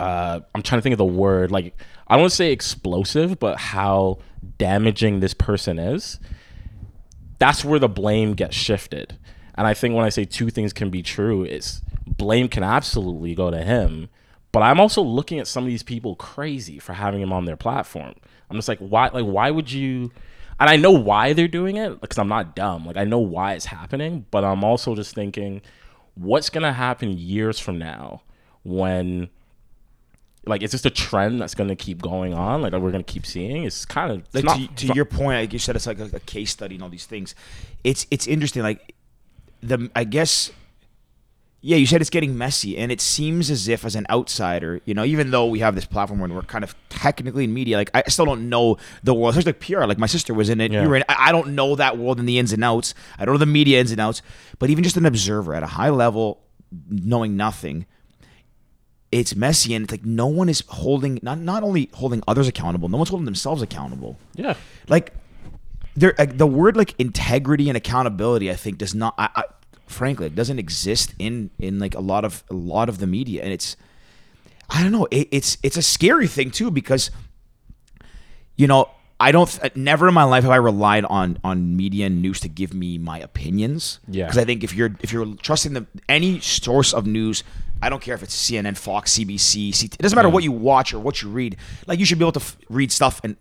uh 0.00 0.40
i'm 0.54 0.62
trying 0.62 0.78
to 0.78 0.82
think 0.82 0.92
of 0.94 0.98
the 0.98 1.04
word 1.04 1.50
like 1.50 1.74
i 2.08 2.14
don't 2.14 2.22
want 2.22 2.30
to 2.30 2.36
say 2.36 2.50
explosive 2.50 3.38
but 3.38 3.58
how 3.58 4.18
damaging 4.58 5.20
this 5.20 5.34
person 5.34 5.78
is 5.78 6.18
that's 7.38 7.64
where 7.64 7.78
the 7.78 7.88
blame 7.88 8.34
gets 8.34 8.54
shifted. 8.54 9.18
And 9.54 9.66
i 9.66 9.74
think 9.74 9.94
when 9.94 10.04
i 10.04 10.08
say 10.08 10.24
two 10.24 10.48
things 10.50 10.72
can 10.72 10.88
be 10.90 11.02
true 11.02 11.44
it's 11.44 11.82
blame 12.06 12.48
can 12.48 12.62
absolutely 12.62 13.34
go 13.34 13.50
to 13.50 13.62
him 13.62 14.08
but 14.50 14.62
i'm 14.62 14.80
also 14.80 15.02
looking 15.02 15.38
at 15.38 15.46
some 15.46 15.64
of 15.64 15.68
these 15.68 15.82
people 15.82 16.16
crazy 16.16 16.78
for 16.78 16.94
having 16.94 17.20
him 17.20 17.32
on 17.32 17.44
their 17.44 17.56
platform. 17.56 18.14
I'm 18.48 18.56
just 18.56 18.68
like 18.68 18.78
why 18.78 19.08
like 19.08 19.24
why 19.24 19.50
would 19.50 19.70
you 19.70 20.10
and 20.58 20.70
i 20.70 20.76
know 20.76 20.90
why 20.90 21.32
they're 21.32 21.48
doing 21.48 21.76
it 21.76 22.00
because 22.00 22.18
i'm 22.18 22.28
not 22.28 22.56
dumb. 22.56 22.86
Like 22.86 22.96
i 22.96 23.04
know 23.04 23.18
why 23.18 23.52
it's 23.54 23.66
happening 23.66 24.26
but 24.30 24.44
i'm 24.44 24.64
also 24.64 24.94
just 24.94 25.14
thinking 25.14 25.60
what's 26.14 26.50
gonna 26.50 26.72
happen 26.72 27.18
years 27.18 27.58
from 27.58 27.78
now 27.78 28.22
when 28.62 29.28
like 30.44 30.62
is 30.62 30.72
this 30.72 30.84
a 30.84 30.90
trend 30.90 31.40
that's 31.40 31.54
gonna 31.54 31.76
keep 31.76 32.02
going 32.02 32.34
on 32.34 32.62
like 32.62 32.72
that 32.72 32.80
we're 32.80 32.90
gonna 32.90 33.04
keep 33.04 33.24
seeing 33.24 33.62
it's 33.64 33.84
kind 33.84 34.10
of 34.10 34.22
like 34.34 34.44
not, 34.44 34.58
to, 34.58 34.88
to 34.88 34.94
your 34.94 35.04
point, 35.04 35.40
like 35.40 35.52
you 35.52 35.58
said, 35.58 35.76
it's 35.76 35.86
like 35.86 35.98
a, 35.98 36.10
a 36.16 36.20
case 36.20 36.50
study 36.50 36.74
and 36.74 36.82
all 36.82 36.90
these 36.90 37.06
things. 37.06 37.34
It's 37.84 38.06
it's 38.10 38.26
interesting. 38.26 38.62
Like 38.62 38.94
the 39.62 39.90
I 39.94 40.04
guess, 40.04 40.50
yeah, 41.60 41.76
you 41.76 41.86
said 41.86 42.00
it's 42.00 42.10
getting 42.10 42.36
messy, 42.36 42.76
and 42.76 42.90
it 42.90 43.00
seems 43.00 43.50
as 43.50 43.68
if 43.68 43.84
as 43.84 43.94
an 43.94 44.06
outsider, 44.10 44.80
you 44.84 44.94
know, 44.94 45.04
even 45.04 45.30
though 45.30 45.46
we 45.46 45.60
have 45.60 45.74
this 45.74 45.84
platform 45.84 46.20
where 46.20 46.28
we're 46.28 46.42
kind 46.42 46.64
of 46.64 46.74
technically 46.88 47.44
in 47.44 47.54
media, 47.54 47.76
like 47.76 47.90
I 47.94 48.02
still 48.08 48.24
don't 48.24 48.48
know 48.48 48.78
the 49.02 49.14
world. 49.14 49.36
Especially 49.36 49.52
like 49.52 49.60
PR. 49.60 49.86
Like 49.86 49.98
my 49.98 50.06
sister 50.06 50.34
was 50.34 50.48
in 50.48 50.60
it. 50.60 50.72
Yeah. 50.72 50.82
You 50.82 50.88
were 50.88 50.96
in. 50.96 51.04
I 51.08 51.28
I 51.28 51.32
don't 51.32 51.54
know 51.54 51.76
that 51.76 51.98
world 51.98 52.18
and 52.18 52.28
the 52.28 52.38
ins 52.38 52.52
and 52.52 52.64
outs. 52.64 52.94
I 53.18 53.24
don't 53.24 53.34
know 53.34 53.38
the 53.38 53.46
media 53.46 53.80
ins 53.80 53.92
and 53.92 54.00
outs. 54.00 54.22
But 54.58 54.70
even 54.70 54.84
just 54.84 54.96
an 54.96 55.06
observer 55.06 55.54
at 55.54 55.62
a 55.62 55.66
high 55.66 55.90
level, 55.90 56.40
knowing 56.88 57.36
nothing, 57.36 57.86
it's 59.12 59.36
messy 59.36 59.74
and 59.74 59.84
it's 59.84 59.92
like 59.92 60.04
no 60.04 60.26
one 60.26 60.48
is 60.48 60.64
holding 60.68 61.20
not 61.22 61.38
not 61.38 61.62
only 61.62 61.90
holding 61.92 62.22
others 62.26 62.48
accountable, 62.48 62.88
no 62.88 62.96
one's 62.96 63.10
holding 63.10 63.26
themselves 63.26 63.62
accountable. 63.62 64.18
yeah 64.34 64.54
Like 64.88 65.14
there, 65.94 66.14
like, 66.18 66.38
the 66.38 66.46
word 66.46 66.76
like 66.76 66.94
integrity 66.98 67.68
and 67.68 67.76
accountability, 67.76 68.50
I 68.50 68.54
think 68.54 68.78
does 68.78 68.94
not. 68.94 69.14
I, 69.18 69.28
I, 69.36 69.44
frankly, 69.86 70.26
it 70.26 70.34
doesn't 70.34 70.58
exist 70.58 71.14
in 71.18 71.50
in 71.58 71.78
like 71.78 71.94
a 71.94 72.00
lot 72.00 72.24
of 72.24 72.42
a 72.50 72.54
lot 72.54 72.88
of 72.88 72.98
the 72.98 73.06
media, 73.06 73.42
and 73.42 73.52
it's 73.52 73.76
I 74.70 74.82
don't 74.82 74.92
know. 74.92 75.06
It, 75.10 75.28
it's 75.30 75.58
it's 75.62 75.76
a 75.76 75.82
scary 75.82 76.26
thing 76.26 76.50
too 76.50 76.70
because 76.70 77.10
you 78.56 78.66
know 78.66 78.90
I 79.20 79.32
don't. 79.32 79.76
Never 79.76 80.08
in 80.08 80.14
my 80.14 80.24
life 80.24 80.44
have 80.44 80.52
I 80.52 80.56
relied 80.56 81.04
on 81.04 81.38
on 81.44 81.76
media 81.76 82.06
and 82.06 82.22
news 82.22 82.40
to 82.40 82.48
give 82.48 82.72
me 82.72 82.96
my 82.96 83.18
opinions. 83.18 84.00
Yeah. 84.08 84.24
Because 84.24 84.38
I 84.38 84.44
think 84.44 84.64
if 84.64 84.74
you're 84.74 84.96
if 85.00 85.12
you're 85.12 85.34
trusting 85.36 85.74
the 85.74 85.86
any 86.08 86.40
source 86.40 86.94
of 86.94 87.06
news, 87.06 87.44
I 87.82 87.88
don't 87.88 88.00
care 88.00 88.14
if 88.14 88.22
it's 88.22 88.34
CNN, 88.50 88.76
Fox, 88.78 89.18
CBC, 89.18 89.72
CT, 89.78 89.94
it 89.94 89.98
doesn't 89.98 90.16
matter 90.16 90.28
what 90.28 90.44
you 90.44 90.52
watch 90.52 90.94
or 90.94 91.00
what 91.00 91.20
you 91.20 91.28
read. 91.28 91.56
Like 91.86 91.98
you 91.98 92.04
should 92.04 92.18
be 92.18 92.24
able 92.24 92.32
to 92.32 92.40
f- 92.40 92.56
read 92.70 92.92
stuff 92.92 93.20
and 93.24 93.36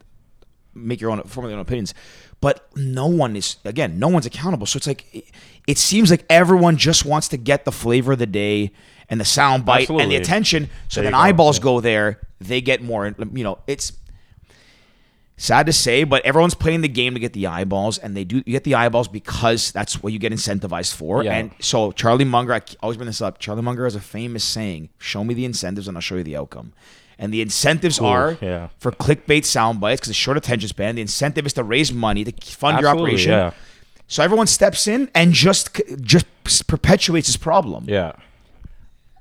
make 0.73 0.99
your 0.99 1.11
own 1.11 1.21
formulate 1.23 1.51
your 1.53 1.59
own 1.59 1.61
opinions. 1.61 1.93
But 2.41 2.67
no 2.75 3.05
one 3.05 3.35
is 3.35 3.57
again, 3.65 3.99
no 3.99 4.07
one's 4.07 4.25
accountable. 4.25 4.65
So 4.65 4.77
it's 4.77 4.87
like 4.87 5.05
it, 5.13 5.25
it 5.67 5.77
seems 5.77 6.09
like 6.09 6.25
everyone 6.29 6.75
just 6.77 7.05
wants 7.05 7.27
to 7.29 7.37
get 7.37 7.65
the 7.65 7.71
flavor 7.71 8.13
of 8.13 8.19
the 8.19 8.25
day 8.25 8.71
and 9.09 9.19
the 9.19 9.25
sound 9.25 9.63
bite 9.65 9.89
and 9.89 10.09
the 10.09 10.15
attention. 10.15 10.69
So 10.87 11.01
There 11.01 11.03
then 11.11 11.13
go, 11.13 11.19
eyeballs 11.19 11.57
yeah. 11.59 11.63
go 11.63 11.79
there, 11.81 12.19
they 12.39 12.61
get 12.61 12.81
more. 12.81 13.05
You 13.33 13.43
know, 13.43 13.59
it's 13.67 13.91
sad 15.41 15.65
to 15.65 15.73
say, 15.73 16.03
but 16.03 16.23
everyone's 16.23 16.53
playing 16.53 16.81
the 16.81 16.87
game 16.87 17.15
to 17.15 17.19
get 17.19 17.33
the 17.33 17.47
eyeballs, 17.47 17.97
and 17.97 18.15
they 18.15 18.23
do 18.23 18.37
you 18.37 18.53
get 18.53 18.63
the 18.63 18.75
eyeballs 18.75 19.07
because 19.07 19.71
that's 19.71 20.01
what 20.03 20.13
you 20.13 20.19
get 20.19 20.31
incentivized 20.31 20.93
for. 20.93 21.23
Yeah. 21.23 21.33
And 21.33 21.51
so 21.59 21.91
Charlie 21.91 22.25
Munger, 22.25 22.53
I 22.53 22.61
always 22.81 22.97
bring 22.97 23.07
this 23.07 23.21
up. 23.21 23.39
Charlie 23.39 23.63
Munger 23.63 23.83
has 23.85 23.95
a 23.95 23.99
famous 23.99 24.43
saying: 24.43 24.89
"Show 24.97 25.23
me 25.23 25.33
the 25.33 25.45
incentives, 25.45 25.87
and 25.87 25.97
I'll 25.97 26.01
show 26.01 26.15
you 26.15 26.23
the 26.23 26.37
outcome." 26.37 26.73
And 27.17 27.31
the 27.31 27.41
incentives 27.41 27.99
are 27.99 28.37
yeah. 28.41 28.69
for 28.79 28.91
clickbait 28.91 29.45
sound 29.45 29.79
bites 29.79 30.01
because 30.01 30.09
it's 30.09 30.17
short 30.17 30.37
attention 30.37 30.69
span. 30.69 30.95
The 30.95 31.01
incentive 31.01 31.45
is 31.45 31.53
to 31.53 31.63
raise 31.63 31.93
money 31.93 32.23
to 32.23 32.33
fund 32.55 32.79
your 32.79 32.89
operation. 32.89 33.31
yeah. 33.31 33.51
So 34.07 34.23
everyone 34.23 34.47
steps 34.47 34.87
in 34.87 35.09
and 35.13 35.33
just 35.33 35.79
just 36.01 36.25
perpetuates 36.67 37.27
this 37.27 37.37
problem. 37.37 37.85
yeah 37.87 38.13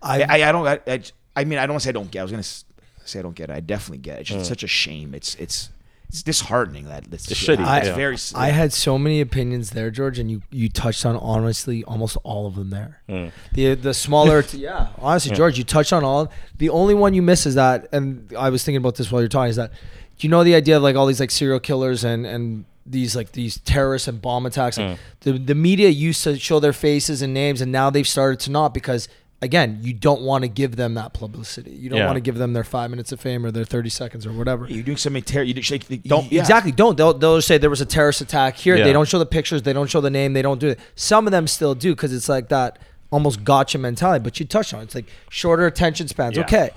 I, 0.02 0.22
I, 0.22 0.48
I 0.48 0.52
don't. 0.52 0.66
I, 0.66 0.80
I, 0.86 1.02
I 1.36 1.44
mean, 1.44 1.58
I 1.58 1.66
don't 1.66 1.80
say 1.80 1.90
I 1.90 1.92
don't 1.92 2.10
get. 2.10 2.20
I 2.20 2.22
was 2.22 2.32
gonna 2.32 2.42
say 2.42 3.18
I 3.18 3.22
don't 3.22 3.34
get 3.34 3.50
it. 3.50 3.52
I 3.52 3.60
definitely 3.60 3.98
get 3.98 4.16
it. 4.16 4.20
It's 4.22 4.30
just 4.30 4.40
uh. 4.40 4.44
such 4.44 4.62
a 4.62 4.66
shame. 4.66 5.14
It's 5.14 5.34
it's 5.34 5.68
it's 6.10 6.24
disheartening 6.24 6.86
that 6.88 7.04
it's, 7.12 7.30
It's 7.30 7.40
shitty, 7.40 7.78
It's 7.78 7.86
yeah. 7.86 7.94
very. 7.94 8.16
I 8.34 8.48
had 8.50 8.72
so 8.72 8.98
many 8.98 9.20
opinions 9.20 9.70
there, 9.70 9.92
George, 9.92 10.18
and 10.18 10.28
you 10.28 10.42
you 10.50 10.68
touched 10.68 11.06
on 11.06 11.16
honestly 11.16 11.84
almost 11.84 12.16
all 12.24 12.48
of 12.48 12.56
them 12.56 12.70
there. 12.70 13.00
Mm. 13.08 13.30
The 13.52 13.74
the 13.76 13.94
smaller, 13.94 14.44
yeah, 14.52 14.88
honestly, 14.98 15.34
George, 15.36 15.56
you 15.56 15.62
touched 15.62 15.92
on 15.92 16.02
all. 16.02 16.32
The 16.58 16.68
only 16.68 16.94
one 16.94 17.14
you 17.14 17.22
miss 17.22 17.46
is 17.46 17.54
that, 17.54 17.86
and 17.92 18.32
I 18.36 18.50
was 18.50 18.64
thinking 18.64 18.78
about 18.78 18.96
this 18.96 19.12
while 19.12 19.22
you're 19.22 19.28
talking, 19.28 19.50
is 19.50 19.56
that 19.56 19.70
do 20.18 20.26
you 20.26 20.30
know 20.30 20.42
the 20.42 20.56
idea 20.56 20.76
of 20.78 20.82
like 20.82 20.96
all 20.96 21.06
these 21.06 21.20
like 21.20 21.30
serial 21.30 21.60
killers 21.60 22.02
and 22.02 22.26
and 22.26 22.64
these 22.84 23.14
like 23.14 23.30
these 23.30 23.58
terrorists 23.60 24.08
and 24.08 24.20
bomb 24.20 24.46
attacks? 24.46 24.78
Like, 24.78 24.98
The 25.20 25.38
the 25.38 25.54
media 25.54 25.90
used 25.90 26.24
to 26.24 26.36
show 26.40 26.58
their 26.58 26.72
faces 26.72 27.22
and 27.22 27.32
names, 27.32 27.60
and 27.60 27.70
now 27.70 27.88
they've 27.88 28.08
started 28.08 28.40
to 28.40 28.50
not 28.50 28.74
because. 28.74 29.08
Again, 29.42 29.78
you 29.82 29.94
don't 29.94 30.20
want 30.20 30.42
to 30.42 30.48
give 30.48 30.76
them 30.76 30.94
that 30.94 31.14
publicity. 31.14 31.70
You 31.70 31.88
don't 31.88 31.98
Yeah. 32.00 32.06
want 32.06 32.16
to 32.16 32.20
give 32.20 32.36
them 32.36 32.52
their 32.52 32.64
five 32.64 32.90
minutes 32.90 33.10
of 33.10 33.20
fame 33.20 33.46
or 33.46 33.50
their 33.50 33.64
thirty 33.64 33.88
seconds 33.88 34.26
or 34.26 34.32
whatever. 34.32 34.66
You're 34.68 34.82
doing 34.82 34.98
something 34.98 35.22
terrible. 35.22 35.48
You 35.48 35.54
just, 35.54 35.70
like, 35.90 36.02
don't 36.02 36.30
yeah. 36.30 36.40
Exactly. 36.40 36.72
Don't. 36.72 36.96
They'll, 36.98 37.14
they'll 37.14 37.40
say 37.40 37.56
there 37.56 37.70
was 37.70 37.80
a 37.80 37.86
terrorist 37.86 38.20
attack 38.20 38.56
here. 38.56 38.76
Yeah. 38.76 38.84
They 38.84 38.92
don't 38.92 39.08
show 39.08 39.18
the 39.18 39.24
pictures. 39.24 39.62
They 39.62 39.72
don't 39.72 39.88
show 39.88 40.02
the 40.02 40.10
name. 40.10 40.34
They 40.34 40.42
don't 40.42 40.60
do 40.60 40.68
it. 40.68 40.80
Some 40.94 41.26
of 41.26 41.30
them 41.30 41.46
still 41.46 41.74
do 41.74 41.94
because 41.94 42.12
it's 42.12 42.28
like 42.28 42.48
that 42.50 42.78
almost 43.10 43.42
gotcha 43.42 43.78
mentality. 43.78 44.22
But 44.22 44.38
you 44.38 44.44
touched 44.46 44.74
on 44.74 44.80
it. 44.80 44.84
It's 44.84 44.94
like 44.94 45.06
shorter 45.30 45.66
attention 45.66 46.06
spans. 46.08 46.36
Yeah. 46.36 46.42
Okay. 46.44 46.70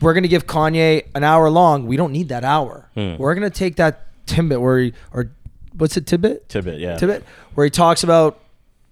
We're 0.00 0.14
going 0.14 0.22
to 0.22 0.28
give 0.28 0.46
Kanye 0.46 1.04
an 1.16 1.24
hour 1.24 1.50
long. 1.50 1.88
We 1.88 1.96
don't 1.96 2.12
need 2.12 2.28
that 2.28 2.44
hour. 2.44 2.88
Hmm. 2.94 3.16
We're 3.16 3.34
going 3.34 3.50
to 3.50 3.58
take 3.58 3.74
that 3.76 4.06
Timbit 4.26 4.60
where 4.60 4.78
he, 4.78 4.92
or 5.12 5.32
what's 5.76 5.96
it, 5.96 6.06
Tibbet? 6.06 6.48
Tibbet, 6.48 6.78
yeah. 6.78 6.96
Tibbet, 6.96 7.24
where 7.54 7.64
he 7.64 7.70
talks 7.70 8.04
about 8.04 8.38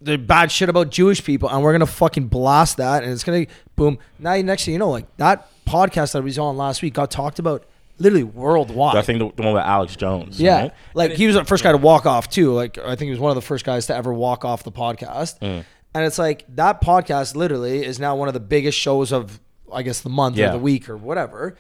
the 0.01 0.17
bad 0.17 0.53
shit 0.53 0.69
about 0.69 0.91
Jewish 0.91 1.25
people, 1.25 1.49
and 1.49 1.63
we're 1.63 1.73
gonna 1.73 1.87
fucking 1.87 2.29
blast 2.29 2.77
that, 2.77 3.03
and 3.03 3.13
it's 3.13 3.25
gonna 3.25 3.47
boom. 3.77 3.99
Now, 4.19 4.37
next 4.37 4.65
thing 4.65 4.73
you 4.73 4.79
know, 4.79 4.91
like 4.91 5.07
that 5.17 5.49
podcast 5.67 6.13
that 6.13 6.23
we 6.23 6.29
was 6.29 6.39
on 6.39 6.57
last 6.57 6.83
week 6.83 6.95
got 6.95 7.11
talked 7.11 7.39
about 7.39 7.65
literally 7.99 8.25
worldwide. 8.25 8.97
I 8.97 9.03
think 9.03 9.19
the, 9.19 9.31
the 9.35 9.43
one 9.43 9.55
with 9.55 9.63
Alex 9.63 9.97
Jones. 9.97 10.41
Yeah, 10.41 10.61
right? 10.61 10.73
like 10.95 11.13
he 11.13 11.27
was 11.27 11.35
the 11.37 11.45
first 11.45 11.65
guy 11.65 11.73
to 11.73 11.79
walk 11.79 12.07
off 12.07 12.29
too. 12.29 12.53
Like 12.53 12.79
I 12.79 12.95
think 12.97 13.07
he 13.07 13.11
was 13.11 13.21
one 13.21 13.31
of 13.31 13.37
the 13.37 13.43
first 13.43 13.65
guys 13.65 13.87
to 13.87 13.95
ever 13.97 14.13
walk 14.13 14.45
off 14.45 14.63
the 14.65 14.73
podcast. 14.73 15.39
Mm. 15.41 15.65
And 15.95 16.05
it's 16.05 16.19
like 16.19 16.45
that 16.57 16.83
podcast 16.83 17.37
literally 17.37 17.85
is 17.85 17.99
now 17.99 18.17
one 18.17 18.29
of 18.29 18.35
the 18.35 18.41
biggest 18.41 18.79
shows 18.79 19.13
of 19.13 19.41
I 19.73 19.83
guess 19.83 20.01
the 20.03 20.11
month 20.11 20.37
Yeah. 20.37 20.51
or 20.51 20.53
the 20.53 20.59
week 20.59 20.89
or 20.89 20.97
whatever. 20.97 21.57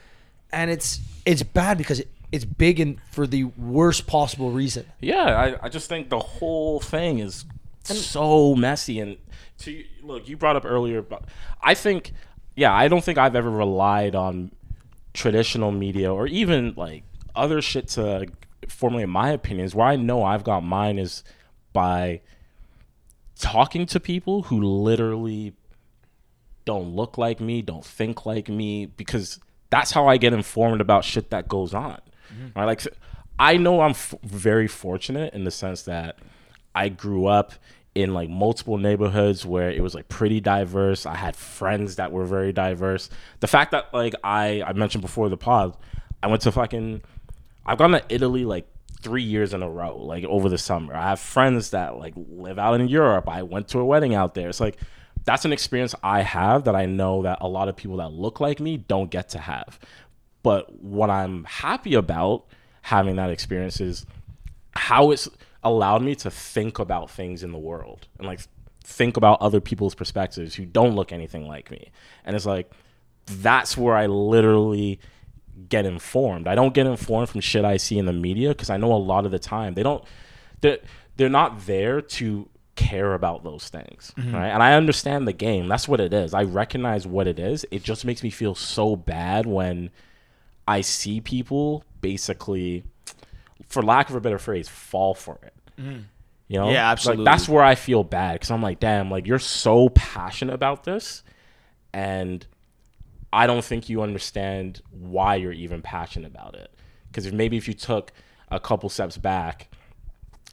And 0.52 0.70
it's 0.70 1.00
it's 1.24 1.42
bad 1.42 1.78
because 1.78 2.00
it, 2.00 2.10
it's 2.30 2.44
big 2.44 2.80
and 2.80 2.98
for 3.10 3.26
the 3.26 3.44
worst 3.44 4.06
possible 4.06 4.50
reason. 4.50 4.84
Yeah, 5.00 5.22
I, 5.62 5.66
I 5.66 5.68
just 5.68 5.88
think 5.88 6.10
the 6.10 6.18
whole 6.18 6.80
thing 6.80 7.18
is 7.18 7.44
so 7.86 8.54
messy. 8.54 9.00
And 9.00 9.16
to 9.58 9.84
look, 10.02 10.28
you 10.28 10.36
brought 10.36 10.56
up 10.56 10.64
earlier, 10.64 11.02
but 11.02 11.24
I 11.62 11.74
think, 11.74 12.12
yeah, 12.54 12.72
I 12.72 12.88
don't 12.88 13.04
think 13.04 13.18
I've 13.18 13.36
ever 13.36 13.50
relied 13.50 14.14
on 14.14 14.52
traditional 15.14 15.72
media 15.72 16.12
or 16.12 16.26
even 16.26 16.74
like 16.76 17.04
other 17.34 17.62
shit 17.62 17.88
to 17.88 18.26
formulate 18.68 19.08
my 19.08 19.30
opinions. 19.30 19.74
Where 19.74 19.86
I 19.86 19.96
know 19.96 20.22
I've 20.24 20.44
got 20.44 20.62
mine 20.62 20.98
is 20.98 21.24
by 21.72 22.20
talking 23.38 23.86
to 23.86 24.00
people 24.00 24.44
who 24.44 24.60
literally 24.60 25.54
don't 26.64 26.96
look 26.96 27.16
like 27.16 27.40
me, 27.40 27.62
don't 27.62 27.84
think 27.84 28.26
like 28.26 28.48
me, 28.48 28.86
because 28.86 29.38
that's 29.70 29.92
how 29.92 30.08
I 30.08 30.16
get 30.16 30.32
informed 30.32 30.80
about 30.80 31.04
shit 31.04 31.30
that 31.30 31.48
goes 31.48 31.74
on. 31.74 32.00
Mm-hmm. 32.32 32.58
Right? 32.58 32.64
Like, 32.64 32.86
I 33.38 33.56
know 33.56 33.80
I'm 33.82 33.90
f- 33.90 34.14
very 34.22 34.66
fortunate 34.66 35.34
in 35.34 35.44
the 35.44 35.50
sense 35.50 35.82
that 35.82 36.18
I 36.74 36.88
grew 36.88 37.26
up 37.26 37.52
in 37.96 38.12
like 38.12 38.28
multiple 38.28 38.76
neighborhoods 38.76 39.46
where 39.46 39.70
it 39.70 39.82
was 39.82 39.94
like 39.94 40.06
pretty 40.08 40.38
diverse. 40.38 41.06
I 41.06 41.14
had 41.14 41.34
friends 41.34 41.96
that 41.96 42.12
were 42.12 42.26
very 42.26 42.52
diverse. 42.52 43.08
The 43.40 43.46
fact 43.46 43.70
that 43.70 43.92
like 43.94 44.14
I 44.22 44.62
I 44.62 44.74
mentioned 44.74 45.00
before 45.00 45.30
the 45.30 45.38
pod, 45.38 45.74
I 46.22 46.26
went 46.26 46.42
to 46.42 46.52
fucking 46.52 47.00
I've 47.64 47.78
gone 47.78 47.92
to 47.92 48.04
Italy 48.10 48.44
like 48.44 48.68
three 49.00 49.22
years 49.22 49.54
in 49.54 49.62
a 49.62 49.70
row, 49.70 49.96
like 49.96 50.24
over 50.24 50.50
the 50.50 50.58
summer. 50.58 50.94
I 50.94 51.08
have 51.08 51.20
friends 51.20 51.70
that 51.70 51.96
like 51.96 52.12
live 52.16 52.58
out 52.58 52.78
in 52.78 52.86
Europe. 52.86 53.30
I 53.30 53.42
went 53.42 53.68
to 53.68 53.78
a 53.78 53.84
wedding 53.84 54.14
out 54.14 54.34
there. 54.34 54.50
It's 54.50 54.60
like 54.60 54.76
that's 55.24 55.46
an 55.46 55.52
experience 55.54 55.94
I 56.02 56.20
have 56.20 56.64
that 56.64 56.76
I 56.76 56.84
know 56.84 57.22
that 57.22 57.38
a 57.40 57.48
lot 57.48 57.68
of 57.68 57.76
people 57.76 57.96
that 57.96 58.12
look 58.12 58.40
like 58.40 58.60
me 58.60 58.76
don't 58.76 59.10
get 59.10 59.30
to 59.30 59.38
have. 59.38 59.78
But 60.42 60.82
what 60.82 61.08
I'm 61.08 61.44
happy 61.44 61.94
about 61.94 62.44
having 62.82 63.16
that 63.16 63.30
experience 63.30 63.80
is 63.80 64.04
how 64.72 65.12
it's 65.12 65.30
allowed 65.66 66.02
me 66.02 66.14
to 66.16 66.30
think 66.30 66.78
about 66.78 67.10
things 67.10 67.42
in 67.42 67.52
the 67.52 67.58
world 67.58 68.08
and 68.18 68.26
like 68.26 68.40
think 68.82 69.16
about 69.16 69.40
other 69.40 69.60
people's 69.60 69.94
perspectives 69.94 70.54
who 70.54 70.64
don't 70.64 70.94
look 70.94 71.12
anything 71.12 71.46
like 71.46 71.70
me. 71.70 71.90
And 72.24 72.36
it's 72.36 72.46
like 72.46 72.70
that's 73.26 73.76
where 73.76 73.96
I 73.96 74.06
literally 74.06 75.00
get 75.68 75.86
informed. 75.86 76.46
I 76.46 76.54
don't 76.54 76.74
get 76.74 76.86
informed 76.86 77.28
from 77.28 77.40
shit 77.40 77.64
I 77.64 77.78
see 77.78 77.98
in 77.98 78.06
the 78.06 78.12
media 78.12 78.50
because 78.50 78.70
I 78.70 78.76
know 78.76 78.92
a 78.92 78.94
lot 78.94 79.26
of 79.26 79.32
the 79.32 79.38
time 79.38 79.74
they 79.74 79.82
don't 79.82 80.04
they're, 80.60 80.78
they're 81.16 81.28
not 81.28 81.66
there 81.66 82.00
to 82.00 82.48
care 82.76 83.14
about 83.14 83.42
those 83.42 83.68
things, 83.68 84.12
mm-hmm. 84.16 84.34
right? 84.34 84.48
And 84.48 84.62
I 84.62 84.74
understand 84.74 85.26
the 85.26 85.32
game. 85.32 85.66
That's 85.66 85.88
what 85.88 86.00
it 86.00 86.12
is. 86.12 86.34
I 86.34 86.44
recognize 86.44 87.06
what 87.06 87.26
it 87.26 87.38
is. 87.38 87.66
It 87.70 87.82
just 87.82 88.04
makes 88.04 88.22
me 88.22 88.30
feel 88.30 88.54
so 88.54 88.94
bad 88.94 89.46
when 89.46 89.90
I 90.68 90.82
see 90.82 91.20
people 91.20 91.84
basically 92.00 92.84
for 93.66 93.82
lack 93.82 94.10
of 94.10 94.16
a 94.16 94.20
better 94.20 94.38
phrase 94.38 94.68
fall 94.68 95.14
for 95.14 95.38
it. 95.42 95.54
Mm-hmm. 95.78 96.00
You 96.48 96.58
know? 96.60 96.70
Yeah, 96.70 96.84
Like, 96.84 96.92
absolutely. 96.92 97.24
that's 97.24 97.48
where 97.48 97.64
I 97.64 97.74
feel 97.74 98.04
bad 98.04 98.34
because 98.34 98.50
I'm 98.50 98.62
like, 98.62 98.80
damn, 98.80 99.10
like 99.10 99.26
you're 99.26 99.38
so 99.38 99.88
passionate 99.90 100.54
about 100.54 100.84
this, 100.84 101.22
and 101.92 102.46
I 103.32 103.46
don't 103.46 103.64
think 103.64 103.88
you 103.88 104.02
understand 104.02 104.80
why 104.90 105.36
you're 105.36 105.52
even 105.52 105.82
passionate 105.82 106.30
about 106.30 106.54
it. 106.54 106.70
Because 107.08 107.26
if 107.26 107.32
maybe 107.32 107.56
if 107.56 107.66
you 107.66 107.74
took 107.74 108.12
a 108.50 108.60
couple 108.60 108.88
steps 108.88 109.18
back, 109.18 109.68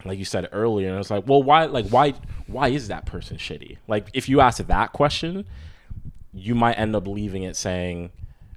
like 0.04 0.18
you 0.18 0.26
said 0.26 0.50
earlier, 0.52 0.90
and 0.90 1.00
it's 1.00 1.12
like, 1.12 1.28
well, 1.28 1.44
why, 1.44 1.66
like, 1.66 1.88
why, 1.90 2.14
why 2.48 2.70
is 2.70 2.88
that 2.88 3.06
person 3.06 3.38
shitty? 3.38 3.78
Like, 3.88 4.08
if 4.14 4.28
you 4.28 4.42
ask 4.42 4.66
that 4.66 4.94
question, 4.94 5.46
you 6.34 6.56
might 6.56 6.74
end 6.74 6.96
up 6.96 7.08
leaving 7.08 7.44
it 7.44 7.56
saying, 7.56 8.12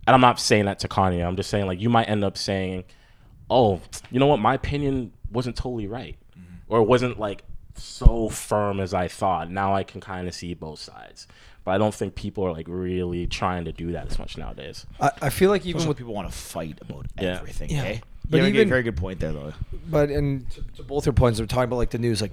and 0.07 0.15
I'm 0.15 0.21
not 0.21 0.41
saying 0.41 0.65
that 0.65 0.79
to 0.81 0.89
Kanye. 0.89 1.25
I'm 1.27 1.37
just 1.37 1.51
saying 1.51 1.67
like 1.67 1.81
you 1.81 1.91
might 1.91 2.09
end 2.09 2.25
up 2.25 2.39
saying, 2.39 2.85
oh, 3.51 3.81
you 4.11 4.19
know 4.19 4.27
what, 4.27 4.39
my 4.39 4.55
opinion 4.55 5.13
wasn't 5.31 5.57
totally 5.57 5.87
right, 5.87 6.17
or 6.69 6.81
it 6.81 6.85
wasn't 6.85 7.19
like 7.19 7.43
so 7.75 8.29
firm 8.29 8.81
as 8.81 8.95
I 8.95 9.09
thought. 9.09 9.51
Now 9.51 9.75
I 9.75 9.83
can 9.83 10.01
kind 10.01 10.27
of 10.29 10.35
see 10.35 10.55
both 10.55 10.79
sides. 10.79 11.27
But 11.65 11.73
I 11.73 11.79
don't 11.79 11.95
think 11.95 12.15
people 12.15 12.45
are 12.45 12.53
like 12.53 12.67
really 12.69 13.27
trying 13.27 13.65
to 13.65 13.73
do 13.73 13.93
that 13.93 14.07
as 14.11 14.19
much 14.19 14.39
nowadays. 14.39 14.87
I, 15.01 15.11
I 15.23 15.31
feel 15.31 15.51
like 15.51 15.67
even 15.67 15.81
Even 15.81 15.89
with 15.89 15.99
people 15.99 16.15
want 16.15 16.31
to 16.31 16.37
fight 16.37 16.79
about 16.81 17.07
Yeah. 17.21 17.39
everything, 17.41 17.71
Yeah. 17.71 17.83
eh? 17.85 17.99
But 18.23 18.31
But 18.31 18.37
you 18.43 18.47
even- 18.49 18.69
a 18.69 18.71
very 18.71 18.83
good 18.85 18.97
point 18.97 19.21
there, 19.21 19.33
though. 19.33 19.53
but 19.89 20.09
and 20.11 20.49
to, 20.51 20.63
to 20.77 20.83
both 20.85 21.07
your 21.07 21.13
points, 21.13 21.39
we're 21.41 21.47
talking 21.47 21.65
about 21.65 21.77
like 21.77 21.91
the 21.91 21.99
news. 21.99 22.21
Like 22.23 22.33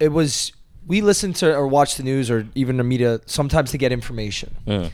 it 0.00 0.08
was 0.08 0.52
we 0.86 1.00
listen 1.02 1.32
to 1.34 1.54
or 1.54 1.66
watch 1.66 1.96
the 1.96 2.02
news 2.02 2.30
or 2.30 2.46
even 2.54 2.76
the 2.78 2.84
media 2.84 3.20
sometimes 3.26 3.70
to 3.70 3.78
get 3.78 3.92
information. 3.92 4.54
Mm. 4.66 4.90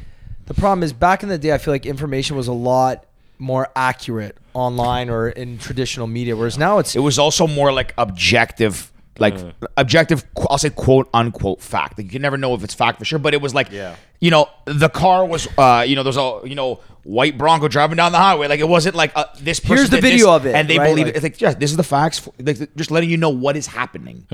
The 0.47 0.55
problem 0.55 0.83
is 0.83 0.93
back 0.93 1.23
in 1.23 1.29
the 1.29 1.39
day, 1.39 1.53
I 1.53 1.59
feel 1.59 1.73
like 1.75 1.87
information 1.87 2.37
was 2.37 2.49
a 2.49 2.53
lot 2.53 3.05
more 3.41 3.69
accurate 3.75 4.37
online 4.55 5.09
or 5.11 5.29
in 5.29 5.59
traditional 5.59 6.07
media, 6.07 6.37
whereas 6.37 6.59
now 6.59 6.79
it's 6.79 6.95
It 6.95 7.01
was 7.01 7.19
also 7.19 7.47
more 7.47 7.73
like 7.73 7.95
objective, 7.99 8.93
like 9.19 9.35
objective. 9.77 10.25
qu- 10.35 10.47
I'll 10.51 10.59
say 10.59 10.71
quote 10.71 11.09
unquote 11.15 11.61
fact. 11.63 11.99
Like 11.99 12.05
you 12.07 12.11
can 12.13 12.23
never 12.23 12.37
know 12.37 12.55
if 12.55 12.63
it's 12.63 12.75
fact 12.75 12.99
for 12.99 13.05
sure, 13.05 13.19
but 13.19 13.33
it 13.35 13.41
was 13.41 13.55
like, 13.55 13.73
Yeah. 13.73 13.97
you 14.21 14.31
know, 14.31 14.49
the 14.67 14.89
car 14.89 15.25
was, 15.27 15.49
uh, 15.59 15.85
you 15.87 15.97
know, 15.97 16.03
there's 16.03 16.17
a, 16.17 16.41
you 16.45 16.55
know, 16.55 16.81
white 17.05 17.39
Bronco 17.39 17.67
driving 17.69 17.97
down 17.97 18.13
the 18.13 18.19
highway. 18.19 18.47
Like 18.47 18.61
it 18.61 18.69
wasn't 18.69 18.95
like 18.95 19.13
uh, 19.17 19.25
this. 19.41 19.59
Person 19.61 19.77
Here's 19.77 19.91
the 19.91 19.97
did 19.97 20.05
this, 20.05 20.11
video 20.13 20.33
of 20.35 20.45
it, 20.47 20.55
and 20.55 20.69
they 20.69 20.79
right? 20.79 20.89
believe 20.89 21.07
Like- 21.07 21.15
it. 21.17 21.17
It's 21.17 21.23
like, 21.25 21.41
yeah, 21.41 21.55
this 21.55 21.71
is 21.71 21.77
the 21.79 21.83
facts. 21.83 22.19
For, 22.19 22.33
like, 22.39 22.59
just 22.77 22.91
letting 22.91 23.09
you 23.11 23.17
know 23.17 23.31
what 23.31 23.57
is 23.57 23.67
happening. 23.67 24.27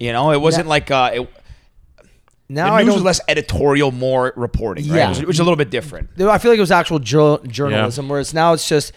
You 0.00 0.12
know, 0.12 0.30
it 0.32 0.40
wasn't 0.40 0.66
Now- 0.66 0.70
like 0.70 0.90
uh, 0.90 1.10
it, 1.14 1.30
now 2.48 2.66
the 2.66 2.72
I 2.72 2.78
news 2.82 2.86
don't. 2.88 2.94
was 2.96 3.04
less 3.04 3.20
editorial, 3.28 3.92
more 3.92 4.32
reporting. 4.36 4.88
Right? 4.88 4.96
Yeah. 4.96 5.06
it, 5.06 5.08
was, 5.10 5.18
it 5.20 5.26
was 5.26 5.38
a 5.38 5.44
little 5.44 5.56
bit 5.56 5.70
different. 5.70 6.10
I 6.20 6.38
feel 6.38 6.50
like 6.50 6.58
it 6.58 6.60
was 6.60 6.70
actual 6.70 6.98
jour- 6.98 7.40
journalism, 7.46 8.08
whereas 8.08 8.32
now 8.34 8.52
it's 8.52 8.68
just. 8.68 8.92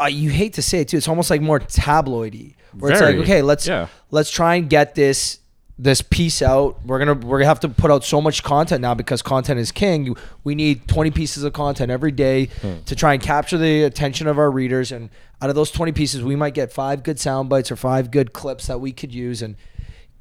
Uh, 0.00 0.06
you 0.06 0.30
hate 0.30 0.54
to 0.54 0.62
say 0.62 0.80
it 0.80 0.88
too. 0.88 0.96
It's 0.96 1.06
almost 1.06 1.28
like 1.28 1.42
more 1.42 1.60
tabloidy, 1.60 2.54
where 2.78 2.92
it's 2.92 3.00
like, 3.00 3.16
okay, 3.16 3.42
let's 3.42 3.66
Yeah. 3.66 3.88
let's 4.10 4.30
try 4.30 4.54
and 4.54 4.68
get 4.70 4.94
this 4.94 5.38
this 5.78 6.00
piece 6.00 6.40
out. 6.42 6.84
We're 6.86 6.98
gonna 6.98 7.14
we're 7.14 7.38
gonna 7.38 7.48
have 7.48 7.60
to 7.60 7.68
put 7.68 7.90
out 7.90 8.02
so 8.02 8.20
much 8.20 8.42
content 8.42 8.80
now 8.80 8.94
because 8.94 9.20
content 9.20 9.60
is 9.60 9.70
king. 9.70 10.16
We 10.44 10.54
need 10.54 10.88
twenty 10.88 11.10
pieces 11.10 11.44
of 11.44 11.52
content 11.52 11.90
every 11.90 12.10
day 12.10 12.46
to 12.86 12.96
try 12.96 13.12
and 13.12 13.22
capture 13.22 13.58
the 13.58 13.82
attention 13.84 14.26
of 14.26 14.38
our 14.38 14.50
readers. 14.50 14.92
And 14.92 15.10
out 15.42 15.50
of 15.50 15.54
those 15.56 15.70
twenty 15.70 15.92
pieces, 15.92 16.22
we 16.22 16.36
might 16.36 16.54
get 16.54 16.72
five 16.72 17.02
good 17.02 17.20
sound 17.20 17.50
bites 17.50 17.70
or 17.70 17.76
five 17.76 18.10
good 18.10 18.32
clips 18.32 18.66
that 18.68 18.80
we 18.80 18.92
could 18.92 19.14
use. 19.14 19.42
And 19.42 19.56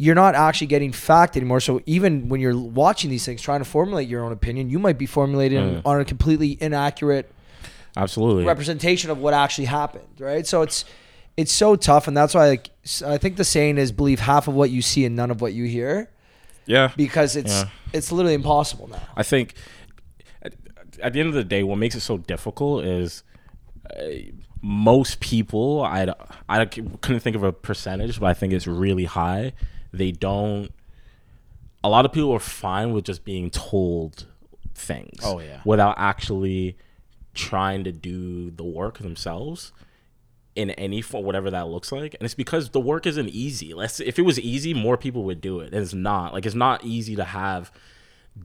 you're 0.01 0.15
not 0.15 0.33
actually 0.33 0.65
getting 0.65 0.91
fact 0.91 1.37
anymore. 1.37 1.59
So 1.59 1.79
even 1.85 2.27
when 2.27 2.41
you're 2.41 2.57
watching 2.57 3.11
these 3.11 3.23
things, 3.23 3.39
trying 3.39 3.59
to 3.59 3.65
formulate 3.65 4.07
your 4.07 4.23
own 4.23 4.31
opinion, 4.31 4.67
you 4.71 4.79
might 4.79 4.97
be 4.97 5.05
formulating 5.05 5.59
oh, 5.59 5.81
on 5.85 6.01
a 6.01 6.05
completely 6.05 6.57
inaccurate 6.59 7.31
Absolutely. 7.95 8.43
representation 8.45 9.11
of 9.11 9.19
what 9.19 9.35
actually 9.35 9.65
happened, 9.65 10.07
right? 10.17 10.47
So 10.47 10.63
it's 10.63 10.85
it's 11.37 11.51
so 11.51 11.75
tough, 11.75 12.07
and 12.07 12.17
that's 12.17 12.33
why 12.33 12.49
like 12.49 12.71
I 13.05 13.19
think 13.19 13.37
the 13.37 13.43
saying 13.43 13.77
is 13.77 13.91
believe 13.91 14.19
half 14.21 14.47
of 14.47 14.55
what 14.55 14.71
you 14.71 14.81
see 14.81 15.05
and 15.05 15.15
none 15.15 15.29
of 15.29 15.39
what 15.39 15.53
you 15.53 15.65
hear, 15.65 16.09
yeah. 16.65 16.91
because 16.97 17.35
it's 17.35 17.53
Yeah. 17.53 17.69
it's 17.93 18.11
literally 18.11 18.33
impossible 18.33 18.87
now. 18.87 19.03
I 19.15 19.21
think 19.21 19.53
at, 20.41 20.55
at 20.99 21.13
the 21.13 21.19
end 21.19 21.29
of 21.29 21.35
the 21.35 21.43
day, 21.43 21.61
what 21.61 21.77
makes 21.77 21.93
it 21.93 22.01
so 22.01 22.17
difficult 22.17 22.85
is 22.85 23.21
uh, 23.95 24.03
most 24.63 25.19
people, 25.19 25.83
I 25.83 26.11
I 26.49 26.65
couldn't 26.65 27.19
think 27.19 27.35
of 27.35 27.43
a 27.43 27.53
percentage, 27.53 28.19
but 28.19 28.25
I 28.25 28.33
think 28.33 28.51
it's 28.51 28.65
really 28.65 29.05
high. 29.05 29.53
They 29.91 30.11
don't. 30.11 30.71
A 31.83 31.89
lot 31.89 32.05
of 32.05 32.11
people 32.11 32.31
are 32.31 32.39
fine 32.39 32.93
with 32.93 33.05
just 33.05 33.25
being 33.25 33.49
told 33.49 34.27
things. 34.75 35.19
Oh, 35.23 35.39
yeah. 35.39 35.61
Without 35.65 35.95
actually 35.97 36.77
trying 37.33 37.83
to 37.85 37.91
do 37.91 38.51
the 38.51 38.63
work 38.63 38.99
themselves 38.99 39.71
in 40.55 40.69
any 40.71 41.01
form, 41.01 41.25
whatever 41.25 41.49
that 41.49 41.67
looks 41.67 41.91
like. 41.91 42.13
And 42.15 42.23
it's 42.23 42.33
because 42.33 42.69
the 42.69 42.79
work 42.79 43.05
isn't 43.05 43.29
easy. 43.29 43.73
Let's 43.73 43.99
if 43.99 44.19
it 44.19 44.23
was 44.23 44.39
easy, 44.39 44.73
more 44.73 44.97
people 44.97 45.23
would 45.23 45.41
do 45.41 45.59
it. 45.59 45.73
And 45.73 45.81
it's 45.81 45.93
not. 45.93 46.33
Like 46.33 46.45
it's 46.45 46.55
not 46.55 46.83
easy 46.83 47.15
to 47.15 47.23
have 47.23 47.71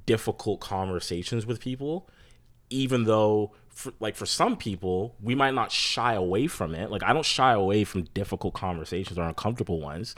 difficult 0.04 0.60
conversations 0.60 1.46
with 1.46 1.60
people, 1.60 2.08
even 2.70 3.04
though 3.04 3.52
for, 3.68 3.92
like 4.00 4.16
for 4.16 4.26
some 4.26 4.56
people, 4.56 5.16
we 5.20 5.34
might 5.34 5.54
not 5.54 5.72
shy 5.72 6.14
away 6.14 6.46
from 6.46 6.74
it. 6.74 6.90
Like 6.90 7.02
I 7.02 7.12
don't 7.12 7.26
shy 7.26 7.52
away 7.52 7.84
from 7.84 8.02
difficult 8.14 8.54
conversations 8.54 9.18
or 9.18 9.22
uncomfortable 9.22 9.80
ones, 9.80 10.14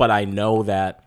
but 0.00 0.10
I 0.10 0.24
know 0.24 0.62
that 0.64 1.04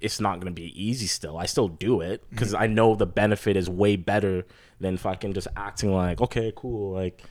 it's 0.00 0.18
not 0.20 0.34
going 0.40 0.52
to 0.52 0.60
be 0.64 0.68
easy 0.88 1.06
still. 1.06 1.38
I 1.38 1.46
still 1.46 1.68
do 1.68 2.00
it 2.00 2.18
because 2.30 2.54
I 2.54 2.66
know 2.66 2.96
the 2.96 3.06
benefit 3.06 3.56
is 3.56 3.70
way 3.70 3.94
better 3.96 4.44
than 4.80 4.96
fucking 4.96 5.32
just 5.38 5.46
acting 5.56 5.94
like, 5.94 6.20
okay, 6.20 6.52
cool, 6.56 6.92
like 6.92 7.22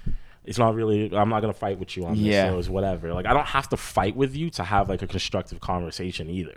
it's 0.45 0.57
not 0.57 0.73
really 0.73 1.13
I'm 1.15 1.29
not 1.29 1.41
going 1.41 1.53
to 1.53 1.59
fight 1.59 1.77
with 1.79 1.91
you 1.97 2.05
on 2.05 2.13
this 2.13 2.33
Yeah. 2.33 2.49
so 2.49 2.59
it's 2.59 2.69
whatever. 2.69 3.13
Like 3.13 3.25
I 3.25 3.33
don't 3.33 3.45
have 3.57 3.67
to 3.69 3.77
fight 3.77 4.15
with 4.15 4.33
you 4.35 4.49
to 4.51 4.63
have 4.63 4.87
like 4.89 5.01
a 5.01 5.07
constructive 5.15 5.59
conversation 5.59 6.29
either. 6.29 6.55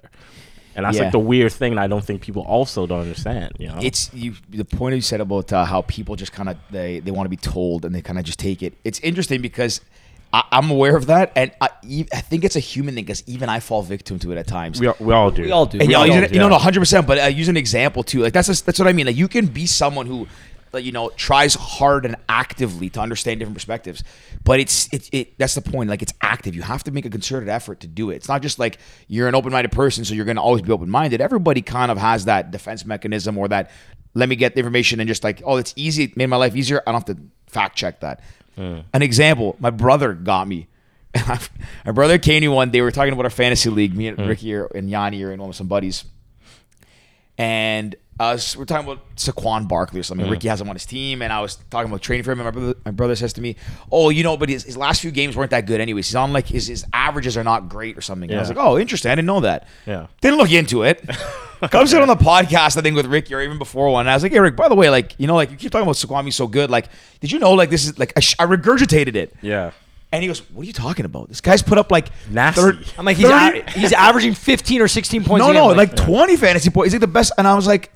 And 0.76 0.86
that's 0.86 0.96
Yeah. 0.96 1.04
like 1.04 1.12
the 1.12 1.18
weird 1.32 1.52
thing 1.52 1.74
that 1.74 1.82
I 1.82 1.88
don't 1.88 2.04
think 2.04 2.22
people 2.22 2.42
also 2.42 2.86
don't 2.86 3.00
understand, 3.08 3.50
you 3.58 3.66
know? 3.68 3.78
it's 3.82 4.02
you 4.14 4.34
the 4.50 4.64
point 4.64 4.94
you 4.94 5.00
said 5.02 5.20
about 5.20 5.52
uh, 5.52 5.64
how 5.72 5.82
people 5.82 6.14
just 6.16 6.32
kind 6.32 6.48
of 6.48 6.56
they 6.70 7.00
they 7.00 7.10
want 7.10 7.26
to 7.26 7.34
be 7.38 7.42
told 7.56 7.84
and 7.84 7.92
they 7.94 8.02
kind 8.02 8.18
of 8.20 8.24
just 8.24 8.38
take 8.38 8.62
it 8.62 8.72
it's 8.84 9.00
interesting 9.00 9.40
because 9.42 9.80
I, 10.34 10.42
i'm 10.52 10.70
aware 10.70 10.96
of 10.96 11.06
that 11.06 11.32
and 11.36 11.52
I 11.60 11.68
think 12.30 12.44
it's 12.44 12.56
a 12.56 12.60
human 12.60 12.94
thing 12.94 13.04
because 13.04 13.22
even 13.26 13.48
i 13.48 13.60
fall 13.60 13.82
victim 13.82 14.18
to 14.20 14.32
it 14.32 14.38
at 14.38 14.46
times 14.46 14.80
we, 14.80 14.86
all, 14.88 14.96
we 14.98 15.12
all 15.14 15.30
do. 15.30 15.42
We 15.42 15.50
all 15.52 15.66
do. 15.66 15.78
and 15.78 15.88
We 15.88 15.92
you 15.94 15.98
know, 15.98 15.98
all 16.00 16.06
use 16.06 16.14
don't, 16.14 16.24
an- 16.24 16.34
you 16.34 16.40
know, 16.40 16.58
hundred 16.58 16.80
percent. 16.80 17.06
But 17.06 17.18
uh, 17.18 17.26
use 17.26 17.48
an 17.48 17.56
example 17.56 18.02
too. 18.02 18.20
Like 18.20 18.32
that's 18.32 18.48
that's 18.62 18.78
what 18.78 18.88
I 18.88 18.92
mean. 18.92 19.06
Like 19.06 19.16
you 19.16 19.28
can 19.28 19.46
be 19.46 19.66
someone 19.66 20.06
who, 20.06 20.26
like 20.72 20.84
you 20.84 20.92
know, 20.92 21.10
tries 21.10 21.54
hard 21.54 22.04
and 22.06 22.16
actively 22.28 22.88
to 22.90 23.00
understand 23.00 23.40
different 23.40 23.56
perspectives. 23.56 24.02
But 24.42 24.60
it's 24.60 24.92
it, 24.92 25.08
it 25.12 25.38
that's 25.38 25.54
the 25.54 25.62
point. 25.62 25.88
Like 25.90 26.02
it's 26.02 26.14
active. 26.20 26.54
You 26.54 26.62
have 26.62 26.82
to 26.84 26.90
make 26.90 27.04
a 27.06 27.10
concerted 27.10 27.48
effort 27.48 27.80
to 27.80 27.86
do 27.86 28.10
it. 28.10 28.16
It's 28.16 28.28
not 28.28 28.42
just 28.42 28.58
like 28.58 28.78
you're 29.08 29.28
an 29.28 29.34
open-minded 29.34 29.72
person, 29.72 30.04
so 30.04 30.14
you're 30.14 30.24
going 30.24 30.36
to 30.36 30.42
always 30.42 30.62
be 30.62 30.72
open-minded. 30.72 31.20
Everybody 31.20 31.62
kind 31.62 31.90
of 31.90 31.98
has 31.98 32.24
that 32.24 32.50
defense 32.50 32.84
mechanism 32.84 33.36
or 33.38 33.48
that 33.48 33.70
let 34.14 34.28
me 34.28 34.36
get 34.36 34.54
the 34.54 34.60
information 34.60 35.00
and 35.00 35.08
just 35.08 35.22
like 35.22 35.42
oh, 35.44 35.56
it's 35.56 35.74
easy. 35.76 36.04
It 36.04 36.16
made 36.16 36.26
my 36.26 36.36
life 36.36 36.56
easier. 36.56 36.82
I 36.86 36.92
don't 36.92 37.06
have 37.06 37.16
to 37.16 37.22
fact 37.46 37.76
check 37.76 38.00
that. 38.00 38.20
An 38.56 38.84
mm. 38.92 39.02
example: 39.02 39.56
my 39.58 39.70
brother 39.70 40.12
got 40.12 40.46
me. 40.48 40.68
my 41.86 41.92
brother 41.92 42.18
Caney 42.18 42.48
one 42.48 42.70
day 42.70 42.80
we 42.80 42.82
were 42.82 42.90
talking 42.90 43.12
about 43.12 43.24
our 43.24 43.30
fantasy 43.30 43.70
league. 43.70 43.94
Me 43.94 44.08
and 44.08 44.18
mm. 44.18 44.28
Ricky 44.28 44.54
are, 44.54 44.66
and 44.66 44.90
Yanni 44.90 45.22
are 45.22 45.32
in 45.32 45.40
one 45.40 45.48
with 45.48 45.56
some 45.56 45.68
buddies, 45.68 46.04
and 47.38 47.94
Uh, 48.20 48.22
us 48.24 48.56
we're 48.56 48.64
talking 48.64 48.86
about 48.90 49.16
Saquon 49.16 49.66
Barkley 49.66 49.98
or 49.98 50.02
something. 50.04 50.28
Ricky 50.30 50.46
has 50.48 50.60
him 50.60 50.68
on 50.68 50.76
his 50.76 50.86
team, 50.86 51.20
and 51.20 51.32
I 51.32 51.40
was 51.40 51.56
talking 51.70 51.90
about 51.90 52.00
training 52.02 52.22
for 52.22 52.30
him. 52.30 52.40
And 52.40 52.46
my 52.46 52.50
brother, 52.52 52.74
my 52.84 52.90
brother 52.92 53.16
says 53.16 53.32
to 53.34 53.40
me, 53.40 53.56
"Oh, 53.90 54.10
you 54.10 54.22
know, 54.22 54.36
but 54.36 54.48
his, 54.48 54.62
his 54.64 54.76
last 54.76 55.00
few 55.00 55.10
games 55.10 55.36
weren't 55.36 55.50
that 55.50 55.66
good. 55.66 55.80
Anyways, 55.80 56.06
he's 56.08 56.14
on 56.14 56.32
like 56.32 56.46
his, 56.46 56.68
his 56.68 56.84
averages 56.92 57.36
are 57.36 57.42
not 57.44 57.68
great 57.68 57.98
or 57.98 58.00
something." 58.02 58.30
And 58.30 58.38
I 58.38 58.42
was 58.42 58.48
like, 58.50 58.58
"Oh, 58.58 58.78
interesting. 58.78 59.10
I 59.10 59.16
didn't 59.16 59.26
know 59.26 59.40
that." 59.40 59.66
Yeah. 59.84 60.06
Didn't 60.20 60.38
look 60.38 60.52
into 60.52 60.84
it. 60.84 61.04
Comes 61.70 61.92
in 61.94 62.02
on 62.02 62.08
the 62.08 62.14
podcast, 62.16 62.76
I 62.76 62.82
think, 62.82 62.94
with 62.94 63.06
Ricky 63.06 63.34
or 63.34 63.40
even 63.40 63.58
before 63.58 63.88
one. 63.90 64.02
And 64.02 64.10
I 64.10 64.14
was 64.14 64.22
like, 64.22 64.32
"Hey, 64.32 64.38
Rick, 64.40 64.54
by 64.54 64.68
the 64.68 64.74
way, 64.74 64.90
like, 64.90 65.14
you 65.18 65.26
know, 65.26 65.34
like 65.34 65.50
you 65.50 65.56
keep 65.56 65.72
talking 65.72 65.84
about 65.84 65.96
Saquon 65.96 66.20
being 66.22 66.30
so 66.30 66.46
good. 66.46 66.70
Like, 66.70 66.88
did 67.20 67.32
you 67.32 67.38
know, 67.38 67.52
like, 67.52 67.70
this 67.70 67.84
is 67.84 67.98
like 67.98 68.12
I, 68.16 68.20
sh- 68.20 68.36
I 68.38 68.44
regurgitated 68.46 69.16
it." 69.16 69.34
yeah. 69.42 69.72
And 70.12 70.22
he 70.22 70.28
goes, 70.28 70.48
"What 70.52 70.62
are 70.62 70.66
you 70.66 70.72
talking 70.72 71.06
about? 71.06 71.28
This 71.28 71.40
guy's 71.40 71.60
put 71.62 71.76
up 71.76 71.90
like 71.90 72.06
Nasty. 72.30 72.60
third- 72.60 72.86
I'm 72.96 73.04
like 73.04 73.16
he's 73.16 73.26
30 73.26 73.58
a- 73.58 73.70
he's 73.72 73.92
averaging 73.92 74.34
15 74.34 74.80
or 74.82 74.86
16 74.86 75.24
points. 75.24 75.40
no, 75.44 75.50
a 75.50 75.52
game. 75.52 75.62
no, 75.64 75.70
I'm 75.72 75.76
like, 75.76 75.96
20 75.96 76.36
fantasy 76.36 76.70
points. 76.70 76.92
He's 76.92 77.00
like 77.00 77.08
the 77.08 77.12
best. 77.12 77.32
And 77.36 77.48
I 77.48 77.54
was 77.56 77.66
like, 77.66 77.90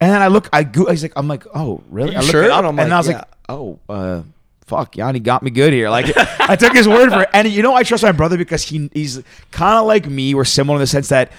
and 0.00 0.10
then 0.12 0.20
I 0.22 0.28
look, 0.28 0.48
I 0.52 0.62
go, 0.64 0.86
he's 0.90 1.02
like, 1.02 1.12
I'm 1.16 1.28
like, 1.28 1.44
oh, 1.54 1.82
really? 1.90 2.14
I 2.16 2.20
looked 2.20 2.30
sure? 2.30 2.42
it 2.44 2.50
up, 2.50 2.58
And 2.58 2.66
I'm 2.68 2.76
like, 2.76 2.90
I 2.92 2.96
was 2.98 3.08
yeah. 3.08 3.16
like, 3.16 3.24
oh, 3.48 3.78
uh, 3.88 4.22
fuck, 4.66 4.96
Yanni 4.96 5.20
got 5.20 5.42
me 5.42 5.50
good 5.50 5.72
here. 5.72 5.88
Like, 5.90 6.06
I 6.40 6.56
took 6.56 6.74
his 6.74 6.86
word 6.88 7.10
for 7.10 7.22
it. 7.22 7.28
And 7.32 7.48
you 7.48 7.62
know, 7.62 7.74
I 7.74 7.82
trust 7.82 8.02
my 8.02 8.12
brother 8.12 8.36
because 8.36 8.62
he 8.62 8.90
he's 8.92 9.22
kind 9.50 9.78
of 9.78 9.86
like 9.86 10.06
me. 10.08 10.34
We're 10.34 10.44
similar 10.44 10.76
in 10.76 10.80
the 10.80 10.86
sense 10.86 11.08
that 11.08 11.30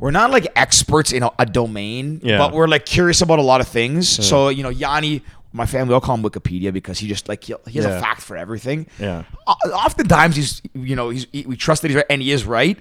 we're 0.00 0.10
not 0.10 0.30
like 0.32 0.46
experts 0.56 1.12
in 1.12 1.22
a, 1.22 1.30
a 1.38 1.46
domain, 1.46 2.20
Yeah. 2.24 2.38
but 2.38 2.52
we're 2.52 2.66
like 2.66 2.86
curious 2.86 3.20
about 3.22 3.38
a 3.38 3.42
lot 3.42 3.60
of 3.60 3.68
things. 3.68 4.08
So, 4.08 4.48
you 4.48 4.64
know, 4.64 4.68
Yanni, 4.70 5.22
my 5.52 5.64
family 5.66 5.94
all 5.94 6.00
call 6.00 6.16
him 6.16 6.24
Wikipedia 6.24 6.72
because 6.72 6.98
he 6.98 7.06
just 7.06 7.28
like, 7.28 7.44
he, 7.44 7.54
he 7.68 7.78
has 7.78 7.86
Yeah. 7.86 7.98
a 7.98 8.00
fact 8.00 8.20
for 8.22 8.36
everything. 8.36 8.86
Yeah. 8.98 9.22
O- 9.46 9.54
oftentimes 9.70 10.34
he's 10.34 10.60
you 10.74 10.96
know 10.96 11.10
he's 11.10 11.26
he, 11.30 11.44
we 11.46 11.56
trust 11.56 11.82
that 11.82 11.88
he's 11.88 11.96
right 11.96 12.06
and 12.10 12.20
he 12.20 12.32
is 12.32 12.44
right 12.46 12.78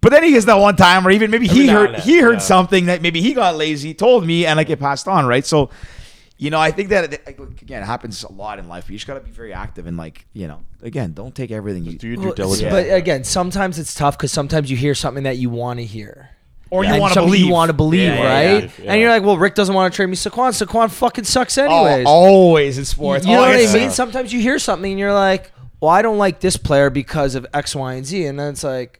but 0.00 0.10
then 0.12 0.22
he 0.24 0.32
gets 0.32 0.46
that 0.46 0.56
one 0.56 0.76
time 0.76 1.06
or 1.06 1.10
even 1.10 1.30
maybe 1.30 1.46
he 1.46 1.62
Every 1.62 1.66
now 1.66 1.72
heard 1.74 1.94
then, 1.94 2.00
he 2.02 2.18
heard 2.20 2.32
yeah. 2.34 2.38
something 2.38 2.86
that 2.86 3.02
maybe 3.02 3.20
he 3.20 3.34
got 3.34 3.56
lazy 3.56 3.94
told 3.94 4.26
me 4.26 4.46
and 4.46 4.56
like 4.56 4.70
it 4.70 4.80
passed 4.80 5.06
on 5.08 5.26
right 5.26 5.44
so 5.44 5.70
you 6.38 6.48
know 6.50 6.58
i 6.58 6.70
think 6.70 6.88
that 6.88 7.12
it- 7.12 7.22
again 7.28 7.82
it 7.82 7.86
happens 7.86 8.24
a 8.24 8.32
lot 8.32 8.58
in 8.58 8.68
life 8.68 8.88
you 8.90 8.96
just 8.96 9.06
got 9.06 9.14
to 9.14 9.20
be 9.20 9.30
very 9.30 9.52
active 9.52 9.86
and 9.86 9.96
like 9.96 10.24
you 10.32 10.46
know 10.48 10.60
again 10.82 11.12
don't 11.12 11.34
take 11.34 11.50
everything 11.50 11.84
you 11.84 11.98
Do 11.98 12.06
your 12.08 12.16
due 12.16 12.22
Well, 12.24 12.32
diligence. 12.34 12.70
But 12.72 12.86
again, 12.94 13.24
sometimes 13.24 13.78
it's 13.78 13.94
tough 13.94 14.16
because 14.16 14.32
sometimes 14.32 14.70
you 14.70 14.76
hear 14.76 14.94
something 14.94 15.24
that 15.24 15.36
you 15.36 15.50
want 15.50 15.78
to 15.80 15.84
hear. 15.84 16.30
or 16.70 16.82
And 16.84 16.94
you 16.94 17.00
want 17.00 17.12
to 17.14 17.20
believe 17.20 17.44
You 17.46 17.52
want 17.52 17.68
to 17.68 17.74
believe, 17.74 18.00
Yeah, 18.08 18.14
yeah, 18.22 18.52
right? 18.54 18.62
yeah, 18.64 18.70
yeah. 18.84 18.92
And 18.92 19.00
you're 19.02 19.10
like, 19.10 19.22
well, 19.22 19.36
Rick 19.36 19.54
doesn't 19.56 19.74
want 19.74 19.92
to 19.92 19.96
trade 19.96 20.06
me 20.06 20.16
Saquon. 20.16 20.52
Saquon 20.66 20.90
fucking 20.90 21.24
sucks 21.24 21.58
oh, 21.58 21.64
anyways. 21.64 22.06
always 22.06 22.78
in 22.78 22.86
sports 22.86 23.26
you 23.26 23.32
know 23.34 23.44
Oh, 23.44 23.48
what 23.50 23.68
I 23.68 23.72
mean? 23.74 23.90
Sometimes 23.90 24.32
you 24.32 24.40
hear 24.40 24.58
something 24.58 24.90
and 24.90 24.98
you're 24.98 25.12
like, 25.12 25.52
well, 25.80 25.90
I 25.90 26.00
don't 26.00 26.16
like 26.16 26.40
this 26.40 26.56
player 26.56 26.88
because 26.88 27.34
of 27.34 27.46
X, 27.52 27.74
Y, 27.76 27.94
and 27.94 28.06
Z. 28.06 28.24
And 28.24 28.38
then 28.40 28.52
it's 28.54 28.64
like, 28.64 28.99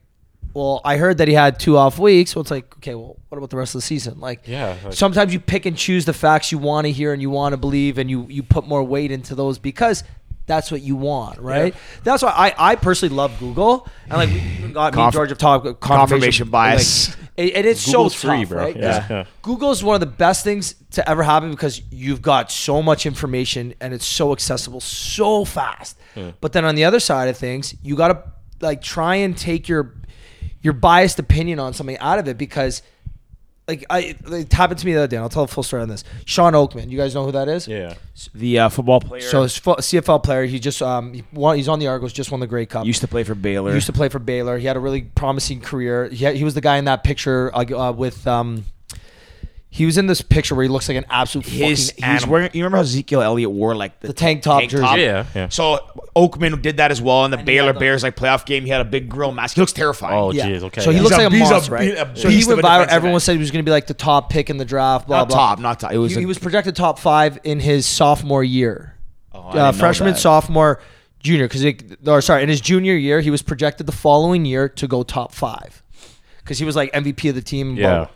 well, 0.55 0.81
I 0.85 0.97
heard 0.97 1.19
that 1.19 1.29
he 1.29 1.35
had 1.35 1.59
two 1.61 1.77
off 1.77 1.99
weeks. 1.99 2.35
Well, 2.35 2.43
it's 2.43 2.51
like, 2.51 2.75
okay, 2.79 2.95
well, 2.95 3.17
what 3.29 3.39
about 3.39 3.51
the 3.51 3.57
rest 3.57 3.75
of 3.75 3.81
the 3.81 3.87
season? 3.87 4.21
Like, 4.21 4.47
Yeah, 4.47 4.77
like- 4.85 4.93
sometimes 4.95 5.33
you 5.33 5.41
pick 5.41 5.67
and 5.67 5.77
choose 5.77 6.05
the 6.05 6.13
facts 6.13 6.51
you 6.53 6.59
want 6.59 6.87
to 6.87 6.93
hear 6.93 7.13
and 7.13 7.21
you 7.23 7.31
want 7.31 7.53
to 7.53 7.57
believe, 7.57 7.99
and 7.99 8.11
you 8.11 8.27
you 8.29 8.43
put 8.43 8.67
more 8.67 8.83
weight 8.83 9.11
into 9.11 9.35
those 9.35 9.59
because 9.59 10.05
that's 10.47 10.73
what 10.73 10.83
you 10.83 10.97
want, 10.97 11.39
right? 11.39 11.75
That's 12.03 12.25
why 12.25 12.31
I, 12.31 12.73
I 12.73 12.75
personally 12.75 13.15
love 13.15 13.39
Google. 13.39 13.87
And 14.09 14.15
like, 14.15 14.31
we 14.31 14.41
even 14.59 14.73
got 14.73 14.83
me 14.95 15.01
and 15.01 15.05
Conf- 15.05 15.15
George 15.15 15.29
have 15.29 15.39
talked 15.39 15.65
about 15.65 15.79
confirmation 15.79 16.49
bias. 16.49 17.11
Like, 17.11 17.17
and 17.39 17.51
and 17.51 17.67
it's 17.67 17.87
Google's 17.87 18.17
so 18.17 18.29
free, 18.29 18.41
tough, 18.41 18.49
bro. 18.49 18.59
right? 18.59 18.75
'Cause 18.75 18.83
Yeah, 18.83 19.07
yeah. 19.09 19.25
Google 19.43 19.71
is 19.71 19.85
one 19.85 19.95
of 19.95 20.01
the 20.01 20.07
best 20.07 20.43
things 20.43 20.75
to 20.93 21.09
ever 21.09 21.23
happen 21.23 21.51
because 21.53 21.81
you've 21.93 22.21
got 22.21 22.51
so 22.51 22.83
much 22.83 23.07
information 23.07 23.75
and 23.81 23.95
it's 23.95 24.05
so 24.05 24.33
accessible 24.33 24.81
so 24.81 25.45
fast. 25.45 25.97
But 26.41 26.53
then 26.53 26.65
on 26.65 26.75
the 26.75 26.85
other 26.85 26.99
side 27.01 27.29
of 27.29 27.37
things, 27.37 27.75
you 27.83 27.95
got 27.95 28.09
to 28.09 28.23
like 28.61 28.83
try 28.83 29.15
and 29.15 29.37
take 29.37 29.69
your 29.69 29.95
your 30.63 30.73
biased 30.75 31.19
opinion 31.19 31.59
on 31.59 31.73
something 31.73 31.99
out 31.99 32.19
of 32.19 32.29
it 32.29 32.37
because 32.39 32.83
like 33.71 33.85
I 33.89 34.17
it 34.27 34.53
happened 34.53 34.81
to 34.81 34.87
me 34.87 34.93
the 34.93 34.99
other 35.01 35.07
day. 35.07 35.17
And 35.17 35.23
I'll 35.23 35.29
tell 35.29 35.45
a 35.45 35.49
full 35.49 35.63
story 35.63 35.83
on 35.83 35.89
this. 35.89 36.03
Shawn 36.25 36.55
Oakman, 36.55 36.91
you 36.91 36.99
guys 36.99 37.15
know 37.15 37.25
who 37.25 37.33
that 37.33 37.49
is? 37.49 37.69
yeah. 37.69 37.95
the 38.35 38.59
uh, 38.59 38.69
football 38.69 39.01
player 39.01 39.23
So 39.23 39.43
his 39.43 39.57
fo- 39.57 39.77
CFL 39.77 40.23
player, 40.23 40.45
he 40.45 40.59
just 40.59 40.83
um 40.83 41.15
he 41.15 41.25
won, 41.33 41.57
he's 41.57 41.69
on 41.69 41.79
the 41.79 41.87
Argos, 41.87 42.13
just 42.13 42.31
won 42.31 42.41
the 42.41 42.47
Grey 42.47 42.67
Cup. 42.67 42.85
used 42.85 43.01
to 43.01 43.09
play 43.09 43.23
for 43.25 43.35
baylor 43.35 43.73
Used 43.73 43.87
to 43.87 43.93
play 43.93 44.09
for 44.09 44.19
Baylor. 44.19 44.59
He 44.59 44.67
had 44.67 44.77
a 44.77 44.81
really 44.81 45.03
promising 45.03 45.61
career. 45.61 46.09
He, 46.09 46.25
had, 46.25 46.37
he 46.37 46.45
was 46.45 46.55
the 46.55 46.61
guy 46.61 46.77
in 46.79 46.85
that 46.87 47.05
picture 47.05 47.55
uh, 47.55 47.65
uh, 47.65 47.93
with 47.93 48.27
um. 48.27 48.65
He 49.73 49.87
was 49.87 49.97
in 49.97 50.09
this 50.09 50.21
picture 50.21 50.57
where 50.57 50.65
he 50.65 50.69
looks 50.69 50.89
like 50.89 50.97
an 50.99 51.07
absolute 51.09 51.47
his 51.47 51.91
fucking 51.93 52.05
he's 52.05 52.23
animal. 52.23 52.33
wearing 52.33 52.51
you 52.55 52.65
remember 52.65 52.79
how 52.79 52.83
Ezekiel 52.83 53.23
Elliott 53.23 53.53
wore 53.53 53.77
like 53.77 54.01
the, 54.01 54.09
The 54.09 54.13
tank 54.13 54.43
top 54.43 54.65
jersey. 54.65 55.03
Yeah, 55.03 55.27
yeah. 55.33 55.49
So 55.49 55.79
Oakman 56.17 56.61
did 56.61 56.79
that 56.79 56.91
as 56.91 57.01
well 57.01 57.25
in 57.25 57.31
the 57.31 57.37
he 57.37 57.45
Baylor 57.45 57.69
had 57.69 57.77
the- 57.77 57.81
Bears 57.81 58.03
like 58.03 58.17
playoff 58.17 58.45
game. 58.45 58.65
He 58.65 58.71
had 58.71 58.81
a 58.81 58.85
big 58.85 59.09
grill 59.09 59.31
mask. 59.31 59.55
He 59.55 59.61
looks 59.61 59.73
terrifying. 59.73 60.13
Oh, 60.19 60.33
Yeah. 60.33 60.49
jeez. 60.49 60.63
Okay. 60.65 60.81
So 60.81 60.91
he 60.91 60.97
yeah. 60.97 61.03
looks 61.05 61.15
a- 61.15 61.19
like 61.19 61.33
a 61.33 61.37
he's 61.37 61.49
a 61.49 61.53
monster, 61.53 61.71
be- 61.79 61.93
right? 61.93 62.09
a 62.09 62.17
so 62.17 62.29
he 62.29 62.37
beast 62.39 62.51
of 62.51 62.57
went 62.57 62.67
a 62.67 62.69
viral. 62.69 62.73
defensive 62.79 62.95
Everyone 62.97 63.15
end. 63.15 63.23
said 63.23 63.33
he 63.35 63.39
was 63.39 63.51
going 63.53 63.65
to 63.65 63.69
be 63.69 63.71
like 63.71 63.87
the 63.87 63.95
top 63.95 64.29
pick 64.29 64.51
in 64.51 64.57
the 64.57 64.65
draft. 64.65 65.07
Blah 65.07 65.19
not 65.19 65.29
blah. 65.29 65.37
top, 65.37 65.59
not 65.61 65.79
top. 65.81 65.93
It 65.93 65.99
was 65.99 66.13
He, 66.13 66.17
a- 66.17 66.21
he 66.21 66.27
was 66.27 66.39
projected 66.41 66.75
top 66.75 66.99
five 66.99 67.39
in 67.45 67.61
his 67.61 67.87
sophomore 67.87 68.43
year, 68.43 68.97
Oh, 69.33 69.39
I 69.39 69.41
uh, 69.41 69.53
didn't 69.53 69.57
know 69.67 69.73
freshman, 69.79 70.13
that. 70.15 70.19
sophomore, 70.19 70.81
junior. 71.21 71.47
Because 71.47 71.65
or 72.07 72.21
sorry, 72.23 72.43
in 72.43 72.49
his 72.49 72.61
junior 72.61 72.95
year, 72.97 73.21
he 73.21 73.31
was 73.31 73.41
projected 73.43 73.87
the 73.87 73.93
following 73.93 74.45
year 74.45 74.69
to 74.69 74.89
go 74.89 75.05
top 75.05 75.33
five 75.33 75.81
because 76.43 76.59
he 76.59 76.65
was 76.65 76.75
like 76.75 76.93
MVP 76.93 77.29
of 77.29 77.37
the 77.37 77.41
team. 77.43 77.77
blah, 77.77 77.83
Yeah. 77.85 77.97
blah. 77.99 78.09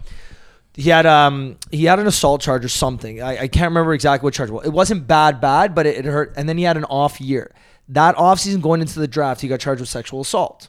He 0.76 0.90
had 0.90 1.06
um 1.06 1.56
he 1.70 1.84
had 1.84 1.98
an 2.00 2.06
assault 2.06 2.40
charge 2.40 2.64
or 2.64 2.68
something. 2.68 3.22
I, 3.22 3.42
I 3.42 3.48
can't 3.48 3.70
remember 3.70 3.94
exactly 3.94 4.26
what 4.26 4.34
charge. 4.34 4.50
Was. 4.50 4.66
It 4.66 4.72
wasn't 4.72 5.06
bad, 5.06 5.40
bad, 5.40 5.74
but 5.74 5.86
it, 5.86 5.98
it 5.98 6.04
hurt. 6.04 6.34
And 6.36 6.48
then 6.48 6.58
he 6.58 6.64
had 6.64 6.76
an 6.76 6.84
off 6.84 7.20
year. 7.20 7.52
That 7.88 8.16
off 8.18 8.40
season 8.40 8.60
going 8.60 8.80
into 8.80 8.98
the 8.98 9.06
draft, 9.06 9.40
he 9.40 9.48
got 9.48 9.60
charged 9.60 9.80
with 9.80 9.88
sexual 9.88 10.20
assault. 10.22 10.68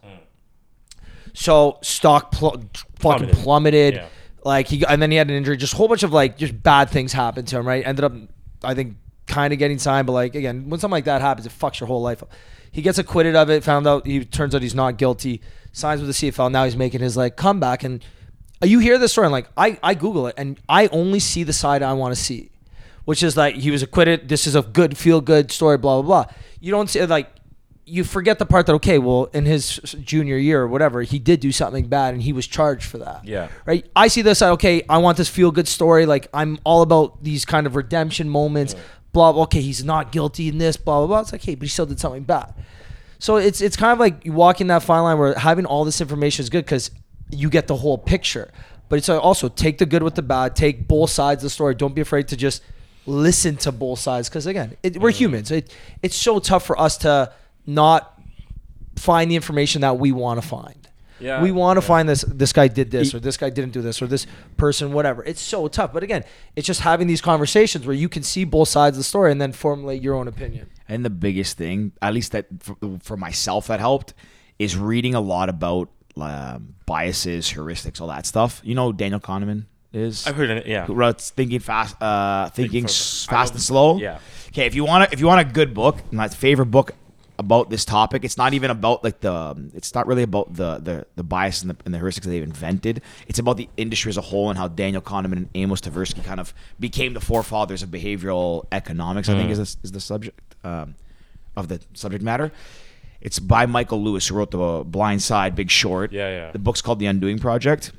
So 1.34 1.80
stock 1.82 2.32
pl- 2.32 2.52
fucking 2.52 2.70
Plummeted. 3.00 3.36
plummeted. 3.38 3.94
Yeah. 3.96 4.08
Like 4.44 4.68
he 4.68 4.86
and 4.86 5.02
then 5.02 5.12
he 5.12 5.18
had 5.18 5.30
an 5.30 5.36
injury. 5.36 5.58
Just 5.58 5.74
a 5.74 5.78
whole 5.78 5.88
bunch 5.88 6.04
of 6.04 6.14
like 6.14 6.38
just 6.38 6.62
bad 6.62 6.90
things 6.90 7.12
happened 7.12 7.48
to 7.50 7.58
him. 7.58 7.68
Right? 7.68 7.86
Ended 7.86 8.06
up, 8.06 8.14
I 8.64 8.74
think, 8.76 8.98
kind 9.28 9.52
of 9.54 9.60
getting 9.60 9.80
signed. 9.80 10.06
But 10.08 10.14
like 10.14 10.36
again, 10.36 10.70
when 10.70 10.80
something 10.80 10.92
like 10.94 11.06
that 11.06 11.22
happens, 11.22 11.46
it 11.48 11.52
fucks 11.52 11.80
your 11.80 11.88
whole 11.88 12.02
life 12.02 12.22
up. 12.22 12.32
He 12.72 12.82
gets 12.82 12.98
acquitted 13.00 13.36
of 13.36 13.50
it. 13.50 13.64
Found 13.64 13.88
out 13.88 14.06
he 14.06 14.24
turns 14.24 14.54
out 14.54 14.62
he's 14.62 14.76
not 14.76 14.98
guilty. 14.98 15.42
Signs 15.72 16.00
with 16.02 16.16
the 16.18 16.32
CFL. 16.32 16.52
Now 16.52 16.64
he's 16.66 16.76
making 16.76 17.02
his 17.02 17.18
like 17.18 17.36
comeback. 17.38 17.84
And 17.84 18.04
Uh, 18.64 18.68
you 18.68 18.80
hear 18.80 18.98
this 18.98 19.12
story, 19.12 19.26
and 19.26 19.32
like 19.32 19.48
I 19.58 19.78
I 19.84 19.94
Google 19.94 20.28
it, 20.28 20.36
and 20.38 20.60
I 20.70 20.88
only 20.88 21.20
see 21.20 21.44
the 21.44 21.54
side 21.54 21.82
I 21.84 21.94
want 21.94 22.16
to 22.16 22.22
see. 22.22 22.50
which 23.06 23.22
is 23.22 23.38
like 23.38 23.56
he 23.56 23.70
was 23.72 23.84
acquitted. 23.84 24.30
This 24.30 24.48
is 24.48 24.56
a 24.56 24.62
good 24.64 24.98
feel 24.98 25.22
good 25.22 25.52
story. 25.52 25.78
Blah 25.78 26.02
blah 26.02 26.24
blah. 26.26 26.34
You 26.60 26.72
don't 26.72 26.90
see 26.90 27.06
like 27.06 27.30
you 27.88 28.04
forget 28.04 28.40
the 28.40 28.46
part 28.48 28.66
that 28.66 28.74
okay, 28.74 28.98
well, 28.98 29.26
in 29.34 29.46
his 29.46 29.76
junior 30.04 30.38
year 30.38 30.62
or 30.64 30.68
whatever, 30.68 31.04
he 31.04 31.20
did 31.20 31.40
do 31.40 31.52
something 31.52 31.86
bad 31.88 32.16
and 32.16 32.24
he 32.24 32.34
was 32.34 32.48
charged 32.48 32.86
for 32.86 32.98
that. 32.98 33.24
Yeah. 33.26 33.50
Right. 33.68 33.86
I 33.96 34.08
see 34.08 34.24
this. 34.24 34.40
side, 34.40 34.50
Okay, 34.54 34.82
I 34.90 34.98
want 34.98 35.18
this 35.18 35.30
feel 35.30 35.52
good 35.52 35.68
story. 35.68 36.08
Like 36.08 36.28
I'm 36.34 36.58
all 36.64 36.82
about 36.82 37.24
these 37.24 37.46
kind 37.46 37.68
of 37.68 37.76
redemption 37.76 38.28
moments. 38.30 38.74
Blah. 39.12 39.34
blah. 39.34 39.44
Okay, 39.44 39.62
he's 39.62 39.84
not 39.84 40.12
guilty 40.12 40.48
in 40.48 40.58
this. 40.58 40.78
Blah 40.78 41.00
blah 41.00 41.08
blah. 41.08 41.20
It's 41.20 41.32
like, 41.32 41.44
hey, 41.44 41.54
but 41.56 41.64
he 41.64 41.70
still 41.70 41.86
did 41.86 42.00
something 42.00 42.24
bad. 42.24 42.54
So 43.20 43.36
it's 43.38 43.62
it's 43.62 43.78
kind 43.78 43.94
of 43.94 44.00
like 44.00 44.26
you 44.26 44.34
walking 44.34 44.68
that 44.68 44.82
fine 44.82 45.04
line 45.04 45.20
where 45.20 45.36
having 45.36 45.66
all 45.68 45.86
this 45.86 46.02
information 46.02 46.42
is 46.44 46.50
good 46.50 46.66
because 46.66 46.90
you 47.32 47.50
get 47.50 47.68
the 47.68 47.78
whole 47.78 47.98
picture. 47.98 48.52
But 48.88 48.98
it's 48.98 49.10
also 49.10 49.50
take 49.50 49.80
the 49.80 49.86
good 49.86 50.04
with 50.04 50.16
the 50.16 50.22
bad. 50.22 50.56
Take 50.56 50.88
both 50.88 51.10
sides 51.10 51.44
of 51.44 51.48
the 51.48 51.50
story. 51.50 51.76
Don't 51.76 51.96
be 51.96 52.02
afraid 52.02 52.28
to 52.30 52.38
just 52.38 52.62
listen 53.08 53.56
to 53.56 53.72
both 53.72 54.00
sides 54.00 54.30
because 54.30 54.46
again, 54.46 54.76
it, 54.84 54.98
we're 54.98 55.12
humans. 55.12 55.52
It, 55.52 55.74
it's 56.02 56.16
so 56.16 56.40
tough 56.40 56.66
for 56.66 56.80
us 56.80 56.98
to 57.00 57.32
not 57.66 58.20
find 58.96 59.30
the 59.30 59.36
information 59.36 59.82
that 59.82 59.98
we 59.98 60.12
want 60.12 60.42
to 60.42 60.48
find. 60.48 60.88
Yeah, 61.20 61.42
we 61.42 61.52
want 61.52 61.80
to 61.80 61.84
yeah. 61.84 61.88
find 61.88 62.10
this. 62.10 62.22
This 62.28 62.52
guy 62.52 62.68
did 62.68 62.92
this, 62.92 63.14
or 63.14 63.20
this 63.20 63.38
guy 63.38 63.50
didn't 63.50 63.72
do 63.72 63.82
this, 63.82 64.02
or 64.02 64.08
this 64.08 64.28
person, 64.58 64.92
whatever. 64.92 65.24
It's 65.24 65.40
so 65.40 65.70
tough. 65.70 65.94
But 65.94 66.04
again, 66.04 66.26
it's 66.58 66.68
just 66.68 66.82
having 66.82 67.08
these 67.08 67.22
conversations 67.22 67.88
where 67.88 67.96
you 67.96 68.10
can 68.10 68.22
see 68.22 68.44
both 68.44 68.68
sides 68.68 68.98
of 68.98 69.00
the 69.00 69.06
story 69.06 69.32
and 69.32 69.40
then 69.40 69.54
formulate 69.54 70.02
your 70.02 70.16
own 70.16 70.28
opinion. 70.28 70.70
And 70.90 71.06
the 71.06 71.10
biggest 71.10 71.58
thing, 71.58 71.94
at 72.02 72.14
least 72.14 72.34
that 72.34 72.48
for, 72.60 72.76
for 73.02 73.16
myself, 73.16 73.68
that 73.68 73.80
helped 73.80 74.14
is 74.60 74.76
reading 74.76 75.16
a 75.16 75.22
lot 75.22 75.48
about 75.48 75.90
um, 76.22 76.76
biases, 76.86 77.52
heuristics, 77.52 78.00
all 78.02 78.08
that 78.08 78.26
stuff. 78.26 78.62
You 78.64 78.76
know, 78.76 78.92
Daniel 78.92 79.20
Kahneman 79.20 79.66
is. 79.94 80.26
I've 80.28 80.36
heard 80.36 80.50
it. 80.50 80.66
Yeah. 80.68 80.86
who 80.86 80.94
wrote 80.94 81.22
Thinking 81.22 81.60
Fast, 81.60 82.02
uh, 82.02 82.50
Thinking 82.50 82.84
Fast- 82.84 83.30
Fast 83.30 83.54
and 83.54 83.62
Slow. 83.62 83.98
yeah. 83.98 84.20
Okay, 84.50 84.66
if 84.66 84.76
you 84.76 84.86
want 84.86 85.10
to, 85.10 85.14
if 85.14 85.20
you 85.20 85.28
want 85.28 85.42
a 85.48 85.52
good 85.52 85.74
book, 85.74 85.98
my 86.14 86.28
favorite 86.30 86.68
book 86.68 86.92
about 87.38 87.70
this 87.70 87.84
topic, 87.84 88.24
it's 88.24 88.38
not 88.38 88.54
even 88.54 88.72
about 88.72 89.04
like 89.04 89.20
the, 89.20 89.70
it's 89.74 89.94
not 89.94 90.08
really 90.08 90.24
about 90.24 90.54
the 90.54 90.78
the, 90.78 91.06
the 91.18 91.24
bias 91.24 91.62
and 91.62 91.72
the, 91.72 91.76
and 91.84 91.94
the 91.94 91.98
heuristics 91.98 92.22
that 92.24 92.30
they've 92.30 92.42
invented. 92.44 93.02
It's 93.28 93.40
about 93.40 93.58
the 93.58 93.68
industry 93.76 94.10
as 94.10 94.16
a 94.18 94.22
whole 94.22 94.50
and 94.50 94.58
how 94.58 94.70
Daniel 94.70 95.02
Kahneman 95.02 95.34
and 95.34 95.50
Amos 95.56 95.82
Tversky 95.82 96.24
kind 96.24 96.40
of 96.40 96.54
became 96.80 97.14
the 97.14 97.20
forefathers 97.20 97.84
of 97.84 97.90
behavioral 97.90 98.66
economics. 98.72 99.28
I 99.28 99.34
think 99.34 99.52
is 99.52 99.58
the, 99.58 99.78
is 99.84 99.92
the 99.92 100.00
subject 100.00 100.40
um, 100.64 100.96
of 101.58 101.68
the 101.68 101.82
subject 101.94 102.24
matter. 102.24 102.54
It's 103.26 103.40
by 103.40 103.66
Michael 103.66 104.04
Lewis, 104.04 104.28
who 104.28 104.36
wrote 104.36 104.52
The 104.52 104.84
Blind 104.86 105.22
Side, 105.22 105.56
Big 105.56 105.72
Short. 105.72 106.12
Yeah, 106.12 106.30
yeah. 106.30 106.52
The 106.52 106.60
book's 106.60 106.82
called 106.82 107.00
The 107.00 107.08
Undoing 107.08 107.40
Project 107.40 107.92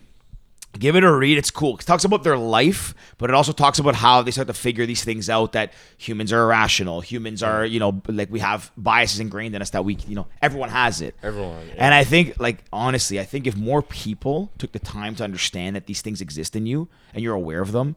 give 0.79 0.97
it 0.97 1.05
a 1.05 1.13
read. 1.13 1.39
It's 1.39 1.51
cool. 1.51 1.77
It 1.77 1.87
talks 1.87 2.05
about 2.05 2.23
their 2.23 2.37
life, 2.37 2.95
but 3.19 3.31
it 3.31 3.35
also 3.35 3.53
talks 3.53 3.79
about 3.79 3.95
how 3.95 4.23
they 4.23 4.31
start 4.31 4.49
to 4.49 4.55
figure 4.55 4.87
these 4.87 5.03
things 5.05 5.29
out 5.29 5.53
that 5.53 5.73
humans 5.97 6.33
are 6.33 6.43
irrational. 6.43 7.01
Humans 7.01 7.43
are, 7.43 7.65
you 7.65 7.81
know, 7.81 8.03
like 8.09 8.31
we 8.31 8.41
have 8.41 8.71
biases 8.77 9.21
ingrained 9.21 9.55
in 9.55 9.63
us 9.63 9.71
that 9.71 9.85
we, 9.85 9.97
you 10.07 10.15
know, 10.15 10.27
everyone 10.43 10.69
has 10.69 11.01
it. 11.01 11.15
Everyone, 11.23 11.67
yeah. 11.69 11.75
And 11.79 11.95
I 11.95 12.05
think, 12.05 12.39
like, 12.39 12.65
honestly, 12.73 13.19
I 13.19 13.25
think 13.25 13.47
if 13.47 13.57
more 13.57 13.83
people 13.83 14.53
took 14.59 14.73
the 14.73 14.79
time 14.79 15.15
to 15.17 15.25
understand 15.25 15.77
that 15.77 15.87
these 15.87 16.03
things 16.03 16.21
exist 16.21 16.55
in 16.57 16.67
you 16.67 16.89
and 17.15 17.23
you're 17.23 17.35
aware 17.35 17.63
of 17.63 17.73
them, 17.73 17.97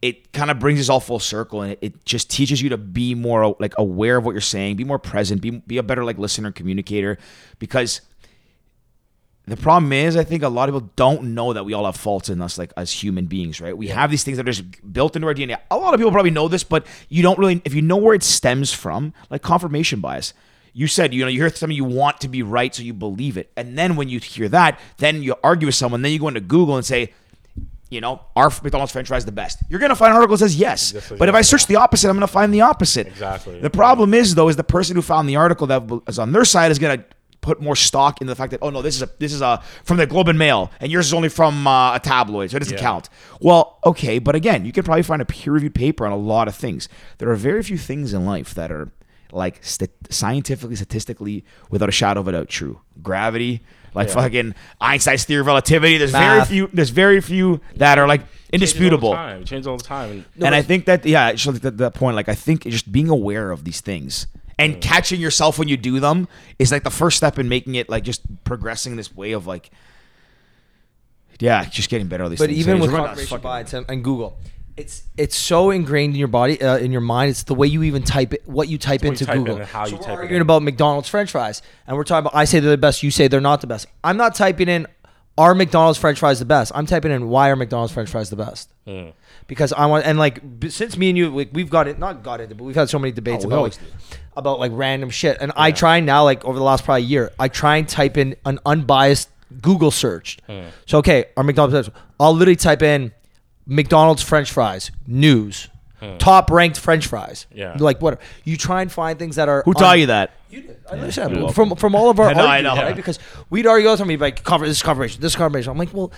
it 0.00 0.32
kind 0.32 0.50
of 0.50 0.58
brings 0.58 0.78
us 0.80 0.88
all 0.88 1.00
full 1.00 1.18
circle 1.18 1.62
and 1.62 1.72
it, 1.72 1.78
it 1.82 2.04
just 2.04 2.30
teaches 2.30 2.62
you 2.62 2.68
to 2.68 2.76
be 2.76 3.14
more 3.14 3.56
like 3.58 3.74
aware 3.78 4.16
of 4.16 4.24
what 4.24 4.32
you're 4.32 4.40
saying, 4.40 4.76
be 4.76 4.84
more 4.84 4.98
present, 4.98 5.40
be, 5.40 5.50
be 5.50 5.78
a 5.78 5.82
better 5.82 6.04
like 6.04 6.18
listener 6.18 6.48
and 6.48 6.54
communicator 6.54 7.18
because 7.58 8.00
the 9.48 9.56
problem 9.56 9.92
is, 9.94 10.14
I 10.14 10.24
think 10.24 10.42
a 10.42 10.48
lot 10.48 10.68
of 10.68 10.74
people 10.74 10.90
don't 10.94 11.34
know 11.34 11.54
that 11.54 11.64
we 11.64 11.72
all 11.72 11.86
have 11.86 11.96
faults 11.96 12.28
in 12.28 12.42
us, 12.42 12.58
like 12.58 12.72
as 12.76 12.92
human 12.92 13.26
beings, 13.26 13.62
right? 13.62 13.76
We 13.76 13.88
have 13.88 14.10
these 14.10 14.22
things 14.22 14.36
that 14.36 14.46
are 14.46 14.52
just 14.52 14.92
built 14.92 15.16
into 15.16 15.26
our 15.26 15.34
DNA. 15.34 15.58
A 15.70 15.76
lot 15.76 15.94
of 15.94 15.98
people 15.98 16.12
probably 16.12 16.30
know 16.30 16.48
this, 16.48 16.64
but 16.64 16.86
you 17.08 17.22
don't 17.22 17.38
really, 17.38 17.62
if 17.64 17.74
you 17.74 17.80
know 17.80 17.96
where 17.96 18.14
it 18.14 18.22
stems 18.22 18.74
from, 18.74 19.14
like 19.30 19.40
confirmation 19.40 20.00
bias. 20.00 20.34
You 20.74 20.86
said, 20.86 21.14
you 21.14 21.22
know, 21.22 21.28
you 21.28 21.40
hear 21.40 21.48
something 21.48 21.74
you 21.74 21.84
want 21.84 22.20
to 22.20 22.28
be 22.28 22.42
right, 22.42 22.74
so 22.74 22.82
you 22.82 22.92
believe 22.92 23.38
it. 23.38 23.50
And 23.56 23.76
then 23.76 23.96
when 23.96 24.10
you 24.10 24.20
hear 24.20 24.50
that, 24.50 24.78
then 24.98 25.22
you 25.22 25.34
argue 25.42 25.66
with 25.66 25.74
someone, 25.74 26.02
then 26.02 26.12
you 26.12 26.18
go 26.18 26.28
into 26.28 26.40
Google 26.40 26.76
and 26.76 26.84
say, 26.84 27.14
you 27.90 28.00
know, 28.00 28.20
are 28.36 28.50
McDonald's 28.62 28.92
French 28.92 29.08
fries 29.08 29.24
the 29.24 29.32
best? 29.32 29.58
You're 29.68 29.80
gonna 29.80 29.96
find 29.96 30.10
an 30.10 30.16
article 30.16 30.36
that 30.36 30.44
says 30.44 30.56
yes. 30.56 30.92
Yes, 30.92 31.12
But 31.18 31.28
if 31.28 31.34
I 31.34 31.40
search 31.42 31.66
the 31.66 31.76
opposite, 31.76 32.08
I'm 32.08 32.16
gonna 32.16 32.26
find 32.26 32.52
the 32.52 32.60
opposite. 32.62 33.06
Exactly. 33.06 33.60
The 33.60 33.70
problem 33.70 34.14
is 34.14 34.34
though, 34.34 34.48
is 34.48 34.56
the 34.56 34.64
person 34.64 34.96
who 34.96 35.02
found 35.02 35.28
the 35.28 35.36
article 35.36 35.66
that 35.68 35.82
is 36.06 36.18
on 36.18 36.32
their 36.32 36.44
side 36.44 36.70
is 36.70 36.78
gonna 36.78 37.04
put 37.40 37.62
more 37.62 37.76
stock 37.76 38.20
in 38.20 38.26
the 38.26 38.34
fact 38.34 38.50
that 38.50 38.58
oh 38.62 38.68
no, 38.70 38.82
this 38.82 38.96
is 38.96 39.02
a 39.02 39.08
this 39.20 39.32
is 39.32 39.40
a 39.40 39.62
from 39.84 39.96
the 39.96 40.06
Globe 40.06 40.28
and 40.28 40.38
Mail, 40.38 40.70
and 40.80 40.90
yours 40.92 41.06
is 41.06 41.14
only 41.14 41.28
from 41.28 41.66
uh, 41.66 41.94
a 41.94 42.00
tabloid, 42.00 42.50
so 42.50 42.56
it 42.56 42.60
doesn't 42.60 42.74
Yeah. 42.76 42.80
count. 42.82 43.08
Well, 43.40 43.78
okay, 43.86 44.18
but 44.18 44.34
again, 44.34 44.64
you 44.66 44.72
can 44.72 44.82
probably 44.82 45.02
find 45.04 45.22
a 45.22 45.24
peer-reviewed 45.24 45.74
paper 45.74 46.04
on 46.04 46.12
a 46.12 46.16
lot 46.16 46.48
of 46.48 46.54
things. 46.56 46.88
There 47.18 47.30
are 47.30 47.36
very 47.36 47.62
few 47.62 47.78
things 47.78 48.12
in 48.12 48.26
life 48.26 48.54
that 48.54 48.70
are 48.72 48.90
like 49.32 49.64
st- 49.64 49.90
scientifically, 50.10 50.76
statistically, 50.76 51.44
without 51.70 51.88
a 51.88 51.92
shadow 51.92 52.20
of 52.20 52.28
a 52.28 52.32
doubt, 52.32 52.48
true. 52.48 52.80
Gravity, 53.02 53.60
like 53.94 54.08
Yeah. 54.08 54.14
fucking 54.14 54.54
Einstein's 54.80 55.24
theory 55.24 55.40
of 55.40 55.46
relativity. 55.46 55.98
There's 55.98 56.12
Math. 56.12 56.48
very 56.48 56.58
few. 56.66 56.70
There's 56.72 56.90
very 56.90 57.20
few 57.20 57.60
that 57.76 57.98
are 57.98 58.06
like 58.08 58.22
indisputable. 58.52 59.12
It 59.14 59.44
changes 59.46 59.66
all 59.66 59.76
the 59.76 59.84
time. 59.84 60.04
Changes 60.04 60.16
all 60.16 60.22
the 60.22 60.24
time. 60.40 60.46
and 60.46 60.54
I 60.54 60.62
think 60.62 60.86
that 60.86 61.04
yeah, 61.06 61.34
so 61.36 61.52
that, 61.52 61.76
that 61.78 61.94
point, 61.94 62.16
like 62.16 62.28
I 62.28 62.34
think 62.34 62.62
just 62.64 62.90
being 62.90 63.08
aware 63.08 63.50
of 63.50 63.64
these 63.64 63.80
things 63.80 64.26
and 64.58 64.80
catching 64.80 65.20
yourself 65.20 65.58
when 65.58 65.68
you 65.68 65.76
do 65.76 66.00
them 66.00 66.26
is 66.58 66.72
like 66.72 66.82
the 66.82 66.90
first 66.90 67.16
step 67.16 67.38
in 67.38 67.48
making 67.48 67.74
it 67.76 67.88
like 67.88 68.02
just 68.04 68.22
progressing 68.44 68.96
this 68.96 69.14
way 69.14 69.32
of 69.32 69.46
like, 69.46 69.70
yeah, 71.40 71.64
just 71.66 71.88
getting 71.90 72.08
better 72.08 72.24
at 72.24 72.30
these 72.30 72.38
But 72.40 72.48
things. 72.48 72.58
even 72.60 72.80
with 72.80 72.90
we're 72.90 72.96
confirmation 72.98 73.40
bias 73.40 73.72
and, 73.72 73.86
and 73.88 74.02
Google, 74.02 74.36
it's 74.78 75.02
it's 75.16 75.36
so 75.36 75.70
ingrained 75.70 76.14
in 76.14 76.18
your 76.18 76.28
body, 76.28 76.60
uh, 76.62 76.78
in 76.78 76.92
your 76.92 77.00
mind. 77.00 77.30
It's 77.30 77.42
the 77.42 77.54
way 77.54 77.66
you 77.66 77.82
even 77.82 78.02
type 78.02 78.32
it, 78.32 78.42
what 78.46 78.68
you 78.68 78.78
type 78.78 79.00
what 79.00 79.06
you 79.06 79.10
into 79.10 79.26
type 79.26 79.36
Google. 79.36 79.64
how 79.64 79.84
so 79.84 79.90
you 79.90 79.96
we're 79.96 80.02
type 80.02 80.12
it 80.12 80.18
arguing 80.18 80.36
in. 80.36 80.42
about 80.42 80.62
McDonald's 80.62 81.08
French 81.08 81.32
fries, 81.32 81.62
and 81.86 81.96
we're 81.96 82.04
talking 82.04 82.28
about. 82.28 82.34
I 82.34 82.44
say 82.44 82.60
they're 82.60 82.70
the 82.70 82.78
best. 82.78 83.02
You 83.02 83.10
say 83.10 83.28
they're 83.28 83.40
not 83.40 83.60
the 83.60 83.66
best. 83.66 83.86
I'm 84.04 84.16
not 84.16 84.34
typing 84.34 84.68
in 84.68 84.86
are 85.38 85.54
McDonald's 85.54 85.98
French 85.98 86.18
fries 86.18 86.40
the 86.40 86.44
best. 86.44 86.72
I'm 86.74 86.84
typing 86.84 87.12
in 87.12 87.28
why 87.28 87.48
are 87.50 87.56
McDonald's 87.56 87.92
French 87.92 88.10
fries 88.10 88.28
the 88.28 88.36
best. 88.36 88.70
Mm. 88.86 89.12
Because 89.46 89.72
I 89.72 89.86
want 89.86 90.04
and 90.04 90.18
like 90.18 90.42
since 90.68 90.96
me 90.96 91.08
and 91.10 91.16
you 91.16 91.30
like, 91.30 91.50
we've 91.52 91.70
got 91.70 91.86
it 91.86 91.98
not 91.98 92.22
got 92.22 92.40
into 92.40 92.54
but 92.54 92.64
we've 92.64 92.74
had 92.76 92.90
so 92.90 92.98
many 92.98 93.12
debates 93.12 93.44
Oh, 93.44 93.48
about 93.48 93.62
like, 93.62 93.78
about 94.36 94.58
like 94.58 94.72
random 94.74 95.10
shit 95.10 95.38
and 95.40 95.52
I 95.56 95.70
try 95.70 96.00
now 96.00 96.24
like 96.24 96.44
over 96.44 96.58
the 96.58 96.64
last 96.64 96.84
probably 96.84 97.04
year 97.04 97.30
I 97.38 97.48
try 97.48 97.76
and 97.76 97.88
type 97.88 98.16
in 98.16 98.34
an 98.44 98.58
unbiased 98.66 99.30
Google 99.62 99.90
search. 99.90 100.38
So 100.86 100.98
okay, 100.98 101.26
our 101.36 101.44
McDonald's 101.44 101.88
I'll 102.18 102.34
literally 102.34 102.56
type 102.56 102.82
in 102.82 103.12
McDonald's 103.68 104.22
French 104.22 104.50
fries 104.50 104.90
news. 105.06 105.68
Top 106.18 106.50
ranked 106.52 106.78
French 106.78 107.06
fries. 107.08 107.46
Yeah. 107.52 107.76
Like 107.78 108.00
what 108.00 108.20
you 108.44 108.56
try 108.56 108.82
and 108.82 108.90
find 108.90 109.18
things 109.18 109.34
that 109.36 109.48
are 109.48 109.62
Who 109.64 109.72
un- 109.72 109.74
taught 109.74 109.98
you 109.98 110.06
that? 110.06 110.30
you 110.48 110.62
did. 110.62 110.76
I 110.90 110.94
listen 110.94 111.50
from 111.52 111.74
from 111.76 111.94
all 111.96 112.08
of 112.08 112.18
our 112.20 112.28
I 112.28 112.32
know, 112.34 112.46
I 112.46 112.60
know. 112.60 112.74
right? 112.76 112.94
Because 112.96 113.18
we'd 113.50 113.66
argue 113.66 113.88
all 113.88 113.94
the 113.96 113.98
time. 113.98 114.06
We'd 114.08 114.16
be 114.16 114.20
like, 114.20 114.42
"Conver- 114.44 114.60
"This 114.66 114.76
is 114.78 114.82
confirmation. 114.82 115.20
This 115.20 115.32
is 115.32 115.36
confirmation." 115.36 115.70
I'm 115.72 115.76
like, 115.78 115.92
"Well, 115.92 116.12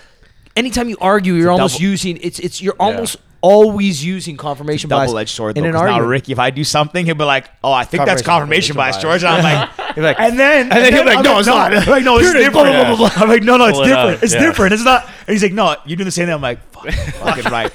anytime 0.57 0.88
you 0.88 0.96
argue, 1.01 1.34
you're 1.34 1.51
almost 1.51 1.74
double- 1.76 1.84
using 1.90 2.18
it's 2.20 2.38
it's 2.38 2.61
you're 2.62 2.76
almost 2.78 3.16
always 3.42 4.05
using 4.05 4.36
confirmation 4.36 4.90
bias 4.90 5.09
Double 5.11 5.18
edged 5.18 5.30
sword. 5.34 5.57
in 5.57 5.64
Though, 5.64 5.70
an 5.70 5.74
'cause 5.74 5.84
now. 5.86 6.01
Ricky, 6.01 6.32
if 6.32 6.38
I 6.38 6.51
do 6.51 6.62
something, 6.62 7.07
he'll 7.07 7.14
be 7.14 7.24
like, 7.24 7.48
"Oh, 7.64 7.72
I 7.72 7.84
think 7.84 8.05
that's 8.05 8.20
confirmation 8.20 8.74
Confirmation 8.74 8.76
bias, 8.76 8.96
bias. 8.96 9.03
George." 9.03 9.24
And 9.24 9.32
I'm 9.34 9.42
like, 9.42 9.70
You'd 9.96 10.03
like, 10.05 10.20
and 10.20 10.38
then 10.38 10.62
and 10.70 10.84
then 10.84 10.92
he'll 10.92 11.05
be 11.05 11.11
like, 11.14 11.24
"No, 11.24 11.38
it's 11.38 11.48
not." 11.48 11.72
I'm 11.74 11.86
like, 11.88 12.05
no, 12.05 12.18
it's 12.18 12.26
Here 12.26 12.36
it 12.36 12.40
is, 12.40 12.46
different. 12.48 12.68
blah, 12.68 12.84
blah, 12.84 12.96
blah, 12.96 13.09
blah. 13.09 13.22
I'm 13.22 13.28
like, 13.28 13.42
no, 13.42 13.57
no, 13.57 13.64
it's 13.66 13.78
Pull 13.78 13.86
different. 13.86 14.16
up, 14.18 14.22
It's 14.22 14.34
yeah. 14.34 14.40
different. 14.46 14.74
It's 14.74 14.84
not. 14.84 15.05
And 15.26 15.32
he's 15.34 15.42
like, 15.42 15.53
no, 15.53 15.74
you 15.86 15.96
do 15.96 16.05
the 16.05 16.11
same 16.11 16.26
thing. 16.26 16.34
I'm 16.34 16.42
like, 16.42 16.61
fuck, 16.72 16.90
fucking 16.92 17.44
right. 17.51 17.72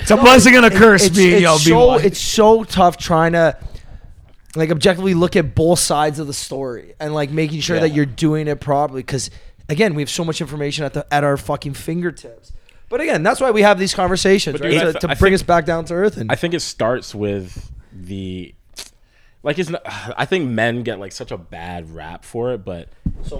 It's 0.00 0.10
a 0.10 0.16
blessing 0.16 0.56
and 0.56 0.66
a 0.66 0.70
curse, 0.70 1.06
it's, 1.06 1.16
me. 1.16 1.32
it's 1.32 1.42
yo, 1.42 1.56
so 1.56 1.94
being 1.96 2.06
it's 2.06 2.20
so 2.20 2.64
tough 2.64 2.96
trying 2.98 3.32
to 3.32 3.56
like 4.56 4.70
objectively 4.70 5.14
look 5.14 5.36
at 5.36 5.54
both 5.54 5.78
sides 5.78 6.18
of 6.18 6.26
the 6.26 6.32
story 6.34 6.94
and 7.00 7.14
like 7.14 7.30
making 7.30 7.60
sure 7.60 7.78
that 7.80 7.90
you're 7.90 8.06
doing 8.06 8.46
it 8.48 8.60
properly 8.60 9.00
because 9.02 9.30
again 9.68 9.94
we 9.94 10.02
have 10.02 10.10
so 10.10 10.24
much 10.24 10.40
information 10.40 10.84
at 10.84 10.94
the 10.94 11.06
at 11.14 11.24
our 11.24 11.36
fucking 11.36 11.74
fingertips 11.74 12.52
but 12.88 13.00
again 13.00 13.22
that's 13.22 13.40
why 13.40 13.50
we 13.50 13.62
have 13.62 13.78
these 13.78 13.94
conversations 13.94 14.58
But 14.60 14.66
right? 14.66 14.78
I 14.78 14.92
to, 14.92 14.98
to 15.00 15.06
bring 15.08 15.16
think- 15.18 15.34
us 15.34 15.42
back 15.42 15.64
down 15.66 15.84
to 15.86 15.94
earth 15.94 16.16
and 16.16 16.30
I 16.30 16.34
think 16.36 16.54
it 16.54 16.60
starts 16.60 17.14
with 17.14 17.70
the 17.92 18.54
like 19.48 19.58
it's 19.58 19.70
not, 19.70 19.80
I 20.16 20.26
think 20.26 20.48
men 20.50 20.82
get 20.82 21.00
like 21.00 21.12
such 21.12 21.30
a 21.30 21.38
bad 21.38 21.92
rap 21.94 22.22
for 22.22 22.52
it, 22.52 22.64
but 22.66 22.90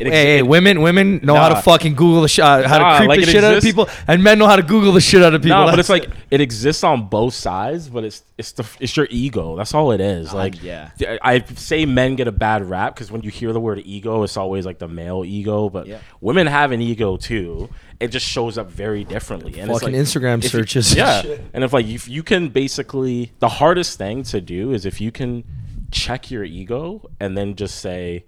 it 0.01 0.07
Hey, 0.07 0.11
hey, 0.37 0.43
women, 0.43 0.81
women 0.81 1.21
know 1.23 1.35
how 1.35 1.51
to 1.51 1.61
fucking 1.61 1.95
Google 1.95 2.23
the 2.23 2.29
shit, 2.29 2.45
uh, 2.45 2.67
how 2.67 2.79
Nah, 2.79 2.93
to 2.93 2.97
creep 2.97 3.09
like 3.11 3.21
the 3.21 3.23
it 3.29 3.29
shit 3.31 3.45
out 3.45 3.55
of 3.59 3.63
people, 3.63 3.89
and 4.07 4.25
men 4.25 4.39
know 4.39 4.47
how 4.47 4.57
to 4.57 4.63
Google 4.63 4.93
the 4.93 5.03
shit 5.03 5.23
out 5.23 5.35
of 5.35 5.43
people. 5.43 5.59
No, 5.59 5.67
but 5.71 5.79
it's 5.79 5.91
like 5.91 6.09
it 6.31 6.41
exists 6.41 6.83
on 6.83 7.09
both 7.09 7.35
sides, 7.35 7.91
but 7.91 8.05
it's 8.05 8.23
it's 8.39 8.53
the 8.53 8.67
it's 8.81 8.97
your 8.97 9.07
ego. 9.11 9.55
That's 9.57 9.75
all 9.75 9.93
it 9.93 10.01
is. 10.01 10.31
Um, 10.31 10.39
like 10.39 10.63
yeah. 10.63 10.91
I 11.23 11.45
say 11.55 11.85
men 11.85 12.17
get 12.17 12.27
a 12.27 12.33
bad 12.33 12.65
rap 12.69 12.95
because 12.95 13.13
when 13.13 13.21
you 13.21 13.31
hear 13.31 13.53
the 13.53 13.61
word 13.61 13.83
ego, 13.85 14.23
it's 14.23 14.39
always 14.39 14.65
like 14.65 14.79
the 14.79 14.89
male 14.89 15.25
ego, 15.27 15.69
but 15.69 15.87
Yeah. 15.87 15.99
women 16.23 16.47
have 16.47 16.73
an 16.73 16.81
ego 16.81 17.19
too. 17.19 17.69
It 18.01 18.09
just 18.09 18.25
shows 18.27 18.57
up 18.57 18.71
very 18.71 19.05
differently. 19.05 19.61
And 19.61 19.71
Fucking 19.71 19.95
it's 19.95 20.15
like, 20.17 20.23
Instagram 20.23 20.39
if 20.39 20.45
you- 20.45 20.51
searches 20.51 20.95
yeah, 20.95 21.23
and 21.53 21.65
if 21.65 21.73
like 21.75 21.87
if 21.87 22.09
you 22.09 22.23
can 22.23 22.49
basically 22.49 23.33
the 23.41 23.49
hardest 23.49 23.99
thing 23.99 24.23
to 24.25 24.41
do 24.41 24.73
is 24.73 24.87
if 24.87 25.01
you 25.03 25.13
can 25.13 25.45
check 25.91 26.31
your 26.31 26.45
ego 26.45 27.11
and 27.21 27.37
then 27.37 27.55
just 27.57 27.77
say. 27.81 28.25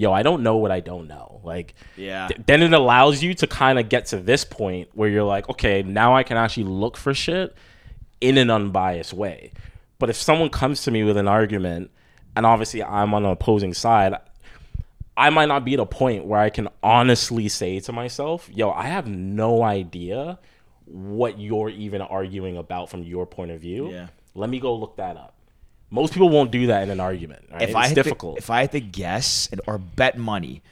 Yo, 0.00 0.12
I 0.12 0.22
don't 0.22 0.44
know 0.44 0.58
what 0.58 0.70
I 0.70 0.78
don't 0.78 1.08
know. 1.08 1.40
Like, 1.42 1.74
Yeah. 1.96 2.28
th- 2.28 2.42
then 2.46 2.62
it 2.62 2.72
allows 2.72 3.20
you 3.20 3.34
to 3.34 3.48
kind 3.48 3.80
of 3.80 3.88
get 3.88 4.06
to 4.06 4.16
this 4.20 4.44
point 4.44 4.88
where 4.94 5.08
you're 5.08 5.24
like, 5.24 5.48
okay, 5.48 5.82
now 5.82 6.14
I 6.14 6.22
can 6.22 6.36
actually 6.36 6.66
look 6.66 6.96
for 6.96 7.12
shit 7.12 7.52
in 8.20 8.38
an 8.38 8.48
unbiased 8.48 9.12
way. 9.12 9.50
But 9.98 10.08
if 10.08 10.14
someone 10.14 10.50
comes 10.50 10.82
to 10.84 10.92
me 10.92 11.02
with 11.02 11.16
an 11.16 11.26
argument, 11.26 11.90
and 12.36 12.46
obviously 12.46 12.80
I'm 12.80 13.12
on 13.12 13.24
the 13.24 13.30
opposing 13.30 13.74
side, 13.74 14.14
I 15.16 15.30
might 15.30 15.46
not 15.46 15.64
be 15.64 15.74
at 15.74 15.80
a 15.80 15.84
point 15.86 16.26
where 16.26 16.38
I 16.38 16.50
can 16.50 16.68
honestly 16.80 17.48
say 17.48 17.80
to 17.80 17.92
myself, 17.92 18.48
yo, 18.54 18.70
I 18.70 18.84
have 18.84 19.08
no 19.08 19.64
idea 19.64 20.38
what 20.84 21.40
you're 21.40 21.70
even 21.70 22.02
arguing 22.02 22.56
about 22.56 22.88
from 22.88 23.02
your 23.02 23.26
point 23.26 23.50
of 23.50 23.60
view. 23.60 23.90
Yeah. 23.90 24.06
Let 24.36 24.48
me 24.48 24.60
go 24.60 24.76
look 24.76 24.94
that 24.98 25.16
up. 25.16 25.34
Most 25.90 26.12
people 26.12 26.28
won't 26.28 26.50
do 26.50 26.66
that 26.68 26.82
in 26.82 26.90
an 26.90 27.00
argument. 27.00 27.44
Right? 27.50 27.62
if 27.62 27.68
it's 27.70 27.76
I 27.76 27.94
difficult. 27.94 28.36
To, 28.36 28.42
if 28.42 28.50
I 28.50 28.60
had 28.62 28.72
to 28.72 28.80
guess 28.80 29.48
and, 29.50 29.60
or 29.66 29.78
bet 29.78 30.18
money, 30.18 30.62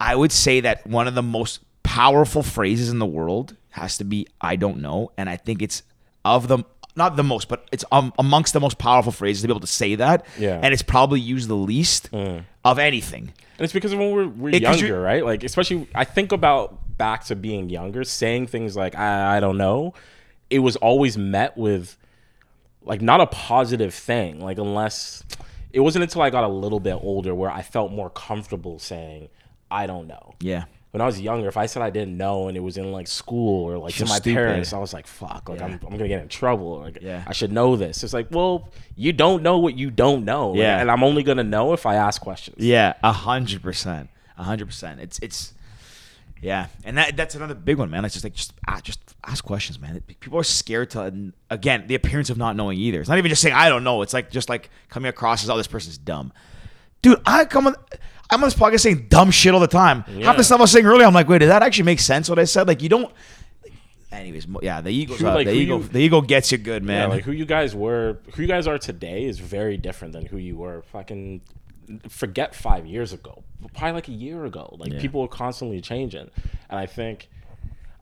I 0.00 0.14
would 0.16 0.32
say 0.32 0.60
that 0.60 0.86
one 0.86 1.06
of 1.06 1.14
the 1.14 1.22
most 1.22 1.60
powerful 1.82 2.42
phrases 2.42 2.88
in 2.88 2.98
the 2.98 3.06
world 3.06 3.56
has 3.70 3.98
to 3.98 4.04
be 4.04 4.26
"I 4.40 4.56
don't 4.56 4.78
know," 4.80 5.12
and 5.16 5.28
I 5.30 5.36
think 5.36 5.62
it's 5.62 5.82
of 6.24 6.48
the 6.48 6.64
not 6.96 7.16
the 7.16 7.24
most, 7.24 7.48
but 7.48 7.66
it's 7.72 7.84
um, 7.92 8.12
amongst 8.18 8.52
the 8.52 8.60
most 8.60 8.78
powerful 8.78 9.12
phrases 9.12 9.42
to 9.42 9.48
be 9.48 9.52
able 9.52 9.60
to 9.60 9.66
say 9.66 9.96
that. 9.96 10.24
Yeah. 10.38 10.60
and 10.62 10.72
it's 10.72 10.82
probably 10.82 11.20
used 11.20 11.48
the 11.48 11.56
least 11.56 12.08
of 12.12 12.78
anything. 12.78 13.32
And 13.58 13.64
it's 13.64 13.72
because 13.72 13.92
of 13.92 13.98
when 13.98 14.12
we're, 14.12 14.26
we're 14.28 14.54
It- 14.54 14.62
younger, 14.62 15.00
right? 15.00 15.24
Like, 15.24 15.42
especially, 15.44 15.88
I 15.94 16.04
think 16.04 16.32
about 16.32 16.96
back 16.96 17.24
to 17.24 17.36
being 17.36 17.68
younger, 17.68 18.04
saying 18.04 18.46
things 18.48 18.76
like, 18.76 18.94
I, 18.96 19.36
I 19.36 19.40
don't 19.40 19.58
know. 19.58 19.94
It 20.50 20.60
was 20.60 20.76
always 20.76 21.18
met 21.18 21.56
with, 21.56 21.96
like, 22.84 23.00
not 23.02 23.20
a 23.20 23.26
positive 23.26 23.94
thing. 23.94 24.40
Like, 24.40 24.58
unless 24.58 25.24
it 25.72 25.80
wasn't 25.80 26.04
until 26.04 26.22
I 26.22 26.30
got 26.30 26.44
a 26.44 26.48
little 26.48 26.80
bit 26.80 26.94
older 27.00 27.34
where 27.34 27.50
I 27.50 27.62
felt 27.62 27.90
more 27.92 28.10
comfortable 28.10 28.78
saying, 28.78 29.28
I 29.70 29.86
don't 29.86 30.06
know. 30.06 30.34
Yeah. 30.40 30.64
When 30.92 31.00
I 31.00 31.06
was 31.06 31.20
younger, 31.20 31.48
if 31.48 31.56
I 31.56 31.66
said 31.66 31.82
I 31.82 31.90
didn't 31.90 32.16
know 32.16 32.46
and 32.46 32.56
it 32.56 32.60
was 32.60 32.76
in 32.76 32.92
like 32.92 33.08
school 33.08 33.64
or 33.64 33.78
like 33.78 33.94
to 33.94 34.04
my 34.06 34.14
stupid. 34.18 34.36
parents, 34.36 34.72
I 34.72 34.78
was 34.78 34.92
like, 34.92 35.08
fuck, 35.08 35.48
like 35.48 35.60
I'm, 35.60 35.72
I'm 35.72 35.90
gonna 35.96 36.06
get 36.06 36.22
in 36.22 36.28
trouble. 36.28 36.78
Like, 36.78 36.98
Yeah. 37.02 37.24
I 37.26 37.32
should 37.32 37.50
know 37.50 37.74
this. 37.74 38.04
It's 38.04 38.12
like, 38.12 38.28
well, 38.30 38.68
you 38.94 39.12
don't 39.12 39.42
know 39.42 39.58
what 39.58 39.76
you 39.76 39.90
don't 39.90 40.24
know. 40.24 40.50
Like, 40.50 40.60
Yeah. 40.60 40.80
and 40.80 40.88
I'm 40.92 41.02
only 41.02 41.24
gonna 41.24 41.42
know 41.42 41.72
if 41.72 41.84
I 41.84 41.96
ask 41.96 42.22
questions. 42.22 42.58
Yeah, 42.64 42.92
a 43.02 43.10
hundred 43.10 43.60
percent, 43.60 44.08
a 44.38 44.44
hundred 44.44 44.66
percent. 44.66 45.00
It's 45.00 45.18
it's, 45.18 45.52
yeah, 46.44 46.66
and 46.84 46.98
that 46.98 47.16
that's 47.16 47.34
another 47.34 47.54
big 47.54 47.78
one, 47.78 47.90
man. 47.90 48.04
It's 48.04 48.14
just 48.14 48.24
like 48.24 48.34
just 48.34 48.52
ah, 48.68 48.80
just 48.82 49.00
ask 49.26 49.42
questions, 49.44 49.80
man. 49.80 50.00
People 50.20 50.38
are 50.38 50.44
scared 50.44 50.90
to 50.90 51.32
again 51.50 51.86
the 51.86 51.94
appearance 51.94 52.28
of 52.30 52.36
not 52.36 52.54
knowing 52.54 52.78
either. 52.78 53.00
It's 53.00 53.08
not 53.08 53.18
even 53.18 53.30
just 53.30 53.40
saying 53.42 53.54
I 53.54 53.68
don't 53.68 53.82
know. 53.84 54.02
It's 54.02 54.12
like 54.12 54.30
just 54.30 54.48
like 54.48 54.68
coming 54.90 55.08
across 55.08 55.42
as 55.42 55.50
oh 55.50 55.56
this 55.56 55.66
person's 55.66 55.96
dumb, 55.98 56.32
dude. 57.02 57.20
I 57.26 57.46
come 57.46 57.66
on. 57.66 57.74
I'm 58.30 58.42
on 58.42 58.46
this 58.48 58.54
podcast 58.54 58.80
saying 58.80 59.06
dumb 59.08 59.30
shit 59.30 59.52
all 59.54 59.60
the 59.60 59.66
time. 59.66 60.02
Half 60.02 60.14
Yeah. 60.16 60.32
the 60.34 60.44
stuff 60.44 60.58
I 60.60 60.62
was 60.62 60.72
saying 60.72 60.86
earlier, 60.86 61.06
I'm 61.06 61.14
like, 61.14 61.28
wait, 61.28 61.38
did 61.38 61.50
that 61.50 61.62
actually 61.62 61.84
make 61.84 62.00
sense? 62.00 62.28
What 62.28 62.38
I 62.38 62.44
said? 62.44 62.66
Like, 62.66 62.82
you 62.82 62.88
don't. 62.88 63.12
Anyways, 64.10 64.46
yeah, 64.62 64.80
the 64.80 65.06
up. 65.12 65.20
like, 65.20 65.46
the 65.46 65.52
ego, 65.52 65.78
you- 65.78 65.84
the 65.84 65.98
ego 65.98 66.20
gets 66.20 66.52
you 66.52 66.58
good, 66.58 66.82
Yeah, 66.82 66.86
man. 66.86 67.10
like 67.10 67.24
who 67.24 67.32
you 67.32 67.44
guys 67.44 67.74
were, 67.74 68.18
who 68.34 68.42
you 68.42 68.48
guys 68.48 68.66
are 68.66 68.78
today 68.78 69.24
is 69.24 69.38
very 69.40 69.76
different 69.76 70.12
than 70.14 70.24
who 70.26 70.36
you 70.38 70.56
were 70.56 70.82
fucking 70.92 71.40
forget 72.08 72.54
five 72.54 72.86
years 72.86 73.12
ago, 73.12 73.42
probably 73.74 73.92
like 73.92 74.08
a 74.08 74.12
year 74.12 74.44
ago. 74.44 74.76
Like 74.78 74.92
Yeah. 74.92 75.00
people 75.00 75.22
are 75.22 75.28
constantly 75.28 75.80
changing, 75.80 76.30
and 76.70 76.78
I 76.78 76.86
think 76.86 77.28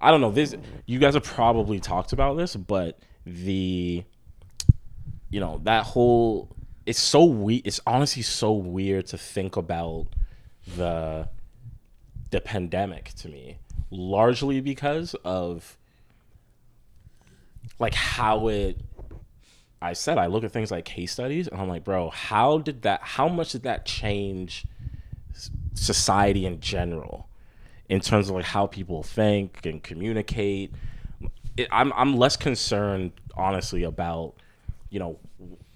I 0.00 0.10
don't 0.10 0.20
know 0.20 0.30
this. 0.32 0.54
You 0.86 0.98
guys 0.98 1.14
have 1.14 1.24
probably 1.24 1.78
talked 1.80 2.12
about 2.12 2.36
this, 2.36 2.56
but 2.56 2.98
the 3.24 4.02
you 5.30 5.40
know 5.40 5.60
that 5.64 5.84
whole 5.84 6.48
it's 6.84 6.98
so 7.00 7.24
weird. 7.24 7.62
it's 7.66 7.80
honestly 7.86 8.22
so 8.22 8.52
weird 8.52 9.06
to 9.06 9.18
think 9.18 9.56
about 9.56 10.08
the 10.76 11.28
the 12.30 12.40
pandemic 12.40 13.12
to 13.14 13.28
me 13.28 13.58
largely 13.90 14.60
because 14.60 15.14
of 15.24 15.78
like 17.78 17.94
how 17.94 18.48
it 18.48 18.80
I 19.82 19.92
said 19.94 20.16
I 20.16 20.26
look 20.26 20.44
at 20.44 20.52
things 20.52 20.70
like 20.70 20.84
case 20.84 21.12
studies 21.12 21.48
and 21.48 21.60
I'm 21.60 21.68
like, 21.68 21.84
bro, 21.84 22.10
how 22.10 22.58
did 22.58 22.82
that 22.82 23.00
how 23.02 23.28
much 23.28 23.52
did 23.52 23.64
that 23.64 23.84
change 23.84 24.64
society 25.74 26.46
in 26.46 26.60
general 26.60 27.28
in 27.88 28.00
terms 28.00 28.28
of 28.28 28.36
like 28.36 28.44
how 28.44 28.66
people 28.66 29.02
think 29.02 29.66
and 29.66 29.82
communicate? 29.82 30.72
It, 31.56 31.68
I'm 31.70 31.92
I'm 31.94 32.16
less 32.16 32.36
concerned 32.36 33.12
honestly 33.34 33.82
about 33.82 34.34
you 34.90 35.00
know 35.00 35.18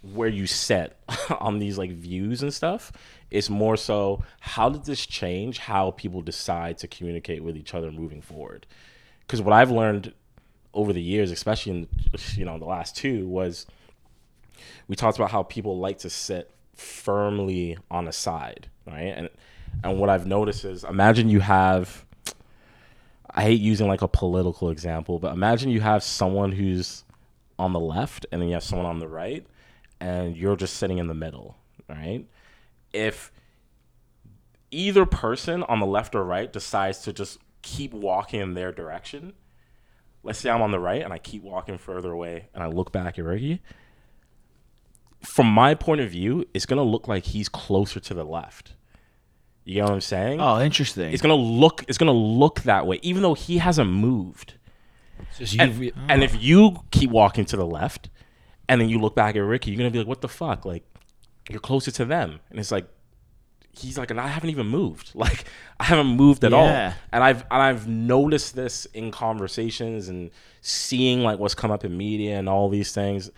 where 0.03 0.29
you 0.29 0.47
set 0.47 1.01
on 1.41 1.59
these 1.59 1.77
like 1.77 1.91
views 1.91 2.43
and 2.43 2.55
stuff. 2.55 2.93
It's 3.31 3.51
more 3.51 3.77
so 3.77 4.23
how 4.41 4.69
did 4.69 4.85
this 4.85 5.05
change 5.05 5.59
how 5.59 5.91
people 5.91 6.23
decide 6.23 6.79
to 6.79 6.89
communicate 6.89 7.43
with 7.43 7.57
each 7.57 7.75
other 7.75 7.91
moving 7.91 8.23
forward? 8.23 8.67
Because 9.21 9.43
what 9.43 9.53
I've 9.53 9.73
learned 9.73 10.15
over 10.73 10.93
the 10.93 11.03
years, 11.03 11.33
especially 11.33 11.73
in 11.73 11.89
you 12.35 12.45
know 12.45 12.59
the 12.59 12.67
last 12.67 12.97
two, 12.97 13.27
was 13.27 13.67
we 14.89 14.97
talked 14.97 15.19
about 15.19 15.31
how 15.31 15.43
people 15.43 15.79
like 15.79 15.99
to 15.99 16.11
sit 16.11 16.51
firmly 16.75 17.79
on 17.91 18.07
a 18.09 18.13
side, 18.13 18.69
right? 18.87 19.15
And 19.17 19.31
and 19.85 19.99
what 19.99 20.09
I've 20.09 20.27
noticed 20.27 20.65
is, 20.65 20.85
imagine 20.85 21.29
you 21.29 21.41
have. 21.41 22.05
I 23.31 23.43
hate 23.43 23.61
using 23.61 23.87
like 23.87 24.01
a 24.01 24.09
political 24.09 24.71
example, 24.71 25.19
but 25.19 25.35
imagine 25.35 25.71
you 25.71 25.83
have 25.83 26.03
someone 26.03 26.53
who's 26.53 27.05
on 27.59 27.75
the 27.75 27.81
left 27.81 28.25
and 28.33 28.41
then 28.41 28.49
you 28.49 28.55
have 28.55 28.65
someone 28.65 28.87
on 28.87 28.99
the 28.99 29.09
right, 29.09 29.47
and 30.01 30.37
you're 30.37 30.57
just 30.57 30.77
sitting 30.77 30.99
in 30.99 31.07
the 31.07 31.15
middle, 31.15 31.57
right? 31.89 32.25
If 32.93 33.31
either 34.71 35.05
person 35.07 35.63
on 35.65 35.81
the 35.81 35.87
left 35.87 36.15
or 36.15 36.25
right 36.25 36.53
decides 36.53 37.01
to 37.01 37.13
just 37.13 37.39
keep 37.63 37.93
walking 37.93 38.41
in 38.41 38.55
their 38.55 38.73
direction, 38.73 39.35
let's 40.23 40.39
say 40.39 40.51
I'm 40.51 40.63
on 40.63 40.71
the 40.71 40.81
right 40.81 41.03
and 41.03 41.13
I 41.13 41.19
keep 41.19 41.43
walking 41.43 41.79
further 41.79 42.13
away 42.13 42.49
and 42.55 42.63
I 42.63 42.67
look 42.67 42.93
back 42.93 43.19
at 43.19 43.25
Ricky, 43.25 43.63
from 45.27 45.47
my 45.47 45.75
point 45.75 46.01
of 46.01 46.11
view, 46.11 46.45
it's 46.55 46.67
gonna 46.67 46.83
look 46.85 47.09
like 47.09 47.25
he's 47.25 47.49
closer 47.49 48.01
to 48.01 48.15
the 48.15 48.25
left. 48.25 48.75
You 49.65 49.79
know 49.79 49.85
what 49.87 49.95
I'm 49.95 50.01
saying? 50.01 50.41
oh, 50.41 50.61
interesting. 50.61 51.13
It's 51.13 51.23
gonna 51.23 51.35
look 51.35 51.85
it's 51.89 51.99
gonna 51.99 52.13
look 52.13 52.61
that 52.63 52.87
way, 52.87 53.01
even 53.03 53.23
though 53.23 53.35
he 53.35 53.59
hasn't 53.59 53.91
moved. 53.91 54.55
And, 55.59 55.75
you- 55.85 55.93
and 56.09 56.23
if 56.23 56.41
you 56.43 56.77
keep 56.91 57.11
walking 57.11 57.45
to 57.47 57.57
the 57.57 57.67
left 57.67 58.09
and 58.69 58.81
then 58.81 58.89
you 58.89 58.99
look 59.01 59.15
back 59.15 59.35
at 59.37 59.41
Ricky, 59.41 59.71
you're 59.71 59.79
gonna 59.79 59.91
be 59.91 59.99
like, 59.99 60.07
What 60.09 60.21
the 60.21 60.29
fuck? 60.29 60.65
Like, 60.65 60.85
you're 61.51 61.61
closer 61.61 61.91
to 61.93 62.05
them. 62.05 62.41
And 62.51 62.59
it's 62.61 62.71
like 62.71 62.87
he's 63.73 63.99
like, 63.99 64.11
and 64.11 64.21
I 64.21 64.29
haven't 64.29 64.51
even 64.51 64.67
moved. 64.69 65.13
Like 65.15 65.45
I 65.81 65.85
haven't 65.85 66.07
moved 66.09 66.45
at 66.45 66.53
all. 66.53 66.67
And 67.13 67.25
I've 67.25 67.43
and 67.51 67.61
I've 67.63 67.89
noticed 67.89 68.55
this 68.55 68.87
in 68.87 69.11
conversations 69.11 70.09
and 70.09 70.31
seeing 70.61 71.23
like 71.23 71.39
what's 71.41 71.55
come 71.57 71.71
up 71.73 71.85
in 71.85 71.97
media 71.97 72.39
and 72.39 72.49
all 72.49 72.69
these 72.69 72.93
things. 72.93 73.31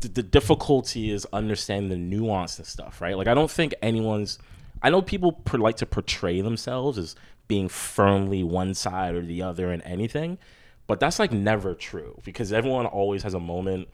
The, 0.00 0.08
the 0.08 0.22
difficulty 0.22 1.10
is 1.10 1.26
understanding 1.32 1.88
the 1.88 1.96
nuance 1.96 2.58
and 2.58 2.66
stuff, 2.66 3.00
right? 3.00 3.16
Like 3.16 3.28
I 3.28 3.34
don't 3.34 3.50
think 3.50 3.74
anyone's. 3.82 4.38
I 4.82 4.90
know 4.90 5.00
people 5.00 5.32
per, 5.32 5.58
like 5.58 5.76
to 5.76 5.86
portray 5.86 6.40
themselves 6.40 6.98
as 6.98 7.16
being 7.48 7.68
firmly 7.68 8.42
one 8.42 8.74
side 8.74 9.14
or 9.14 9.22
the 9.22 9.42
other 9.42 9.72
in 9.72 9.80
anything, 9.82 10.38
but 10.86 11.00
that's 11.00 11.18
like 11.18 11.32
never 11.32 11.74
true 11.74 12.18
because 12.24 12.52
everyone 12.52 12.86
always 12.86 13.22
has 13.22 13.34
a 13.34 13.40
moment, 13.40 13.88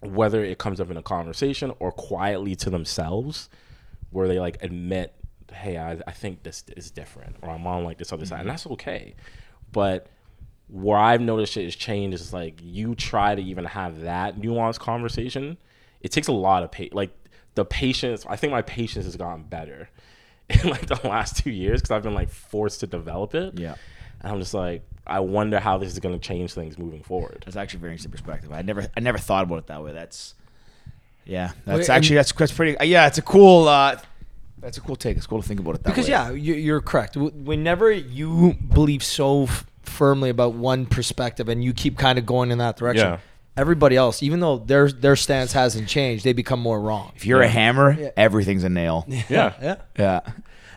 whether 0.00 0.44
it 0.44 0.58
comes 0.58 0.80
up 0.80 0.90
in 0.90 0.96
a 0.96 1.02
conversation 1.02 1.72
or 1.78 1.90
quietly 1.92 2.54
to 2.56 2.70
themselves, 2.70 3.48
where 4.10 4.28
they 4.28 4.38
like 4.38 4.62
admit, 4.62 5.14
hey, 5.52 5.78
I, 5.78 5.98
I 6.06 6.12
think 6.12 6.42
this 6.42 6.64
is 6.76 6.90
different, 6.90 7.36
or 7.42 7.50
I'm 7.50 7.66
on 7.66 7.84
like 7.84 7.98
this 7.98 8.12
other 8.12 8.26
side, 8.26 8.40
and 8.40 8.48
mm-hmm. 8.48 8.52
that's 8.52 8.66
okay. 8.68 9.14
But 9.72 10.08
where 10.70 10.98
I've 10.98 11.20
noticed 11.20 11.56
it 11.56 11.64
has 11.64 11.74
changed 11.76 12.14
is 12.20 12.32
like 12.32 12.58
you 12.62 12.94
try 12.94 13.34
to 13.34 13.42
even 13.42 13.64
have 13.64 14.02
that 14.02 14.40
nuanced 14.40 14.78
conversation, 14.78 15.56
it 16.00 16.12
takes 16.12 16.28
a 16.28 16.32
lot 16.32 16.62
of 16.62 16.70
pa- 16.72 16.84
like 16.92 17.10
the 17.54 17.64
patience. 17.64 18.24
I 18.28 18.36
think 18.36 18.52
my 18.52 18.62
patience 18.62 19.04
has 19.04 19.16
gotten 19.16 19.42
better 19.44 19.88
in 20.48 20.68
like 20.70 20.86
the 20.86 21.00
last 21.08 21.36
two 21.36 21.50
years 21.50 21.80
because 21.80 21.90
I've 21.92 22.02
been 22.02 22.14
like 22.14 22.30
forced 22.30 22.80
to 22.80 22.86
develop 22.86 23.34
it. 23.34 23.58
Yeah. 23.58 23.74
and 24.20 24.32
I'm 24.32 24.38
just 24.38 24.54
like, 24.54 24.82
I 25.06 25.20
wonder 25.20 25.58
how 25.58 25.78
this 25.78 25.92
is 25.92 25.98
going 25.98 26.18
to 26.18 26.20
change 26.20 26.52
things 26.54 26.78
moving 26.78 27.02
forward. 27.02 27.42
That's 27.44 27.56
actually 27.56 27.78
a 27.78 27.80
very 27.80 27.92
interesting 27.92 28.12
perspective. 28.12 28.52
I 28.52 28.62
never, 28.62 28.86
I 28.96 29.00
never 29.00 29.18
thought 29.18 29.42
about 29.44 29.58
it 29.58 29.66
that 29.66 29.82
way. 29.82 29.92
That's, 29.92 30.34
yeah, 31.24 31.50
that's 31.64 31.88
Wait, 31.88 31.90
actually 31.90 32.16
that's 32.16 32.32
that's 32.32 32.52
pretty. 32.52 32.76
Yeah, 32.88 33.06
it's 33.06 33.18
a 33.18 33.22
cool. 33.22 33.68
uh 33.68 33.96
That's 34.58 34.78
a 34.78 34.80
cool 34.80 34.96
take. 34.96 35.16
It's 35.16 35.26
cool 35.26 35.40
to 35.42 35.46
think 35.46 35.60
about 35.60 35.74
it 35.76 35.82
that 35.84 35.90
because 35.90 36.08
way. 36.08 36.12
Because 36.16 36.28
yeah, 36.28 36.54
you, 36.54 36.54
you're 36.54 36.80
correct. 36.80 37.16
Whenever 37.16 37.90
you 37.92 38.54
believe 38.72 39.02
so 39.04 39.44
f- 39.44 39.66
firmly 39.82 40.30
about 40.30 40.54
one 40.54 40.86
perspective 40.86 41.48
and 41.48 41.62
you 41.64 41.72
keep 41.72 41.98
kind 41.98 42.18
of 42.18 42.26
going 42.26 42.50
in 42.50 42.58
that 42.58 42.76
direction, 42.76 43.06
Yeah. 43.06 43.18
everybody 43.56 43.96
else, 43.96 44.22
even 44.22 44.40
though 44.40 44.58
their 44.58 44.90
their 44.90 45.16
stance 45.16 45.52
hasn't 45.52 45.88
changed, 45.88 46.24
they 46.24 46.32
become 46.32 46.60
more 46.60 46.80
wrong. 46.80 47.12
If 47.16 47.26
you're 47.26 47.42
a 47.42 47.48
hammer, 47.48 47.96
Yeah. 47.98 48.10
everything's 48.16 48.64
a 48.64 48.68
nail. 48.68 49.06
Yeah. 49.08 49.52
Yeah. 49.62 49.76
Yeah. 49.98 50.20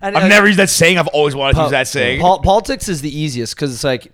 And, 0.02 0.16
I've 0.18 0.24
and- 0.24 0.30
never 0.30 0.48
used 0.48 0.60
that 0.60 0.70
saying. 0.70 0.98
I've 0.98 1.08
always 1.08 1.36
wanted 1.36 1.56
to 1.56 1.62
use 1.64 1.72
that 1.72 1.88
saying. 1.88 2.20
pol- 2.20 2.40
politics 2.40 2.90
is 2.90 3.02
the 3.02 3.18
easiest 3.18 3.56
because 3.56 3.74
it's 3.74 3.84
like, 3.86 4.12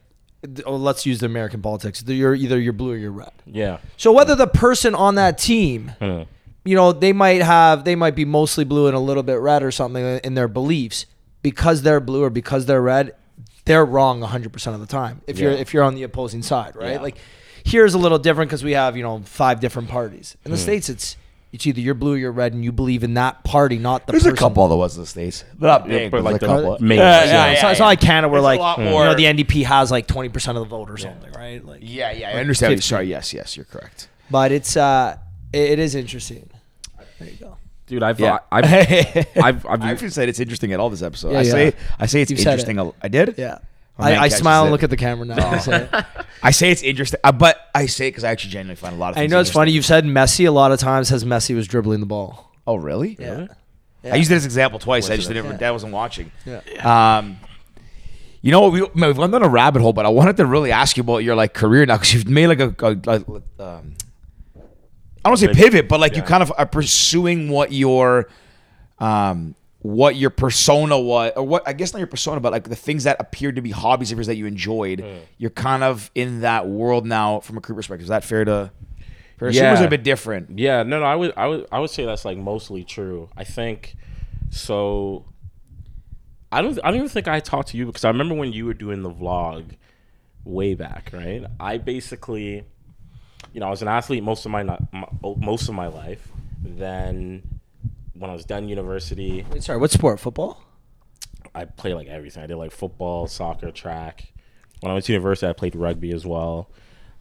oh, 0.65 0.75
let's 0.75 1.05
use 1.05 1.19
the 1.19 1.25
American 1.25 1.61
politics. 1.61 2.03
You're 2.05 2.35
either 2.35 2.59
you're 2.59 2.73
blue 2.73 2.91
or 2.93 2.97
you're 2.97 3.11
red. 3.11 3.31
Yeah. 3.45 3.77
So 3.97 4.11
whether 4.11 4.35
the 4.35 4.45
person 4.47 4.93
on 4.93 5.15
that 5.15 5.37
team, 5.39 5.91
you 6.63 6.75
know, 6.75 6.91
they 6.91 7.11
might 7.13 7.41
have 7.41 7.85
they 7.85 7.95
might 7.95 8.15
be 8.15 8.25
mostly 8.25 8.65
blue 8.65 8.85
and 8.87 8.95
a 8.95 8.99
little 8.99 9.23
bit 9.23 9.39
red 9.39 9.63
or 9.63 9.71
something 9.71 10.03
in 10.23 10.35
their 10.35 10.47
beliefs 10.47 11.05
because 11.41 11.81
they're 11.81 11.99
blue 12.01 12.23
or 12.23 12.29
because 12.29 12.65
they're 12.67 12.81
red, 12.81 13.15
they're 13.69 13.85
wrong 13.85 14.19
100% 14.21 14.73
of 14.73 14.79
the 14.79 14.87
time. 14.87 15.21
If 15.27 15.37
you're 15.37 15.51
if 15.51 15.73
you're 15.75 15.83
on 15.83 15.93
the 15.93 16.01
opposing 16.03 16.41
side, 16.41 16.75
right? 16.75 16.93
Yeah. 16.93 17.01
Like 17.01 17.17
here's 17.63 17.93
a 17.93 17.99
little 17.99 18.17
different 18.17 18.49
because 18.49 18.63
we 18.63 18.71
have 18.71 18.97
you 18.97 19.03
know 19.03 19.21
five 19.25 19.59
different 19.59 19.89
parties. 19.89 20.35
In 20.43 20.49
the 20.51 20.57
Hmm. 20.57 20.63
states, 20.63 20.89
it's 20.89 21.15
it's 21.51 21.65
either 21.67 21.79
you're 21.79 21.93
blue 21.93 22.13
or 22.13 22.17
you're 22.17 22.31
red, 22.31 22.53
and 22.53 22.63
you 22.63 22.71
believe 22.71 23.03
in 23.03 23.13
that 23.15 23.43
party, 23.43 23.77
not 23.77 24.05
the 24.07 24.11
There's 24.13 24.23
person. 24.23 24.35
a 24.35 24.39
couple 24.39 24.63
of 24.63 24.69
the 24.71 24.75
ones 24.77 24.95
in 24.95 25.01
the 25.03 25.07
states, 25.07 25.43
but 25.57 25.67
not 25.67 25.81
Yeah, 25.89 25.97
big. 25.99 26.11
but 26.11 26.23
like 26.23 26.35
a 26.37 26.39
the 26.39 26.45
couple. 26.47 26.77
main 26.79 26.97
Yeah, 26.97 27.19
ones, 27.19 27.31
yeah, 27.31 27.45
yeah. 27.45 27.51
It's, 27.53 27.61
not, 27.63 27.71
it's 27.71 27.79
not 27.79 27.85
like 27.87 28.01
Canada 28.01 28.27
where 28.29 28.39
It's 28.39 28.45
like 28.59 28.77
you 28.79 28.83
more- 28.85 29.05
know 29.05 29.13
the 29.15 29.25
NDP 29.25 29.63
has 29.65 29.91
like 29.91 30.07
twenty 30.07 30.29
percent 30.29 30.57
of 30.57 30.63
the 30.63 30.69
vote 30.69 30.89
or 30.89 30.97
something, 30.97 31.31
right? 31.33 31.63
Like, 31.63 31.81
Yeah, 31.83 32.11
yeah, 32.11 32.29
I 32.29 32.39
understand. 32.39 32.71
50. 32.71 32.81
Sorry, 32.81 33.07
yes, 33.07 33.33
yes, 33.35 33.55
you're 33.55 33.65
correct. 33.65 34.07
but 34.31 34.51
it's 34.51 34.75
uh, 34.75 35.17
it, 35.53 35.71
it 35.73 35.79
is 35.79 35.93
interesting. 35.93 36.49
There 37.19 37.29
you 37.29 37.35
go. 37.37 37.57
Dude. 37.89 38.03
I've 38.03 38.19
Yeah, 38.19 38.39
I've, 38.51 38.65
I've, 39.37 39.65
I've, 39.65 39.81
I 39.81 39.87
haven't 39.87 40.11
said 40.11 40.29
it's 40.29 40.39
interesting 40.39 40.71
at 40.71 40.79
all 40.79 40.89
this 40.89 41.01
episode. 41.01 41.31
Yeah, 41.31 41.39
I 41.39 41.41
yeah. 41.41 41.51
say 41.51 41.73
I 41.99 42.05
say 42.05 42.21
it's 42.21 42.31
You've 42.31 42.39
said 42.39 42.59
interesting. 42.59 42.79
a- 42.79 42.93
I 43.01 43.07
did. 43.09 43.35
Yeah. 43.37 43.57
My 43.97 44.11
I, 44.11 44.13
I 44.13 44.15
catches 44.29 44.37
smile 44.37 44.63
and 44.63 44.71
look 44.71 44.83
at 44.83 44.89
the 44.89 44.95
camera 44.97 45.25
now. 45.25 45.57
so. 45.57 45.89
I 46.43 46.51
say 46.51 46.71
it's 46.71 46.83
interesting, 46.83 47.19
uh, 47.23 47.33
but 47.33 47.57
I 47.75 47.87
say 47.87 48.07
it 48.07 48.11
because 48.11 48.23
I 48.23 48.31
actually 48.31 48.51
genuinely 48.51 48.77
find 48.77 48.95
a 48.95 48.97
lot 48.97 49.09
of. 49.09 49.15
Things. 49.15 49.29
I 49.31 49.35
know 49.35 49.41
it's 49.41 49.51
funny. 49.51 49.71
You've 49.73 49.85
said 49.85 50.05
Messi 50.05 50.47
a 50.47 50.51
lot 50.51 50.71
of 50.71 50.79
times. 50.79 51.09
Has 51.09 51.25
Messi 51.25 51.53
was 51.53 51.67
dribbling 51.67 51.99
the 51.99 52.05
ball? 52.05 52.53
Oh, 52.65 52.75
really? 52.75 53.17
Yeah. 53.19 53.47
I 54.05 54.15
used 54.15 54.31
it 54.31 54.35
as 54.35 54.45
an 54.45 54.47
example 54.47 54.79
twice. 54.79 55.09
I 55.09 55.17
just 55.17 55.27
Coincidence. 55.27 55.43
didn't. 55.43 55.51
Yeah. 55.55 55.67
Dad 55.67 55.71
wasn't 55.71 55.91
watching. 55.91 56.31
Yeah. 56.45 57.17
Um, 57.17 57.37
you 58.41 58.51
know 58.51 58.61
what? 58.61 58.71
We, 58.71 58.79
man, 58.93 59.09
we've 59.09 59.17
gone 59.17 59.31
down 59.31 59.43
a 59.43 59.49
rabbit 59.49 59.81
hole, 59.81 59.91
but 59.91 60.05
I 60.05 60.09
wanted 60.09 60.37
to 60.37 60.45
really 60.45 60.71
ask 60.71 60.95
you 60.95 61.01
about 61.01 61.17
your 61.17 61.35
like 61.35 61.53
career 61.53 61.85
now 61.85 61.97
because 61.97 62.13
you've 62.13 62.29
made 62.29 62.47
like 62.47 62.61
a, 62.61 62.73
a, 62.79 63.23
a 63.59 63.63
um, 63.63 63.95
I 65.29 65.35
don't 65.35 65.55
say 65.55 65.61
pivot, 65.61 65.87
but 65.87 65.99
like 65.99 66.15
you 66.15 66.21
kind 66.23 66.43
of 66.43 66.51
are 66.57 66.65
pursuing 66.65 67.49
what 67.49 67.71
your 67.71 68.27
um 68.99 69.55
what 69.81 70.17
your 70.17 70.29
persona 70.29 70.99
was, 70.99 71.31
or 71.37 71.43
what 71.43 71.65
I 71.67 71.71
guess 71.73 71.93
not 71.93 71.99
your 71.99 72.07
persona, 72.07 72.41
but 72.41 72.51
like 72.51 72.65
the 72.67 72.75
things 72.75 73.05
that 73.05 73.15
appeared 73.19 73.55
to 73.55 73.61
be 73.61 73.71
hobbies 73.71 74.11
of 74.11 74.17
yours 74.17 74.27
that 74.27 74.35
you 74.35 74.45
enjoyed. 74.45 75.05
You're 75.37 75.51
kind 75.51 75.83
of 75.83 76.11
in 76.15 76.41
that 76.41 76.67
world 76.67 77.05
now 77.05 77.39
from 77.39 77.57
a 77.57 77.61
career 77.61 77.75
perspective. 77.77 78.03
Is 78.03 78.09
that 78.09 78.23
fair 78.25 78.43
to? 78.45 78.71
Fair 79.37 79.47
to 79.51 79.57
assume, 79.57 79.67
or 79.67 79.73
is 79.73 79.79
it 79.79 79.83
Yeah. 79.83 79.87
a 79.87 79.89
bit 79.89 80.03
different. 80.03 80.59
Yeah, 80.59 80.83
no, 80.83 80.99
no, 80.99 81.05
I 81.05 81.15
would, 81.15 81.31
I 81.37 81.47
would, 81.47 81.65
I 81.71 81.79
would 81.79 81.89
say 81.89 82.03
that's 82.03 82.25
like 82.25 82.37
mostly 82.37 82.83
true. 82.83 83.29
I 83.37 83.45
think 83.45 83.95
so. 84.49 85.23
I 86.51 86.61
don't, 86.61 86.77
I 86.83 86.87
don't 86.89 86.97
even 86.97 87.09
think 87.09 87.27
I 87.29 87.39
talked 87.39 87.69
to 87.69 87.77
you 87.77 87.85
because 87.85 88.03
I 88.03 88.09
remember 88.09 88.35
when 88.35 88.51
you 88.51 88.65
were 88.65 88.73
doing 88.73 89.01
the 89.01 89.09
vlog 89.11 89.75
way 90.43 90.73
back, 90.73 91.11
right? 91.13 91.45
I 91.59 91.77
basically, 91.77 92.65
you 93.53 93.59
know, 93.59 93.67
I 93.67 93.69
was 93.69 93.81
an 93.81 93.87
athlete 93.87 94.23
most 94.23 94.45
of 94.45 94.51
my, 94.51 94.63
my 94.63 94.77
most 95.37 95.69
of 95.69 95.75
my 95.75 95.87
life. 95.87 96.27
Then 96.63 97.43
when 98.13 98.29
I 98.29 98.33
was 98.33 98.45
done 98.45 98.67
university, 98.67 99.45
Wait, 99.51 99.63
sorry. 99.63 99.79
What 99.79 99.91
sport? 99.91 100.19
Football? 100.19 100.61
I 101.55 101.65
played 101.65 101.95
like 101.95 102.07
everything. 102.07 102.43
I 102.43 102.47
did 102.47 102.57
like 102.57 102.71
football, 102.71 103.27
soccer, 103.27 103.71
track. 103.71 104.33
When 104.81 104.91
I 104.91 104.93
went 104.93 105.05
to 105.05 105.13
university, 105.13 105.47
I 105.49 105.53
played 105.53 105.75
rugby 105.75 106.11
as 106.11 106.25
well. 106.25 106.69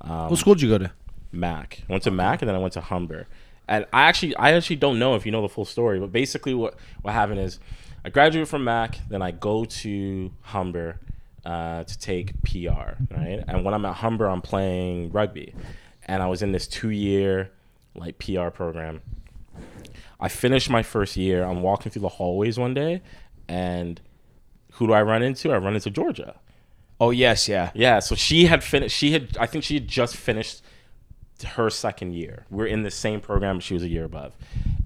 Um, 0.01 0.29
what 0.29 0.39
school 0.39 0.55
did 0.55 0.63
you 0.63 0.69
go 0.69 0.79
to? 0.79 0.93
Mac. 1.33 1.83
I 1.89 1.93
went 1.93 2.05
to 2.05 2.11
Mac 2.11 2.43
and 2.43 2.49
then 2.49 2.57
I 2.57 2.59
went 2.59 2.75
to 2.75 2.81
Humber. 2.81 3.27
And 3.67 3.85
I 3.93 4.03
actually 4.03 4.35
I 4.37 4.53
actually 4.53 4.77
don't 4.77 4.99
know 4.99 5.15
if 5.15 5.27
you 5.27 5.33
know 5.33 5.43
the 5.43 5.49
full 5.49 5.65
story, 5.65 6.01
but 6.01 6.11
basically 6.11 6.55
what 6.55 6.75
what 7.03 7.13
happened 7.13 7.41
is 7.41 7.61
I 8.05 8.11
graduated 8.11 8.49
from 8.49 8.65
Mac, 8.65 8.99
then 9.09 9.21
I 9.23 9.31
go 9.31 9.65
to 9.65 10.33
Humber 10.43 11.01
uh, 11.45 11.85
to 11.85 11.99
take 11.99 12.33
PR, 12.43 12.95
right? 13.11 13.43
And 13.47 13.65
when 13.65 13.75
I'm 13.75 13.85
at 13.85 13.97
Humber, 13.97 14.27
I'm 14.27 14.41
playing 14.41 15.11
rugby, 15.13 15.55
and 16.09 16.22
I 16.22 16.26
was 16.26 16.43
in 16.43 16.52
this 16.52 16.66
two 16.66 16.90
year 16.90 17.52
like 17.94 18.18
PR 18.18 18.48
program. 18.48 19.02
I 20.20 20.28
finished 20.28 20.70
my 20.70 20.82
first 20.82 21.16
year. 21.16 21.44
I'm 21.44 21.62
walking 21.62 21.93
through 21.93 22.02
the 22.02 22.09
hallways 22.09 22.59
one 22.59 22.74
day, 22.74 23.02
and 23.47 24.01
who 24.72 24.86
do 24.89 24.93
I 24.93 25.02
run 25.02 25.22
into? 25.22 25.52
I 25.52 25.59
run 25.59 25.74
into 25.74 25.90
Georgia. 25.90 26.40
Oh 27.01 27.10
yes, 27.10 27.48
yeah. 27.48 27.70
Yeah, 27.74 28.01
so 28.01 28.14
she 28.14 28.47
had 28.47 28.64
finished. 28.64 28.97
She 28.97 29.12
had, 29.12 29.36
I 29.39 29.47
think, 29.47 29.62
she 29.62 29.74
had 29.74 29.86
just 29.86 30.16
finished 30.16 30.62
her 31.44 31.70
second 31.70 32.14
year. 32.14 32.47
We're 32.51 32.66
in 32.66 32.82
the 32.82 32.90
same 32.90 33.20
program. 33.20 33.60
She 33.60 33.74
was 33.74 33.85
a 33.85 33.89
year 33.89 34.05
above, 34.05 34.36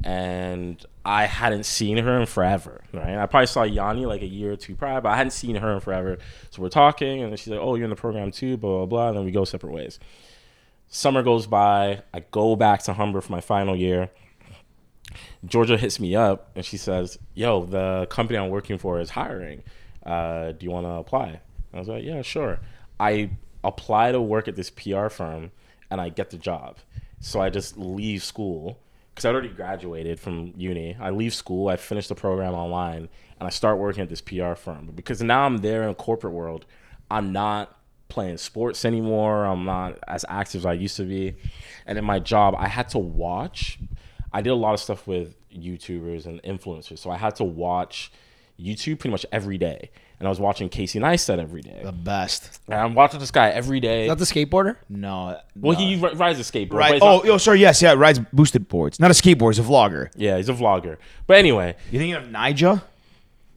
and 0.04 0.84
I 1.04 1.24
hadn't 1.24 1.64
seen 1.64 1.96
her 1.98 2.20
in 2.20 2.26
forever. 2.26 2.84
Right? 2.92 3.16
I 3.16 3.24
probably 3.26 3.46
saw 3.46 3.62
Yanni 3.62 4.04
like 4.04 4.20
a 4.20 4.26
year 4.26 4.52
or 4.52 4.56
two 4.56 4.74
prior, 4.74 5.00
but 5.00 5.10
I 5.10 5.16
hadn't 5.16 5.30
seen 5.30 5.56
her 5.56 5.72
in 5.72 5.80
forever. 5.80 6.18
So 6.50 6.60
we're 6.60 6.68
talking, 6.68 7.22
and 7.22 7.32
then 7.32 7.38
she's 7.38 7.48
like, 7.48 7.60
"Oh, 7.60 7.74
you're 7.76 7.84
in 7.84 7.90
the 7.90 7.96
program 7.96 8.30
too." 8.32 8.58
Blah 8.58 8.84
blah 8.84 8.86
blah. 8.86 9.08
And 9.08 9.16
then 9.16 9.24
we 9.24 9.30
go 9.30 9.44
separate 9.44 9.72
ways. 9.72 9.98
Summer 10.94 11.22
goes 11.22 11.46
by. 11.46 12.02
I 12.12 12.20
go 12.20 12.54
back 12.54 12.82
to 12.82 12.92
Humber 12.92 13.22
for 13.22 13.32
my 13.32 13.40
final 13.40 13.74
year. 13.74 14.10
Georgia 15.42 15.78
hits 15.78 15.98
me 15.98 16.14
up 16.14 16.50
and 16.54 16.66
she 16.66 16.76
says, 16.76 17.18
"Yo, 17.34 17.64
the 17.64 18.06
company 18.10 18.38
I'm 18.38 18.50
working 18.50 18.76
for 18.76 19.00
is 19.00 19.08
hiring. 19.08 19.62
Uh, 20.04 20.52
do 20.52 20.66
you 20.66 20.70
want 20.70 20.84
to 20.84 20.90
apply?" 20.90 21.40
I 21.72 21.78
was 21.78 21.88
like, 21.88 22.04
"Yeah, 22.04 22.20
sure." 22.20 22.60
I 23.00 23.30
apply 23.64 24.12
to 24.12 24.20
work 24.20 24.48
at 24.48 24.54
this 24.54 24.68
PR 24.68 25.08
firm 25.08 25.50
and 25.90 25.98
I 25.98 26.10
get 26.10 26.28
the 26.28 26.36
job. 26.36 26.76
So 27.20 27.40
I 27.40 27.48
just 27.48 27.78
leave 27.78 28.22
school 28.22 28.78
because 29.14 29.24
I'd 29.24 29.32
already 29.32 29.48
graduated 29.48 30.20
from 30.20 30.52
uni. 30.58 30.94
I 31.00 31.08
leave 31.08 31.32
school, 31.32 31.68
I 31.68 31.76
finish 31.76 32.08
the 32.08 32.14
program 32.14 32.52
online, 32.52 33.08
and 33.40 33.46
I 33.46 33.48
start 33.48 33.78
working 33.78 34.02
at 34.02 34.10
this 34.10 34.20
PR 34.20 34.52
firm. 34.52 34.92
Because 34.94 35.22
now 35.22 35.46
I'm 35.46 35.58
there 35.58 35.84
in 35.84 35.88
the 35.88 35.94
corporate 35.94 36.34
world, 36.34 36.66
I'm 37.10 37.32
not 37.32 37.78
playing 38.12 38.36
sports 38.36 38.84
anymore. 38.84 39.44
I'm 39.44 39.64
not 39.64 39.98
as 40.06 40.24
active 40.28 40.60
as 40.60 40.66
I 40.66 40.74
used 40.74 40.96
to 40.98 41.04
be. 41.04 41.34
And 41.86 41.98
in 41.98 42.04
my 42.04 42.18
job, 42.18 42.54
I 42.58 42.68
had 42.68 42.88
to 42.90 42.98
watch. 42.98 43.78
I 44.32 44.42
did 44.42 44.50
a 44.50 44.54
lot 44.54 44.74
of 44.74 44.80
stuff 44.80 45.06
with 45.06 45.34
YouTubers 45.52 46.26
and 46.26 46.42
influencers. 46.42 46.98
So 46.98 47.10
I 47.10 47.16
had 47.16 47.36
to 47.36 47.44
watch 47.44 48.12
YouTube 48.60 48.98
pretty 49.00 49.10
much 49.10 49.26
every 49.32 49.58
day. 49.58 49.90
And 50.18 50.28
I 50.28 50.30
was 50.30 50.38
watching 50.38 50.68
Casey 50.68 51.00
Neistat 51.00 51.38
every 51.40 51.62
day. 51.62 51.80
The 51.82 51.90
best. 51.90 52.60
And 52.68 52.74
I'm 52.78 52.94
watching 52.94 53.18
this 53.18 53.32
guy 53.32 53.48
every 53.50 53.80
day. 53.80 54.04
Is 54.06 54.08
that 54.10 54.18
the 54.18 54.24
skateboarder? 54.24 54.76
No. 54.88 55.38
well, 55.56 55.72
no. 55.72 55.84
he 55.84 55.96
ri- 55.96 56.14
rides 56.14 56.38
a 56.38 56.42
skateboard. 56.44 56.68
but 56.70 56.76
Right. 56.76 57.02
Oh, 57.02 57.16
not- 57.16 57.24
yo, 57.24 57.38
sorry. 57.38 57.58
Yes, 57.60 57.82
yeah. 57.82 57.94
Rides 57.94 58.20
boosted 58.32 58.68
boards. 58.68 59.00
Not 59.00 59.10
a 59.10 59.14
skateboard. 59.14 59.56
He's 59.56 59.58
a 59.58 59.68
vlogger. 59.68 60.10
yeah, 60.14 60.36
he's 60.36 60.48
a 60.48 60.52
vlogger. 60.54 60.98
But 61.26 61.38
anyway, 61.38 61.74
You 61.90 61.98
thinking 61.98 62.14
of 62.14 62.24
Nyjah? 62.24 62.82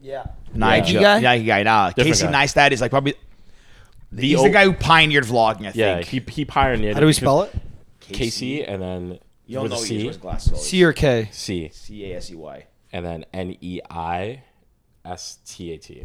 Yeah. 0.00 0.24
Nyjah. 0.54 0.58
Nike 0.58 0.92
guy? 0.94 1.20
Nike 1.20 1.44
guy. 1.44 1.62
Nah. 1.62 1.88
Different 1.90 2.08
Casey 2.08 2.26
guy. 2.26 2.32
Neistat 2.44 2.72
is 2.72 2.80
like 2.80 2.90
probably. 2.90 3.14
The 4.16 4.28
he's 4.28 4.38
old- 4.38 4.46
the 4.48 4.52
guy 4.52 4.64
who 4.64 4.72
pioneered 4.72 5.24
vlogging. 5.24 5.66
I 5.66 5.72
Yeah, 5.74 5.94
think. 6.02 6.06
he 6.28 6.32
he 6.32 6.44
pioneered. 6.44 6.94
How 6.94 7.00
do 7.00 7.06
we 7.06 7.12
spell 7.12 7.42
it? 7.42 7.54
Casey 8.00 8.64
and 8.64 8.80
then 8.82 9.18
You 9.46 9.54
don't 9.54 9.62
with 9.64 9.72
know 9.72 9.78
a 9.78 9.80
he 9.80 9.86
C, 10.00 10.04
wears 10.04 10.16
glasses. 10.16 10.52
always. 10.52 10.66
C 10.66 10.84
or 10.84 10.92
K? 10.92 11.28
C, 11.32 11.70
C 11.72 12.12
A 12.12 12.16
S 12.16 12.30
E 12.30 12.34
Y. 12.34 12.66
and 12.92 13.04
then 13.04 13.24
N 13.32 13.56
E 13.60 13.80
I 13.90 14.42
S 15.04 15.38
T 15.46 15.72
A 15.72 15.78
T. 15.78 16.04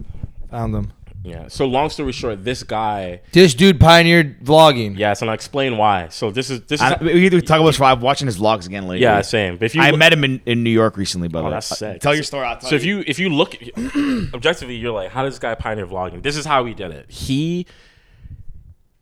Found 0.49 0.73
them. 0.73 0.93
Yeah. 1.23 1.47
So 1.49 1.67
long 1.67 1.91
story 1.91 2.11
short, 2.13 2.43
this 2.43 2.63
guy. 2.63 3.21
This 3.31 3.53
dude 3.53 3.79
pioneered 3.79 4.43
vlogging. 4.43 4.97
Yes, 4.97 5.21
and 5.21 5.29
I'll 5.29 5.35
explain 5.35 5.77
why. 5.77 6.07
So 6.09 6.31
this 6.31 6.49
is 6.49 6.61
this 6.61 6.81
is. 6.81 6.91
I, 6.91 6.97
we 6.99 7.29
need 7.29 7.45
talk 7.45 7.59
about 7.59 7.67
this. 7.67 7.79
I'm 7.79 8.01
watching 8.01 8.25
his 8.25 8.39
vlogs 8.39 8.65
again 8.65 8.87
later. 8.87 9.03
yeah, 9.03 9.21
same. 9.21 9.57
But 9.57 9.65
if 9.65 9.75
you 9.75 9.83
I 9.83 9.91
look- 9.91 9.99
met 9.99 10.11
him 10.13 10.23
in, 10.23 10.41
in 10.47 10.63
New 10.63 10.71
York 10.71 10.97
recently, 10.97 11.27
by 11.27 11.41
the 11.41 11.43
Oh, 11.45 11.49
way. 11.49 11.53
that's 11.57 11.71
Uh, 11.71 11.75
sick. 11.75 12.01
Tell 12.01 12.15
your 12.15 12.23
story. 12.23 12.47
I'll 12.47 12.57
tell 12.57 12.71
So 12.71 12.75
if 12.75 12.83
you 12.83 13.03
if 13.05 13.19
you 13.19 13.29
look 13.29 13.55
objectively, 14.33 14.75
you're 14.77 14.93
like, 14.93 15.11
how 15.11 15.23
does 15.23 15.33
this 15.35 15.39
guy 15.39 15.53
pioneer 15.55 15.85
vlogging? 15.85 16.23
This 16.23 16.35
is 16.37 16.45
how 16.45 16.65
he 16.65 16.73
did 16.73 16.89
it. 16.91 17.11
He 17.11 17.67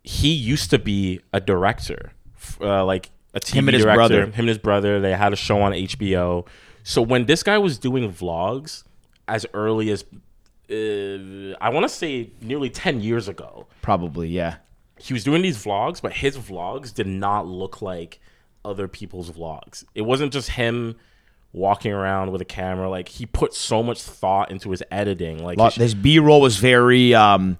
he 0.03 0.29
used 0.33 0.69
to 0.71 0.79
be 0.79 1.21
a 1.33 1.39
director, 1.41 2.11
uh, 2.61 2.85
like 2.85 3.09
a 3.33 3.39
TV 3.39 3.53
Him 3.55 3.67
and 3.67 3.75
his 3.75 3.83
director. 3.83 3.97
brother. 3.97 4.21
Him 4.25 4.33
and 4.37 4.47
his 4.47 4.57
brother. 4.57 4.99
They 4.99 5.13
had 5.13 5.33
a 5.33 5.35
show 5.35 5.61
on 5.61 5.71
HBO. 5.73 6.47
So 6.83 7.01
when 7.01 7.25
this 7.25 7.43
guy 7.43 7.57
was 7.57 7.77
doing 7.77 8.11
vlogs 8.11 8.83
as 9.27 9.45
early 9.53 9.91
as 9.91 10.03
uh, 10.71 11.55
I 11.61 11.69
want 11.69 11.83
to 11.83 11.89
say 11.89 12.31
nearly 12.41 12.69
ten 12.69 13.01
years 13.01 13.27
ago, 13.27 13.67
Probably, 13.81 14.29
yeah. 14.29 14.57
he 14.99 15.13
was 15.13 15.23
doing 15.23 15.41
these 15.41 15.57
vlogs, 15.63 16.01
but 16.01 16.13
his 16.13 16.37
vlogs 16.37 16.93
did 16.93 17.07
not 17.07 17.47
look 17.47 17.81
like 17.81 18.19
other 18.63 18.87
people's 18.87 19.31
vlogs. 19.31 19.83
It 19.95 20.01
wasn't 20.03 20.31
just 20.33 20.51
him 20.51 20.95
walking 21.53 21.91
around 21.91 22.31
with 22.31 22.41
a 22.41 22.45
camera. 22.45 22.89
Like 22.89 23.09
he 23.09 23.25
put 23.25 23.53
so 23.53 23.81
much 23.81 24.01
thought 24.01 24.51
into 24.51 24.69
his 24.71 24.83
editing. 24.91 25.43
Like 25.43 25.57
lot, 25.57 25.73
his- 25.73 25.81
his 25.81 25.95
B 25.95 26.19
roll 26.19 26.41
was 26.41 26.57
very. 26.57 27.13
um 27.15 27.57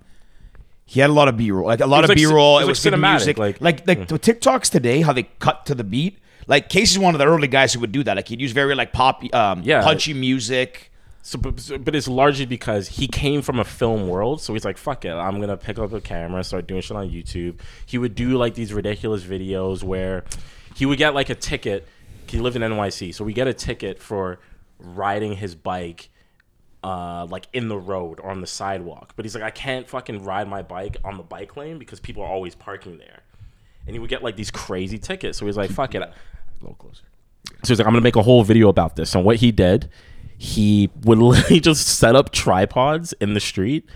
He 0.90 1.00
had 1.00 1.12
a 1.12 1.14
lot 1.14 1.28
of 1.28 1.38
B 1.38 1.52
roll, 1.52 1.68
like 1.68 1.82
a 1.82 1.86
lot 1.86 2.02
was 2.02 2.06
of 2.06 2.10
like 2.10 2.18
B 2.18 2.26
roll. 2.26 2.58
it 2.58 2.64
It 2.64 2.66
was 2.68 2.84
was, 2.84 2.86
like 2.86 2.94
cinematic, 2.96 3.12
music, 3.12 3.38
like- 3.38 3.62
like 3.62 3.88
like 3.88 4.08
the 4.08 4.18
TikToks 4.18 4.72
today, 4.72 5.02
how 5.02 5.14
they 5.14 5.24
cut 5.38 5.66
to 5.68 5.76
the 5.76 5.84
beat. 5.84 6.18
Like 6.48 6.68
Casey's 6.68 6.98
one 6.98 7.14
of 7.14 7.20
the 7.20 7.28
early 7.28 7.48
guys 7.48 7.74
who 7.74 7.80
would 7.82 7.92
do 7.92 8.04
that. 8.06 8.16
Like 8.16 8.28
he'd 8.28 8.42
use 8.42 8.54
very 8.54 8.74
like 8.74 8.92
pop, 8.92 9.24
um, 9.36 9.62
Yeah. 9.64 9.84
punchy 9.84 10.14
music. 10.16 10.92
so, 11.22 11.38
but, 11.38 11.60
so- 11.60 11.78
but 11.78 11.96
it's 11.96 12.08
largely 12.08 12.48
because 12.48 12.88
he 12.88 13.06
came 13.08 13.44
from 13.44 13.60
a 13.60 13.64
film 13.64 14.08
world. 14.08 14.42
So 14.42 14.54
he's 14.54 14.66
like, 14.66 14.78
fuck 14.80 15.06
it, 15.06 15.12
I'm 15.12 15.40
gonna 15.40 15.58
pick 15.58 15.78
up 15.78 15.94
a 15.94 16.02
camera, 16.02 16.44
start 16.44 16.66
doing 16.66 16.82
shit 16.82 16.98
on 16.98 17.08
YouTube. 17.10 17.60
He 17.86 18.00
would 18.00 18.16
do 18.16 18.30
like 18.38 18.56
these 18.56 18.74
ridiculous 18.74 19.24
videos 19.24 19.84
where 19.84 20.24
he 20.76 20.88
would 20.88 20.98
get 20.98 21.14
like 21.14 21.30
a 21.30 21.36
ticket. 21.36 21.88
He 22.26 22.40
lived 22.40 22.56
in 22.56 22.64
NYC, 22.64 23.14
so 23.14 23.24
we 23.24 23.34
get 23.34 23.48
a 23.48 23.54
ticket 23.54 24.02
for 24.02 24.40
riding 24.80 25.34
his 25.36 25.54
bike 25.54 26.10
uh, 26.84 27.28
like 27.30 27.48
in 27.54 27.68
the 27.68 27.78
road 27.78 28.20
or 28.20 28.32
on 28.32 28.42
the 28.42 28.48
sidewalk. 28.48 29.14
But 29.16 29.26
he's 29.26 29.36
like, 29.36 29.44
I 29.44 29.52
can't 29.52 29.88
fucking 29.88 30.24
ride 30.24 30.48
my 30.48 30.62
bike 30.62 30.98
on 31.04 31.18
the 31.18 31.24
bike 31.24 31.58
lane 31.58 31.78
because 31.78 32.00
people 32.00 32.24
are 32.24 32.30
always 32.30 32.56
parking 32.56 32.98
there. 32.98 33.22
And 33.86 33.96
he 33.96 34.00
would 34.00 34.10
get 34.10 34.24
like 34.24 34.36
these 34.36 34.52
crazy 34.52 34.98
tickets. 34.98 35.38
So 35.38 35.46
he's 35.46 35.58
like, 35.58 35.72
fuck 35.72 35.96
it. 35.96 36.02
A 36.02 36.14
little 36.62 36.76
closer. 36.76 37.04
So 37.64 37.70
he's 37.70 37.80
like, 37.80 37.88
I'm 37.88 37.94
gonna 37.94 38.02
make 38.02 38.16
a 38.16 38.22
whole 38.22 38.44
video 38.44 38.70
about 38.70 38.96
this. 38.96 39.16
And 39.16 39.26
what 39.26 39.38
he 39.38 39.52
did, 39.52 39.90
he 40.38 40.90
would 41.04 41.18
literally 41.20 41.60
just 41.60 41.88
set 41.88 42.16
up 42.16 42.32
tripods 42.32 43.14
in 43.14 43.34
the 43.34 43.40
street, 43.40 43.88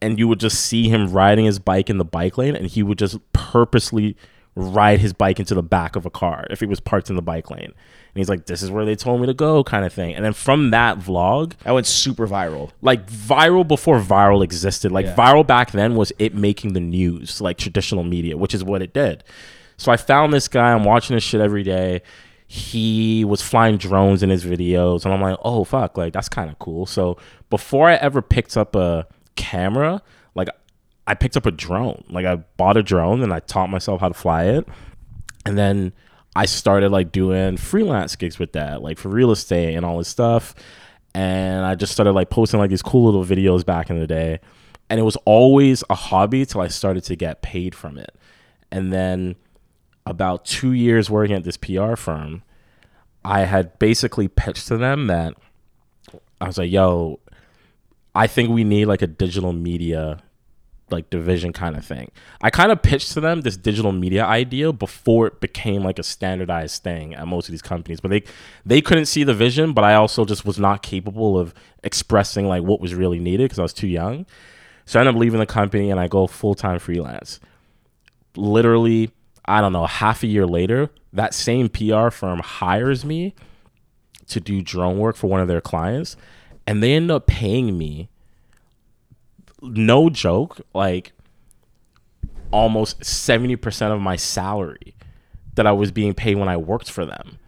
and 0.00 0.18
you 0.18 0.26
would 0.26 0.40
just 0.40 0.60
see 0.60 0.88
him 0.88 1.12
riding 1.12 1.44
his 1.44 1.58
bike 1.58 1.90
in 1.90 1.98
the 1.98 2.04
bike 2.04 2.38
lane, 2.38 2.56
and 2.56 2.66
he 2.66 2.82
would 2.82 2.98
just 2.98 3.18
purposely 3.32 4.16
ride 4.54 5.00
his 5.00 5.12
bike 5.12 5.38
into 5.38 5.54
the 5.54 5.62
back 5.62 5.96
of 5.96 6.04
a 6.04 6.10
car 6.10 6.46
if 6.50 6.60
he 6.60 6.66
was 6.66 6.80
parked 6.80 7.08
in 7.08 7.16
the 7.16 7.22
bike 7.22 7.50
lane. 7.50 7.72
And 8.14 8.20
he's 8.20 8.28
like, 8.28 8.44
"This 8.46 8.62
is 8.62 8.70
where 8.70 8.84
they 8.84 8.94
told 8.94 9.20
me 9.20 9.26
to 9.26 9.34
go," 9.34 9.64
kind 9.64 9.84
of 9.86 9.92
thing. 9.92 10.14
And 10.14 10.22
then 10.24 10.32
from 10.34 10.70
that 10.70 10.98
vlog, 10.98 11.52
That 11.64 11.72
went 11.72 11.86
super 11.86 12.26
viral. 12.28 12.70
like 12.82 13.06
viral 13.10 13.66
before 13.66 13.98
viral 14.00 14.44
existed. 14.44 14.92
Like 14.92 15.06
Yeah. 15.06 15.14
viral 15.16 15.46
back 15.46 15.70
then 15.72 15.94
was 15.96 16.12
it 16.18 16.34
making 16.34 16.74
the 16.74 16.80
news, 16.80 17.40
like 17.40 17.56
traditional 17.56 18.04
media, 18.04 18.36
which 18.36 18.52
is 18.54 18.62
what 18.62 18.82
it 18.82 18.92
did. 18.92 19.24
So 19.78 19.90
I 19.90 19.96
found 19.96 20.32
this 20.32 20.46
guy. 20.46 20.72
I'm 20.72 20.84
watching 20.84 21.14
his 21.14 21.22
shit 21.22 21.40
every 21.40 21.62
day. 21.62 22.02
He 22.46 23.24
was 23.24 23.40
flying 23.40 23.78
drones 23.78 24.22
in 24.22 24.28
his 24.28 24.44
videos, 24.44 25.06
and 25.06 25.14
I'm 25.14 25.22
like, 25.22 25.38
oh 25.42 25.64
fuck, 25.64 25.96
like 25.96 26.12
that's 26.12 26.28
kind 26.28 26.50
of 26.50 26.58
cool. 26.58 26.84
So 26.84 27.16
before 27.48 27.88
I 27.88 27.94
ever 27.94 28.20
picked 28.20 28.58
up 28.58 28.76
a 28.76 29.06
camera, 29.36 30.02
like 30.34 30.48
I 31.06 31.14
picked 31.14 31.36
up 31.38 31.46
a 31.46 31.50
drone. 31.50 32.04
Like 32.10 32.26
I 32.26 32.36
bought 32.58 32.76
a 32.76 32.82
drone 32.82 33.22
and 33.22 33.32
I 33.32 33.40
taught 33.40 33.70
myself 33.70 34.02
how 34.02 34.08
to 34.08 34.14
fly 34.14 34.44
it, 34.44 34.68
and 35.46 35.56
then 35.56 35.94
I 36.34 36.46
started 36.46 36.90
like 36.90 37.12
doing 37.12 37.56
freelance 37.56 38.16
gigs 38.16 38.38
with 38.38 38.52
that, 38.52 38.82
like 38.82 38.98
for 38.98 39.08
real 39.08 39.30
estate 39.30 39.74
and 39.74 39.84
all 39.84 39.98
this 39.98 40.08
stuff. 40.08 40.54
And 41.14 41.64
I 41.64 41.74
just 41.74 41.92
started 41.92 42.12
like 42.12 42.30
posting 42.30 42.58
like 42.58 42.70
these 42.70 42.82
cool 42.82 43.04
little 43.04 43.24
videos 43.24 43.64
back 43.66 43.90
in 43.90 43.98
the 43.98 44.06
day. 44.06 44.40
And 44.88 44.98
it 44.98 45.02
was 45.02 45.16
always 45.24 45.84
a 45.90 45.94
hobby 45.94 46.46
till 46.46 46.60
I 46.60 46.68
started 46.68 47.04
to 47.04 47.16
get 47.16 47.42
paid 47.42 47.74
from 47.74 47.98
it. 47.98 48.14
And 48.70 48.92
then 48.92 49.36
about 50.06 50.44
two 50.44 50.72
years 50.72 51.10
working 51.10 51.36
at 51.36 51.44
this 51.44 51.56
PR 51.56 51.96
firm, 51.96 52.42
I 53.24 53.40
had 53.40 53.78
basically 53.78 54.28
pitched 54.28 54.68
to 54.68 54.76
them 54.76 55.06
that 55.08 55.34
I 56.40 56.46
was 56.46 56.58
like, 56.58 56.70
yo, 56.70 57.20
I 58.14 58.26
think 58.26 58.50
we 58.50 58.64
need 58.64 58.86
like 58.86 59.02
a 59.02 59.06
digital 59.06 59.52
media 59.52 60.22
like 60.92 61.10
division 61.10 61.52
kind 61.52 61.76
of 61.76 61.84
thing. 61.84 62.10
I 62.40 62.50
kind 62.50 62.70
of 62.70 62.82
pitched 62.82 63.12
to 63.12 63.20
them 63.20 63.40
this 63.40 63.56
digital 63.56 63.92
media 63.92 64.24
idea 64.24 64.72
before 64.72 65.26
it 65.26 65.40
became 65.40 65.82
like 65.82 65.98
a 65.98 66.02
standardized 66.02 66.82
thing 66.82 67.14
at 67.14 67.26
most 67.26 67.48
of 67.48 67.52
these 67.52 67.62
companies, 67.62 68.00
but 68.00 68.10
they 68.10 68.22
they 68.64 68.80
couldn't 68.80 69.06
see 69.06 69.24
the 69.24 69.34
vision, 69.34 69.72
but 69.72 69.84
I 69.84 69.94
also 69.94 70.24
just 70.24 70.44
was 70.44 70.58
not 70.58 70.82
capable 70.82 71.38
of 71.38 71.54
expressing 71.82 72.46
like 72.46 72.62
what 72.62 72.80
was 72.80 72.94
really 72.94 73.18
needed 73.18 73.44
because 73.44 73.58
I 73.58 73.62
was 73.62 73.72
too 73.72 73.88
young. 73.88 74.26
So 74.84 74.98
I 74.98 75.02
ended 75.02 75.14
up 75.14 75.20
leaving 75.20 75.40
the 75.40 75.46
company 75.46 75.90
and 75.90 75.98
I 75.98 76.08
go 76.08 76.26
full-time 76.26 76.78
freelance. 76.78 77.40
Literally, 78.36 79.10
I 79.44 79.60
don't 79.60 79.72
know, 79.72 79.86
half 79.86 80.22
a 80.22 80.26
year 80.26 80.46
later, 80.46 80.90
that 81.12 81.34
same 81.34 81.68
PR 81.68 82.10
firm 82.10 82.40
hires 82.40 83.04
me 83.04 83.34
to 84.28 84.40
do 84.40 84.62
drone 84.62 84.98
work 84.98 85.16
for 85.16 85.28
one 85.28 85.40
of 85.40 85.48
their 85.48 85.60
clients 85.60 86.16
and 86.66 86.82
they 86.82 86.94
end 86.94 87.10
up 87.10 87.26
paying 87.26 87.76
me 87.76 88.08
no 89.62 90.10
joke, 90.10 90.60
like 90.74 91.12
almost 92.50 93.00
70% 93.00 93.92
of 93.92 94.00
my 94.00 94.16
salary 94.16 94.94
that 95.54 95.66
I 95.66 95.72
was 95.72 95.90
being 95.90 96.14
paid 96.14 96.36
when 96.36 96.48
I 96.48 96.56
worked 96.56 96.90
for 96.90 97.04
them. 97.04 97.38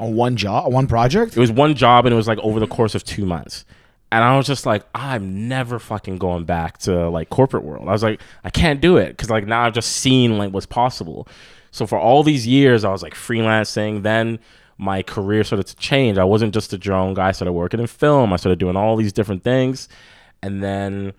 On 0.00 0.14
one 0.14 0.36
job, 0.36 0.72
one 0.72 0.86
project. 0.86 1.36
It 1.36 1.40
was 1.40 1.50
one 1.50 1.74
job 1.74 2.06
and 2.06 2.12
it 2.12 2.16
was 2.16 2.28
like 2.28 2.38
over 2.38 2.60
the 2.60 2.66
course 2.66 2.94
of 2.94 3.04
two 3.04 3.26
months. 3.26 3.64
And 4.10 4.24
I 4.24 4.36
was 4.36 4.46
just 4.46 4.64
like, 4.64 4.86
I'm 4.94 5.48
never 5.48 5.78
fucking 5.78 6.18
going 6.18 6.44
back 6.44 6.78
to 6.78 7.10
like 7.10 7.28
corporate 7.30 7.64
world. 7.64 7.88
I 7.88 7.92
was 7.92 8.02
like, 8.02 8.20
I 8.42 8.50
can't 8.50 8.80
do 8.80 8.96
it 8.96 9.08
because 9.10 9.28
like 9.28 9.46
now 9.46 9.64
I've 9.64 9.74
just 9.74 9.92
seen 9.92 10.38
like 10.38 10.52
what's 10.52 10.66
possible. 10.66 11.28
So 11.72 11.86
for 11.86 11.98
all 11.98 12.22
these 12.22 12.46
years, 12.46 12.84
I 12.84 12.90
was 12.90 13.02
like 13.02 13.14
freelancing. 13.14 14.02
Then 14.02 14.38
my 14.78 15.02
career 15.02 15.44
started 15.44 15.66
to 15.66 15.76
change. 15.76 16.16
I 16.16 16.24
wasn't 16.24 16.54
just 16.54 16.72
a 16.72 16.78
drone 16.78 17.14
guy. 17.14 17.28
I 17.28 17.32
started 17.32 17.52
working 17.52 17.80
in 17.80 17.86
film. 17.86 18.32
I 18.32 18.36
started 18.36 18.58
doing 18.58 18.76
all 18.76 18.96
these 18.96 19.12
different 19.12 19.42
things. 19.44 19.88
And 20.42 20.62
then 20.62 21.12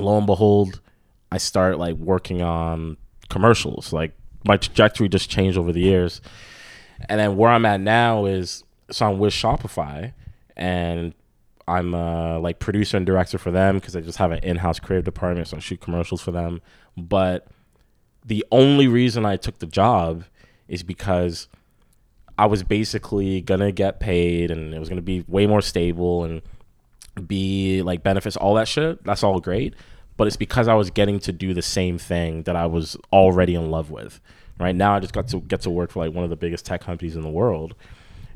lo 0.00 0.18
and 0.18 0.26
behold, 0.26 0.80
I 1.30 1.38
start 1.38 1.78
like 1.78 1.96
working 1.96 2.42
on 2.42 2.96
commercials. 3.28 3.92
Like 3.92 4.12
my 4.44 4.56
trajectory 4.56 5.08
just 5.08 5.30
changed 5.30 5.58
over 5.58 5.72
the 5.72 5.80
years. 5.80 6.20
And 7.08 7.20
then 7.20 7.36
where 7.36 7.50
I'm 7.50 7.64
at 7.64 7.80
now 7.80 8.24
is 8.24 8.64
so 8.90 9.08
I'm 9.08 9.18
with 9.18 9.32
Shopify 9.32 10.12
and 10.56 11.14
I'm 11.66 11.94
uh, 11.94 12.38
like 12.40 12.58
producer 12.58 12.96
and 12.96 13.04
director 13.04 13.36
for 13.38 13.50
them 13.50 13.76
because 13.76 13.94
I 13.94 14.00
just 14.00 14.18
have 14.18 14.32
an 14.32 14.40
in-house 14.42 14.80
creative 14.80 15.04
department, 15.04 15.48
so 15.48 15.58
I 15.58 15.60
shoot 15.60 15.80
commercials 15.80 16.22
for 16.22 16.30
them. 16.30 16.62
But 16.96 17.46
the 18.24 18.44
only 18.50 18.88
reason 18.88 19.26
I 19.26 19.36
took 19.36 19.58
the 19.58 19.66
job 19.66 20.24
is 20.66 20.82
because 20.82 21.46
I 22.38 22.46
was 22.46 22.62
basically 22.62 23.42
gonna 23.42 23.70
get 23.70 24.00
paid 24.00 24.50
and 24.50 24.72
it 24.72 24.78
was 24.78 24.88
gonna 24.88 25.02
be 25.02 25.24
way 25.28 25.46
more 25.46 25.60
stable 25.60 26.24
and 26.24 26.40
be 27.20 27.82
like 27.82 28.02
benefits, 28.02 28.36
all 28.36 28.54
that 28.54 28.68
shit. 28.68 29.02
That's 29.04 29.22
all 29.22 29.40
great. 29.40 29.74
But 30.16 30.26
it's 30.26 30.36
because 30.36 30.68
I 30.68 30.74
was 30.74 30.90
getting 30.90 31.20
to 31.20 31.32
do 31.32 31.54
the 31.54 31.62
same 31.62 31.98
thing 31.98 32.42
that 32.42 32.56
I 32.56 32.66
was 32.66 32.96
already 33.12 33.54
in 33.54 33.70
love 33.70 33.90
with. 33.90 34.20
Right 34.58 34.74
now, 34.74 34.94
I 34.96 35.00
just 35.00 35.14
got 35.14 35.28
to 35.28 35.40
get 35.40 35.60
to 35.62 35.70
work 35.70 35.92
for 35.92 36.04
like 36.04 36.14
one 36.14 36.24
of 36.24 36.30
the 36.30 36.36
biggest 36.36 36.66
tech 36.66 36.80
companies 36.80 37.14
in 37.14 37.22
the 37.22 37.30
world, 37.30 37.76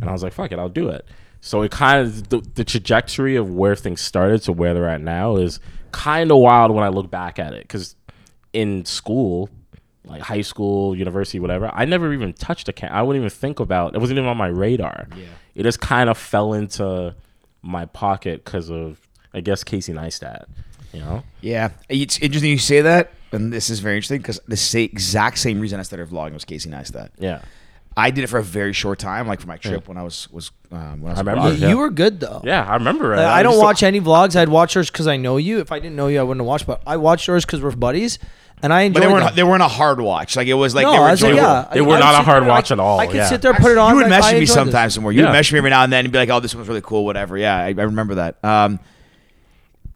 and 0.00 0.08
I 0.08 0.12
was 0.12 0.22
like, 0.22 0.32
"Fuck 0.32 0.52
it, 0.52 0.58
I'll 0.60 0.68
do 0.68 0.88
it." 0.88 1.04
So 1.40 1.62
it 1.62 1.72
kind 1.72 2.06
of 2.06 2.28
the, 2.28 2.40
the 2.54 2.64
trajectory 2.64 3.34
of 3.34 3.50
where 3.50 3.74
things 3.74 4.00
started 4.00 4.42
to 4.42 4.52
where 4.52 4.74
they're 4.74 4.88
at 4.88 5.00
now 5.00 5.34
is 5.34 5.58
kind 5.90 6.30
of 6.30 6.38
wild 6.38 6.70
when 6.70 6.84
I 6.84 6.88
look 6.88 7.10
back 7.10 7.40
at 7.40 7.52
it. 7.52 7.62
Because 7.62 7.96
in 8.52 8.84
school, 8.84 9.50
like 10.04 10.22
high 10.22 10.42
school, 10.42 10.96
university, 10.96 11.40
whatever, 11.40 11.68
I 11.74 11.84
never 11.84 12.12
even 12.12 12.32
touched 12.32 12.68
a 12.68 12.72
cam. 12.72 12.92
I 12.92 13.02
wouldn't 13.02 13.20
even 13.20 13.30
think 13.30 13.58
about. 13.58 13.96
It 13.96 13.98
wasn't 13.98 14.18
even 14.18 14.28
on 14.28 14.36
my 14.36 14.46
radar. 14.46 15.08
Yeah. 15.16 15.24
It 15.56 15.64
just 15.64 15.80
kind 15.80 16.08
of 16.08 16.16
fell 16.16 16.52
into 16.52 17.16
my 17.62 17.84
pocket 17.86 18.44
because 18.44 18.70
of 18.70 18.98
I 19.34 19.40
guess 19.40 19.64
Casey 19.64 19.92
Neistat. 19.92 20.44
You 20.92 21.00
know. 21.00 21.22
Yeah, 21.40 21.70
it's 21.88 22.18
interesting 22.18 22.50
you 22.50 22.58
say 22.58 22.82
that, 22.82 23.12
and 23.32 23.50
this 23.52 23.70
is 23.70 23.80
very 23.80 23.96
interesting 23.96 24.18
because 24.18 24.40
the 24.46 24.56
sa- 24.58 24.78
exact 24.78 25.38
same 25.38 25.58
reason 25.58 25.80
I 25.80 25.84
started 25.84 26.08
vlogging 26.10 26.34
was 26.34 26.44
Casey 26.44 26.68
Neistat. 26.70 27.08
Yeah. 27.18 27.40
I 27.94 28.10
did 28.10 28.24
it 28.24 28.28
for 28.28 28.38
a 28.38 28.42
very 28.42 28.72
short 28.72 28.98
time, 28.98 29.26
like 29.26 29.40
for 29.40 29.46
my 29.48 29.58
trip 29.58 29.86
when 29.86 29.98
I 29.98 30.02
was 30.02 30.26
was 30.30 30.50
um, 30.70 31.02
when 31.02 31.12
I 31.12 31.14
was 31.14 31.18
I 31.18 31.20
remember. 31.22 31.48
You, 31.52 31.54
Yeah. 31.60 31.68
you 31.68 31.78
were 31.78 31.90
good 31.90 32.20
though. 32.20 32.40
Yeah, 32.42 32.64
I 32.66 32.74
remember. 32.74 33.12
it. 33.12 33.18
Like, 33.18 33.26
I 33.26 33.40
used 33.40 33.44
don't 33.44 33.54
to- 33.54 33.60
watch 33.60 33.82
any 33.82 34.00
vlogs. 34.00 34.34
I'd 34.34 34.48
watch 34.48 34.74
yours 34.74 34.90
because 34.90 35.06
I 35.06 35.16
know 35.18 35.36
you. 35.36 35.60
If 35.60 35.70
I 35.72 35.78
didn't 35.78 35.96
know 35.96 36.08
you, 36.08 36.18
I 36.20 36.22
wouldn't 36.22 36.40
have 36.40 36.46
watched. 36.46 36.66
But 36.66 36.82
I 36.86 36.96
watched 36.96 37.26
yours 37.26 37.44
because 37.44 37.60
we're 37.62 37.70
buddies, 37.76 38.18
and 38.62 38.72
I 38.72 38.82
enjoyed 38.82 38.94
But 39.02 39.06
they 39.08 39.12
weren't 39.12 39.26
them. 39.26 39.34
they 39.36 39.42
weren't 39.42 39.62
a 39.62 39.68
hard 39.68 40.00
watch. 40.00 40.36
Like 40.36 40.46
it 40.48 40.54
was 40.54 40.74
like 40.74 40.84
no, 40.84 40.92
they 40.92 40.98
were 40.98 41.04
like, 41.06 41.20
yeah, 41.36 41.68
They 41.72 41.80
were 41.80 41.96
I 41.96 42.00
not 42.00 42.14
a 42.14 42.22
hard 42.22 42.42
there, 42.44 42.48
watch 42.50 42.70
I- 42.70 42.74
at 42.74 42.80
all, 42.80 43.00
I 43.00 43.06
could 43.06 43.16
yeah. 43.16 43.28
sit 43.28 43.42
there, 43.42 43.52
put 43.54 43.72
it 43.72 43.78
on. 43.78 43.90
You 43.90 43.96
would 43.96 44.02
like, 44.04 44.12
I 44.12 44.16
message 44.20 44.32
me 44.34 44.40
enjoyed 44.40 44.54
sometimes 44.54 44.88
this. 44.90 44.94
some 44.94 45.02
more. 45.02 45.12
You 45.12 45.22
would 45.22 45.28
Yeah. 45.28 45.32
message 45.32 45.52
me 45.52 45.58
every 45.58 45.70
now 45.70 45.82
and 45.84 45.92
then 45.92 46.04
and 46.04 46.12
be 46.12 46.18
like, 46.18 46.28
"Oh, 46.30 46.40
this 46.40 46.54
one's 46.54 46.68
really 46.68 46.80
cool, 46.80 47.04
whatever." 47.04 47.36
Yeah, 47.36 47.56
I, 47.56 47.66
I 47.66 47.70
remember 47.82 48.14
that. 48.16 48.42
Um, 48.44 48.78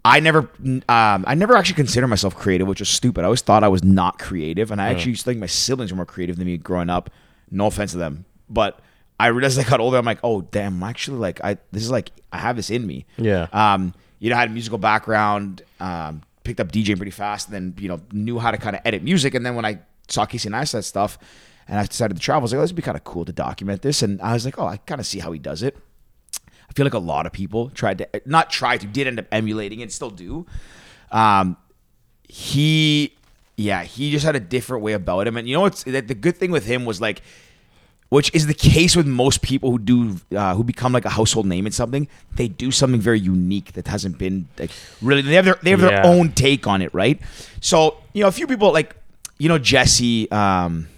I 0.04 0.20
never, 0.20 0.48
um, 0.88 1.24
I 1.26 1.34
never 1.34 1.56
actually 1.56 1.74
considered 1.74 2.06
myself 2.06 2.36
creative, 2.36 2.68
which 2.68 2.80
is 2.80 2.88
stupid. 2.88 3.22
I 3.22 3.24
always 3.24 3.40
thought 3.40 3.64
I 3.64 3.68
was 3.68 3.82
not 3.82 4.20
creative, 4.20 4.70
and 4.70 4.80
I 4.80 4.88
actually 4.90 5.10
used 5.10 5.22
to 5.24 5.30
think 5.30 5.40
my 5.40 5.46
siblings 5.46 5.90
were 5.90 5.96
more 5.96 6.06
creative 6.06 6.36
than 6.36 6.46
me 6.46 6.56
growing 6.58 6.88
up. 6.90 7.10
No 7.50 7.66
offense 7.66 7.90
to 7.92 7.98
them, 7.98 8.24
but 8.48 8.78
I 9.18 9.28
realized 9.28 9.58
as 9.58 9.64
I 9.66 9.68
got 9.68 9.80
older, 9.80 9.96
I'm 9.96 10.04
like, 10.04 10.20
oh 10.22 10.42
damn, 10.42 10.82
I'm 10.82 10.88
actually 10.88 11.18
like, 11.18 11.40
I 11.42 11.58
this 11.72 11.82
is 11.82 11.90
like, 11.90 12.12
I 12.32 12.38
have 12.38 12.54
this 12.56 12.70
in 12.70 12.86
me. 12.86 13.04
Yeah. 13.16 13.48
Um, 13.52 13.94
you 14.20 14.30
know, 14.30 14.36
I 14.36 14.40
had 14.40 14.48
a 14.50 14.52
musical 14.52 14.78
background, 14.78 15.62
um, 15.80 16.22
picked 16.46 16.60
up 16.60 16.72
DJing 16.72 16.96
pretty 16.96 17.10
fast, 17.10 17.48
and 17.48 17.54
then 17.54 17.74
you 17.78 17.88
know 17.88 18.00
knew 18.12 18.38
how 18.38 18.50
to 18.50 18.56
kind 18.56 18.76
of 18.76 18.82
edit 18.84 19.02
music. 19.02 19.34
And 19.34 19.44
then 19.44 19.54
when 19.54 19.64
I 19.64 19.80
saw 20.08 20.24
Casey 20.24 20.48
Neistat 20.48 20.84
stuff, 20.84 21.18
and 21.68 21.78
I 21.78 21.84
decided 21.84 22.14
to 22.14 22.20
travel, 22.20 22.42
I 22.42 22.44
was 22.44 22.52
like, 22.52 22.58
oh, 22.58 22.62
this 22.62 22.70
would 22.70 22.76
be 22.76 22.82
kind 22.82 22.96
of 22.96 23.04
cool 23.04 23.24
to 23.24 23.32
document 23.32 23.82
this. 23.82 24.02
And 24.02 24.20
I 24.22 24.32
was 24.32 24.44
like, 24.44 24.58
oh, 24.58 24.66
I 24.66 24.76
kind 24.78 25.00
of 25.00 25.06
see 25.06 25.18
how 25.18 25.32
he 25.32 25.38
does 25.38 25.62
it. 25.62 25.76
I 26.68 26.72
feel 26.72 26.86
like 26.86 26.94
a 26.94 26.98
lot 26.98 27.26
of 27.26 27.32
people 27.32 27.70
tried 27.70 27.98
to 27.98 28.22
not 28.24 28.50
try 28.50 28.76
to 28.76 28.86
did 28.86 29.06
end 29.06 29.18
up 29.18 29.26
emulating 29.32 29.82
and 29.82 29.92
still 29.92 30.10
do. 30.10 30.46
Um, 31.10 31.56
he, 32.28 33.16
yeah, 33.56 33.82
he 33.84 34.10
just 34.10 34.24
had 34.24 34.36
a 34.36 34.40
different 34.40 34.82
way 34.82 34.92
about 34.92 35.26
him, 35.26 35.36
and 35.36 35.48
you 35.48 35.54
know 35.54 35.62
what's 35.62 35.84
the 35.84 36.00
the 36.00 36.14
good 36.14 36.36
thing 36.36 36.50
with 36.50 36.66
him 36.66 36.84
was 36.84 37.00
like, 37.00 37.22
which 38.08 38.32
is 38.34 38.46
the 38.46 38.54
case 38.54 38.94
with 38.96 39.06
most 39.06 39.42
people 39.42 39.70
who 39.72 39.78
do 39.78 40.16
uh, 40.36 40.54
who 40.54 40.62
become 40.64 40.92
like 40.92 41.04
a 41.04 41.10
household 41.10 41.46
name 41.46 41.66
in 41.66 41.72
something. 41.72 42.06
They 42.34 42.48
do 42.48 42.70
something 42.70 43.00
very 43.00 43.18
unique 43.20 43.72
that 43.72 43.88
hasn't 43.88 44.18
been 44.18 44.48
like 44.58 44.70
really. 45.02 45.22
They 45.22 45.34
have 45.34 45.44
their 45.44 45.58
they 45.62 45.70
have 45.70 45.80
their 45.80 46.04
own 46.06 46.32
take 46.32 46.66
on 46.66 46.82
it, 46.82 46.92
right? 46.94 47.20
So 47.60 47.96
you 48.12 48.22
know, 48.22 48.28
a 48.28 48.32
few 48.32 48.46
people 48.46 48.72
like 48.72 48.94
you 49.38 49.48
know 49.48 49.58
Jesse. 49.58 50.30
Um, 50.30 50.88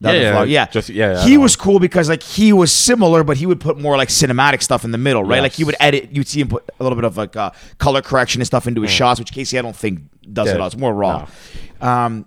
the 0.00 0.12
Yeah, 0.14 0.20
yeah, 0.20 0.42
yeah, 0.44 0.66
Jesse- 0.66 0.94
yeah, 0.94 1.12
yeah, 1.14 1.24
He 1.26 1.36
was 1.36 1.56
cool 1.56 1.80
because 1.80 2.08
like 2.08 2.22
he 2.22 2.52
was 2.52 2.70
similar, 2.72 3.24
but 3.24 3.36
he 3.36 3.46
would 3.46 3.60
put 3.60 3.78
more 3.80 3.96
like 3.96 4.08
cinematic 4.10 4.62
stuff 4.62 4.84
in 4.84 4.92
the 4.92 4.98
middle, 4.98 5.24
right? 5.24 5.36
Yes. 5.38 5.42
Like 5.42 5.52
he 5.54 5.64
would 5.64 5.74
edit. 5.80 6.10
You'd 6.12 6.28
see 6.28 6.40
him 6.40 6.48
put 6.48 6.62
a 6.78 6.82
little 6.84 6.94
bit 6.94 7.04
of 7.04 7.16
like 7.16 7.34
uh, 7.34 7.50
color 7.78 8.00
correction 8.00 8.40
and 8.40 8.46
stuff 8.46 8.68
into 8.68 8.82
his 8.82 8.92
shots, 8.92 9.18
which 9.18 9.32
Casey 9.32 9.58
I 9.58 9.62
don't 9.62 9.74
think 9.74 10.00
does 10.32 10.46
Yeah. 10.48 10.54
it 10.54 10.60
all. 10.60 10.66
It's 10.68 10.76
more 10.76 10.94
raw. 10.94 11.26
Um, 11.80 12.26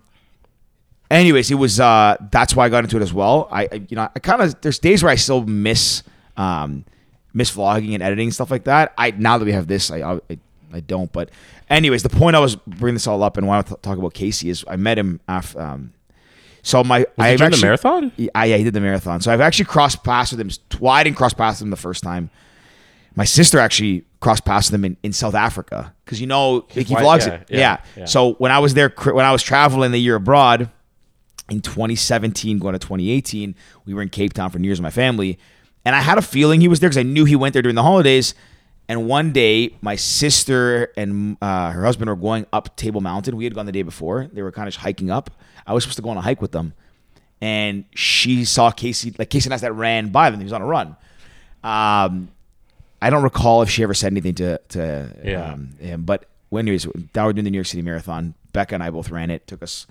anyways, 1.12 1.52
it 1.52 1.56
was 1.56 1.80
uh, 1.80 2.16
that's 2.32 2.56
why 2.56 2.66
I 2.66 2.70
got 2.70 2.84
into 2.84 2.98
it 2.98 3.02
as 3.04 3.14
well. 3.14 3.48
I, 3.52 3.64
I 3.72 3.76
you 3.90 3.96
know 3.96 4.10
I 4.16 4.20
kind 4.20 4.42
of 4.42 4.60
there's 4.62 4.80
days 4.80 5.04
where 5.04 5.12
I 5.12 5.16
still 5.16 5.44
miss 5.46 6.04
um, 6.38 6.86
miss 7.34 7.52
vlogging 7.56 7.94
and 7.94 8.02
editing 8.04 8.28
and 8.28 8.34
stuff 8.34 8.52
like 8.52 8.64
that. 8.66 8.94
I 8.98 9.12
now 9.12 9.38
that 9.38 9.46
we 9.46 9.52
have 9.52 9.68
this, 9.68 9.92
I 9.92 10.02
I, 10.30 10.38
I 10.74 10.80
don't. 10.80 11.12
But 11.12 11.30
anyways, 11.70 12.04
the 12.04 12.10
point 12.10 12.36
I 12.36 12.40
was 12.40 12.56
bringing 12.56 12.96
this 12.96 13.08
all 13.08 13.22
up 13.24 13.38
and 13.38 13.46
want 13.48 13.68
to 13.68 13.76
talk 13.76 13.98
about 13.98 14.14
Casey 14.14 14.50
is 14.50 14.64
I 14.68 14.76
met 14.78 14.98
him 14.98 15.20
after. 15.28 15.62
Um, 15.62 15.94
so 16.64 16.84
my 16.84 17.00
Was 17.00 17.08
I've 17.18 17.32
he 17.32 17.38
doing 17.38 17.52
the 17.52 17.58
marathon? 17.66 18.12
yeah, 18.18 18.44
yeah, 18.44 18.58
he 18.58 18.64
did 18.64 18.74
the 18.76 18.82
marathon. 18.82 19.20
So 19.22 19.34
I've 19.34 19.42
actually 19.42 19.66
crossed 19.66 20.04
paths 20.04 20.32
with 20.32 20.40
him. 20.40 20.52
Well, 20.80 20.94
I 20.94 21.04
didn't 21.04 21.18
cross 21.18 21.34
paths 21.34 21.60
with 21.60 21.66
him 21.66 21.72
the 21.72 21.76
first 21.78 22.04
time. 22.04 22.30
My 23.16 23.26
sister 23.26 23.58
actually 23.58 24.06
crossed 24.20 24.46
paths 24.46 24.70
with 24.70 24.76
him 24.76 24.86
in, 24.86 24.98
in 25.04 25.12
South 25.12 25.34
Africa 25.34 25.94
because 26.06 26.22
you 26.22 26.28
know 26.28 26.66
he 26.70 26.82
wife- 26.94 27.04
vlogs 27.04 27.28
yeah, 27.28 27.34
it. 27.34 27.48
yeah, 27.50 27.58
Yeah, 27.58 27.78
yeah. 27.98 28.06
So 28.06 28.34
when 28.34 28.52
I 28.52 28.60
was 28.60 28.76
there, 28.76 28.94
when 29.12 29.26
I 29.26 29.32
was 29.32 29.42
traveling 29.44 29.92
the 29.92 29.98
year 30.00 30.16
abroad, 30.16 30.70
in 31.52 31.62
2017, 31.62 32.58
going 32.60 32.74
to 32.74 32.80
2018, 32.80 33.54
we 33.86 33.94
were 33.94 34.02
in 34.02 34.10
Cape 34.10 34.34
Town 34.34 34.50
for 34.50 34.58
New 34.58 34.68
Year's 34.68 34.80
with 34.80 34.84
my 34.84 34.90
family, 34.90 35.38
and 35.86 35.96
I 35.96 36.00
had 36.00 36.18
a 36.18 36.22
feeling 36.22 36.62
he 36.62 36.68
was 36.68 36.80
there 36.80 36.90
because 36.90 36.98
I 36.98 37.04
knew 37.04 37.26
he 37.26 37.36
went 37.36 37.54
there 37.54 37.62
during 37.62 37.76
the 37.76 37.84
holidays. 37.84 38.34
And 38.88 39.08
one 39.08 39.32
day, 39.32 39.76
my 39.82 39.96
sister 39.96 40.92
and 40.98 41.38
uh, 41.42 41.72
her 41.72 41.84
husband 41.86 42.10
were 42.10 42.16
going 42.16 42.46
up 42.52 42.76
Table 42.76 43.00
Mountain. 43.02 43.36
We 43.38 43.44
had 43.46 43.54
gone 43.56 43.66
the 43.66 43.72
day 43.72 43.84
before. 43.84 44.28
They 44.34 44.42
were 44.42 44.52
kind 44.52 44.68
of 44.68 44.76
hiking 44.76 45.10
up. 45.12 45.30
I 45.68 45.74
was 45.74 45.84
supposed 45.84 45.98
to 45.98 46.02
go 46.02 46.10
on 46.10 46.18
a 46.18 46.22
hike 46.22 46.42
with 46.42 46.52
them, 46.52 46.74
and 47.42 47.86
she 47.96 48.44
saw 48.46 48.72
Casey, 48.72 49.14
like 49.20 49.30
Casey 49.30 49.50
Neistat 49.50 49.76
ran 49.78 50.10
by 50.10 50.30
them. 50.30 50.40
He 50.40 50.44
was 50.46 50.54
on 50.54 50.62
a 50.62 50.66
run. 50.66 50.96
Um, 51.64 52.30
I 53.02 53.10
don't 53.10 53.24
recall 53.24 53.62
if 53.62 53.70
she 53.70 53.84
ever 53.84 53.94
said 53.94 54.12
anything 54.14 54.36
to 54.36 54.58
to 54.70 55.16
Yeah. 55.24 55.54
um, 55.54 55.70
him, 55.80 56.04
but 56.04 56.28
when 56.50 56.66
anyways, 56.66 56.88
that 57.14 57.24
we're 57.26 57.34
doing 57.34 57.46
the 57.46 57.52
New 57.52 57.58
York 57.58 57.68
City 57.68 57.82
Marathon. 57.82 58.36
Becca 58.54 58.76
and 58.76 58.84
I 58.84 58.90
both 58.90 59.10
ran 59.10 59.30
it. 59.32 59.48
Took 59.48 59.64
us 59.64 59.88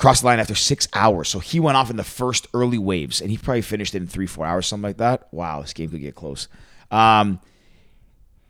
crossed 0.00 0.22
the 0.22 0.26
line 0.28 0.40
after 0.40 0.54
six 0.54 0.88
hours. 0.94 1.28
So 1.28 1.38
he 1.40 1.60
went 1.60 1.76
off 1.76 1.90
in 1.90 1.96
the 1.96 2.04
first 2.04 2.48
early 2.54 2.78
waves, 2.78 3.20
and 3.20 3.30
he 3.30 3.36
probably 3.36 3.60
finished 3.60 3.94
it 3.94 3.98
in 3.98 4.06
three, 4.06 4.26
four 4.26 4.46
hours, 4.46 4.66
something 4.66 4.82
like 4.88 4.96
that. 4.96 5.28
Wow, 5.30 5.60
this 5.60 5.74
game 5.74 5.90
could 5.90 6.00
get 6.00 6.14
close. 6.14 6.48
Um, 6.90 7.38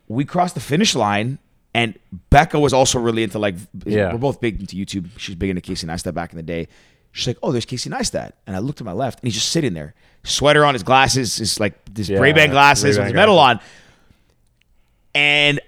we 0.06 0.24
crossed 0.24 0.54
the 0.54 0.60
finish 0.60 0.94
line, 0.94 1.38
and 1.74 1.98
Becca 2.30 2.58
was 2.58 2.72
also 2.72 3.00
really 3.00 3.24
into 3.24 3.40
like, 3.40 3.56
Yeah. 3.84 4.12
we're 4.12 4.18
both 4.18 4.40
big 4.40 4.60
into 4.60 4.76
YouTube. 4.76 5.08
She's 5.18 5.34
big 5.34 5.50
into 5.50 5.60
Casey 5.60 5.86
Neistat 5.88 6.14
back 6.14 6.30
in 6.32 6.36
the 6.36 6.42
day. 6.44 6.68
She's 7.12 7.26
like, 7.26 7.38
oh, 7.42 7.50
there's 7.50 7.66
Casey 7.66 7.90
Neistat, 7.90 8.32
and 8.46 8.54
I 8.54 8.60
looked 8.60 8.78
to 8.78 8.84
my 8.84 8.92
left, 8.92 9.18
and 9.20 9.26
he's 9.26 9.34
just 9.34 9.48
sitting 9.50 9.74
there, 9.74 9.94
sweater 10.22 10.64
on, 10.64 10.74
his 10.74 10.84
glasses, 10.84 11.36
his 11.38 11.58
like 11.58 11.74
his 11.96 12.08
Yeah, 12.08 12.20
Ray 12.20 12.32
Ban 12.32 12.50
glasses, 12.50 12.84
Ray-Ban 12.96 13.00
with 13.00 13.06
his 13.08 13.14
medal 13.14 13.38
on, 13.40 13.58
and 15.14 15.60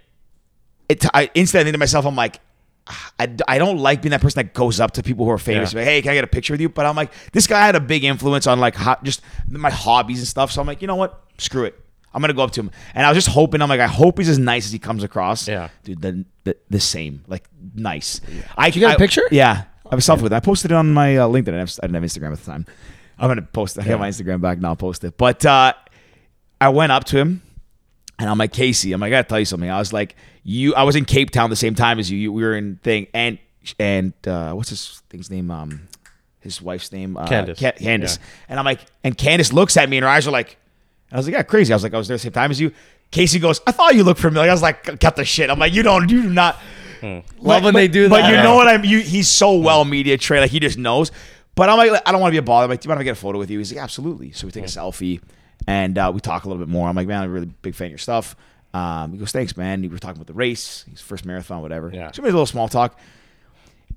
it, 0.89 1.05
I 1.13 1.29
instantly 1.35 1.65
think 1.65 1.75
to 1.75 1.79
myself, 1.79 2.07
I'm 2.07 2.15
like, 2.15 2.39
I, 2.87 3.35
I 3.47 3.59
don't 3.59 3.79
like 3.79 4.03
being 4.03 4.11
that 4.11 4.21
person 4.21 4.45
that 4.45 4.55
goes 4.55 4.81
up 4.81 4.91
to 4.93 5.03
people 5.03 5.25
who 5.25 5.31
are 5.31 5.39
famous. 5.39 5.73
Yeah. 5.73 5.81
Like, 5.81 5.89
hey, 5.89 6.03
can 6.03 6.11
I 6.11 6.15
get 6.15 6.25
a 6.25 6.29
picture 6.29 6.53
with 6.53 6.61
you? 6.61 6.69
But 6.69 6.85
I'm 6.87 6.97
like, 6.97 7.13
this 7.33 7.47
guy 7.47 7.65
had 7.65 7.77
a 7.77 7.81
big 7.81 8.03
influence 8.05 8.47
on 8.47 8.59
like 8.61 8.75
ho- 8.75 8.97
just 9.03 9.23
my 9.49 9.71
hobbies 9.71 10.19
and 10.19 10.27
stuff. 10.27 10.51
So 10.51 10.61
I'm 10.61 10.67
like, 10.67 10.83
you 10.83 10.89
know 10.89 10.97
what? 10.97 11.23
Screw 11.39 11.65
it. 11.65 11.79
I'm 12.15 12.21
gonna 12.21 12.35
go 12.35 12.43
up 12.43 12.51
to 12.53 12.61
him, 12.61 12.71
and 12.95 13.07
I 13.07 13.09
was 13.09 13.17
just 13.17 13.29
hoping. 13.29 13.63
I'm 13.63 13.71
like, 13.71 13.81
I 13.81 13.87
hope 13.87 14.19
he's 14.19 14.29
as 14.29 14.39
nice 14.39 14.67
as 14.67 14.73
he 14.73 14.79
comes 14.79 15.03
across. 15.03 15.49
Yeah. 15.49 15.69
dude, 15.83 16.03
the 16.03 16.25
the, 16.45 16.57
the 16.69 16.81
same, 16.81 17.25
like 17.27 17.45
nice. 17.75 18.21
I 18.57 18.67
you 18.67 18.73
get 18.73 18.91
a 18.91 18.95
I- 18.95 18.97
picture? 18.97 19.23
Yeah, 19.31 19.65
I 19.87 19.89
have 19.89 19.99
a 19.99 20.03
selfie 20.03 20.23
with 20.23 20.33
it. 20.33 20.37
I 20.37 20.41
posted 20.41 20.73
it 20.73 20.75
on 20.75 20.93
my 20.93 21.17
uh, 21.17 21.27
LinkedIn. 21.27 21.39
I 21.39 21.41
didn't, 21.43 21.59
have, 21.61 21.79
I 21.83 21.87
didn't 21.87 21.95
have 21.95 22.03
Instagram 22.03 22.33
at 22.33 22.39
the 22.41 22.45
time. 22.51 22.67
I'm 23.19 23.29
gonna 23.29 23.41
post 23.43 23.79
it. 23.79 23.85
I 23.85 23.89
got 23.89 23.99
my 24.01 24.11
Instagram 24.11 24.43
back 24.43 24.59
now. 24.59 24.69
I'll 24.71 24.77
post 24.77 25.05
it. 25.05 25.17
But 25.17 25.47
uh, 25.47 25.73
I 26.61 26.69
went 26.69 26.93
up 26.93 27.05
to 27.05 27.17
him 27.19 27.43
and 28.23 28.31
I'm 28.31 28.39
like, 28.39 28.53
Casey, 28.53 28.93
I'm 28.93 29.01
like, 29.01 29.09
I 29.09 29.11
gotta 29.11 29.29
tell 29.29 29.39
you 29.41 29.45
something. 29.45 29.69
I 29.69 29.79
was 29.79 29.93
like, 29.93 30.15
you, 30.45 30.75
I 30.75 30.85
was 30.85 30.97
in 30.97 31.05
Cape 31.05 31.31
Town 31.31 31.51
the 31.51 31.57
same 31.57 31.75
time 31.75 31.99
as 31.99 32.11
you. 32.11 32.17
you 32.19 32.33
we 32.33 32.43
were 32.43 32.55
in 32.57 32.77
thing, 32.77 33.09
and 33.13 33.39
and 33.79 34.13
uh, 34.27 34.53
what's 34.53 34.71
his 34.71 35.03
thing's 35.11 35.31
name? 35.31 35.51
Um, 35.51 35.89
his 36.41 36.63
wife's 36.63 36.91
name, 36.93 37.17
uh, 37.17 37.27
Candice. 37.27 37.59
Ca- 37.59 37.73
Candice. 37.73 38.19
Yeah. 38.19 38.25
And 38.49 38.59
I'm 38.59 38.65
like, 38.65 38.81
and 39.05 39.17
Candice 39.19 39.53
looks 39.53 39.77
at 39.77 39.89
me, 39.89 39.97
and 39.99 40.05
her 40.05 40.11
eyes 40.11 40.27
are 40.27 40.31
like, 40.33 40.57
I 41.13 41.17
was 41.17 41.27
like, 41.27 41.35
yeah, 41.35 41.43
crazy. 41.43 41.73
I 41.73 41.77
was 41.77 41.83
like, 41.83 41.95
I 41.95 41.99
was 41.99 42.09
there 42.09 42.17
the 42.17 42.21
same 42.23 42.33
time 42.33 42.51
as 42.51 42.61
you. 42.61 42.73
Casey 43.11 43.39
goes, 43.39 43.61
I 43.67 43.73
thought 43.73 43.95
you 43.95 44.05
looked 44.05 44.21
familiar. 44.21 44.51
I 44.51 44.55
was 44.55 44.63
like, 44.63 44.99
cut 45.01 45.17
the 45.17 45.25
shit. 45.25 45.51
I'm 45.51 45.59
like, 45.59 45.73
you 45.75 45.83
don't, 45.83 46.11
you 46.11 46.23
do 46.23 46.31
not. 46.31 46.59
Love 47.03 47.25
But- 47.43 47.63
when 47.65 47.75
they 47.75 47.89
do 47.89 48.09
But 48.09 48.23
that. 48.23 48.31
you 48.31 48.37
know 48.43 48.55
what 48.55 48.69
I'm. 48.69 48.85
You, 48.85 49.01
he's 49.01 49.29
so 49.29 49.57
well 49.59 49.85
media 49.85 50.17
trained, 50.17 50.43
like 50.43 50.51
he 50.51 50.61
just 50.61 50.79
knows. 50.79 51.11
But 51.55 51.69
I'm 51.69 51.77
like, 51.77 52.03
I 52.07 52.13
don't 52.13 52.21
want 52.21 52.31
to 52.31 52.35
be 52.35 52.39
a 52.39 52.43
bother. 52.43 52.65
I'm 52.65 52.71
like, 52.71 52.81
do 52.81 52.87
you 52.87 52.91
want 52.91 53.01
to 53.01 53.05
get 53.05 53.13
a 53.13 53.21
photo 53.21 53.39
with 53.39 53.51
you? 53.51 53.59
He's 53.59 53.73
like, 53.73 53.83
absolutely. 53.83 54.33
So 54.33 54.47
we 54.47 54.53
take 54.53 54.65
a 54.65 54.69
selfie, 54.69 55.21
and 55.67 55.97
uh, 55.99 56.11
we 56.15 56.21
talk 56.21 56.45
a 56.45 56.49
little 56.49 56.65
bit 56.65 56.71
more. 56.71 56.89
I'm 56.89 56.97
like, 56.97 57.07
man, 57.07 57.23
I'm 57.23 57.31
a 57.31 57.33
really 57.33 57.51
big 57.63 57.75
fan 57.75 57.87
of 57.87 57.93
your 57.93 57.99
stuff. 57.99 58.37
Um, 58.75 59.13
he 59.13 59.19
goes, 59.19 59.33
thanks, 59.33 59.57
man. 59.57 59.83
We 59.83 59.89
were 59.89 59.99
talking 59.99 60.17
about 60.17 60.27
the 60.27 60.33
race, 60.33 60.85
his 60.91 61.01
first 61.01 61.25
marathon, 61.27 61.63
whatever. 61.63 61.91
Yeah. 61.93 62.11
So 62.13 62.23
we 62.23 62.29
had 62.29 62.33
a 62.33 62.37
little 62.37 62.47
small 62.47 62.69
talk, 62.69 62.99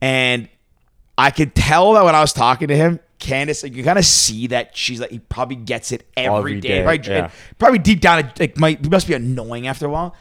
and 0.02 0.50
I 1.18 1.32
could 1.32 1.56
tell 1.56 1.94
that 1.94 2.04
when 2.04 2.16
I 2.16 2.22
was 2.22 2.34
talking 2.34 2.68
to 2.68 2.76
him, 2.76 3.00
Candice, 3.18 3.64
like, 3.64 3.74
you 3.74 3.84
kind 3.84 3.98
of 3.98 4.06
see 4.06 4.48
that 4.48 4.76
she's 4.76 5.00
like, 5.00 5.10
he 5.10 5.20
probably 5.20 5.56
gets 5.56 5.94
it 5.94 6.06
every 6.18 6.38
Every 6.38 6.60
day, 6.60 6.68
day, 6.68 6.86
right? 6.86 7.08
yeah. 7.08 7.32
Probably 7.58 7.80
deep 7.80 8.02
down, 8.02 8.20
it 8.20 8.40
like, 8.40 8.58
might 8.58 8.82
it 8.86 8.92
must 8.92 9.08
be 9.08 9.14
annoying 9.14 9.68
after 9.68 9.86
a 9.86 9.90
while. 9.90 10.14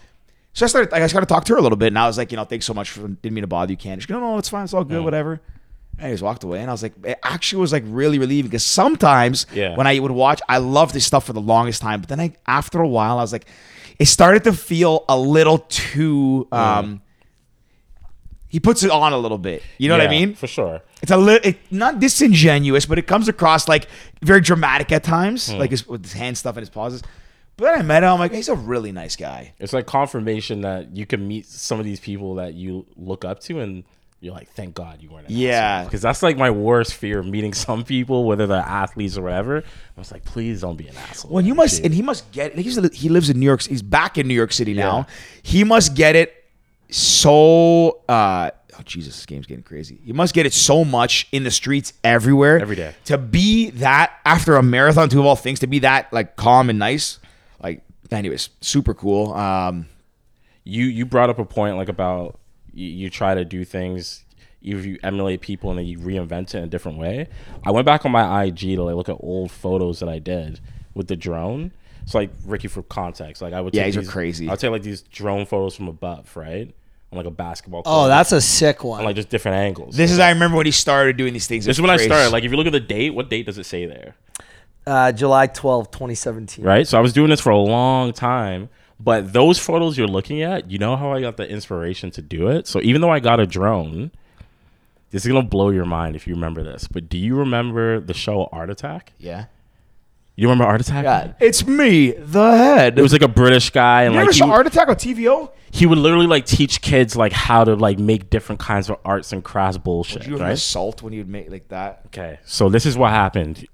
So 0.52 0.64
I 0.64 0.68
started, 0.68 0.92
like, 0.92 1.02
I 1.02 1.08
started 1.08 1.26
to 1.26 1.34
talk 1.34 1.44
to 1.46 1.54
her 1.54 1.58
a 1.58 1.62
little 1.62 1.76
bit, 1.76 1.88
and 1.88 1.98
I 1.98 2.06
was 2.06 2.16
like, 2.16 2.30
you 2.30 2.36
know, 2.36 2.44
thanks 2.44 2.64
so 2.64 2.72
much 2.72 2.90
for 2.90 3.08
didn't 3.08 3.34
mean 3.34 3.42
to 3.42 3.48
bother 3.48 3.72
you, 3.72 3.76
Candice. 3.76 4.02
She 4.02 4.06
goes, 4.06 4.20
no, 4.20 4.20
no, 4.20 4.38
it's 4.38 4.48
fine, 4.48 4.62
it's 4.62 4.72
all 4.72 4.84
good, 4.84 5.02
whatever. 5.02 5.40
And 5.98 6.08
I 6.08 6.10
just 6.10 6.22
walked 6.22 6.42
away, 6.44 6.60
and 6.60 6.68
I 6.70 6.72
was 6.72 6.82
like, 6.82 6.92
it 7.04 7.18
actually 7.22 7.60
was 7.60 7.72
like 7.72 7.84
really 7.86 8.18
relieving 8.18 8.48
because 8.50 8.64
sometimes 8.64 9.46
Yeah. 9.54 9.76
when 9.76 9.86
I 9.86 9.98
would 9.98 10.10
watch, 10.10 10.40
I 10.48 10.58
loved 10.58 10.94
this 10.94 11.06
stuff 11.06 11.24
for 11.26 11.32
the 11.32 11.40
longest 11.40 11.80
time, 11.82 12.00
but 12.00 12.08
then 12.08 12.20
I, 12.20 12.32
after 12.46 12.80
a 12.80 12.88
while, 12.88 13.18
I 13.18 13.22
was 13.22 13.32
like, 13.32 13.46
it 13.98 14.06
started 14.06 14.44
to 14.44 14.52
feel 14.52 15.04
a 15.08 15.16
little 15.18 15.58
too. 15.58 16.48
um 16.52 17.00
He 18.48 18.60
puts 18.60 18.82
it 18.84 18.90
on 18.90 19.12
a 19.12 19.18
little 19.18 19.38
bit. 19.38 19.62
You 19.78 19.88
know 19.88 19.96
what 19.98 20.06
I 20.06 20.10
mean? 20.10 20.34
For 20.34 20.46
sure. 20.46 20.80
It's 21.02 21.10
a 21.10 21.16
little 21.16 21.48
it, 21.50 21.58
not 21.72 21.98
disingenuous, 22.00 22.86
but 22.86 22.98
it 22.98 23.06
comes 23.06 23.28
across 23.28 23.66
like 23.68 23.86
very 24.22 24.40
dramatic 24.40 24.92
at 24.92 25.02
times, 25.04 25.50
Hmm. 25.50 25.58
like 25.58 25.70
his, 25.70 25.86
with 25.88 26.02
his 26.04 26.12
hand 26.12 26.38
stuff 26.38 26.56
and 26.56 26.62
his 26.62 26.70
pauses. 26.70 27.02
But 27.56 27.64
then 27.66 27.78
I 27.80 27.82
met 27.82 28.02
him. 28.02 28.10
I'm 28.10 28.18
like, 28.18 28.32
he's 28.32 28.48
a 28.48 28.54
really 28.56 28.90
nice 28.92 29.14
guy. 29.16 29.54
It's 29.60 29.72
like 29.72 29.86
confirmation 29.86 30.60
that 30.62 30.96
you 30.96 31.06
can 31.06 31.26
meet 31.28 31.46
some 31.46 31.78
of 31.78 31.84
these 31.84 32.00
people 32.00 32.34
that 32.36 32.54
you 32.54 32.86
look 32.96 33.24
up 33.24 33.38
to 33.40 33.60
and 33.60 33.84
you're 34.20 34.32
like, 34.32 34.48
thank 34.50 34.74
God 34.74 35.02
you 35.02 35.10
weren't 35.10 35.28
an 35.28 35.34
Yeah. 35.34 35.84
Because 35.84 36.00
that's 36.00 36.22
like 36.22 36.38
my 36.38 36.50
worst 36.50 36.94
fear 36.94 37.18
of 37.18 37.26
meeting 37.26 37.52
some 37.66 37.84
people, 37.84 38.24
whether 38.24 38.46
they're 38.46 38.58
athletes 38.58 39.18
or 39.18 39.22
whatever. 39.22 39.58
I 39.58 40.00
was 40.00 40.10
like, 40.12 40.24
please 40.24 40.62
don't 40.62 40.76
be 40.76 40.88
an 40.88 40.96
asshole. 40.96 41.30
Well, 41.32 41.44
you 41.44 41.54
must, 41.54 41.76
Dude. 41.76 41.86
and 41.86 41.94
he 41.94 42.02
must 42.02 42.30
get. 42.32 42.56
He's, 42.56 42.76
he 42.94 43.08
lives 43.08 43.28
in 43.28 43.38
New 43.38 43.46
York. 43.46 43.62
He's 43.62 43.82
back 43.82 44.16
in 44.16 44.26
New 44.26 44.34
York 44.34 44.52
City 44.52 44.72
now. 44.74 44.98
Yeah. 44.98 45.04
He 45.42 45.64
must 45.64 45.94
get 45.94 46.16
it 46.16 46.44
so. 46.90 48.00
uh 48.08 48.50
Oh 48.76 48.82
Jesus, 48.84 49.14
this 49.14 49.26
game's 49.26 49.46
getting 49.46 49.62
crazy. 49.62 50.00
He 50.04 50.12
must 50.12 50.34
get 50.34 50.46
it 50.46 50.52
so 50.52 50.84
much 50.84 51.28
in 51.30 51.44
the 51.44 51.50
streets 51.50 51.92
everywhere, 52.02 52.58
Every 52.58 52.74
day. 52.74 52.94
To 53.04 53.16
be 53.18 53.70
that 53.70 54.12
after 54.24 54.56
a 54.56 54.64
marathon, 54.64 55.08
to 55.10 55.20
of 55.20 55.26
all 55.26 55.36
things, 55.36 55.60
to 55.60 55.68
be 55.68 55.78
that 55.80 56.12
like 56.12 56.34
calm 56.34 56.70
and 56.70 56.78
nice. 56.78 57.20
Like, 57.62 57.82
anyways, 58.10 58.50
super 58.60 58.92
cool. 58.92 59.32
Um, 59.32 59.86
you 60.64 60.86
you 60.86 61.06
brought 61.06 61.30
up 61.30 61.38
a 61.38 61.44
point 61.44 61.76
like 61.76 61.88
about 61.88 62.40
you, 62.74 62.88
you 62.88 63.10
try 63.10 63.34
to 63.34 63.44
do 63.44 63.64
things 63.64 64.24
either 64.62 64.80
you 64.80 64.98
emulate 65.02 65.40
people 65.40 65.70
and 65.70 65.78
then 65.78 65.86
you 65.86 65.98
reinvent 65.98 66.54
it 66.54 66.54
in 66.56 66.64
a 66.64 66.66
different 66.66 66.98
way 66.98 67.28
i 67.64 67.70
went 67.70 67.84
back 67.86 68.04
on 68.04 68.10
my 68.12 68.44
ig 68.44 68.58
to 68.58 68.82
like 68.82 68.94
look 68.96 69.08
at 69.08 69.16
old 69.20 69.50
photos 69.50 70.00
that 70.00 70.08
i 70.08 70.18
did 70.18 70.58
with 70.94 71.06
the 71.08 71.16
drone 71.16 71.70
so 72.06 72.18
like 72.18 72.30
ricky 72.46 72.68
for 72.68 72.82
context 72.82 73.42
like 73.42 73.52
i 73.52 73.60
would 73.60 73.74
Yeah, 73.74 73.84
take 73.84 73.94
these 73.94 74.08
are 74.08 74.10
crazy. 74.10 74.48
i'll 74.48 74.56
take 74.56 74.70
like 74.70 74.82
these 74.82 75.02
drone 75.02 75.44
photos 75.46 75.76
from 75.76 75.88
above 75.88 76.34
right 76.36 76.74
on 77.12 77.16
like 77.18 77.26
a 77.26 77.30
basketball 77.30 77.82
Oh, 77.86 78.08
that's 78.08 78.32
a 78.32 78.40
sick 78.40 78.82
one. 78.82 79.00
on 79.00 79.04
like 79.04 79.16
just 79.16 79.28
different 79.28 79.56
angles 79.58 79.96
this 79.96 80.10
is 80.10 80.18
I 80.18 80.30
remember 80.30 80.56
when 80.56 80.66
he 80.66 80.72
started 80.72 81.16
doing 81.16 81.32
these 81.32 81.46
things. 81.46 81.64
this 81.64 81.76
is 81.76 81.80
when 81.80 81.90
i 81.90 81.96
started 81.96 82.30
like 82.30 82.42
if 82.44 82.50
you 82.50 82.56
look 82.56 82.66
at 82.66 82.72
the 82.72 82.80
date 82.80 83.10
what 83.10 83.28
date 83.30 83.46
does 83.46 83.58
it 83.58 83.64
say 83.66 83.86
there 83.86 84.16
uh, 84.86 85.10
July 85.12 85.46
12, 85.46 85.90
2017. 85.90 86.62
right? 86.62 86.86
So 86.86 86.98
I 86.98 87.00
was 87.00 87.14
doing 87.14 87.30
this 87.30 87.40
for 87.40 87.48
a 87.48 87.56
long 87.56 88.12
time. 88.12 88.68
But 89.00 89.32
those 89.32 89.58
photos 89.58 89.98
you're 89.98 90.06
looking 90.08 90.42
at, 90.42 90.70
you 90.70 90.78
know 90.78 90.96
how 90.96 91.12
I 91.12 91.20
got 91.20 91.36
the 91.36 91.48
inspiration 91.48 92.10
to 92.12 92.22
do 92.22 92.48
it? 92.48 92.66
So 92.66 92.80
even 92.82 93.00
though 93.00 93.10
I 93.10 93.20
got 93.20 93.40
a 93.40 93.46
drone, 93.46 94.12
this 95.10 95.24
is 95.26 95.32
gonna 95.32 95.42
blow 95.46 95.70
your 95.70 95.84
mind 95.84 96.16
if 96.16 96.26
you 96.26 96.34
remember 96.34 96.62
this. 96.62 96.86
But 96.88 97.08
do 97.08 97.18
you 97.18 97.36
remember 97.36 98.00
the 98.00 98.14
show 98.14 98.48
Art 98.52 98.70
Attack? 98.70 99.12
yeah. 99.18 99.46
You 100.36 100.48
remember 100.48 100.64
Art 100.64 100.80
Attack? 100.80 101.04
God. 101.04 101.36
It's 101.38 101.64
me, 101.64 102.10
the 102.10 102.56
head. 102.56 102.98
It 102.98 103.02
was 103.02 103.12
like 103.12 103.22
a 103.22 103.28
British 103.28 103.70
guy, 103.70 104.02
and 104.02 104.14
you 104.14 104.18
like 104.18 104.24
ever 104.24 104.32
he, 104.32 104.38
saw 104.40 104.46
would- 104.46 104.52
Art 104.54 104.66
Attack 104.66 104.88
on 104.88 104.96
TVO? 104.96 105.50
he 105.70 105.86
would 105.86 105.98
literally 105.98 106.26
like 106.26 106.44
teach 106.44 106.80
kids 106.80 107.14
like 107.14 107.32
how 107.32 107.62
to 107.62 107.76
like 107.76 108.00
make 108.00 108.30
different 108.30 108.60
kinds 108.60 108.90
of 108.90 108.96
arts 109.04 109.32
and 109.32 109.44
crafts 109.44 109.78
bullshit. 109.78 110.22
Did 110.22 110.28
you 110.30 110.34
ever 110.34 110.44
right? 110.44 110.52
assault 110.54 111.02
when 111.02 111.12
you'd 111.12 111.28
make 111.28 111.50
like 111.52 111.68
that? 111.68 112.02
Okay, 112.06 112.40
so 112.44 112.68
this 112.68 112.84
is 112.84 112.96
what 112.98 113.10
happened, 113.10 113.64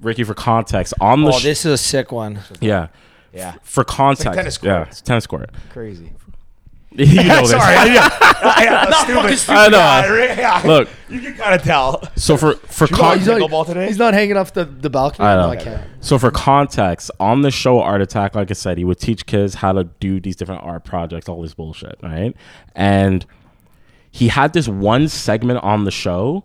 Ricky. 0.00 0.24
For 0.24 0.32
context, 0.32 0.94
on 0.98 1.24
the 1.24 1.28
Oh, 1.28 1.38
sh- 1.38 1.42
this 1.42 1.66
is 1.66 1.72
a 1.72 1.78
sick 1.78 2.10
one. 2.10 2.38
yeah, 2.62 2.88
Yeah. 3.32 3.56
for 3.62 3.84
context, 3.84 4.34
tennis 4.34 4.58
court. 4.58 4.68
yeah, 4.70 4.82
it's 4.86 5.00
tennis 5.02 5.26
court. 5.26 5.50
Crazy. 5.70 6.12
you 6.92 7.04
know 7.22 7.40
this. 7.42 7.50
Sorry, 7.50 7.62
I, 7.76 8.08
I, 8.42 8.86
I, 8.88 9.04
stupid. 9.04 9.36
stupid 9.38 9.58
I 9.58 9.68
know. 9.68 9.76
guy. 9.76 10.34
Yeah, 10.38 10.62
Look. 10.64 10.88
you 11.10 11.20
can 11.20 11.34
kind 11.34 11.54
of 11.54 11.62
tell. 11.62 12.02
So 12.16 12.36
for 12.36 12.54
for 12.54 12.86
go 12.88 12.96
con- 12.96 13.18
on 13.18 13.24
pickleball 13.24 13.66
today? 13.66 13.86
He's 13.86 13.98
not 13.98 14.14
hanging 14.14 14.36
off 14.38 14.54
the, 14.54 14.64
the 14.64 14.88
balcony. 14.90 15.28
I 15.28 15.36
No, 15.36 15.42
know. 15.42 15.48
I 15.50 15.56
can't. 15.56 15.82
So 16.00 16.18
for 16.18 16.30
context, 16.30 17.10
on 17.20 17.42
the 17.42 17.50
show 17.50 17.80
Art 17.80 18.00
Attack, 18.00 18.34
like 18.34 18.50
I 18.50 18.54
said, 18.54 18.78
he 18.78 18.84
would 18.84 18.98
teach 18.98 19.26
kids 19.26 19.54
how 19.56 19.72
to 19.72 19.84
do 19.84 20.18
these 20.20 20.34
different 20.36 20.62
art 20.64 20.84
projects, 20.84 21.28
all 21.28 21.42
this 21.42 21.54
bullshit, 21.54 21.98
right? 22.02 22.34
And 22.74 23.26
he 24.10 24.28
had 24.28 24.54
this 24.54 24.66
one 24.66 25.08
segment 25.08 25.62
on 25.62 25.84
the 25.84 25.90
show. 25.90 26.44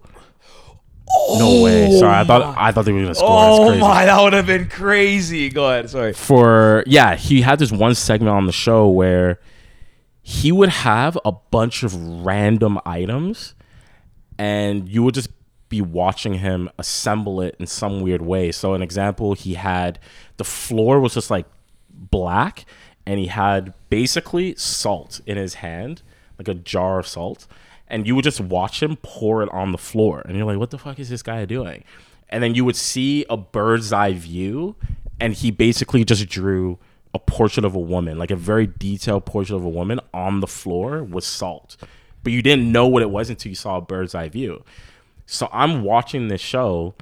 No 1.38 1.62
way. 1.64 1.92
Sorry, 1.98 2.14
I 2.14 2.24
thought 2.24 2.42
oh. 2.42 2.54
I 2.58 2.72
thought 2.72 2.86
they 2.86 2.92
were 2.92 3.02
gonna 3.02 3.16
score. 3.16 3.30
It's 3.30 3.60
Oh 3.60 3.68
crazy. 3.68 3.82
my, 3.82 4.06
that 4.06 4.22
would 4.22 4.34
have 4.34 4.48
been 4.48 4.68
crazy. 4.70 5.50
Go 5.50 5.70
ahead. 5.70 5.90
Sorry. 5.90 6.14
For 6.14 6.84
yeah, 6.88 7.16
he 7.16 7.42
had 7.42 7.60
this 7.60 7.72
one 7.72 7.96
segment 7.96 8.30
on 8.30 8.46
the 8.46 8.52
show 8.52 8.88
where 8.88 9.40
he 10.22 10.52
would 10.52 10.70
have 10.70 11.18
a 11.26 11.32
bunch 11.32 11.84
of 11.84 11.94
random 12.26 12.80
items 12.86 13.56
and 14.40 14.88
you 14.88 15.04
would 15.04 15.14
just 15.14 15.30
be 15.70 15.82
watching 15.82 16.36
him 16.36 16.70
assemble 16.78 17.42
it 17.42 17.56
in 17.60 17.68
some 17.68 18.02
weird 18.02 18.22
way. 18.22 18.52
So 18.52 18.74
an 18.74 18.82
example, 18.82 19.34
he 19.34 19.56
had 19.56 20.00
the 20.38 20.44
floor 20.44 21.00
was 21.00 21.14
just 21.14 21.30
like 21.30 21.46
black 21.90 22.66
and 23.06 23.20
he 23.20 23.28
had 23.28 23.74
basically 23.90 24.56
salt 24.56 25.20
in 25.26 25.36
his 25.38 25.56
hand, 25.56 26.02
like 26.38 26.48
a 26.48 26.54
jar 26.54 27.00
of 27.00 27.08
salt. 27.08 27.48
And 27.94 28.08
you 28.08 28.16
would 28.16 28.24
just 28.24 28.42
watch 28.42 28.82
him 28.82 28.98
pour 29.04 29.44
it 29.44 29.50
on 29.54 29.72
the 29.72 29.78
floor, 29.78 30.24
and 30.26 30.36
you're 30.36 30.48
like, 30.48 30.58
"What 30.58 30.72
the 30.72 30.80
fuck 30.80 30.98
is 30.98 31.10
this 31.10 31.22
guy 31.22 31.46
doing?" 31.46 31.84
And 32.28 32.42
then 32.42 32.56
you 32.56 32.66
would 32.66 32.76
see 32.76 33.24
a 33.30 33.38
bird's 33.38 33.94
eye 33.94 34.14
view, 34.14 34.76
and 35.20 35.36
he 35.36 35.52
basically 35.52 36.04
just 36.04 36.28
drew 36.28 36.80
a 37.14 37.20
portrait 37.20 37.64
of 37.64 37.76
a 37.76 37.80
woman, 37.80 38.18
like 38.18 38.32
a 38.32 38.36
very 38.36 38.66
detailed 38.66 39.26
portrait 39.26 39.56
of 39.56 39.64
a 39.64 39.70
woman 39.70 40.00
on 40.12 40.40
the 40.40 40.48
floor 40.48 41.04
with 41.04 41.24
salt, 41.24 41.78
but 42.24 42.34
you 42.34 42.42
didn't 42.42 42.72
know 42.72 42.88
what 42.88 43.04
it 43.04 43.12
was 43.12 43.30
until 43.30 43.52
you 43.52 43.56
saw 43.56 43.78
a 43.78 43.82
bird's 43.82 44.16
eye 44.16 44.28
view. 44.28 44.64
So 45.28 45.48
I'm 45.54 45.84
watching 45.84 46.30
this 46.30 46.42
show 46.42 46.96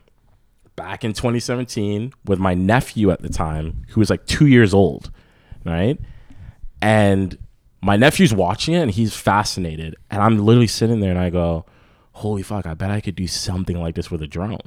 back 0.76 1.06
in 1.06 1.14
2017 1.14 2.12
with 2.26 2.38
my 2.38 2.54
nephew 2.54 3.12
at 3.12 3.22
the 3.22 3.30
time, 3.30 3.86
who 3.90 4.02
was 4.02 4.10
like 4.10 4.26
two 4.26 4.48
years 4.48 4.74
old, 4.74 5.10
right? 5.64 5.98
And 6.82 7.38
my 7.82 7.98
nephew's 7.98 8.34
watching 8.34 8.74
it 8.76 8.80
and 8.82 8.91
he's 8.91 9.16
fascinated. 9.16 9.95
And 10.10 10.22
I'm 10.22 10.38
literally 10.38 10.68
sitting 10.68 10.99
there 10.99 11.10
and 11.12 11.20
I 11.20 11.30
go, 11.30 11.66
holy 12.14 12.44
fuck, 12.44 12.66
I 12.66 12.74
bet 12.74 12.91
I 12.91 13.02
could 13.02 13.16
do 13.16 13.28
something 13.28 13.80
like 13.80 13.95
this 13.95 14.12
with 14.12 14.22
a 14.22 14.28
drone. 14.28 14.60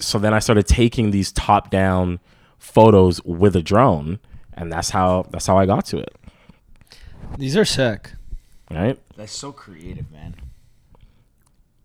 So 0.00 0.18
then 0.18 0.32
I 0.32 0.38
started 0.38 0.66
taking 0.66 1.10
these 1.10 1.32
top 1.32 1.70
down 1.70 2.20
photos 2.58 3.22
with 3.24 3.54
a 3.56 3.62
drone. 3.62 4.20
And 4.54 4.72
that's 4.72 4.90
how 4.90 5.26
that's 5.30 5.46
how 5.46 5.56
I 5.58 5.66
got 5.66 5.84
to 5.86 5.98
it. 5.98 6.14
These 7.36 7.56
are 7.56 7.64
sick. 7.64 8.12
Right? 8.70 8.98
That's 9.16 9.32
so 9.32 9.52
creative, 9.52 10.10
man. 10.10 10.34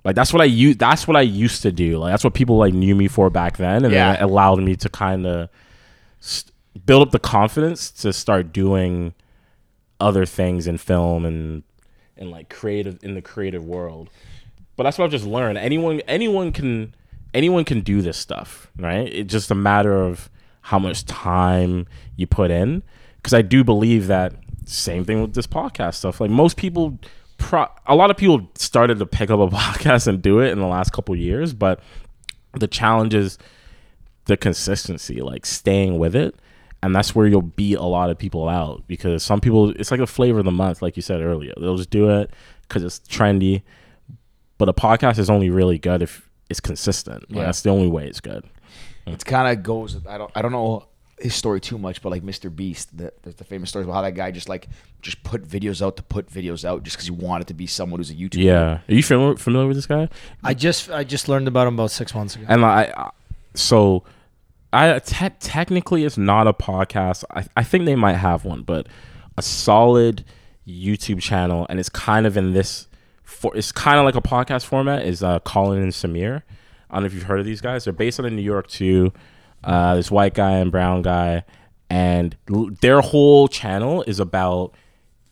Like 0.03 0.15
that's 0.15 0.33
what 0.33 0.41
I 0.41 0.45
used. 0.45 0.79
That's 0.79 1.07
what 1.07 1.15
I 1.15 1.21
used 1.21 1.61
to 1.61 1.71
do. 1.71 1.97
Like 1.99 2.11
that's 2.13 2.23
what 2.23 2.33
people 2.33 2.57
like 2.57 2.73
knew 2.73 2.95
me 2.95 3.07
for 3.07 3.29
back 3.29 3.57
then, 3.57 3.85
and 3.85 3.93
Yeah. 3.93 4.13
then 4.13 4.21
it 4.21 4.25
allowed 4.25 4.59
me 4.61 4.75
to 4.77 4.89
kind 4.89 5.25
of 5.25 5.49
st- 6.19 6.51
build 6.85 7.03
up 7.07 7.11
the 7.11 7.19
confidence 7.19 7.89
to 7.91 8.11
start 8.11 8.51
doing 8.51 9.13
other 10.03 10.25
things 10.25 10.67
in 10.67 10.77
film 10.77 11.25
and 11.25 11.63
and 12.17 12.29
like 12.29 12.49
creative 12.49 12.99
in 13.03 13.15
the 13.15 13.21
creative 13.21 13.65
world. 13.65 14.09
But 14.75 14.83
that's 14.83 14.97
what 14.97 15.05
I've 15.05 15.11
just 15.11 15.25
learned. 15.25 15.57
Anyone 15.57 16.01
anyone 16.07 16.51
can 16.51 16.93
anyone 17.33 17.63
can 17.63 17.81
do 17.81 18.01
this 18.01 18.17
stuff, 18.17 18.69
right? 18.77 19.07
It's 19.07 19.31
just 19.31 19.49
a 19.49 19.55
matter 19.55 20.03
of 20.03 20.29
how 20.61 20.79
much 20.79 21.05
time 21.05 21.87
you 22.15 22.27
put 22.27 22.51
in. 22.51 22.83
Because 23.17 23.33
I 23.33 23.41
do 23.41 23.63
believe 23.63 24.07
that 24.07 24.33
same 24.65 25.05
thing 25.05 25.21
with 25.21 25.33
this 25.33 25.47
podcast 25.47 25.95
stuff. 25.95 26.19
Like 26.19 26.29
most 26.29 26.57
people, 26.57 26.99
pro- 27.37 27.71
a 27.85 27.95
lot 27.95 28.11
of 28.11 28.17
people 28.17 28.49
started 28.55 28.99
to 28.99 29.05
pick 29.05 29.29
up 29.29 29.39
a 29.39 29.47
podcast 29.55 30.07
and 30.07 30.21
do 30.21 30.39
it 30.39 30.51
in 30.51 30.59
the 30.59 30.67
last 30.67 30.91
couple 30.91 31.15
years, 31.15 31.53
but 31.53 31.79
the 32.53 32.67
challenge 32.67 33.13
is 33.13 33.37
the 34.25 34.37
consistency, 34.37 35.21
like 35.21 35.45
staying 35.45 35.97
with 35.99 36.15
it. 36.15 36.35
And 36.83 36.93
that's 36.93 37.15
where 37.15 37.25
you'll 37.25 37.41
beat 37.41 37.77
a 37.77 37.85
lot 37.85 38.09
of 38.09 38.17
people 38.17 38.49
out 38.49 38.83
because 38.87 39.23
some 39.23 39.39
people, 39.39 39.69
it's 39.69 39.89
like 39.89 40.01
a 40.01 40.05
flavor 40.05 40.39
of 40.39 40.45
the 40.45 40.51
month, 40.51 40.81
like 40.81 40.97
you 40.97 41.01
said 41.01 41.21
earlier. 41.21 41.53
They'll 41.57 41.77
just 41.77 41.89
do 41.89 42.09
it 42.09 42.29
because 42.67 42.83
it's 42.83 42.99
trendy. 42.99 43.61
But 44.57 44.67
a 44.67 44.73
podcast 44.73 45.17
is 45.17 45.29
only 45.29 45.49
really 45.49 45.79
good 45.79 46.01
if 46.01 46.29
it's 46.49 46.59
consistent. 46.59 47.31
Like, 47.31 47.45
that's 47.45 47.61
the 47.61 47.69
only 47.69 47.87
way 47.87 48.05
it's 48.05 48.19
good. 48.19 48.43
It's 49.07 49.23
kind 49.23 49.47
of 49.47 49.63
goes. 49.63 50.05
I 50.05 50.17
don't. 50.17 50.31
I 50.35 50.41
don't 50.41 50.51
know 50.51 50.87
his 51.19 51.33
story 51.33 51.61
too 51.61 51.77
much, 51.77 52.01
but 52.01 52.09
like 52.09 52.21
Mr. 52.21 52.53
Beast, 52.53 52.97
the, 52.97 53.13
there's 53.21 53.35
the 53.35 53.45
famous 53.45 53.69
stories 53.69 53.85
about 53.85 53.95
how 53.95 54.01
that 54.01 54.11
guy 54.11 54.31
just 54.31 54.49
like 54.49 54.67
just 55.01 55.23
put 55.23 55.47
videos 55.47 55.81
out 55.81 55.95
to 55.95 56.03
put 56.03 56.29
videos 56.29 56.65
out 56.65 56.83
just 56.83 56.97
because 56.97 57.07
he 57.07 57.11
wanted 57.11 57.47
to 57.47 57.53
be 57.53 57.65
someone 57.65 58.01
who's 58.01 58.11
a 58.11 58.15
YouTuber. 58.15 58.43
Yeah. 58.43 58.79
Are 58.87 58.93
you 58.93 59.03
familiar, 59.03 59.37
familiar 59.37 59.67
with 59.67 59.77
this 59.77 59.85
guy? 59.85 60.09
I 60.43 60.53
just 60.53 60.89
I 60.89 61.05
just 61.05 61.29
learned 61.29 61.47
about 61.47 61.65
him 61.67 61.75
about 61.75 61.91
six 61.91 62.13
months 62.13 62.35
ago. 62.35 62.45
And 62.49 62.65
I, 62.65 62.93
I 62.95 63.11
so 63.53 64.03
I 64.73 64.99
te- 64.99 65.29
technically 65.39 66.03
it's 66.03 66.17
not 66.17 66.47
a 66.47 66.53
podcast. 66.53 67.23
I, 67.29 67.45
I 67.55 67.63
think 67.63 67.85
they 67.85 67.95
might 67.95 68.15
have 68.15 68.43
one, 68.43 68.63
but 68.63 68.87
a 69.37 69.41
solid 69.41 70.25
YouTube 70.67 71.21
channel, 71.21 71.65
and 71.69 71.79
it's 71.79 71.89
kind 71.89 72.25
of 72.25 72.35
in 72.37 72.53
this. 72.53 72.87
For 73.23 73.55
it's 73.55 73.71
kind 73.71 73.97
of 73.99 74.05
like 74.05 74.15
a 74.15 74.21
podcast 74.21 74.65
format. 74.65 75.05
Is 75.05 75.23
uh, 75.23 75.39
Colin 75.41 75.81
and 75.81 75.91
Samir. 75.91 76.41
I 76.89 76.95
don't 76.95 77.03
know 77.03 77.07
if 77.07 77.13
you've 77.13 77.23
heard 77.23 77.39
of 77.39 77.45
these 77.45 77.61
guys. 77.61 77.83
They're 77.83 77.93
based 77.93 78.19
out 78.19 78.25
of 78.25 78.33
New 78.33 78.41
York 78.41 78.67
too. 78.67 79.13
Uh, 79.63 79.95
this 79.95 80.11
white 80.11 80.33
guy 80.33 80.57
and 80.57 80.71
brown 80.71 81.01
guy, 81.01 81.45
and 81.89 82.35
l- 82.53 82.69
their 82.81 83.01
whole 83.01 83.47
channel 83.47 84.03
is 84.03 84.19
about 84.19 84.73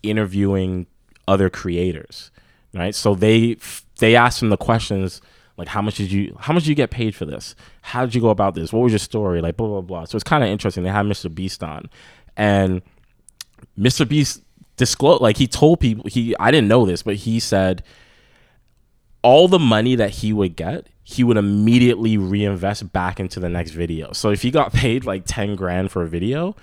interviewing 0.03 0.88
other 1.27 1.49
creators, 1.49 2.31
right? 2.73 2.95
So 2.95 3.15
they 3.15 3.57
they 3.99 4.15
ask 4.15 4.39
them 4.39 4.49
the 4.49 4.57
questions 4.57 5.22
like, 5.57 5.68
how 5.68 5.82
much 5.82 5.95
did 5.95 6.11
you 6.11 6.36
how 6.40 6.53
much 6.53 6.64
did 6.64 6.69
you 6.69 6.76
get 6.76 6.91
paid 6.91 7.15
for 7.15 7.26
this? 7.26 7.56
How 7.82 8.06
did 8.06 8.15
you 8.15 8.22
go 8.22 8.30
about 8.30 8.56
this? 8.56 8.72
What 8.73 8.82
was 8.82 8.91
your 8.91 8.99
story? 8.99 9.41
Like 9.41 9.57
blah 9.57 9.68
blah 9.68 9.82
blah. 9.82 10.06
So 10.06 10.15
it's 10.15 10.23
kind 10.23 10.44
of 10.44 10.49
interesting. 10.49 10.84
They 10.84 10.90
had 10.90 11.06
Mr. 11.06 11.34
Beast 11.34 11.64
on, 11.64 11.90
and 12.36 12.82
Mr. 13.78 14.07
Beast 14.07 14.41
disclosed 14.78 15.22
like 15.22 15.38
he 15.38 15.48
told 15.48 15.80
people 15.80 16.06
he 16.10 16.36
I 16.40 16.52
didn't 16.52 16.68
know 16.68 16.86
this, 16.86 17.03
but 17.03 17.15
he 17.15 17.40
said 17.40 17.84
all 19.23 19.48
the 19.48 19.60
money 19.60 19.95
that 19.95 20.10
he 20.10 20.34
would 20.34 20.56
get, 20.56 20.88
he 21.03 21.23
would 21.23 21.38
immediately 21.38 22.18
reinvest 22.18 22.91
back 22.91 23.19
into 23.19 23.40
the 23.40 23.49
next 23.49 23.72
video. 23.72 24.11
So 24.14 24.32
if 24.32 24.41
he 24.41 24.52
got 24.52 24.73
paid 24.73 25.06
like 25.06 25.23
10 25.26 25.56
grand 25.56 25.91
for 25.91 26.02
a 26.02 26.07
video, 26.07 26.56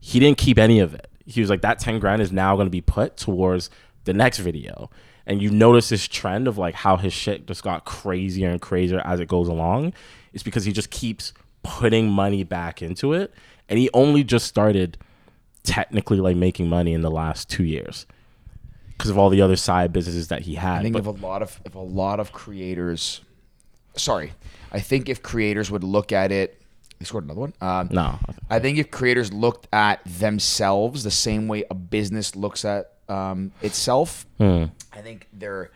he 0.00 0.20
didn't 0.20 0.38
keep 0.38 0.58
any 0.58 0.80
of 0.80 0.94
it. 0.94 1.08
He 1.24 1.40
was 1.40 1.50
like, 1.50 1.62
that 1.62 1.80
10 1.80 1.98
grand 1.98 2.22
is 2.22 2.30
now 2.30 2.54
going 2.54 2.66
to 2.66 2.70
be 2.70 2.80
put 2.80 3.16
towards 3.16 3.70
the 4.04 4.12
next 4.12 4.38
video. 4.38 4.90
And 5.26 5.42
you 5.42 5.50
notice 5.50 5.88
this 5.88 6.06
trend 6.06 6.46
of 6.46 6.56
like 6.56 6.74
how 6.74 6.96
his 6.96 7.12
shit 7.12 7.46
just 7.46 7.62
got 7.62 7.84
crazier 7.84 8.48
and 8.48 8.60
crazier 8.60 9.00
as 9.04 9.18
it 9.20 9.26
goes 9.28 9.48
along. 9.48 9.92
It's 10.32 10.42
because 10.44 10.64
he 10.64 10.72
just 10.72 10.90
keeps 10.90 11.32
putting 11.62 12.08
money 12.08 12.44
back 12.44 12.80
into 12.80 13.12
it. 13.12 13.34
And 13.68 13.78
he 13.78 13.90
only 13.92 14.22
just 14.22 14.46
started 14.46 14.98
technically 15.64 16.18
like 16.18 16.36
making 16.36 16.68
money 16.68 16.92
in 16.92 17.00
the 17.00 17.10
last 17.10 17.50
two 17.50 17.64
years 17.64 18.06
because 18.96 19.10
of 19.10 19.18
all 19.18 19.28
the 19.28 19.42
other 19.42 19.56
side 19.56 19.92
businesses 19.92 20.28
that 20.28 20.42
he 20.42 20.54
had. 20.54 20.78
I 20.78 20.82
think 20.82 20.92
But- 20.92 21.00
if 21.00 21.06
a 21.06 21.10
lot 21.26 21.42
of 21.42 21.60
if 21.64 21.74
a 21.74 21.80
lot 21.80 22.20
of 22.20 22.30
creators, 22.32 23.20
sorry, 23.96 24.32
I 24.70 24.78
think 24.80 25.08
if 25.08 25.22
creators 25.22 25.70
would 25.72 25.82
look 25.82 26.12
at 26.12 26.30
it, 26.30 26.62
they 26.98 27.04
scored 27.04 27.24
another 27.24 27.40
one. 27.40 27.52
Um, 27.60 27.88
no, 27.90 28.18
I 28.48 28.60
think 28.60 28.78
if 28.78 28.90
creators 28.92 29.32
looked 29.32 29.66
at 29.72 30.00
themselves 30.06 31.02
the 31.02 31.10
same 31.10 31.48
way 31.48 31.64
a 31.68 31.74
business 31.74 32.36
looks 32.36 32.64
at 32.64 32.92
um, 33.08 33.52
itself, 33.62 34.26
I 34.92 35.00
think 35.02 35.28
their 35.32 35.70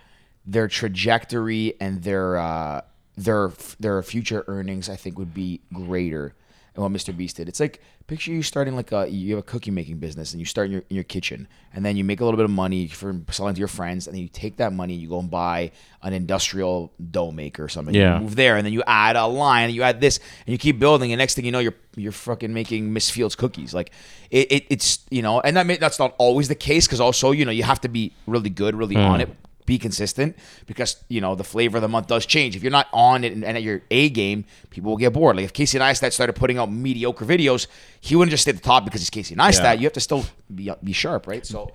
their 0.47 0.69
trajectory 0.69 1.75
and 1.81 2.03
their 2.03 2.37
uh, 2.37 2.81
their 3.17 3.53
their 3.79 4.03
future 4.03 4.45
earnings, 4.47 4.89
I 4.89 4.97
think, 4.97 5.19
would 5.19 5.35
be 5.35 5.61
greater 5.73 6.35
than 6.75 6.83
what 6.83 6.93
Mr. 6.93 7.17
Beast 7.17 7.37
did. 7.37 7.49
It's 7.49 7.61
like 7.61 7.81
picture 8.07 8.33
you 8.33 8.43
starting 8.43 8.75
like 8.75 8.91
a 8.93 9.09
you 9.09 9.37
have 9.37 9.39
a 9.39 9.43
cookie 9.43 9.71
making 9.71 9.99
business 9.99 10.33
and 10.33 10.41
you 10.41 10.47
start 10.47 10.67
in 10.67 10.73
your 10.73 10.83
in 10.91 10.97
your 10.97 11.05
kitchen 11.05 11.47
and 11.73 11.85
then 11.85 11.97
you 11.97 12.03
make 12.03 12.21
a 12.21 12.25
little 12.25 12.37
bit 12.37 12.45
of 12.45 12.51
money 12.51 12.89
for 12.89 13.15
selling 13.31 13.55
to 13.55 13.59
your 13.59 13.69
friends 13.69 14.07
and 14.07 14.15
then 14.15 14.23
you 14.23 14.29
take 14.29 14.57
that 14.57 14.73
money 14.73 14.95
and 14.95 15.03
you 15.03 15.09
go 15.09 15.21
and 15.21 15.31
buy 15.31 15.71
an 16.03 16.13
industrial 16.13 16.93
dough 17.11 17.31
maker 17.31 17.65
or 17.65 17.69
something. 17.69 17.95
Yeah. 17.95 18.17
You 18.17 18.23
move 18.23 18.37
there 18.37 18.57
and 18.57 18.67
then 18.67 18.73
you 18.73 18.83
add 18.87 19.17
a 19.17 19.27
line 19.27 19.67
and 19.67 19.75
you 19.75 19.83
add 19.83 20.01
this 20.01 20.19
and 20.47 20.53
you 20.53 20.59
keep 20.59 20.79
building 20.79 21.13
and 21.13 21.19
next 21.19 21.35
thing 21.35 21.45
you 21.45 21.53
know 21.53 21.61
you're 21.61 21.75
you're 21.97 22.13
fucking 22.13 22.53
making 22.53 22.93
Miss 22.93 23.11
Fields 23.11 23.35
cookies 23.35 23.75
like 23.75 23.91
it, 24.31 24.51
it 24.51 24.67
it's 24.71 25.01
you 25.11 25.23
know 25.23 25.41
and 25.41 25.57
that 25.57 25.67
may, 25.67 25.77
that's 25.77 25.99
not 25.99 26.15
always 26.19 26.49
the 26.49 26.55
case 26.55 26.87
because 26.87 27.01
also 27.01 27.31
you 27.31 27.45
know 27.45 27.53
you 27.53 27.63
have 27.63 27.81
to 27.81 27.89
be 27.89 28.13
really 28.27 28.51
good 28.51 28.75
really 28.75 28.97
on 28.97 29.17
hmm. 29.17 29.23
it 29.23 29.37
be 29.73 29.79
consistent 29.79 30.31
because 30.71 30.91
you 31.09 31.21
know 31.25 31.33
the 31.43 31.49
flavor 31.55 31.77
of 31.79 31.83
the 31.87 31.93
month 31.97 32.07
does 32.15 32.25
change 32.27 32.51
if 32.57 32.63
you're 32.65 32.77
not 32.81 32.89
on 32.93 33.25
it 33.27 33.33
and, 33.33 33.43
and 33.49 33.57
at 33.59 33.63
your 33.63 33.79
A 33.91 34.03
game 34.21 34.45
people 34.71 34.89
will 34.91 35.03
get 35.07 35.13
bored 35.13 35.37
like 35.37 35.45
if 35.45 35.53
Casey 35.53 35.79
Neistat 35.79 36.13
started 36.13 36.35
putting 36.43 36.59
out 36.61 36.69
mediocre 36.71 37.25
videos 37.35 37.67
he 38.01 38.17
wouldn't 38.17 38.33
just 38.33 38.43
stay 38.43 38.51
at 38.51 38.57
the 38.57 38.63
top 38.73 38.85
because 38.85 39.01
he's 39.03 39.11
Casey 39.19 39.35
Neistat 39.37 39.63
Yeah. 39.63 39.73
you 39.81 39.85
have 39.89 39.99
to 40.01 40.05
still 40.09 40.25
be 40.55 40.65
be 40.83 40.93
sharp 40.93 41.27
right 41.33 41.45
so 41.47 41.71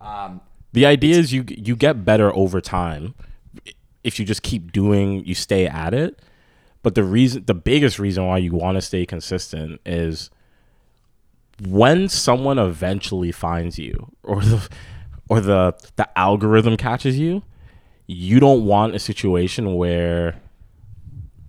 um 0.00 0.40
the 0.72 0.84
idea 0.94 1.16
is 1.22 1.32
you 1.32 1.42
you 1.48 1.74
get 1.76 2.04
better 2.04 2.28
over 2.42 2.60
time 2.60 3.14
if 4.04 4.18
you 4.18 4.24
just 4.24 4.42
keep 4.42 4.72
doing, 4.72 5.24
you 5.26 5.34
stay 5.34 5.66
at 5.66 5.92
it. 5.92 6.20
But 6.82 6.94
the 6.94 7.02
reason, 7.02 7.44
the 7.44 7.54
biggest 7.54 7.98
reason 7.98 8.26
why 8.26 8.38
you 8.38 8.52
want 8.52 8.76
to 8.76 8.80
stay 8.80 9.04
consistent 9.04 9.80
is 9.84 10.30
when 11.66 12.08
someone 12.08 12.58
eventually 12.58 13.32
finds 13.32 13.78
you, 13.78 14.12
or 14.22 14.40
the 14.42 14.68
or 15.28 15.40
the 15.40 15.74
the 15.96 16.18
algorithm 16.18 16.76
catches 16.76 17.18
you. 17.18 17.42
You 18.06 18.40
don't 18.40 18.64
want 18.64 18.94
a 18.94 18.98
situation 18.98 19.74
where 19.74 20.40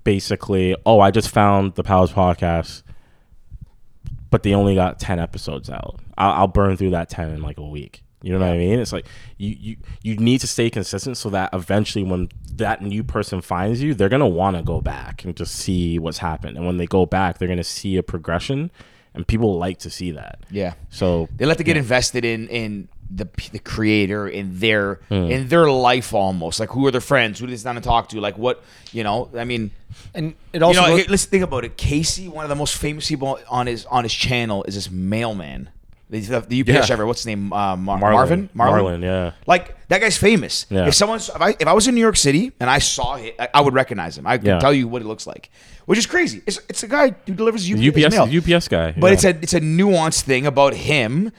basically, 0.03 0.75
oh, 0.85 0.99
I 0.99 1.11
just 1.11 1.29
found 1.29 1.75
the 1.75 1.83
Pal's 1.83 2.11
podcast 2.11 2.83
but 4.29 4.43
they 4.43 4.53
only 4.53 4.75
got 4.75 4.99
10 4.99 5.19
episodes 5.19 5.69
out. 5.69 5.99
I'll, 6.17 6.31
I'll 6.31 6.47
burn 6.47 6.77
through 6.77 6.91
that 6.91 7.09
10 7.09 7.31
in 7.31 7.41
like 7.41 7.57
a 7.57 7.65
week. 7.65 8.03
You 8.21 8.33
know 8.33 8.39
what 8.39 8.49
i 8.49 8.57
mean? 8.57 8.79
It's 8.79 8.91
like 8.91 9.05
you, 9.37 9.55
you 9.57 9.77
you 10.03 10.17
need 10.17 10.41
to 10.41 10.47
stay 10.47 10.69
consistent 10.69 11.15
so 11.15 11.29
that 11.29 11.51
eventually 11.53 12.03
when 12.03 12.27
that 12.55 12.81
new 12.81 13.01
person 13.01 13.39
finds 13.39 13.81
you 13.81 13.93
they're 13.93 14.09
want 14.09 14.57
to 14.57 14.61
go 14.61 14.81
back 14.81 15.23
and 15.23 15.37
just 15.37 15.55
see 15.55 15.97
what's 15.99 16.17
happened. 16.17 16.57
And 16.57 16.65
when 16.65 16.75
they 16.75 16.85
go 16.85 17.05
back 17.05 17.37
they're 17.37 17.47
to 17.47 17.63
see 17.63 17.95
a 17.95 18.03
progression 18.03 18.71
and 19.13 19.25
people 19.25 19.57
like 19.57 19.77
to 19.79 19.89
see 19.89 20.11
that. 20.11 20.39
Yeah. 20.51 20.73
So 20.89 21.29
They 21.37 21.45
like 21.45 21.57
to 21.59 21.63
get 21.63 21.77
invested 21.77 22.25
in 22.25 22.49
in 22.49 22.89
the 23.09 23.27
the 23.51 23.59
creator 23.59 24.27
in 24.27 24.59
their 24.59 24.99
Hmm. 25.09 25.31
in 25.31 25.47
their 25.47 25.69
life 25.71 26.13
almost. 26.13 26.59
Like 26.59 26.69
who 26.69 26.85
are 26.87 26.91
their 26.91 27.01
friends? 27.01 27.39
Who 27.39 27.47
do 27.47 27.51
they 27.51 27.57
sit 27.57 27.63
down 27.65 27.75
and 27.75 27.83
talk 27.83 28.09
to? 28.09 28.19
Like 28.21 28.37
what 28.37 28.63
you 28.91 29.03
know? 29.03 29.29
I 29.35 29.45
mean, 29.45 29.71
And 30.13 30.35
it 30.53 30.59
you 30.59 30.65
also 30.65 30.81
know, 30.81 30.87
goes- 30.89 31.01
hey, 31.01 31.07
let's 31.09 31.25
think 31.25 31.43
about 31.43 31.65
it. 31.65 31.75
Casey, 31.77 32.27
one 32.27 32.45
of 32.45 32.49
the 32.49 32.55
most 32.55 32.75
famous 32.75 33.07
people 33.07 33.39
on 33.49 33.67
his 33.67 33.85
on 33.87 34.03
his 34.03 34.13
channel, 34.13 34.63
is 34.65 34.75
this 34.75 34.89
mailman. 34.91 35.69
The, 36.11 36.19
the, 36.21 36.39
the 36.41 36.61
UPS 36.61 36.69
Yeah. 36.73 36.85
driver, 36.87 37.05
what's 37.05 37.19
his 37.19 37.27
name? 37.27 37.53
Uh, 37.53 37.75
Mar- 37.75 37.99
Marlon. 37.99 38.11
Marvin. 38.13 38.49
Marlon, 38.55 39.01
yeah. 39.03 39.31
Like 39.45 39.75
that 39.89 40.01
guy's 40.01 40.17
famous. 40.17 40.65
Yeah. 40.69 40.87
If 40.87 40.95
someone's 40.95 41.29
if 41.29 41.39
I, 41.41 41.49
if 41.59 41.67
I 41.67 41.73
was 41.73 41.87
in 41.87 41.93
New 41.93 42.01
York 42.01 42.17
City 42.17 42.51
and 42.59 42.67
I 42.69 42.79
saw 42.79 43.15
him, 43.17 43.33
I, 43.39 43.47
I 43.53 43.61
would 43.61 43.75
recognize 43.75 44.17
him. 44.17 44.25
I 44.25 44.37
could 44.39 44.47
Yeah. 44.47 44.59
tell 44.59 44.73
you 44.73 44.87
what 44.87 45.03
he 45.03 45.07
looks 45.07 45.27
like, 45.27 45.51
which 45.85 45.99
is 45.99 46.07
crazy. 46.07 46.41
It's, 46.47 46.59
it's 46.67 46.81
a 46.81 46.87
guy 46.87 47.13
who 47.27 47.33
delivers 47.35 47.69
UPS, 47.71 47.87
UPS, 47.89 48.11
mail. 48.15 48.25
the 48.25 48.37
UPS 48.55 48.67
guy. 48.67 48.91
But 48.97 49.07
yeah. 49.07 49.13
it's 49.13 49.23
a 49.23 49.29
it's 49.29 49.53
a 49.53 49.61
nuanced 49.61 50.21
thing 50.21 50.47
about 50.47 50.73
him, 50.73 51.31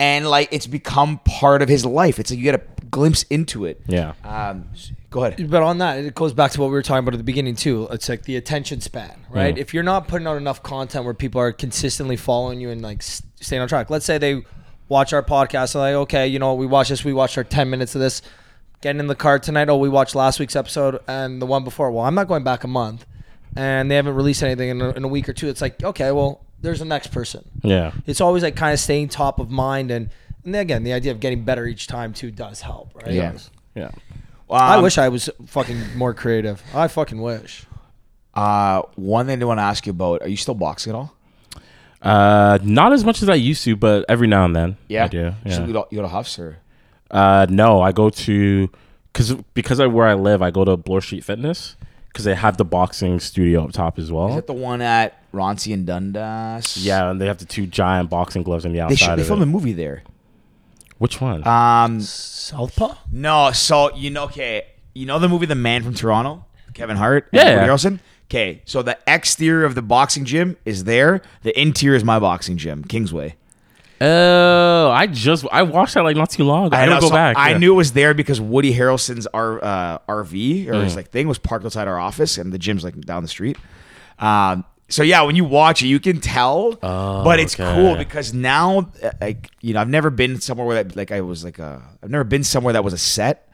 and 0.00 0.28
like 0.28 0.48
it's 0.52 0.66
become 0.66 1.18
part 1.24 1.62
of 1.62 1.68
his 1.68 1.84
life. 1.84 2.18
It's 2.18 2.30
like 2.30 2.38
you 2.38 2.44
get 2.44 2.54
a 2.54 2.84
glimpse 2.90 3.24
into 3.24 3.64
it. 3.64 3.82
yeah. 3.86 4.14
Um, 4.24 4.70
go 5.10 5.24
ahead. 5.24 5.50
But 5.50 5.62
on 5.62 5.78
that, 5.78 5.98
it 5.98 6.14
goes 6.14 6.32
back 6.32 6.52
to 6.52 6.60
what 6.60 6.66
we 6.66 6.72
were 6.72 6.82
talking 6.82 7.00
about 7.00 7.14
at 7.14 7.18
the 7.18 7.24
beginning 7.24 7.56
too. 7.56 7.88
It's 7.90 8.08
like 8.08 8.22
the 8.22 8.36
attention 8.36 8.80
span, 8.80 9.26
right? 9.30 9.54
Mm. 9.54 9.58
If 9.58 9.74
you're 9.74 9.82
not 9.82 10.08
putting 10.08 10.26
out 10.26 10.36
enough 10.36 10.62
content 10.62 11.04
where 11.04 11.14
people 11.14 11.40
are 11.40 11.52
consistently 11.52 12.16
following 12.16 12.60
you 12.60 12.70
and 12.70 12.82
like 12.82 13.02
staying 13.02 13.62
on 13.62 13.68
track. 13.68 13.90
Let's 13.90 14.04
say 14.06 14.18
they 14.18 14.42
watch 14.88 15.12
our 15.12 15.22
podcast 15.22 15.74
and 15.74 15.82
like, 15.82 15.94
okay, 15.94 16.26
you 16.26 16.38
know, 16.38 16.54
we 16.54 16.66
watched 16.66 16.90
this, 16.90 17.04
we 17.04 17.12
watched 17.12 17.36
our 17.38 17.44
10 17.44 17.68
minutes 17.70 17.94
of 17.94 18.00
this. 18.00 18.22
Getting 18.80 19.00
in 19.00 19.08
the 19.08 19.16
car 19.16 19.40
tonight. 19.40 19.68
Oh, 19.68 19.76
we 19.76 19.88
watched 19.88 20.14
last 20.14 20.38
week's 20.38 20.54
episode 20.54 21.00
and 21.08 21.42
the 21.42 21.46
one 21.46 21.64
before. 21.64 21.90
Well, 21.90 22.04
I'm 22.04 22.14
not 22.14 22.28
going 22.28 22.44
back 22.44 22.62
a 22.62 22.68
month, 22.68 23.06
and 23.56 23.90
they 23.90 23.96
haven't 23.96 24.14
released 24.14 24.40
anything 24.40 24.68
in 24.68 24.80
a, 24.80 24.90
in 24.90 25.02
a 25.02 25.08
week 25.08 25.28
or 25.28 25.32
two. 25.32 25.48
It's 25.48 25.60
like, 25.60 25.82
okay, 25.82 26.12
well, 26.12 26.44
there's 26.60 26.78
the 26.80 26.84
next 26.84 27.08
person. 27.08 27.48
Yeah. 27.62 27.92
It's 28.06 28.20
always 28.20 28.42
like 28.42 28.56
kind 28.56 28.72
of 28.72 28.80
staying 28.80 29.08
top 29.08 29.38
of 29.38 29.50
mind, 29.50 29.90
and, 29.90 30.10
and 30.44 30.54
then 30.54 30.62
again, 30.62 30.82
the 30.84 30.92
idea 30.92 31.12
of 31.12 31.20
getting 31.20 31.44
better 31.44 31.66
each 31.66 31.86
time 31.86 32.12
too 32.12 32.30
does 32.30 32.60
help, 32.62 32.94
right? 32.94 33.12
Yeah. 33.12 33.36
Yeah. 33.74 33.90
I 34.50 34.76
Um, 34.76 34.82
wish 34.82 34.96
I 34.98 35.08
was 35.08 35.28
fucking 35.46 35.96
more 35.96 36.14
creative. 36.14 36.62
I 36.74 36.88
fucking 36.88 37.20
wish. 37.20 37.64
Uh, 38.34 38.82
one 38.94 39.26
thing 39.26 39.42
I 39.42 39.44
want 39.46 39.58
to 39.58 39.62
ask 39.64 39.86
you 39.86 39.90
about: 39.90 40.22
Are 40.22 40.28
you 40.28 40.36
still 40.36 40.54
boxing 40.54 40.92
at 40.92 40.96
all? 40.96 41.14
Uh, 42.00 42.58
not 42.62 42.92
as 42.92 43.04
much 43.04 43.22
as 43.22 43.28
I 43.28 43.34
used 43.34 43.64
to, 43.64 43.74
but 43.76 44.04
every 44.08 44.26
now 44.28 44.44
and 44.44 44.54
then. 44.54 44.76
yeah, 44.88 45.04
I 45.04 45.08
do. 45.08 45.34
So 45.44 45.50
Yeah. 45.60 45.66
you, 45.66 45.72
go, 45.72 45.88
you 45.90 45.96
go 45.98 46.02
to 46.02 46.08
Huffs 46.08 46.38
or? 46.38 46.58
Uh, 47.10 47.46
no, 47.50 47.80
I 47.80 47.90
go 47.92 48.08
to 48.10 48.70
because 49.12 49.32
because 49.54 49.80
of 49.80 49.92
where 49.92 50.06
I 50.06 50.14
live, 50.14 50.40
I 50.40 50.50
go 50.50 50.64
to 50.64 50.76
Bloor 50.76 51.00
Street 51.00 51.24
Fitness 51.24 51.76
because 52.08 52.24
they 52.24 52.34
have 52.34 52.56
the 52.56 52.64
boxing 52.64 53.18
studio 53.18 53.64
up 53.64 53.72
top 53.72 53.98
as 53.98 54.12
well. 54.12 54.26
Is 54.26 54.28
well. 54.30 54.36
that 54.36 54.46
the 54.46 54.52
one 54.52 54.80
at 54.80 55.17
Ronci 55.32 55.72
and 55.74 55.86
Dundas? 55.86 56.76
Yeah, 56.78 57.10
and 57.10 57.20
they 57.20 57.26
have 57.26 57.38
the 57.38 57.44
two 57.44 57.66
giant 57.66 58.10
boxing 58.10 58.42
gloves 58.42 58.64
on 58.64 58.72
the 58.72 58.78
They, 58.78 58.82
outside. 58.82 59.16
they 59.16 59.22
of 59.22 59.28
filmed 59.28 59.42
it. 59.42 59.44
a 59.44 59.46
movie 59.46 59.72
there. 59.72 60.02
Which 60.98 61.20
one? 61.20 61.46
Um, 61.46 62.00
Southpaw? 62.00 62.94
no, 63.12 63.50
so 63.52 63.94
you 63.94 64.10
know, 64.10 64.24
okay, 64.24 64.64
you 64.94 65.06
know 65.06 65.18
the 65.18 65.28
movie 65.28 65.46
The 65.46 65.54
Man 65.54 65.82
from 65.84 65.94
Toronto, 65.94 66.44
Kevin 66.74 66.96
Hart, 66.96 67.28
and 67.32 67.40
Yeah. 67.40 67.54
Woody 67.54 67.68
Harrelson. 67.68 67.98
Okay, 68.30 68.62
so 68.66 68.82
the 68.82 68.98
exterior 69.06 69.64
of 69.64 69.74
the 69.74 69.80
boxing 69.82 70.24
gym 70.24 70.56
is 70.64 70.84
there. 70.84 71.22
The 71.44 71.58
interior 71.58 71.96
is 71.96 72.04
my 72.04 72.18
boxing 72.18 72.56
gym, 72.56 72.82
Kingsway. 72.84 73.36
Oh, 74.00 74.90
I 74.90 75.06
just 75.08 75.44
I 75.50 75.62
watched 75.62 75.94
that 75.94 76.02
like 76.04 76.16
not 76.16 76.30
too 76.30 76.44
long 76.44 76.66
ago. 76.66 76.76
I, 76.76 76.84
know, 76.86 76.92
don't 76.92 77.00
go 77.00 77.08
so 77.08 77.14
back. 77.14 77.36
I 77.36 77.50
yeah. 77.50 77.58
knew 77.58 77.72
it 77.72 77.76
was 77.76 77.92
there 77.92 78.14
because 78.14 78.40
Woody 78.40 78.72
Harrelson's 78.74 79.26
R, 79.28 79.62
uh, 79.64 79.98
RV 80.08 80.68
or 80.68 80.72
Mm. 80.74 80.84
his 80.84 80.94
like 80.96 81.10
thing 81.10 81.26
was 81.26 81.38
parked 81.38 81.64
outside 81.64 81.88
our 81.88 81.98
office, 81.98 82.38
and 82.38 82.52
the 82.52 82.58
gym's 82.58 82.84
like 82.84 83.00
down 83.00 83.22
the 83.22 83.28
street. 83.28 83.56
Um, 84.18 84.64
so 84.88 85.02
yeah, 85.02 85.22
when 85.22 85.36
you 85.36 85.44
watch 85.44 85.82
it, 85.82 85.86
you 85.88 86.00
can 86.00 86.20
tell, 86.20 86.78
Oh, 86.82 87.24
but 87.24 87.38
it's 87.40 87.58
okay. 87.58 87.74
cool 87.74 87.96
because 87.96 88.32
now, 88.32 88.90
uh, 89.02 89.10
like 89.20 89.50
you 89.60 89.74
know, 89.74 89.80
I've 89.80 89.88
never 89.88 90.10
been 90.10 90.40
somewhere 90.40 90.66
where 90.66 90.82
that, 90.82 90.96
like 90.96 91.12
I 91.12 91.20
was 91.20 91.44
like 91.44 91.58
a, 91.58 91.82
I've 92.02 92.10
never 92.10 92.24
been 92.24 92.44
somewhere 92.44 92.72
that 92.72 92.84
was 92.84 92.92
a 92.94 92.98
set 92.98 93.50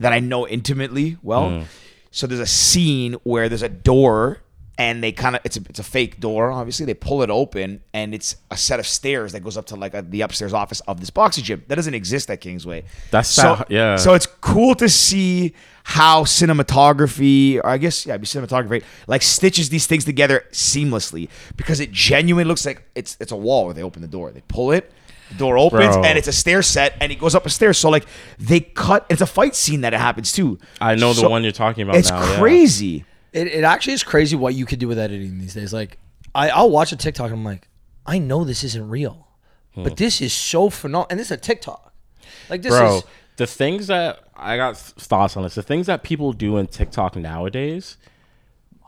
that 0.00 0.12
I 0.12 0.20
know 0.20 0.46
intimately 0.46 1.16
well. 1.22 1.50
Mm. 1.50 1.64
So 2.10 2.26
there's 2.26 2.40
a 2.40 2.46
scene 2.46 3.14
where 3.24 3.48
there's 3.48 3.62
a 3.62 3.68
door 3.68 4.38
and 4.78 5.02
they 5.02 5.10
kind 5.12 5.36
of 5.36 5.42
it's 5.44 5.56
a 5.56 5.60
it's 5.68 5.78
a 5.78 5.82
fake 5.82 6.20
door. 6.20 6.50
Obviously, 6.50 6.84
they 6.84 6.94
pull 6.94 7.22
it 7.22 7.30
open 7.30 7.80
and 7.94 8.14
it's 8.14 8.36
a 8.50 8.56
set 8.56 8.78
of 8.78 8.86
stairs 8.86 9.32
that 9.32 9.40
goes 9.40 9.56
up 9.56 9.66
to 9.66 9.76
like 9.76 9.94
a, 9.94 10.02
the 10.02 10.20
upstairs 10.20 10.52
office 10.52 10.80
of 10.80 11.00
this 11.00 11.10
boxing 11.10 11.44
gym 11.44 11.64
that 11.68 11.76
doesn't 11.76 11.94
exist 11.94 12.30
at 12.30 12.40
Kingsway. 12.40 12.84
That's 13.10 13.28
so 13.28 13.64
yeah. 13.68 13.96
So 13.96 14.14
it's 14.14 14.26
cool 14.26 14.74
to 14.76 14.88
see 14.88 15.54
how 15.84 16.24
cinematography, 16.24 17.56
or 17.58 17.66
I 17.66 17.78
guess 17.78 18.04
yeah 18.04 18.16
be 18.18 18.26
cinematography, 18.26 18.70
right? 18.70 18.84
like 19.06 19.22
stitches 19.22 19.70
these 19.70 19.86
things 19.86 20.04
together 20.04 20.44
seamlessly 20.52 21.28
because 21.56 21.80
it 21.80 21.90
genuinely 21.90 22.46
looks 22.46 22.66
like 22.66 22.86
it's 22.94 23.16
it's 23.18 23.32
a 23.32 23.36
wall 23.36 23.64
where 23.66 23.74
they 23.74 23.82
open 23.82 24.02
the 24.02 24.08
door, 24.08 24.30
they 24.30 24.42
pull 24.48 24.72
it. 24.72 24.92
The 25.30 25.38
door 25.38 25.58
opens 25.58 25.96
Bro. 25.96 26.04
and 26.04 26.18
it's 26.18 26.28
a 26.28 26.32
stair 26.32 26.62
set 26.62 26.94
and 27.00 27.10
it 27.10 27.18
goes 27.18 27.34
up 27.34 27.46
a 27.46 27.50
stair. 27.50 27.72
So 27.72 27.88
like 27.88 28.06
they 28.38 28.60
cut. 28.60 29.06
It's 29.08 29.22
a 29.22 29.26
fight 29.26 29.56
scene 29.56 29.80
that 29.80 29.92
it 29.92 29.98
happens 29.98 30.32
too. 30.32 30.58
I 30.80 30.94
know 30.94 31.14
the 31.14 31.28
one 31.28 31.42
you're 31.42 31.50
talking 31.50 31.82
about. 31.82 31.96
It's 31.96 32.10
now, 32.10 32.20
yeah. 32.20 33.04
It, 33.36 33.48
it 33.48 33.64
actually 33.64 33.92
is 33.92 34.02
crazy 34.02 34.34
what 34.34 34.54
you 34.54 34.64
could 34.66 34.78
do 34.78 34.88
with 34.88 34.98
editing 34.98 35.38
these 35.38 35.54
days. 35.54 35.72
Like, 35.72 35.98
I, 36.34 36.48
I'll 36.50 36.70
watch 36.70 36.90
a 36.92 36.96
TikTok 36.96 37.26
and 37.26 37.34
I'm 37.40 37.44
like, 37.44 37.68
I 38.06 38.18
know 38.18 38.44
this 38.44 38.64
isn't 38.64 38.88
real, 38.88 39.28
Hmm. 39.74 39.82
but 39.84 39.96
this 39.96 40.20
is 40.20 40.32
so 40.32 40.70
phenomenal. 40.70 41.06
And 41.10 41.20
this 41.20 41.28
is 41.28 41.32
a 41.32 41.36
TikTok. 41.36 41.92
Like, 42.48 42.62
this 42.62 42.72
bro. 42.72 42.96
is. 42.98 43.02
The 43.36 43.46
things 43.46 43.88
that 43.88 44.20
I 44.34 44.56
got 44.56 44.78
thoughts 44.78 45.36
on 45.36 45.42
this. 45.42 45.54
The 45.54 45.62
things 45.62 45.86
that 45.86 46.02
people 46.02 46.32
do 46.32 46.56
in 46.56 46.66
TikTok 46.66 47.14
nowadays. 47.16 47.98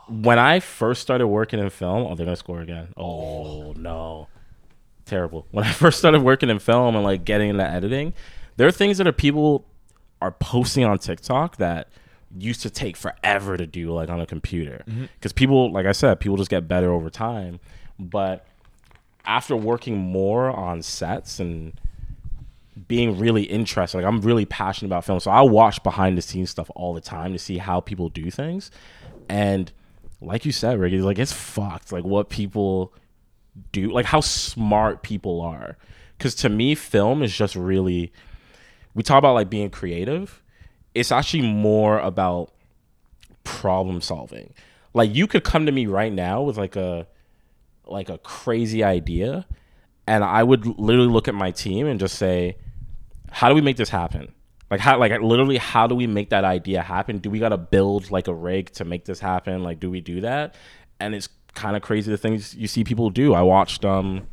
When 0.09 0.39
I 0.39 0.61
first 0.61 1.03
started 1.03 1.27
working 1.29 1.59
in 1.61 1.69
film, 1.69 2.07
oh, 2.07 2.15
they're 2.15 2.25
gonna 2.25 2.37
score 2.37 2.63
again. 2.63 2.89
Oh 2.97 3.73
no, 3.75 4.29
terrible. 5.05 5.47
When 5.51 5.67
I 5.67 5.73
first 5.83 5.99
started 5.99 6.23
working 6.23 6.49
in 6.49 6.59
film 6.61 6.95
and 6.95 7.05
like 7.05 7.27
getting 7.27 7.51
into 7.51 7.63
editing, 7.69 8.15
there 8.57 8.67
are 8.67 8.73
things 8.73 8.97
that 8.97 9.07
are 9.07 9.13
people 9.13 9.67
are 10.23 10.33
posting 10.33 10.85
on 10.87 10.99
TikTok 10.99 11.59
that 11.59 11.89
used 12.37 12.63
to 12.63 12.71
take 12.71 12.97
forever 12.97 13.57
to 13.57 13.67
do 13.67 13.93
like 13.93 14.09
on 14.09 14.21
a 14.21 14.27
computer. 14.27 14.85
Mm-hmm. 14.89 15.07
Because 15.15 15.33
people 15.33 15.73
like 15.73 15.87
i 15.87 15.93
said 15.93 16.21
people 16.21 16.37
just 16.37 16.51
get 16.51 16.69
better 16.69 16.93
over 16.93 17.11
time. 17.11 17.61
But 17.99 18.47
after 19.25 19.57
working 19.57 19.99
more 19.99 20.51
on 20.51 20.83
sets 20.83 21.41
and 21.41 21.81
being 22.87 23.19
really 23.19 23.43
interested 23.43 23.99
like 23.99 24.07
i'm 24.07 24.21
really 24.21 24.45
passionate 24.45 24.89
about 24.89 25.05
film. 25.05 25.21
So 25.21 25.31
i 25.31 25.41
watch 25.41 25.83
behind 25.83 26.17
the 26.19 26.23
scenes 26.23 26.51
stuff 26.51 26.71
all 26.75 26.95
the 26.95 27.01
time 27.01 27.33
to 27.33 27.39
see 27.39 27.59
how 27.59 27.81
people 27.81 28.09
do 28.09 28.31
things. 28.31 28.71
And 29.29 29.73
like 30.21 30.45
you 30.45 30.53
said 30.53 30.79
ricky 30.79 31.01
like 31.01 31.19
it's 31.19 31.33
fucked 31.33 31.93
like 31.93 32.05
what 32.05 32.29
people 32.29 32.93
do 33.73 33.91
like 33.91 34.07
how 34.07 34.21
smart 34.21 35.03
people 35.03 35.41
are. 35.41 35.77
Because 36.17 36.35
to 36.37 36.49
me 36.49 36.75
film 36.75 37.23
is 37.23 37.37
just 37.37 37.57
really 37.57 38.13
we 38.95 39.03
talk 39.03 39.19
about 39.19 39.35
like 39.35 39.49
being 39.49 39.71
creative 39.71 40.43
it's 40.99 41.13
actually 41.13 41.43
more 41.43 41.99
about 41.99 42.53
problem 43.45 44.01
solving. 44.01 44.53
Like 44.95 45.15
you 45.15 45.27
could 45.27 45.45
come 45.45 45.67
to 45.67 45.73
me 45.73 45.87
right 45.87 46.13
now 46.13 46.43
with 46.43 46.59
like 46.59 46.77
a 46.77 47.07
like 47.87 48.09
a 48.11 48.19
crazy 48.19 48.85
idea 48.85 49.47
and 50.07 50.23
i 50.23 50.43
would 50.43 50.67
literally 50.79 51.09
look 51.09 51.27
at 51.27 51.35
my 51.35 51.51
team 51.51 51.87
and 51.87 51.99
just 51.99 52.17
say 52.19 52.55
how 53.31 53.49
do 53.49 53.55
we 53.55 53.61
make 53.63 53.77
this 53.79 53.89
happen? 53.89 54.33
Like 54.71 54.81
how 54.81 54.99
like 54.99 55.13
literally 55.23 55.57
how 55.59 55.87
do 55.87 55.95
we 55.95 56.07
make 56.07 56.31
that 56.31 56.45
idea 56.45 56.83
happen? 56.83 57.19
Do 57.19 57.31
we 57.31 57.39
got 57.39 57.51
to 57.51 57.57
build 57.59 58.11
like 58.11 58.27
a 58.29 58.35
rig 58.35 58.71
to 58.73 58.85
make 58.85 59.05
this 59.07 59.21
happen? 59.21 59.63
Like 59.63 59.81
do 59.81 59.91
we 59.91 60.01
do 60.01 60.21
that? 60.23 60.55
And 61.01 61.15
it's 61.15 61.29
kind 61.55 61.77
of 61.77 61.83
crazy 61.83 62.11
the 62.11 62.19
things 62.19 62.55
you 62.55 62.67
see 62.69 62.85
people 62.85 63.09
do. 63.11 63.35
I 63.35 63.43
watched 63.43 63.85
um 63.85 64.27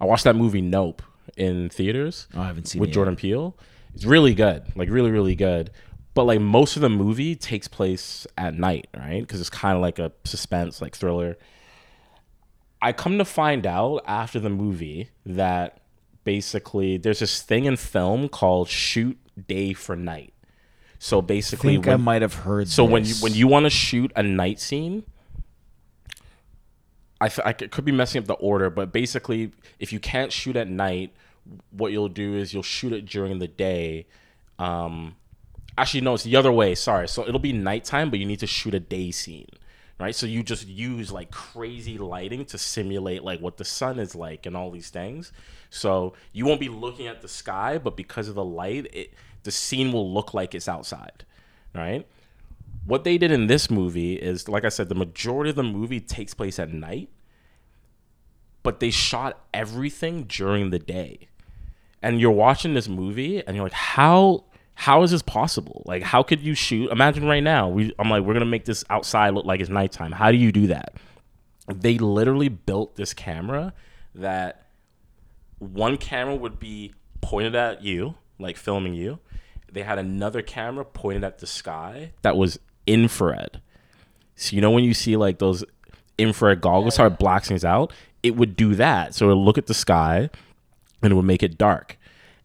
i 0.00 0.04
watched 0.04 0.24
that 0.24 0.36
movie 0.36 0.60
nope 0.62 1.00
in 1.36 1.68
theaters 1.68 2.26
Oh, 2.34 2.40
I 2.42 2.46
haven't 2.48 2.66
seen 2.66 2.80
with 2.80 2.88
it 2.88 2.90
yet. 2.90 2.94
jordan 2.94 3.16
peele 3.16 3.56
it's 3.94 4.04
really 4.04 4.34
good 4.34 4.64
like 4.76 4.88
really 4.88 5.10
really 5.10 5.34
good 5.34 5.70
but 6.14 6.24
like 6.24 6.40
most 6.40 6.76
of 6.76 6.82
the 6.82 6.90
movie 6.90 7.34
takes 7.34 7.68
place 7.68 8.26
at 8.36 8.54
night 8.54 8.86
right 8.96 9.20
because 9.20 9.40
it's 9.40 9.50
kind 9.50 9.76
of 9.76 9.82
like 9.82 9.98
a 9.98 10.12
suspense 10.24 10.80
like 10.80 10.94
thriller 10.94 11.36
I 12.82 12.92
come 12.92 13.16
to 13.18 13.24
find 13.24 13.64
out 13.64 14.02
after 14.08 14.40
the 14.40 14.50
movie 14.50 15.10
that 15.24 15.78
basically 16.24 16.96
there's 16.96 17.20
this 17.20 17.40
thing 17.40 17.64
in 17.64 17.76
film 17.76 18.28
called 18.28 18.68
shoot 18.68 19.16
day 19.46 19.72
for 19.72 19.94
night. 19.94 20.34
So 20.98 21.18
I 21.18 21.22
basically, 21.22 21.74
think 21.74 21.86
I 21.88 21.96
might 21.96 22.22
have 22.22 22.34
heard. 22.34 22.68
so 22.68 22.84
when 22.84 23.04
you 23.04 23.14
when 23.20 23.34
you 23.34 23.46
want 23.46 23.66
to 23.66 23.70
shoot 23.70 24.12
a 24.16 24.22
night 24.22 24.60
scene, 24.60 25.04
I, 27.20 27.28
th- 27.28 27.46
I 27.46 27.52
could 27.52 27.84
be 27.84 27.92
messing 27.92 28.20
up 28.20 28.26
the 28.26 28.34
order, 28.34 28.68
but 28.68 28.92
basically, 28.92 29.52
if 29.78 29.92
you 29.92 30.00
can't 30.00 30.32
shoot 30.32 30.56
at 30.56 30.68
night, 30.68 31.12
what 31.70 31.92
you'll 31.92 32.08
do 32.08 32.34
is 32.34 32.54
you'll 32.54 32.62
shoot 32.62 32.92
it 32.92 33.06
during 33.06 33.38
the 33.38 33.48
day. 33.48 34.06
Um, 34.58 35.16
actually, 35.76 36.02
no, 36.02 36.14
it's 36.14 36.24
the 36.24 36.36
other 36.36 36.52
way. 36.52 36.74
Sorry. 36.74 37.08
So 37.08 37.26
it'll 37.26 37.40
be 37.40 37.52
nighttime, 37.52 38.10
but 38.10 38.18
you 38.18 38.26
need 38.26 38.40
to 38.40 38.46
shoot 38.46 38.74
a 38.74 38.80
day 38.80 39.10
scene, 39.10 39.48
right? 39.98 40.14
So 40.14 40.26
you 40.26 40.42
just 40.42 40.68
use 40.68 41.10
like 41.10 41.30
crazy 41.30 41.98
lighting 41.98 42.44
to 42.46 42.58
simulate 42.58 43.24
like 43.24 43.40
what 43.40 43.56
the 43.56 43.64
sun 43.64 43.98
is 43.98 44.14
like 44.14 44.46
and 44.46 44.56
all 44.56 44.70
these 44.70 44.90
things. 44.90 45.32
So 45.70 46.14
you 46.32 46.46
won't 46.46 46.60
be 46.60 46.68
looking 46.68 47.06
at 47.06 47.22
the 47.22 47.28
sky, 47.28 47.78
but 47.78 47.96
because 47.96 48.28
of 48.28 48.34
the 48.34 48.44
light, 48.44 48.86
it 48.92 49.14
the 49.42 49.50
scene 49.50 49.92
will 49.92 50.12
look 50.12 50.34
like 50.34 50.54
it's 50.54 50.68
outside, 50.68 51.24
right? 51.74 52.06
What 52.84 53.04
they 53.04 53.18
did 53.18 53.30
in 53.30 53.46
this 53.46 53.70
movie 53.70 54.14
is, 54.14 54.48
like 54.48 54.64
I 54.64 54.68
said, 54.68 54.88
the 54.88 54.94
majority 54.94 55.50
of 55.50 55.56
the 55.56 55.62
movie 55.62 56.00
takes 56.00 56.34
place 56.34 56.58
at 56.58 56.72
night, 56.72 57.10
but 58.62 58.80
they 58.80 58.90
shot 58.90 59.44
everything 59.52 60.24
during 60.24 60.70
the 60.70 60.78
day. 60.78 61.28
And 62.02 62.20
you're 62.20 62.30
watching 62.32 62.74
this 62.74 62.88
movie, 62.88 63.46
and 63.46 63.56
you're 63.56 63.64
like, 63.64 63.72
how 63.72 64.44
how 64.74 65.02
is 65.02 65.10
this 65.10 65.22
possible? 65.22 65.82
Like, 65.86 66.02
how 66.02 66.22
could 66.22 66.40
you 66.40 66.54
shoot? 66.54 66.90
Imagine 66.90 67.24
right 67.24 67.42
now, 67.42 67.68
we 67.68 67.92
I'm 67.98 68.10
like, 68.10 68.24
we're 68.24 68.32
gonna 68.32 68.46
make 68.46 68.64
this 68.64 68.84
outside 68.90 69.30
look 69.30 69.44
like 69.44 69.60
it's 69.60 69.70
nighttime. 69.70 70.12
How 70.12 70.30
do 70.32 70.38
you 70.38 70.52
do 70.52 70.66
that? 70.68 70.94
They 71.72 71.98
literally 71.98 72.48
built 72.48 72.96
this 72.96 73.14
camera 73.14 73.72
that 74.14 74.66
one 75.58 75.96
camera 75.96 76.34
would 76.34 76.58
be 76.58 76.92
pointed 77.20 77.54
at 77.54 77.82
you, 77.82 78.16
like 78.38 78.56
filming 78.56 78.94
you. 78.94 79.20
They 79.70 79.82
had 79.82 79.98
another 79.98 80.42
camera 80.42 80.84
pointed 80.84 81.24
at 81.24 81.38
the 81.38 81.46
sky 81.46 82.12
that 82.22 82.36
was 82.36 82.58
infrared. 82.86 83.60
So 84.34 84.56
you 84.56 84.60
know 84.62 84.70
when 84.70 84.84
you 84.84 84.94
see 84.94 85.16
like 85.16 85.38
those 85.38 85.64
infrared 86.18 86.60
goggles 86.60 86.94
start 86.94 87.18
blacks 87.18 87.48
things 87.48 87.64
out, 87.64 87.92
it 88.22 88.36
would 88.36 88.56
do 88.56 88.74
that. 88.74 89.14
So 89.14 89.26
it 89.26 89.34
would 89.34 89.42
look 89.42 89.58
at 89.58 89.66
the 89.66 89.74
sky 89.74 90.30
and 91.02 91.12
it 91.12 91.14
would 91.16 91.24
make 91.24 91.42
it 91.42 91.58
dark. 91.58 91.98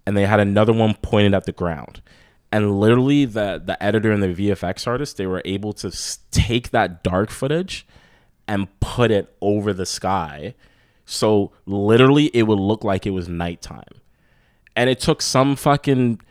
And 0.06 0.16
they 0.16 0.26
had 0.26 0.40
another 0.40 0.74
one 0.74 0.96
pointed 0.96 1.34
at 1.34 1.46
the 1.46 1.52
ground. 1.52 2.02
And 2.52 2.80
literally 2.80 3.26
the 3.26 3.62
the 3.64 3.82
editor 3.84 4.12
and 4.12 4.24
the 4.24 4.34
VFX 4.34 4.88
artist, 4.88 5.18
they 5.18 5.28
were 5.28 5.42
able 5.44 5.74
to 5.74 5.92
take 6.32 6.72
that 6.72 7.04
dark 7.04 7.30
footage 7.30 7.86
and 8.48 8.68
put 8.80 9.12
it 9.12 9.36
over 9.42 9.74
the 9.74 9.86
sky. 9.86 10.56
So 11.06 11.52
literally 11.66 12.26
it 12.28 12.44
would 12.44 12.60
look 12.60 12.84
like 12.84 13.06
it 13.06 13.12
was 13.12 13.28
nighttime. 13.28 14.02
And 14.76 14.90
it 14.90 15.00
took 15.00 15.22
some 15.22 15.56
fucking 15.56 16.22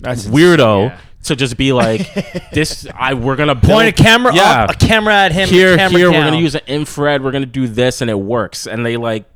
That's 0.00 0.26
weirdo 0.26 0.88
yeah. 0.88 0.98
to 1.24 1.36
just 1.36 1.56
be 1.56 1.72
like, 1.72 2.12
"This, 2.52 2.86
I 2.94 3.14
we're 3.14 3.36
gonna 3.36 3.54
build, 3.54 3.72
Point 3.72 3.88
a 3.88 4.02
camera 4.02 4.34
yeah, 4.34 4.64
up, 4.64 4.70
a 4.70 4.74
camera 4.74 5.14
at 5.14 5.32
him. 5.32 5.48
here, 5.48 5.76
here, 5.76 6.10
we're 6.10 6.24
gonna 6.24 6.38
use 6.38 6.54
an 6.54 6.62
infrared. 6.66 7.22
We're 7.22 7.32
gonna 7.32 7.46
do 7.46 7.68
this, 7.68 8.00
and 8.00 8.10
it 8.10 8.18
works." 8.18 8.66
And 8.66 8.86
they 8.86 8.96
like, 8.96 9.26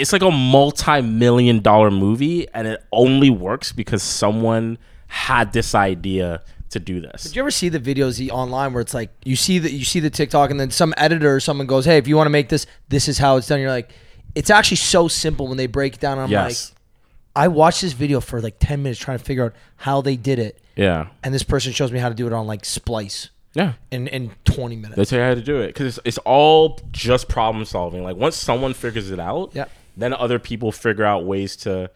it's 0.00 0.12
like 0.12 0.22
a 0.22 0.30
multi-million 0.30 1.60
dollar 1.60 1.90
movie, 1.90 2.48
and 2.54 2.66
it 2.66 2.84
only 2.92 3.30
works 3.30 3.72
because 3.72 4.02
someone 4.02 4.78
had 5.06 5.52
this 5.52 5.74
idea 5.74 6.42
to 6.70 6.80
do 6.80 7.00
this. 7.00 7.24
Did 7.24 7.36
you 7.36 7.42
ever 7.42 7.50
see 7.50 7.68
the 7.68 7.80
videos 7.80 8.28
online 8.30 8.72
where 8.72 8.80
it's 8.80 8.94
like 8.94 9.10
you 9.24 9.36
see 9.36 9.58
the 9.58 9.70
you 9.70 9.84
see 9.84 10.00
the 10.00 10.10
TikTok 10.10 10.50
and 10.50 10.58
then 10.58 10.70
some 10.70 10.94
editor 10.96 11.34
or 11.34 11.40
someone 11.40 11.66
goes, 11.66 11.84
"Hey, 11.84 11.98
if 11.98 12.08
you 12.08 12.16
want 12.16 12.26
to 12.26 12.30
make 12.30 12.48
this, 12.48 12.66
this 12.88 13.08
is 13.08 13.18
how 13.18 13.36
it's 13.36 13.46
done." 13.46 13.60
You're 13.60 13.70
like, 13.70 13.92
it's 14.34 14.50
actually 14.50 14.78
so 14.78 15.08
simple 15.08 15.48
when 15.48 15.56
they 15.56 15.66
break 15.66 15.94
it 15.94 16.00
down. 16.00 16.18
I'm 16.18 16.30
yes, 16.30 16.70
like, 16.70 17.44
I 17.44 17.48
watched 17.48 17.82
this 17.82 17.92
video 17.92 18.20
for 18.20 18.40
like 18.40 18.56
ten 18.58 18.82
minutes 18.82 19.00
trying 19.00 19.18
to 19.18 19.24
figure 19.24 19.44
out 19.44 19.54
how 19.76 20.00
they 20.00 20.16
did 20.16 20.38
it, 20.38 20.60
yeah, 20.76 21.08
and 21.22 21.34
this 21.34 21.42
person 21.42 21.72
shows 21.72 21.92
me 21.92 21.98
how 21.98 22.08
to 22.08 22.14
do 22.14 22.26
it 22.26 22.32
on 22.32 22.46
like 22.46 22.64
Splice 22.64 23.30
yeah. 23.54 23.74
in 23.90 24.06
in 24.08 24.30
20 24.44 24.76
minutes. 24.76 24.96
They 24.96 25.04
tell 25.04 25.18
you 25.18 25.24
how 25.24 25.34
to 25.34 25.42
do 25.42 25.60
it 25.60 25.68
because 25.68 25.98
it's, 25.98 26.06
it's 26.06 26.18
all 26.18 26.78
just 26.92 27.28
problem 27.28 27.64
solving. 27.64 28.02
Like 28.02 28.16
once 28.16 28.36
someone 28.36 28.74
figures 28.74 29.10
it 29.10 29.20
out, 29.20 29.50
Yeah. 29.54 29.66
Then 30.00 30.12
other 30.14 30.38
people 30.38 30.72
figure 30.72 31.04
out 31.04 31.24
ways 31.24 31.56
to 31.56 31.90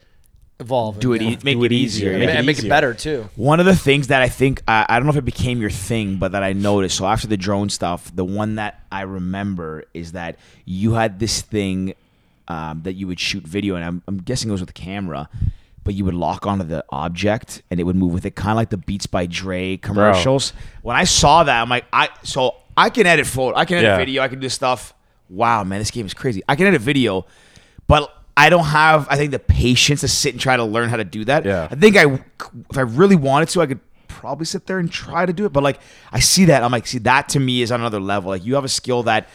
Evolve, 0.60 1.00
Do 1.00 1.12
it, 1.14 1.20
yeah. 1.20 1.30
e- 1.30 1.38
make 1.42 1.56
Do 1.56 1.64
it 1.64 1.72
it 1.72 1.74
easier. 1.74 2.10
easier, 2.10 2.18
make 2.20 2.28
ma- 2.28 2.32
it 2.34 2.36
and 2.36 2.46
make 2.46 2.58
it 2.60 2.68
better 2.68 2.94
too. 2.94 3.28
One 3.34 3.58
of 3.58 3.66
the 3.66 3.74
things 3.74 4.06
that 4.06 4.22
I 4.22 4.28
think 4.28 4.62
I, 4.68 4.86
I 4.88 4.98
don't 4.98 5.06
know 5.06 5.10
if 5.10 5.16
it 5.18 5.24
became 5.24 5.60
your 5.60 5.68
thing, 5.70 6.16
but 6.18 6.30
that 6.30 6.44
I 6.44 6.52
noticed. 6.52 6.96
So 6.96 7.06
after 7.06 7.26
the 7.26 7.36
drone 7.36 7.70
stuff, 7.70 8.14
the 8.14 8.24
one 8.24 8.54
that 8.54 8.80
I 8.92 9.00
remember 9.00 9.82
is 9.94 10.12
that 10.12 10.36
you 10.64 10.92
had 10.92 11.18
this 11.18 11.40
thing 11.42 11.94
um, 12.46 12.82
that 12.84 12.92
you 12.92 13.08
would 13.08 13.18
shoot 13.18 13.42
video, 13.44 13.74
and 13.74 13.84
I'm, 13.84 14.02
I'm 14.06 14.18
guessing 14.18 14.48
it 14.48 14.52
was 14.52 14.60
with 14.60 14.68
the 14.68 14.74
camera, 14.80 15.28
but 15.82 15.94
you 15.94 16.04
would 16.04 16.14
lock 16.14 16.46
onto 16.46 16.64
the 16.64 16.84
object 16.90 17.62
and 17.68 17.80
it 17.80 17.82
would 17.82 17.96
move 17.96 18.12
with 18.12 18.24
it, 18.24 18.36
kind 18.36 18.50
of 18.52 18.56
like 18.56 18.70
the 18.70 18.76
Beats 18.76 19.06
by 19.08 19.26
Dre 19.26 19.76
commercials. 19.76 20.52
When 20.82 20.94
I 20.94 21.02
saw 21.02 21.42
that, 21.42 21.60
I'm 21.62 21.68
like, 21.68 21.84
I 21.92 22.10
so 22.22 22.54
I 22.76 22.90
can 22.90 23.06
edit 23.08 23.26
photo, 23.26 23.56
I 23.56 23.64
can 23.64 23.78
edit 23.78 23.88
Yeah. 23.88 23.96
video, 23.96 24.22
I 24.22 24.28
can 24.28 24.38
do 24.38 24.48
stuff. 24.48 24.94
Wow, 25.28 25.64
man, 25.64 25.80
this 25.80 25.90
game 25.90 26.06
is 26.06 26.14
crazy. 26.14 26.42
I 26.48 26.54
can 26.54 26.68
edit 26.68 26.80
video, 26.80 27.26
but 27.86 28.10
I 28.36 28.50
don't 28.50 28.64
have, 28.64 29.06
I 29.10 29.16
think, 29.16 29.30
the 29.30 29.38
patience 29.38 30.00
to 30.00 30.08
sit 30.08 30.34
and 30.34 30.40
try 30.40 30.56
to 30.56 30.64
learn 30.64 30.88
how 30.88 30.96
to 30.96 31.04
do 31.04 31.24
that. 31.26 31.44
Yeah. 31.44 31.68
I 31.70 31.74
think 31.74 31.96
I, 31.96 32.04
if 32.70 32.76
I 32.76 32.82
really 32.82 33.16
wanted 33.16 33.48
to, 33.50 33.62
I 33.62 33.66
could 33.66 33.80
probably 34.08 34.46
sit 34.46 34.66
there 34.66 34.78
and 34.78 34.90
try 34.90 35.24
to 35.24 35.32
do 35.32 35.46
it. 35.46 35.52
But 35.52 35.62
like, 35.62 35.80
I 36.12 36.20
see 36.20 36.46
that, 36.46 36.62
I'm 36.62 36.72
like, 36.72 36.86
see, 36.86 36.98
that 36.98 37.28
to 37.30 37.40
me 37.40 37.62
is 37.62 37.70
on 37.70 37.80
another 37.80 38.00
level. 38.00 38.30
Like, 38.30 38.44
you 38.44 38.54
have 38.56 38.64
a 38.64 38.68
skill 38.68 39.04
that 39.04 39.28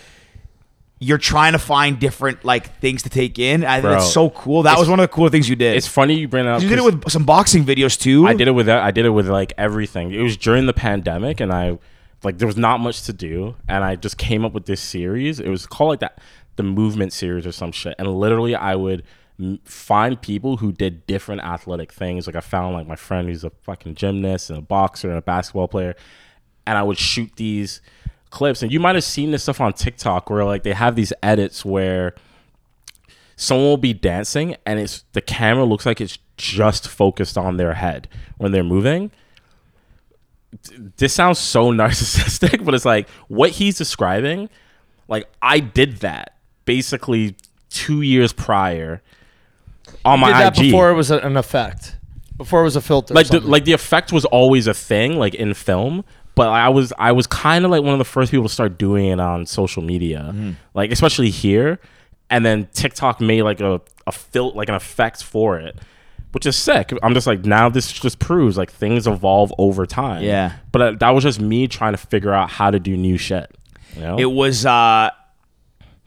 you're 1.00 1.18
trying 1.18 1.54
to 1.54 1.60
find 1.60 1.98
different 1.98 2.44
like 2.44 2.78
things 2.80 3.04
to 3.04 3.10
take 3.10 3.40
in. 3.40 3.64
I 3.64 3.76
think 3.76 3.84
Bro, 3.84 3.98
it's 3.98 4.14
so 4.14 4.30
cool. 4.30 4.64
That 4.64 4.78
was 4.78 4.90
one 4.90 5.00
of 5.00 5.04
the 5.04 5.08
cool 5.08 5.30
things 5.30 5.48
you 5.48 5.56
did. 5.56 5.78
It's 5.78 5.88
funny 5.88 6.16
you 6.16 6.28
bring 6.28 6.46
that 6.46 6.56
up. 6.56 6.62
you 6.62 6.68
did 6.68 6.78
it 6.78 6.84
with 6.84 7.10
some 7.10 7.24
boxing 7.24 7.64
videos 7.64 7.98
too. 8.00 8.28
I 8.28 8.34
did 8.34 8.48
it 8.48 8.52
with 8.52 8.66
that. 8.66 8.84
I 8.84 8.92
did 8.92 9.06
it 9.06 9.12
with 9.12 9.30
like 9.30 9.54
everything. 9.58 10.14
It 10.14 10.22
was 10.22 10.36
during 10.36 10.66
the 10.66 10.74
pandemic, 10.74 11.40
and 11.40 11.54
I 11.54 11.80
like 12.24 12.38
there 12.38 12.48
was 12.48 12.58
not 12.58 12.82
much 12.82 13.04
to 13.04 13.14
do, 13.14 13.56
and 13.68 13.84
I 13.84 13.96
just 13.96 14.18
came 14.18 14.44
up 14.44 14.52
with 14.52 14.66
this 14.66 14.82
series. 14.82 15.40
It 15.40 15.48
was 15.48 15.66
called 15.66 15.90
like 15.92 16.00
that, 16.02 16.20
the 16.60 16.64
movement 16.64 17.14
series 17.14 17.48
or 17.48 17.54
some 17.54 17.72
shit. 17.72 17.96
And 17.98 18.14
literally, 18.14 18.54
I 18.54 18.76
would 18.76 19.04
find 19.64 20.22
people 20.22 20.58
who 20.58 20.74
did 20.74 21.08
different 21.08 21.42
athletic 21.42 21.94
things. 21.94 22.28
Like 22.28 22.36
I 22.36 22.42
found 22.42 22.74
like 22.74 22.86
my 22.86 22.98
friend 22.98 23.30
who's 23.30 23.46
a 23.46 23.50
fucking 23.62 23.96
gymnast 23.96 24.50
and 24.50 24.60
a 24.60 24.62
boxer 24.62 25.08
and 25.08 25.18
a 25.18 25.22
basketball 25.22 25.70
player, 25.70 25.96
and 26.68 26.78
I 26.78 26.84
would 26.84 26.98
shoot 26.98 27.32
these 27.38 27.80
clips. 28.30 28.62
And 28.62 28.74
you 28.74 28.80
might 28.82 28.96
have 28.96 29.06
seen 29.06 29.32
this 29.32 29.44
stuff 29.44 29.62
on 29.62 29.72
TikTok 29.72 30.30
where 30.30 30.44
like 30.44 30.64
they 30.64 30.74
have 30.74 30.98
these 30.98 31.14
edits 31.24 31.64
where 31.64 32.14
someone 33.38 33.68
will 33.68 33.78
be 33.78 33.94
dancing 33.94 34.58
and 34.66 34.82
it's 34.82 35.06
the 35.14 35.22
camera 35.22 35.64
looks 35.64 35.86
like 35.86 36.02
it's 36.02 36.20
just 36.36 36.90
focused 36.90 37.38
on 37.38 37.56
their 37.56 37.76
head 37.76 38.10
when 38.38 38.52
they're 38.52 38.66
moving. 38.66 39.12
This 40.98 41.14
sounds 41.14 41.40
so 41.40 41.72
narcissistic, 41.72 42.66
but 42.66 42.74
it's 42.74 42.84
like 42.84 43.08
what 43.30 43.52
he's 43.52 43.78
describing. 43.78 44.50
Like 45.08 45.30
I 45.42 45.62
did 45.62 46.00
that 46.00 46.34
basically 46.74 47.36
two 47.70 48.02
years 48.02 48.32
prior 48.34 49.02
on 50.06 50.20
my 50.20 50.28
Did 50.28 50.36
that 50.36 50.58
IG. 50.58 50.64
before 50.66 50.90
it 50.92 50.94
was 50.94 51.10
an 51.12 51.36
effect, 51.38 51.98
before 52.38 52.62
it 52.62 52.64
was 52.64 52.76
a 52.76 52.82
filter. 52.82 53.14
like 53.14 53.28
the, 53.28 53.40
like 53.40 53.66
the 53.66 53.74
effect 53.74 54.12
was 54.12 54.26
always 54.26 54.68
a 54.68 54.74
thing 54.74 55.18
like 55.18 55.34
in 55.36 55.54
film 55.54 56.04
but 56.36 56.48
i 56.48 56.70
was 56.70 56.94
i 56.98 57.12
was 57.12 57.26
kind 57.28 57.66
of 57.66 57.72
like 57.72 57.82
one 57.84 57.94
of 57.94 57.98
the 58.00 58.06
first 58.06 58.32
people 58.32 58.48
to 58.48 58.54
start 58.54 58.78
doing 58.78 59.06
it 59.08 59.20
on 59.20 59.46
social 59.46 59.82
media 59.84 60.22
Mm-hmm. 60.32 60.52
like 60.74 60.92
especially 60.92 61.32
here 61.32 61.80
and 62.30 62.46
then 62.46 62.68
tiktok 62.74 63.20
made 63.20 63.42
like 63.42 63.60
a 63.62 63.82
a 64.08 64.12
fil- 64.12 64.54
like 64.54 64.70
an 64.70 64.76
effect 64.76 65.24
for 65.24 65.60
it 65.60 65.76
which 66.32 66.46
is 66.46 66.56
sick 66.56 66.94
i'm 67.04 67.14
just 67.14 67.28
like 67.28 67.44
now 67.46 67.68
this 67.68 67.92
just 67.92 68.20
proves 68.20 68.58
like 68.58 68.72
things 68.72 69.06
evolve 69.08 69.52
over 69.58 69.86
time 69.86 70.22
Yeah. 70.24 70.54
but 70.72 70.82
uh, 70.82 70.92
that 71.02 71.10
was 71.10 71.24
just 71.24 71.42
me 71.42 71.68
trying 71.68 71.94
to 71.94 71.98
figure 72.14 72.34
out 72.34 72.50
how 72.50 72.72
to 72.72 72.80
do 72.80 72.96
new 72.96 73.18
shit 73.18 73.50
you 73.96 74.02
know? 74.02 74.18
It 74.20 74.32
was 74.42 74.66
uh 74.66 75.10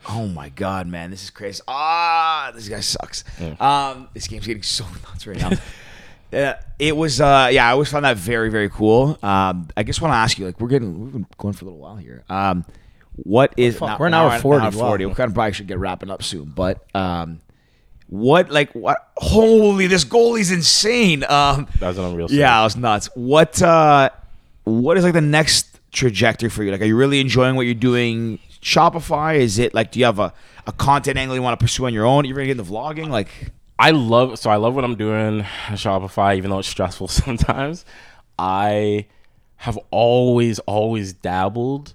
Oh 0.08 0.26
my 0.26 0.48
god, 0.48 0.86
man, 0.86 1.10
this 1.10 1.22
is 1.22 1.30
crazy. 1.30 1.62
Ah, 1.68 2.50
this 2.54 2.68
guy 2.68 2.80
sucks. 2.80 3.24
Um 3.60 4.08
this 4.14 4.26
game's 4.28 4.46
getting 4.46 4.62
so 4.62 4.84
nuts 5.08 5.26
right 5.26 5.38
now. 5.38 5.50
Uh, 6.32 6.54
it 6.78 6.96
was 6.96 7.20
uh 7.20 7.48
yeah, 7.52 7.68
I 7.68 7.72
always 7.72 7.90
found 7.90 8.04
that 8.04 8.16
very 8.16 8.50
very 8.50 8.68
cool. 8.70 9.18
Um 9.22 9.68
I 9.76 9.82
just 9.82 10.00
want 10.00 10.12
to 10.12 10.16
ask 10.16 10.38
you 10.38 10.46
like 10.46 10.60
we're 10.60 10.68
getting 10.68 11.00
we've 11.04 11.12
been 11.12 11.26
going 11.38 11.54
for 11.54 11.64
a 11.64 11.68
little 11.68 11.80
while 11.80 11.96
here. 11.96 12.24
Um 12.28 12.64
what 13.16 13.52
is 13.56 13.76
fuck, 13.78 13.88
now- 13.90 13.98
we're 13.98 14.06
an 14.06 14.12
now 14.12 14.28
hour 14.28 14.38
40, 14.40 14.64
Hour 14.64 14.70
wow. 14.72 14.88
40. 14.88 15.06
We 15.06 15.14
kind 15.14 15.28
of 15.28 15.34
probably 15.34 15.52
should 15.52 15.66
get 15.68 15.78
wrapping 15.78 16.10
up 16.10 16.22
soon, 16.22 16.46
but 16.46 16.84
um 16.96 17.40
what 18.08 18.50
like 18.50 18.72
what 18.74 19.10
holy 19.18 19.86
this 19.86 20.04
goalie's 20.04 20.50
insane. 20.50 21.22
Um 21.28 21.68
that 21.78 21.88
was 21.88 21.98
an 21.98 22.04
unreal 22.04 22.28
yeah, 22.30 22.60
it 22.60 22.64
was 22.64 22.76
nuts. 22.76 23.08
What 23.14 23.60
uh 23.62 24.10
what 24.64 24.96
is 24.96 25.04
like 25.04 25.12
the 25.12 25.20
next 25.20 25.78
trajectory 25.92 26.48
for 26.48 26.62
you? 26.64 26.72
Like 26.72 26.80
are 26.80 26.86
you 26.86 26.96
really 26.96 27.20
enjoying 27.20 27.54
what 27.56 27.62
you're 27.66 27.74
doing 27.74 28.38
Shopify? 28.62 29.36
Is 29.36 29.58
it 29.58 29.74
like 29.74 29.90
do 29.90 29.98
you 29.98 30.04
have 30.06 30.18
a, 30.18 30.32
a 30.66 30.72
content 30.72 31.18
angle 31.18 31.36
you 31.36 31.42
want 31.42 31.58
to 31.58 31.62
pursue 31.62 31.86
on 31.86 31.92
your 31.92 32.06
own? 32.06 32.24
You're 32.24 32.36
gonna 32.36 32.46
get 32.46 32.58
into 32.58 32.70
vlogging? 32.70 33.08
Like 33.08 33.28
I 33.78 33.90
love 33.90 34.38
so 34.38 34.50
I 34.50 34.56
love 34.56 34.74
what 34.74 34.84
I'm 34.84 34.94
doing 34.94 35.40
at 35.40 35.78
Shopify, 35.78 36.36
even 36.36 36.50
though 36.50 36.60
it's 36.60 36.68
stressful 36.68 37.08
sometimes. 37.08 37.84
I 38.38 39.06
have 39.56 39.78
always, 39.90 40.58
always 40.60 41.12
dabbled. 41.12 41.94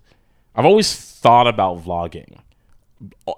I've 0.56 0.66
always 0.66 0.94
thought 0.96 1.48
about 1.48 1.84
vlogging. 1.84 2.40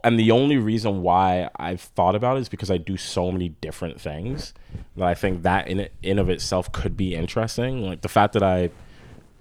And 0.03 0.17
the 0.17 0.31
only 0.31 0.57
reason 0.57 1.01
why 1.01 1.49
I've 1.57 1.81
thought 1.81 2.15
about 2.15 2.37
it 2.37 2.41
is 2.41 2.49
because 2.49 2.71
I 2.71 2.77
do 2.77 2.95
so 2.95 3.31
many 3.31 3.49
different 3.49 3.99
things 3.99 4.53
that 4.95 5.07
I 5.07 5.13
think 5.13 5.43
that 5.43 5.67
in 5.67 5.89
in 6.01 6.17
of 6.17 6.29
itself 6.29 6.71
could 6.71 6.95
be 6.95 7.13
interesting. 7.13 7.85
Like 7.85 8.01
the 8.01 8.07
fact 8.07 8.33
that 8.33 8.43
I, 8.43 8.69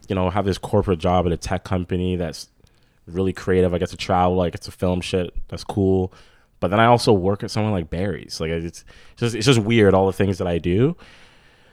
you 0.08 0.14
know, 0.14 0.28
have 0.28 0.44
this 0.44 0.58
corporate 0.58 0.98
job 0.98 1.24
at 1.26 1.32
a 1.32 1.36
tech 1.36 1.64
company 1.64 2.16
that's 2.16 2.48
really 3.08 3.32
creative. 3.32 3.74
I 3.74 3.78
get 3.78 3.90
to 3.90 3.96
travel. 3.96 4.40
I 4.40 4.50
get 4.50 4.62
to 4.62 4.70
film 4.70 5.00
shit. 5.00 5.34
That's 5.48 5.64
cool. 5.64 6.12
But 6.60 6.68
then 6.68 6.80
I 6.80 6.86
also 6.86 7.12
work 7.12 7.44
at 7.44 7.50
someone 7.50 7.72
like 7.72 7.90
Barry's. 7.90 8.40
Like 8.40 8.50
it's 8.50 8.84
just 9.16 9.34
it's 9.34 9.46
just 9.46 9.60
weird 9.60 9.94
all 9.94 10.06
the 10.06 10.12
things 10.12 10.38
that 10.38 10.46
I 10.46 10.58
do. 10.58 10.96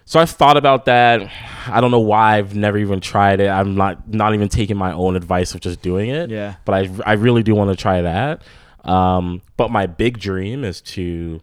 So 0.07 0.19
I've 0.19 0.29
thought 0.29 0.57
about 0.57 0.85
that. 0.85 1.31
I 1.67 1.81
don't 1.81 1.89
know 1.89 1.99
why 1.99 2.37
I've 2.37 2.55
never 2.55 2.77
even 2.77 2.99
tried 2.99 3.39
it. 3.39 3.47
I'm 3.49 3.75
not 3.75 4.07
not 4.07 4.33
even 4.35 4.49
taking 4.49 4.77
my 4.77 4.93
own 4.93 5.15
advice 5.15 5.55
of 5.55 5.61
just 5.61 5.81
doing 5.81 6.09
it. 6.09 6.29
Yeah. 6.29 6.55
But 6.65 6.75
I 6.75 7.11
I 7.11 7.13
really 7.13 7.41
do 7.41 7.55
want 7.55 7.71
to 7.71 7.75
try 7.75 8.01
that. 8.01 8.43
Um, 8.83 9.41
but 9.57 9.71
my 9.71 9.87
big 9.87 10.19
dream 10.19 10.63
is 10.63 10.81
to 10.81 11.41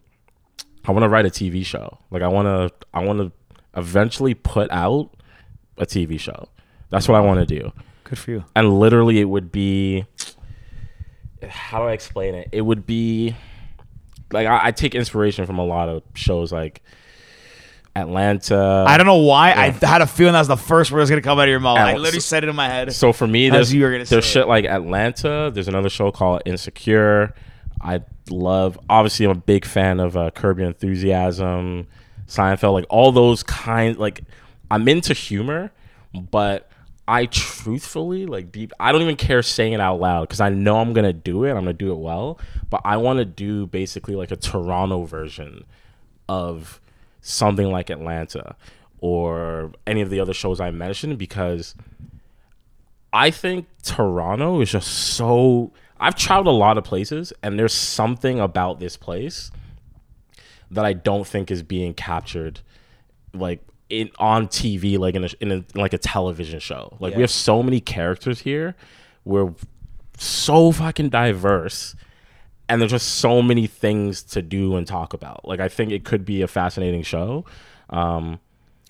I 0.85 0.91
want 0.91 1.03
to 1.03 1.09
write 1.09 1.25
a 1.25 1.29
TV 1.29 1.65
show. 1.65 1.99
Like 2.09 2.21
I 2.21 2.29
want 2.29 2.45
to 2.45 2.87
I 2.93 3.03
want 3.03 3.19
to 3.19 3.31
eventually 3.77 4.33
put 4.33 4.71
out 4.71 5.13
a 5.77 5.85
TV 5.85 6.17
show. 6.17 6.47
That's 6.89 7.09
what 7.09 7.17
I 7.17 7.21
want 7.21 7.45
to 7.45 7.59
do 7.59 7.73
good 8.13 8.19
for 8.19 8.31
you. 8.31 8.45
and 8.55 8.79
literally 8.79 9.19
it 9.19 9.25
would 9.25 9.51
be 9.51 10.05
how 11.49 11.79
do 11.79 11.85
I 11.85 11.91
explain 11.93 12.35
it? 12.35 12.49
It 12.51 12.61
would 12.61 12.85
be 12.85 13.35
like 14.31 14.47
I, 14.47 14.67
I 14.67 14.71
take 14.71 14.95
inspiration 14.95 15.45
from 15.45 15.59
a 15.59 15.65
lot 15.65 15.89
of 15.89 16.03
shows 16.13 16.51
like 16.51 16.81
Atlanta. 17.95 18.85
I 18.87 18.97
don't 18.97 19.05
know 19.05 19.17
why. 19.17 19.51
I 19.51 19.69
had 19.69 20.01
a 20.01 20.07
feeling 20.07 20.33
that 20.33 20.39
was 20.39 20.47
the 20.47 20.57
first 20.57 20.91
word 20.91 20.99
that 20.99 21.03
was 21.03 21.09
gonna 21.09 21.21
come 21.21 21.37
out 21.39 21.43
of 21.43 21.49
your 21.49 21.59
mouth. 21.59 21.77
I 21.77 21.95
literally 21.95 22.19
said 22.21 22.43
it 22.43 22.49
in 22.49 22.55
my 22.55 22.67
head. 22.67 22.93
So 22.93 23.13
for 23.13 23.27
me, 23.27 23.49
there's 23.49 23.73
you 23.73 23.83
were 23.83 23.91
gonna 23.91 24.05
there's 24.05 24.25
shit 24.25 24.47
like 24.47 24.65
Atlanta. 24.65 25.51
There's 25.53 25.67
another 25.67 25.89
show 25.89 26.11
called 26.11 26.41
Insecure. 26.45 27.33
I 27.81 28.01
love. 28.29 28.79
Obviously, 28.89 29.25
I'm 29.25 29.31
a 29.31 29.35
big 29.35 29.65
fan 29.65 29.99
of 29.99 30.15
uh, 30.17 30.31
Curb 30.31 30.59
Your 30.59 30.67
Enthusiasm, 30.67 31.87
Seinfeld, 32.27 32.73
like 32.73 32.85
all 32.89 33.11
those 33.11 33.43
kind. 33.43 33.97
Like, 33.97 34.21
I'm 34.71 34.87
into 34.87 35.13
humor, 35.13 35.71
but 36.13 36.69
I 37.07 37.25
truthfully 37.25 38.25
like 38.25 38.51
deep. 38.51 38.71
I 38.79 38.91
don't 38.91 39.01
even 39.01 39.17
care 39.17 39.41
saying 39.41 39.73
it 39.73 39.81
out 39.81 39.99
loud 39.99 40.27
because 40.27 40.39
I 40.39 40.49
know 40.49 40.77
I'm 40.79 40.93
gonna 40.93 41.13
do 41.13 41.43
it. 41.43 41.49
I'm 41.51 41.57
gonna 41.57 41.73
do 41.73 41.91
it 41.91 41.97
well, 41.97 42.39
but 42.69 42.81
I 42.85 42.97
want 42.97 43.19
to 43.19 43.25
do 43.25 43.67
basically 43.67 44.15
like 44.15 44.31
a 44.31 44.37
Toronto 44.37 45.03
version 45.03 45.65
of 46.29 46.79
something 47.21 47.69
like 47.69 47.89
Atlanta 47.89 48.55
or 48.99 49.71
any 49.85 50.01
of 50.01 50.09
the 50.09 50.19
other 50.19 50.33
shows 50.33 50.61
I 50.61 50.71
mentioned 50.71 51.17
because 51.17 51.75
I 53.11 53.31
think 53.31 53.67
Toronto 53.83 54.61
is 54.61 54.71
just 54.71 54.87
so. 54.87 55.71
I've 55.99 56.15
traveled 56.15 56.47
a 56.47 56.57
lot 56.57 56.77
of 56.77 56.83
places, 56.83 57.31
and 57.43 57.59
there's 57.59 57.73
something 57.73 58.39
about 58.39 58.79
this 58.79 58.97
place 58.97 59.51
that 60.71 60.85
I 60.85 60.93
don't 60.93 61.27
think 61.27 61.51
is 61.51 61.63
being 61.63 61.93
captured, 61.93 62.61
like 63.33 63.61
in 63.99 64.09
on 64.17 64.47
TV, 64.47 64.97
like 64.97 65.15
in 65.15 65.23
a, 65.23 65.29
in 65.39 65.51
a 65.51 65.65
like 65.75 65.93
a 65.93 65.97
television 65.97 66.59
show. 66.59 66.97
Like 66.99 67.15
we 67.15 67.21
have 67.21 67.31
so 67.31 67.61
many 67.61 67.79
characters 67.79 68.39
here, 68.39 68.75
we're 69.23 69.53
so 70.17 70.71
fucking 70.71 71.09
diverse, 71.09 71.95
and 72.67 72.81
there's 72.81 72.91
just 72.91 73.15
so 73.15 73.41
many 73.41 73.67
things 73.67 74.23
to 74.23 74.41
do 74.41 74.75
and 74.75 74.87
talk 74.87 75.13
about. 75.13 75.47
Like 75.47 75.59
I 75.59 75.69
think 75.69 75.91
it 75.91 76.03
could 76.03 76.25
be 76.25 76.41
a 76.41 76.47
fascinating 76.47 77.03
show. 77.03 77.45
Um, 77.89 78.39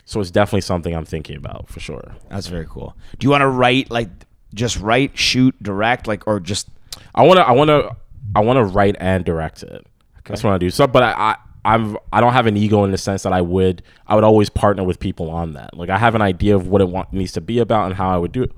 so 0.06 0.20
it's 0.20 0.32
definitely 0.32 0.62
something 0.62 0.96
I'm 0.96 1.06
thinking 1.06 1.38
about 1.38 1.70
for 1.70 1.80
sure. 1.80 2.16
That's 2.30 2.48
very 2.48 2.66
cool. 2.70 2.96
Do 3.18 3.26
you 3.26 3.32
want 3.32 3.42
to 3.42 3.48
write 3.48 3.92
like 3.92 4.10
just 4.54 4.80
write, 4.80 5.18
shoot, 5.18 5.56
direct, 5.62 6.08
like, 6.08 6.28
or 6.28 6.40
just 6.40 6.68
I 7.16 7.24
want 7.24 7.38
to, 7.38 7.48
I 7.48 7.52
want 7.52 7.70
to, 7.70 7.96
I 8.36 8.42
want 8.42 8.58
to 8.58 8.64
write 8.64 8.96
and 9.00 9.26
direct 9.26 9.64
it. 9.64 9.86
That's 10.26 10.44
what 10.44 10.54
I 10.54 10.58
do. 10.58 10.70
So, 10.70 10.88
but 10.88 11.04
I, 11.04 11.12
I, 11.12 11.36
I'm, 11.66 11.98
I 12.12 12.22
don't 12.22 12.34
have 12.34 12.46
an 12.48 12.58
ego 12.58 12.84
in 12.84 12.92
the 12.92 12.98
sense 12.98 13.24
that 13.24 13.34
I 13.34 13.42
would, 13.42 13.84
I 14.08 14.16
would 14.16 14.24
always 14.24 14.50
partner 14.50 14.84
with 14.84 15.00
people 15.00 15.30
on 15.30 15.54
that. 15.54 15.76
Like 15.78 15.90
I 15.90 15.98
have 15.98 16.16
an 16.16 16.22
idea 16.22 16.56
of 16.56 16.68
what 16.68 16.82
it 16.82 16.90
want, 16.90 17.14
needs 17.14 17.32
to 17.34 17.42
be 17.42 17.60
about 17.60 17.86
and 17.86 17.94
how 17.96 18.10
I 18.10 18.18
would 18.18 18.32
do 18.32 18.44
it, 18.44 18.52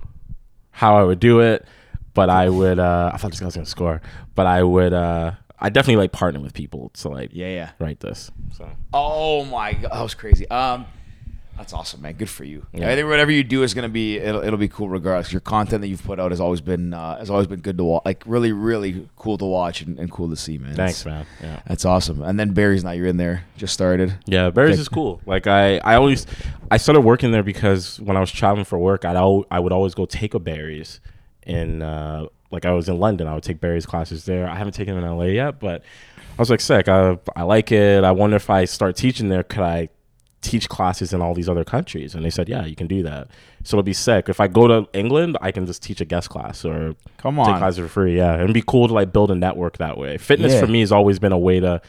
how 0.71 0.97
I 0.97 1.03
would 1.03 1.19
do 1.19 1.39
it. 1.39 1.65
But 2.13 2.29
I 2.29 2.47
would, 2.47 2.79
uh, 2.79 3.11
I 3.13 3.17
thought 3.17 3.31
this 3.31 3.41
guy 3.41 3.45
was 3.45 3.55
gonna 3.55 3.65
score, 3.65 4.01
but 4.35 4.45
I 4.45 4.63
would, 4.63 4.93
uh, 4.93 5.31
I 5.59 5.69
definitely 5.69 5.97
like 5.97 6.11
partner 6.11 6.39
with 6.39 6.53
people 6.53 6.89
to 6.95 7.09
like, 7.09 7.31
yeah, 7.33 7.47
yeah. 7.47 7.71
write 7.79 7.99
this. 7.99 8.31
So 8.57 8.69
Oh 8.93 9.45
my 9.45 9.73
god, 9.73 9.91
that 9.91 10.01
was 10.01 10.15
crazy. 10.15 10.47
Um, 10.49 10.85
that's 11.57 11.73
awesome, 11.73 12.01
man. 12.01 12.13
Good 12.13 12.29
for 12.29 12.43
you. 12.43 12.65
Yeah. 12.73 12.89
I 12.89 12.95
think 12.95 13.07
whatever 13.07 13.31
you 13.31 13.43
do 13.43 13.63
is 13.63 13.73
gonna 13.73 13.89
be 13.89 14.17
it'll, 14.17 14.43
it'll 14.43 14.59
be 14.59 14.67
cool 14.67 14.89
regardless. 14.89 15.31
Your 15.31 15.39
content 15.39 15.81
that 15.81 15.87
you've 15.87 16.03
put 16.03 16.19
out 16.19 16.31
has 16.31 16.39
always 16.41 16.61
been 16.61 16.93
uh, 16.93 17.17
has 17.17 17.29
always 17.29 17.47
been 17.47 17.61
good 17.61 17.77
to 17.77 17.83
watch. 17.83 18.03
Like 18.05 18.23
really, 18.25 18.51
really 18.51 19.07
cool 19.15 19.37
to 19.37 19.45
watch 19.45 19.81
and, 19.81 19.97
and 19.99 20.11
cool 20.11 20.29
to 20.29 20.35
see, 20.35 20.57
man. 20.57 20.75
thanks, 20.75 21.03
That's- 21.03 21.25
man. 21.41 21.49
Yeah. 21.49 21.61
That's 21.67 21.85
awesome. 21.85 22.21
And 22.21 22.39
then 22.39 22.53
Barry's 22.53 22.83
now 22.83 22.91
you're 22.91 23.07
in 23.07 23.17
there. 23.17 23.45
Just 23.57 23.73
started. 23.73 24.17
Yeah, 24.25 24.49
Barry's 24.49 24.73
Okay. 24.73 24.81
is 24.81 24.89
cool. 24.89 25.21
Like 25.25 25.47
I, 25.47 25.77
I 25.77 25.95
always, 25.95 26.25
I 26.69 26.77
started 26.77 27.01
working 27.01 27.31
there 27.31 27.43
because 27.43 27.99
when 28.01 28.17
I 28.17 28.19
was 28.19 28.31
traveling 28.31 28.65
for 28.65 28.77
work, 28.77 29.05
I'd 29.05 29.15
al- 29.15 29.45
I 29.49 29.59
would 29.59 29.71
always 29.71 29.95
go 29.95 30.05
take 30.05 30.33
a 30.33 30.39
Barry's 30.39 30.99
in, 31.47 31.81
uh, 31.81 32.25
like 32.51 32.65
I 32.65 32.71
was 32.71 32.87
in 32.89 32.99
London, 32.99 33.27
I 33.27 33.33
would 33.33 33.43
take 33.43 33.59
Barry's 33.59 33.85
classes 33.85 34.25
there. 34.25 34.47
I 34.47 34.55
haven't 34.55 34.73
taken 34.73 34.95
them 34.95 35.03
in 35.03 35.09
LA 35.17 35.25
yet, 35.25 35.59
but 35.59 35.81
I 36.37 36.41
was 36.41 36.49
like, 36.49 36.61
sick. 36.61 36.87
I, 36.87 37.17
I 37.35 37.43
like 37.43 37.71
it. 37.71 38.03
I 38.03 38.11
wonder 38.11 38.35
if 38.35 38.49
I 38.49 38.65
start 38.65 38.95
teaching 38.95 39.29
there, 39.29 39.43
could 39.43 39.63
I 39.63 39.89
teach 40.49 40.69
classes 40.69 41.11
in 41.13 41.21
all 41.21 41.33
these 41.33 41.49
other 41.49 41.63
countries? 41.65 42.13
And 42.15 42.23
they 42.23 42.29
said, 42.29 42.47
yeah, 42.47 42.65
you 42.65 42.75
can 42.75 42.87
do 42.87 43.03
that. 43.03 43.27
So 43.63 43.75
it'll 43.75 43.83
be 43.83 43.93
sick. 43.93 44.29
If 44.29 44.39
I 44.39 44.47
go 44.47 44.67
to 44.67 44.87
England, 44.93 45.37
I 45.41 45.51
can 45.51 45.65
just 45.65 45.81
teach 45.83 45.99
a 46.01 46.05
guest 46.05 46.29
class 46.29 46.63
or 46.63 46.95
Come 47.17 47.35
take 47.37 47.47
on. 47.47 47.59
classes 47.59 47.79
for 47.79 47.87
free. 47.87 48.17
Yeah, 48.17 48.35
it'd 48.41 48.53
be 48.53 48.63
cool 48.65 48.87
to 48.87 48.93
like 48.93 49.11
build 49.11 49.31
a 49.31 49.35
network 49.35 49.77
that 49.79 49.97
way. 49.97 50.17
Fitness 50.17 50.53
Yeah. 50.53 50.61
for 50.61 50.67
me 50.67 50.79
has 50.81 50.91
always 50.91 51.19
been 51.19 51.31
a 51.31 51.37
way 51.37 51.59
to 51.59 51.81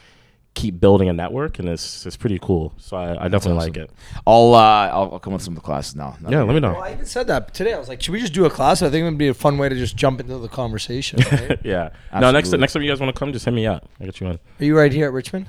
keep 0.55 0.79
building 0.79 1.07
a 1.07 1.13
network, 1.13 1.59
and 1.59 1.69
it's 1.69 2.03
it's 2.07 2.17
pretty 2.17 2.39
cool. 2.41 2.73
So 2.77 2.97
I, 2.97 3.25
I 3.25 3.27
definitely 3.27 3.59
like 3.63 3.77
it. 3.77 3.91
I'll 4.25 4.55
uh 4.55 4.87
I'll, 4.87 5.09
I'll 5.13 5.19
come 5.19 5.33
with 5.33 5.43
some 5.43 5.53
of 5.55 5.61
the 5.61 5.65
classes 5.65 5.95
now. 5.95 6.17
Yeah, 6.27 6.41
let 6.41 6.47
me 6.55 6.59
Well, 6.59 6.73
know. 6.73 6.79
I 6.79 6.93
even 6.93 7.05
said 7.05 7.27
that 7.27 7.53
today. 7.53 7.73
I 7.73 7.77
was 7.77 7.87
like, 7.89 8.01
should 8.01 8.11
we 8.11 8.19
just 8.19 8.33
do 8.33 8.43
a 8.45 8.49
class? 8.49 8.81
I 8.81 8.89
think 8.89 9.03
it 9.03 9.09
would 9.09 9.19
be 9.19 9.27
a 9.27 9.35
fun 9.35 9.59
way 9.59 9.69
to 9.69 9.75
just 9.75 9.95
jump 9.95 10.19
into 10.19 10.35
the 10.39 10.47
conversation. 10.47 11.19
Right? 11.31 11.59
yeah. 11.63 11.89
No, 12.11 12.31
next 12.31 12.47
Absolutely. 12.47 12.57
next 12.61 12.73
time 12.73 12.81
you 12.81 12.89
guys 12.89 12.99
want 12.99 13.13
to 13.15 13.19
come, 13.19 13.31
just 13.33 13.45
hit 13.45 13.53
me 13.53 13.67
up. 13.67 13.87
I 14.01 14.05
get 14.05 14.19
you 14.19 14.27
in. 14.27 14.39
Are 14.59 14.65
you 14.65 14.75
right 14.75 14.91
here 14.91 15.05
at 15.05 15.13
Richmond? 15.13 15.45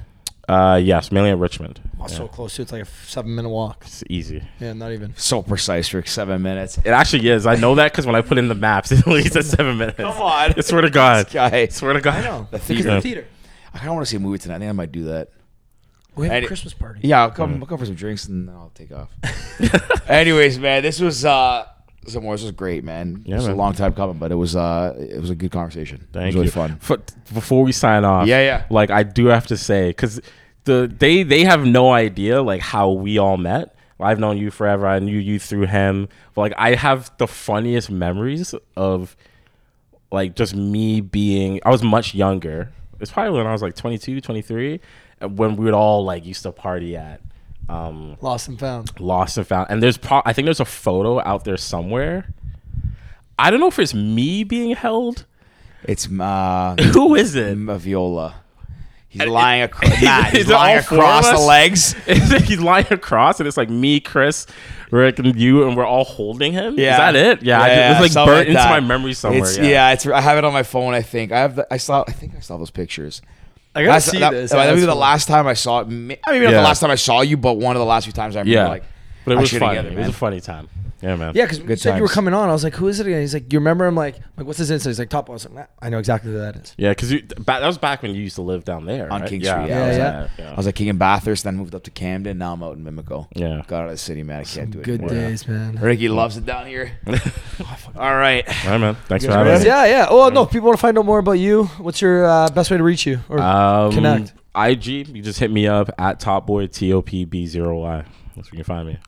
Uh, 0.49 0.77
yes, 0.83 1.13
mainly 1.13 1.31
at 1.31 1.39
Richmond. 1.39 1.81
Oh, 2.01 2.07
so 2.07 2.27
close 2.27 2.57
to 2.57 2.63
it's 2.63 2.73
like 2.73 2.83
a 2.83 2.87
seven 2.87 3.35
minute 3.35 3.51
walk. 3.51 3.83
It's 3.87 4.03
easy. 4.09 4.43
Yeah, 4.61 4.73
not 4.73 4.93
even. 4.93 5.15
So 5.17 5.43
precise 5.43 5.89
for 5.89 6.03
seven 6.05 6.41
minutes. 6.43 6.79
It 6.79 6.87
actually 6.89 7.29
is. 7.29 7.47
I 7.47 7.57
know 7.57 7.75
that 7.75 7.93
because 7.93 8.07
when 8.07 8.15
I 8.15 8.23
put 8.23 8.39
in 8.39 8.49
the 8.49 8.55
maps, 8.55 8.91
it 8.93 9.07
only 9.07 9.25
says 9.25 9.51
seven 9.51 9.77
minutes. 9.77 9.99
Come 9.99 10.17
on. 10.21 10.55
I 10.57 10.61
swear 10.61 10.81
to 10.83 10.91
God. 10.91 11.37
I 11.37 11.69
swear 11.69 11.93
to 11.93 12.01
God. 12.01 12.15
I 12.15 12.23
know. 12.23 12.49
The 12.51 12.59
theater. 12.59 12.89
of 12.89 12.95
the 12.97 13.01
theater. 13.03 13.27
I 13.75 13.79
kind 13.79 13.91
of 13.91 13.95
want 13.97 14.07
to 14.07 14.11
see 14.11 14.17
a 14.17 14.21
movie 14.21 14.39
tonight. 14.39 14.57
I 14.57 14.59
think 14.61 14.71
I 14.71 14.73
might 14.73 14.93
do 14.93 15.05
that. 15.05 15.29
We 16.17 16.27
have 16.27 16.37
And 16.37 16.45
a 16.47 16.49
Christmas 16.49 16.73
party. 16.73 17.01
Yeah, 17.03 17.23
I'll 17.23 17.31
come. 17.31 17.61
I'll 17.61 17.67
come 17.67 17.79
for 17.79 17.87
some 17.87 17.95
drinks 17.95 18.27
and 18.27 18.49
then 18.49 18.55
I'll 18.55 18.73
take 18.75 18.91
off. 18.91 19.11
Anyways, 20.09 20.59
man, 20.59 20.83
this 20.83 20.99
was 21.01 21.25
uh, 21.25 21.67
some 22.07 22.23
more. 22.23 22.35
This 22.35 22.43
was 22.43 22.53
great, 22.53 22.85
man. 22.85 23.23
Yeah, 23.27 23.35
it 23.35 23.39
was 23.39 23.47
man. 23.47 23.55
a 23.55 23.59
long 23.59 23.73
time 23.75 23.93
coming, 23.95 24.19
but 24.19 24.33
it 24.33 24.37
was 24.37 24.57
uh, 24.57 24.95
it 24.99 25.21
was 25.21 25.31
a 25.31 25.35
good 25.35 25.51
conversation. 25.51 26.07
Thank 26.13 26.23
it 26.23 26.27
was 26.27 26.35
really 26.35 26.45
you. 26.47 26.51
fun. 26.53 26.79
For, 26.81 26.99
before 27.35 27.65
we 27.65 27.73
sign 27.73 28.05
off, 28.05 28.27
Yeah, 28.27 28.41
yeah. 28.41 28.65
Like 28.71 28.91
I 28.91 29.03
do 29.03 29.27
have 29.27 29.47
to 29.49 29.57
say, 29.57 29.89
because 29.91 30.21
the 30.65 30.93
they 30.99 31.23
they 31.23 31.45
have 31.45 31.65
no 31.67 31.93
idea 31.93 32.43
like 32.43 32.61
how 32.63 32.91
we 32.91 33.19
all 33.19 33.37
met. 33.37 33.75
I've 34.01 34.21
known 34.21 34.39
you 34.39 34.51
forever. 34.53 34.87
I 34.87 35.01
knew 35.01 35.19
you 35.19 35.41
through 35.41 35.67
him. 35.67 36.09
But 36.35 36.43
like 36.43 36.55
I 36.57 36.75
have 36.77 37.11
the 37.19 37.27
funniest 37.27 37.91
memories 37.91 38.55
of 38.77 39.17
like 40.13 40.37
just 40.37 40.55
me 40.55 41.01
being. 41.01 41.61
I 41.65 41.71
was 41.71 41.83
much 41.83 42.15
younger. 42.15 42.71
It's 43.01 43.11
probably 43.11 43.37
when 43.39 43.47
I 43.47 43.53
was 43.53 43.63
like 43.63 43.75
22, 43.77 44.21
23, 44.21 44.81
when 45.21 45.57
we 45.57 45.65
would 45.65 45.75
all 45.75 46.05
like 46.05 46.25
used 46.25 46.43
to 46.45 46.53
party 46.53 46.97
at. 46.97 47.21
Um, 47.69 48.17
Lost 48.23 48.49
and 48.49 48.59
found. 48.59 48.99
lost 48.99 49.37
and 49.37 49.47
found. 49.47 49.67
And 49.71 49.83
there's 49.83 49.99
pro- 49.99 50.23
I 50.25 50.33
think 50.33 50.47
there's 50.47 50.61
a 50.61 50.65
photo 50.65 51.21
out 51.21 51.45
there 51.45 51.57
somewhere. 51.59 52.33
I 53.39 53.51
don't 53.51 53.61
know 53.61 53.69
if 53.69 53.79
it's 53.79 53.95
me 53.95 54.43
being 54.45 54.75
held. 54.75 55.27
It's 55.85 56.09
uh, 56.11 56.75
Who 56.95 57.15
is 57.15 57.35
it? 57.35 57.57
Maviola. 57.59 58.35
He's 59.11 59.23
And 59.23 59.31
lying 59.31 59.63
it- 59.63 59.65
across. 59.71 60.03
Nah, 60.03 60.23
he's 60.25 60.49
lying 60.49 60.79
across 60.79 61.31
the 61.31 61.39
legs. 61.39 61.93
He's 62.47 62.61
lying 62.61 62.87
across, 62.91 63.41
and 63.41 63.47
it's 63.47 63.57
like 63.57 63.71
me, 63.71 64.01
Chris, 64.01 64.47
Rick, 64.91 65.19
and 65.19 65.35
you, 65.41 65.67
and 65.67 65.77
we're 65.77 65.87
all 65.87 66.05
holding 66.05 66.53
him. 66.53 66.79
Yeah. 66.79 66.93
Is 66.93 66.99
that 66.99 67.17
it? 67.17 67.43
Yeah, 67.43 67.61
I 67.61 67.69
Yeah, 67.69 68.03
it's 68.03 68.15
like 68.15 68.27
burnt 68.27 68.39
like 68.39 68.49
into 68.49 68.65
my 68.65 68.81
memory 68.81 69.15
somewhere. 69.15 69.41
It's, 69.43 69.57
yeah. 69.57 69.65
yeah. 69.65 69.93
it's. 69.93 70.07
I 70.07 70.21
have 70.21 70.37
it 70.39 70.45
on 70.45 70.53
my 70.53 70.63
phone. 70.63 70.93
I 70.95 71.01
think 71.03 71.33
I 71.33 71.39
have. 71.39 71.57
The, 71.57 71.67
I 71.73 71.79
saw. 71.79 72.05
I 72.07 72.13
think 72.13 72.35
I 72.37 72.41
saw 72.41 72.57
those 72.59 72.71
pictures. 72.71 73.23
I 73.75 73.81
gotta 73.83 73.87
That's- 73.87 74.05
see 74.11 74.19
that, 74.19 74.31
this. 74.31 74.51
That, 74.51 74.65
Yeah, 74.65 74.73
was 74.73 74.81
that's 74.83 74.93
the 74.93 74.99
last 74.99 75.29
time 75.29 75.47
I 75.47 75.55
saw 75.55 75.81
it. 75.81 75.83
I 75.83 75.85
mean, 75.91 76.07
maybe 76.09 76.21
not 76.27 76.51
Yeah. 76.51 76.51
the 76.51 76.63
last 76.63 76.81
time 76.81 76.91
I 76.91 76.95
saw 76.97 77.21
you, 77.21 77.37
but 77.37 77.55
one 77.55 77.77
of 77.77 77.81
the 77.81 77.87
last 77.87 78.05
few 78.05 78.13
times 78.13 78.35
I 78.35 78.41
remember. 78.41 78.53
Yeah. 78.61 78.69
Like, 78.69 78.85
but 79.29 79.35
it 79.35 79.39
I 79.39 79.41
was 79.41 79.51
should 79.51 79.61
funny. 79.61 79.75
get 79.75 79.87
it, 79.87 79.93
it 79.93 79.97
was 79.97 80.03
man. 80.07 80.11
a 80.11 80.13
funny 80.15 80.41
time. 80.41 80.69
Yeah, 81.01 81.15
man. 81.15 81.33
Yeah, 81.33 81.45
because 81.45 81.59
you 81.61 81.65
Good 81.65 81.79
said 81.79 81.95
you 81.95 82.03
were 82.03 82.09
times. 82.09 82.15
coming 82.17 82.35
on. 82.35 82.49
I 82.49 82.53
was 82.53 82.65
like, 82.65 82.75
"Who 82.75 82.89
is 82.89 82.99
it 82.99 83.07
again?" 83.07 83.21
He's 83.21 83.33
like, 83.33 83.53
"You 83.53 83.61
remember?" 83.61 83.87
I'm 83.87 83.95
like, 83.95 84.17
"Like, 84.37 84.49
what's 84.49 84.59
his 84.59 84.69
Insta?" 84.69 84.87
He's 84.87 84.99
like, 84.99 85.09
"Top." 85.11 85.27
Boy." 85.27 85.35
I 85.35 85.35
was 85.35 85.45
like, 85.45 85.55
nah, 85.55 85.67
"I 85.81 85.91
know 85.91 85.99
exactly 85.99 86.33
who 86.33 86.39
that 86.39 86.57
is." 86.57 86.75
Yeah, 86.77 86.89
because 86.91 87.11
that 87.11 87.63
was 87.63 87.79
back 87.79 88.03
when 88.03 88.17
you 88.17 88.21
used 88.21 88.35
to 88.35 88.43
live 88.43 88.65
down 88.65 88.85
there 88.85 89.13
on 89.13 89.21
right? 89.21 89.31
King 89.31 89.41
yeah, 89.41 89.53
Street. 89.63 89.69
Yeah, 89.69 89.85
I 89.85 89.87
was, 89.89 89.97
yeah. 89.97 90.09
at- 90.25 90.31
yeah. 90.41 90.51
I 90.53 90.55
was 90.57 90.67
at 90.67 90.75
King 90.75 90.89
and 90.89 90.99
Bathurst, 90.99 91.45
then 91.45 91.55
moved 91.57 91.77
up 91.77 91.85
to 91.85 91.93
Camden. 91.93 92.39
Now 92.39 92.53
I'm 92.55 92.65
out 92.65 92.77
in 92.77 92.85
Mimico. 92.85 93.29
Yeah. 93.37 93.63
Got 93.69 93.83
out 93.83 93.85
of 93.85 93.91
the 93.93 93.97
city, 93.99 94.25
man. 94.25 94.41
I 94.41 94.45
can't 94.45 94.73
do 94.73 94.81
it. 94.81 94.85
Good 94.85 95.01
anymore. 95.03 95.11
days, 95.29 95.47
man. 95.47 95.77
Ricky 95.81 96.09
loves 96.09 96.37
it 96.37 96.45
down 96.45 96.67
here. 96.67 96.91
All 97.97 98.17
right. 98.17 98.45
All 98.65 98.71
right, 98.73 98.79
man. 98.79 98.97
Thanks 99.07 99.25
for 99.25 99.29
guys 99.31 99.37
having 99.37 99.53
ready? 99.53 99.65
me. 99.65 99.69
Yeah, 99.69 99.85
yeah. 99.87 100.07
Oh 100.11 100.29
no, 100.31 100.43
if 100.43 100.51
people 100.51 100.67
want 100.67 100.79
to 100.79 100.83
find 100.83 100.99
out 100.99 101.05
more 101.07 101.21
about 101.21 101.33
you. 101.33 101.65
What's 101.79 102.01
your 102.03 102.27
uh, 102.27 102.49
best 102.51 102.73
way 102.73 102.77
to 102.77 102.83
reach 102.83 103.07
you 103.07 103.21
or 103.29 103.39
Um, 103.39 103.93
connect? 103.93 104.33
IG, 104.57 104.87
you 105.09 105.23
just 105.23 105.39
hit 105.39 105.53
me 105.53 105.69
up 105.69 105.91
at 105.97 106.19
Top 106.19 106.45
Boy 106.45 106.67
T 106.67 106.93
O 106.93 107.03
P 107.03 107.25
B 107.25 107.47
zero 107.47 107.79
Y. 107.83 108.05
That's 108.35 108.51
where 108.51 108.59
you 108.59 108.65
can 108.65 108.75
find 108.75 108.89
me. 108.89 108.99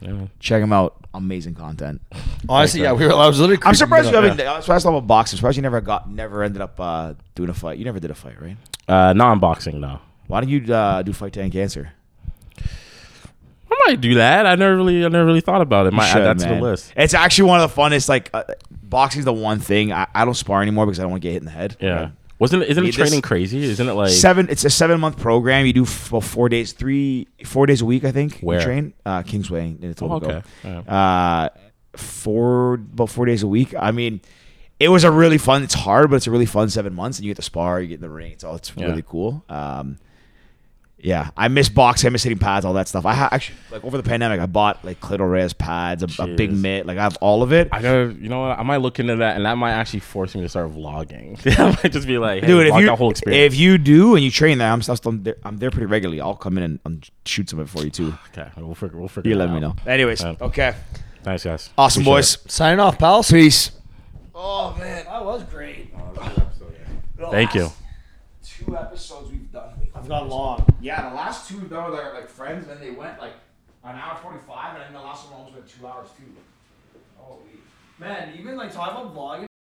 Yeah. 0.00 0.26
Check 0.40 0.62
him 0.62 0.72
out. 0.72 0.96
Amazing 1.14 1.54
content. 1.54 2.02
Honestly, 2.48 2.82
yeah, 2.82 2.92
we 2.92 3.06
were. 3.06 3.12
I 3.12 3.28
was 3.28 3.38
literally. 3.38 3.62
I'm 3.64 3.74
surprised 3.74 4.10
you 4.10 4.16
haven't. 4.16 4.40
I'm 4.40 4.62
surprised 4.62 4.84
about 4.84 5.06
boxing. 5.06 5.36
I'm 5.36 5.38
surprised 5.38 5.56
you 5.56 5.62
never 5.62 5.80
got, 5.80 6.10
never 6.10 6.42
ended 6.42 6.60
up 6.60 6.78
uh, 6.80 7.14
doing 7.34 7.50
a 7.50 7.54
fight. 7.54 7.78
You 7.78 7.84
never 7.84 8.00
did 8.00 8.10
a 8.10 8.14
fight, 8.14 8.40
right? 8.40 8.56
Uh, 8.88 9.12
non-boxing, 9.12 9.80
no. 9.80 10.00
Why 10.26 10.40
don't 10.40 10.50
you 10.50 10.74
uh, 10.74 11.02
do 11.02 11.12
fight 11.12 11.32
to 11.34 11.42
end 11.42 11.52
cancer? 11.52 11.92
I 13.70 13.76
might 13.86 14.00
do 14.00 14.14
that. 14.14 14.46
I 14.46 14.56
never 14.56 14.76
really, 14.76 15.04
I 15.04 15.08
never 15.08 15.24
really 15.24 15.40
thought 15.40 15.60
about 15.60 15.86
it. 15.86 15.92
Might 15.92 16.08
should, 16.08 16.22
add 16.22 16.38
that 16.38 16.42
to 16.44 16.50
man. 16.50 16.60
the 16.60 16.66
list. 16.66 16.92
It's 16.96 17.14
actually 17.14 17.48
one 17.48 17.60
of 17.60 17.74
the 17.74 17.80
funnest. 17.80 18.08
Like, 18.08 18.30
uh, 18.32 18.44
boxing's 18.82 19.24
the 19.24 19.32
one 19.32 19.60
thing 19.60 19.92
I, 19.92 20.06
I 20.14 20.24
don't 20.24 20.34
spar 20.34 20.62
anymore 20.62 20.86
because 20.86 20.98
I 20.98 21.02
don't 21.02 21.12
want 21.12 21.22
to 21.22 21.28
get 21.28 21.32
hit 21.32 21.42
in 21.42 21.46
the 21.46 21.50
head. 21.50 21.76
Yeah. 21.80 22.10
Wasn't 22.44 22.62
it? 22.62 22.68
Isn't 22.70 22.84
it 22.86 22.92
training 22.92 23.20
this- 23.20 23.28
crazy? 23.28 23.62
Isn't 23.64 23.88
it 23.88 23.92
like? 23.94 24.10
seven. 24.10 24.48
It's 24.50 24.64
a 24.64 24.70
seven 24.70 25.00
month 25.00 25.18
program. 25.18 25.66
You 25.66 25.72
do 25.72 25.82
f- 25.84 26.12
well, 26.12 26.20
four 26.20 26.48
days, 26.48 26.72
three, 26.72 27.26
four 27.44 27.66
days 27.66 27.80
a 27.80 27.84
week. 27.86 28.04
I 28.04 28.12
think. 28.12 28.42
you 28.42 28.46
Where? 28.48 28.60
train 28.60 28.92
uh, 29.06 29.22
Kingsway 29.22 29.66
in 29.68 29.78
Oh, 29.82 29.94
Etobicoke. 30.20 30.44
okay. 30.64 30.82
Uh, 30.88 31.48
four 31.96 32.74
about 32.74 33.10
four 33.10 33.26
days 33.26 33.42
a 33.42 33.46
week. 33.48 33.74
I 33.78 33.90
mean, 33.90 34.20
it 34.80 34.88
was 34.88 35.04
a 35.04 35.10
really 35.10 35.38
fun. 35.38 35.62
It's 35.62 35.74
hard, 35.74 36.10
but 36.10 36.16
it's 36.16 36.26
a 36.26 36.30
really 36.30 36.46
fun 36.46 36.68
seven 36.68 36.94
months, 36.94 37.18
and 37.18 37.24
you 37.24 37.30
get 37.30 37.36
to 37.36 37.42
spar. 37.42 37.80
You 37.80 37.88
get 37.88 37.94
in 37.96 38.00
the 38.00 38.10
ring. 38.10 38.32
It's 38.32 38.44
all. 38.44 38.56
It's 38.56 38.72
Yeah. 38.76 38.86
really 38.86 39.04
cool. 39.06 39.44
Um, 39.48 39.98
Yeah, 41.04 41.28
I 41.36 41.48
miss 41.48 41.68
boxing. 41.68 42.06
I 42.08 42.10
miss 42.10 42.22
hitting 42.22 42.38
pads, 42.38 42.64
all 42.64 42.72
that 42.72 42.88
stuff. 42.88 43.04
I 43.04 43.12
ha- 43.12 43.28
actually 43.30 43.58
like 43.70 43.84
over 43.84 43.98
the 43.98 44.02
pandemic, 44.02 44.40
I 44.40 44.46
bought 44.46 44.82
like 44.86 45.00
clitoris 45.00 45.52
pads, 45.52 46.02
a, 46.02 46.22
a 46.22 46.28
big 46.28 46.50
mitt. 46.50 46.86
Like 46.86 46.96
I 46.96 47.02
have 47.02 47.18
all 47.20 47.42
of 47.42 47.52
it. 47.52 47.68
I 47.72 47.82
gotta, 47.82 48.16
you 48.18 48.30
know 48.30 48.40
what? 48.40 48.58
I 48.58 48.62
might 48.62 48.78
look 48.78 48.98
into 48.98 49.16
that, 49.16 49.36
and 49.36 49.44
that 49.44 49.58
might 49.58 49.72
actually 49.72 50.00
force 50.00 50.34
me 50.34 50.40
to 50.40 50.48
start 50.48 50.72
vlogging. 50.72 51.38
I 51.58 51.66
might 51.82 51.92
just 51.92 52.06
be 52.06 52.16
like, 52.16 52.40
hey, 52.40 52.46
Dude, 52.46 52.68
if 52.68 52.72
vlog 52.72 52.80
you 52.80 52.86
that 52.86 52.96
whole 52.96 53.10
experience. 53.10 53.52
if 53.52 53.60
you 53.60 53.76
do 53.76 54.14
and 54.14 54.24
you 54.24 54.30
train 54.30 54.56
there, 54.56 54.72
I'm 54.72 54.80
still 54.80 54.96
I'm 55.04 55.22
there, 55.24 55.36
I'm 55.44 55.58
there 55.58 55.70
pretty 55.70 55.86
regularly. 55.86 56.22
I'll 56.22 56.36
come 56.36 56.56
in 56.56 56.64
and, 56.64 56.80
and 56.86 57.10
shoot 57.26 57.50
some 57.50 57.58
of 57.58 57.68
it 57.68 57.78
for 57.78 57.84
you 57.84 57.90
too. 57.90 58.14
okay, 58.30 58.48
we'll 58.56 58.74
figure, 58.74 58.98
we'll 58.98 59.08
figure. 59.08 59.28
You 59.30 59.36
let 59.36 59.50
out. 59.50 59.54
me 59.54 59.60
know. 59.60 59.76
Anyways, 59.86 60.24
okay, 60.24 60.74
Thanks, 61.22 61.44
guys. 61.44 61.68
awesome 61.76 62.00
Appreciate 62.00 62.44
boys. 62.44 62.50
Signing 62.50 62.80
off, 62.80 62.98
pals. 62.98 63.30
Peace. 63.30 63.72
Oh 64.34 64.74
man, 64.78 65.04
that 65.04 65.22
was 65.22 65.42
great. 65.44 65.92
Oh, 65.98 66.24
it. 67.18 67.30
Thank 67.30 67.54
you. 67.54 67.70
Two 68.42 68.74
episodes 68.74 69.30
we've 70.04 70.10
gone 70.10 70.28
long. 70.28 70.66
Yeah, 70.82 71.08
the 71.08 71.14
last 71.14 71.48
two 71.48 71.60
though, 71.60 71.90
they're 71.90 72.12
like 72.12 72.28
friends, 72.28 72.68
and 72.68 72.80
they 72.80 72.90
went 72.90 73.18
like 73.18 73.32
an 73.84 73.96
hour 73.96 74.18
forty 74.22 74.38
five, 74.46 74.76
and 74.76 74.84
then 74.84 74.92
the 74.92 75.00
last 75.00 75.24
one 75.30 75.40
almost 75.40 75.54
went 75.54 75.68
two 75.68 75.86
hours 75.86 76.08
too. 76.16 77.00
Holy. 77.16 77.40
Man, 77.98 78.34
even 78.38 78.56
like 78.56 78.72
talking 78.72 79.00
about 79.00 79.14
vlogging. 79.14 79.46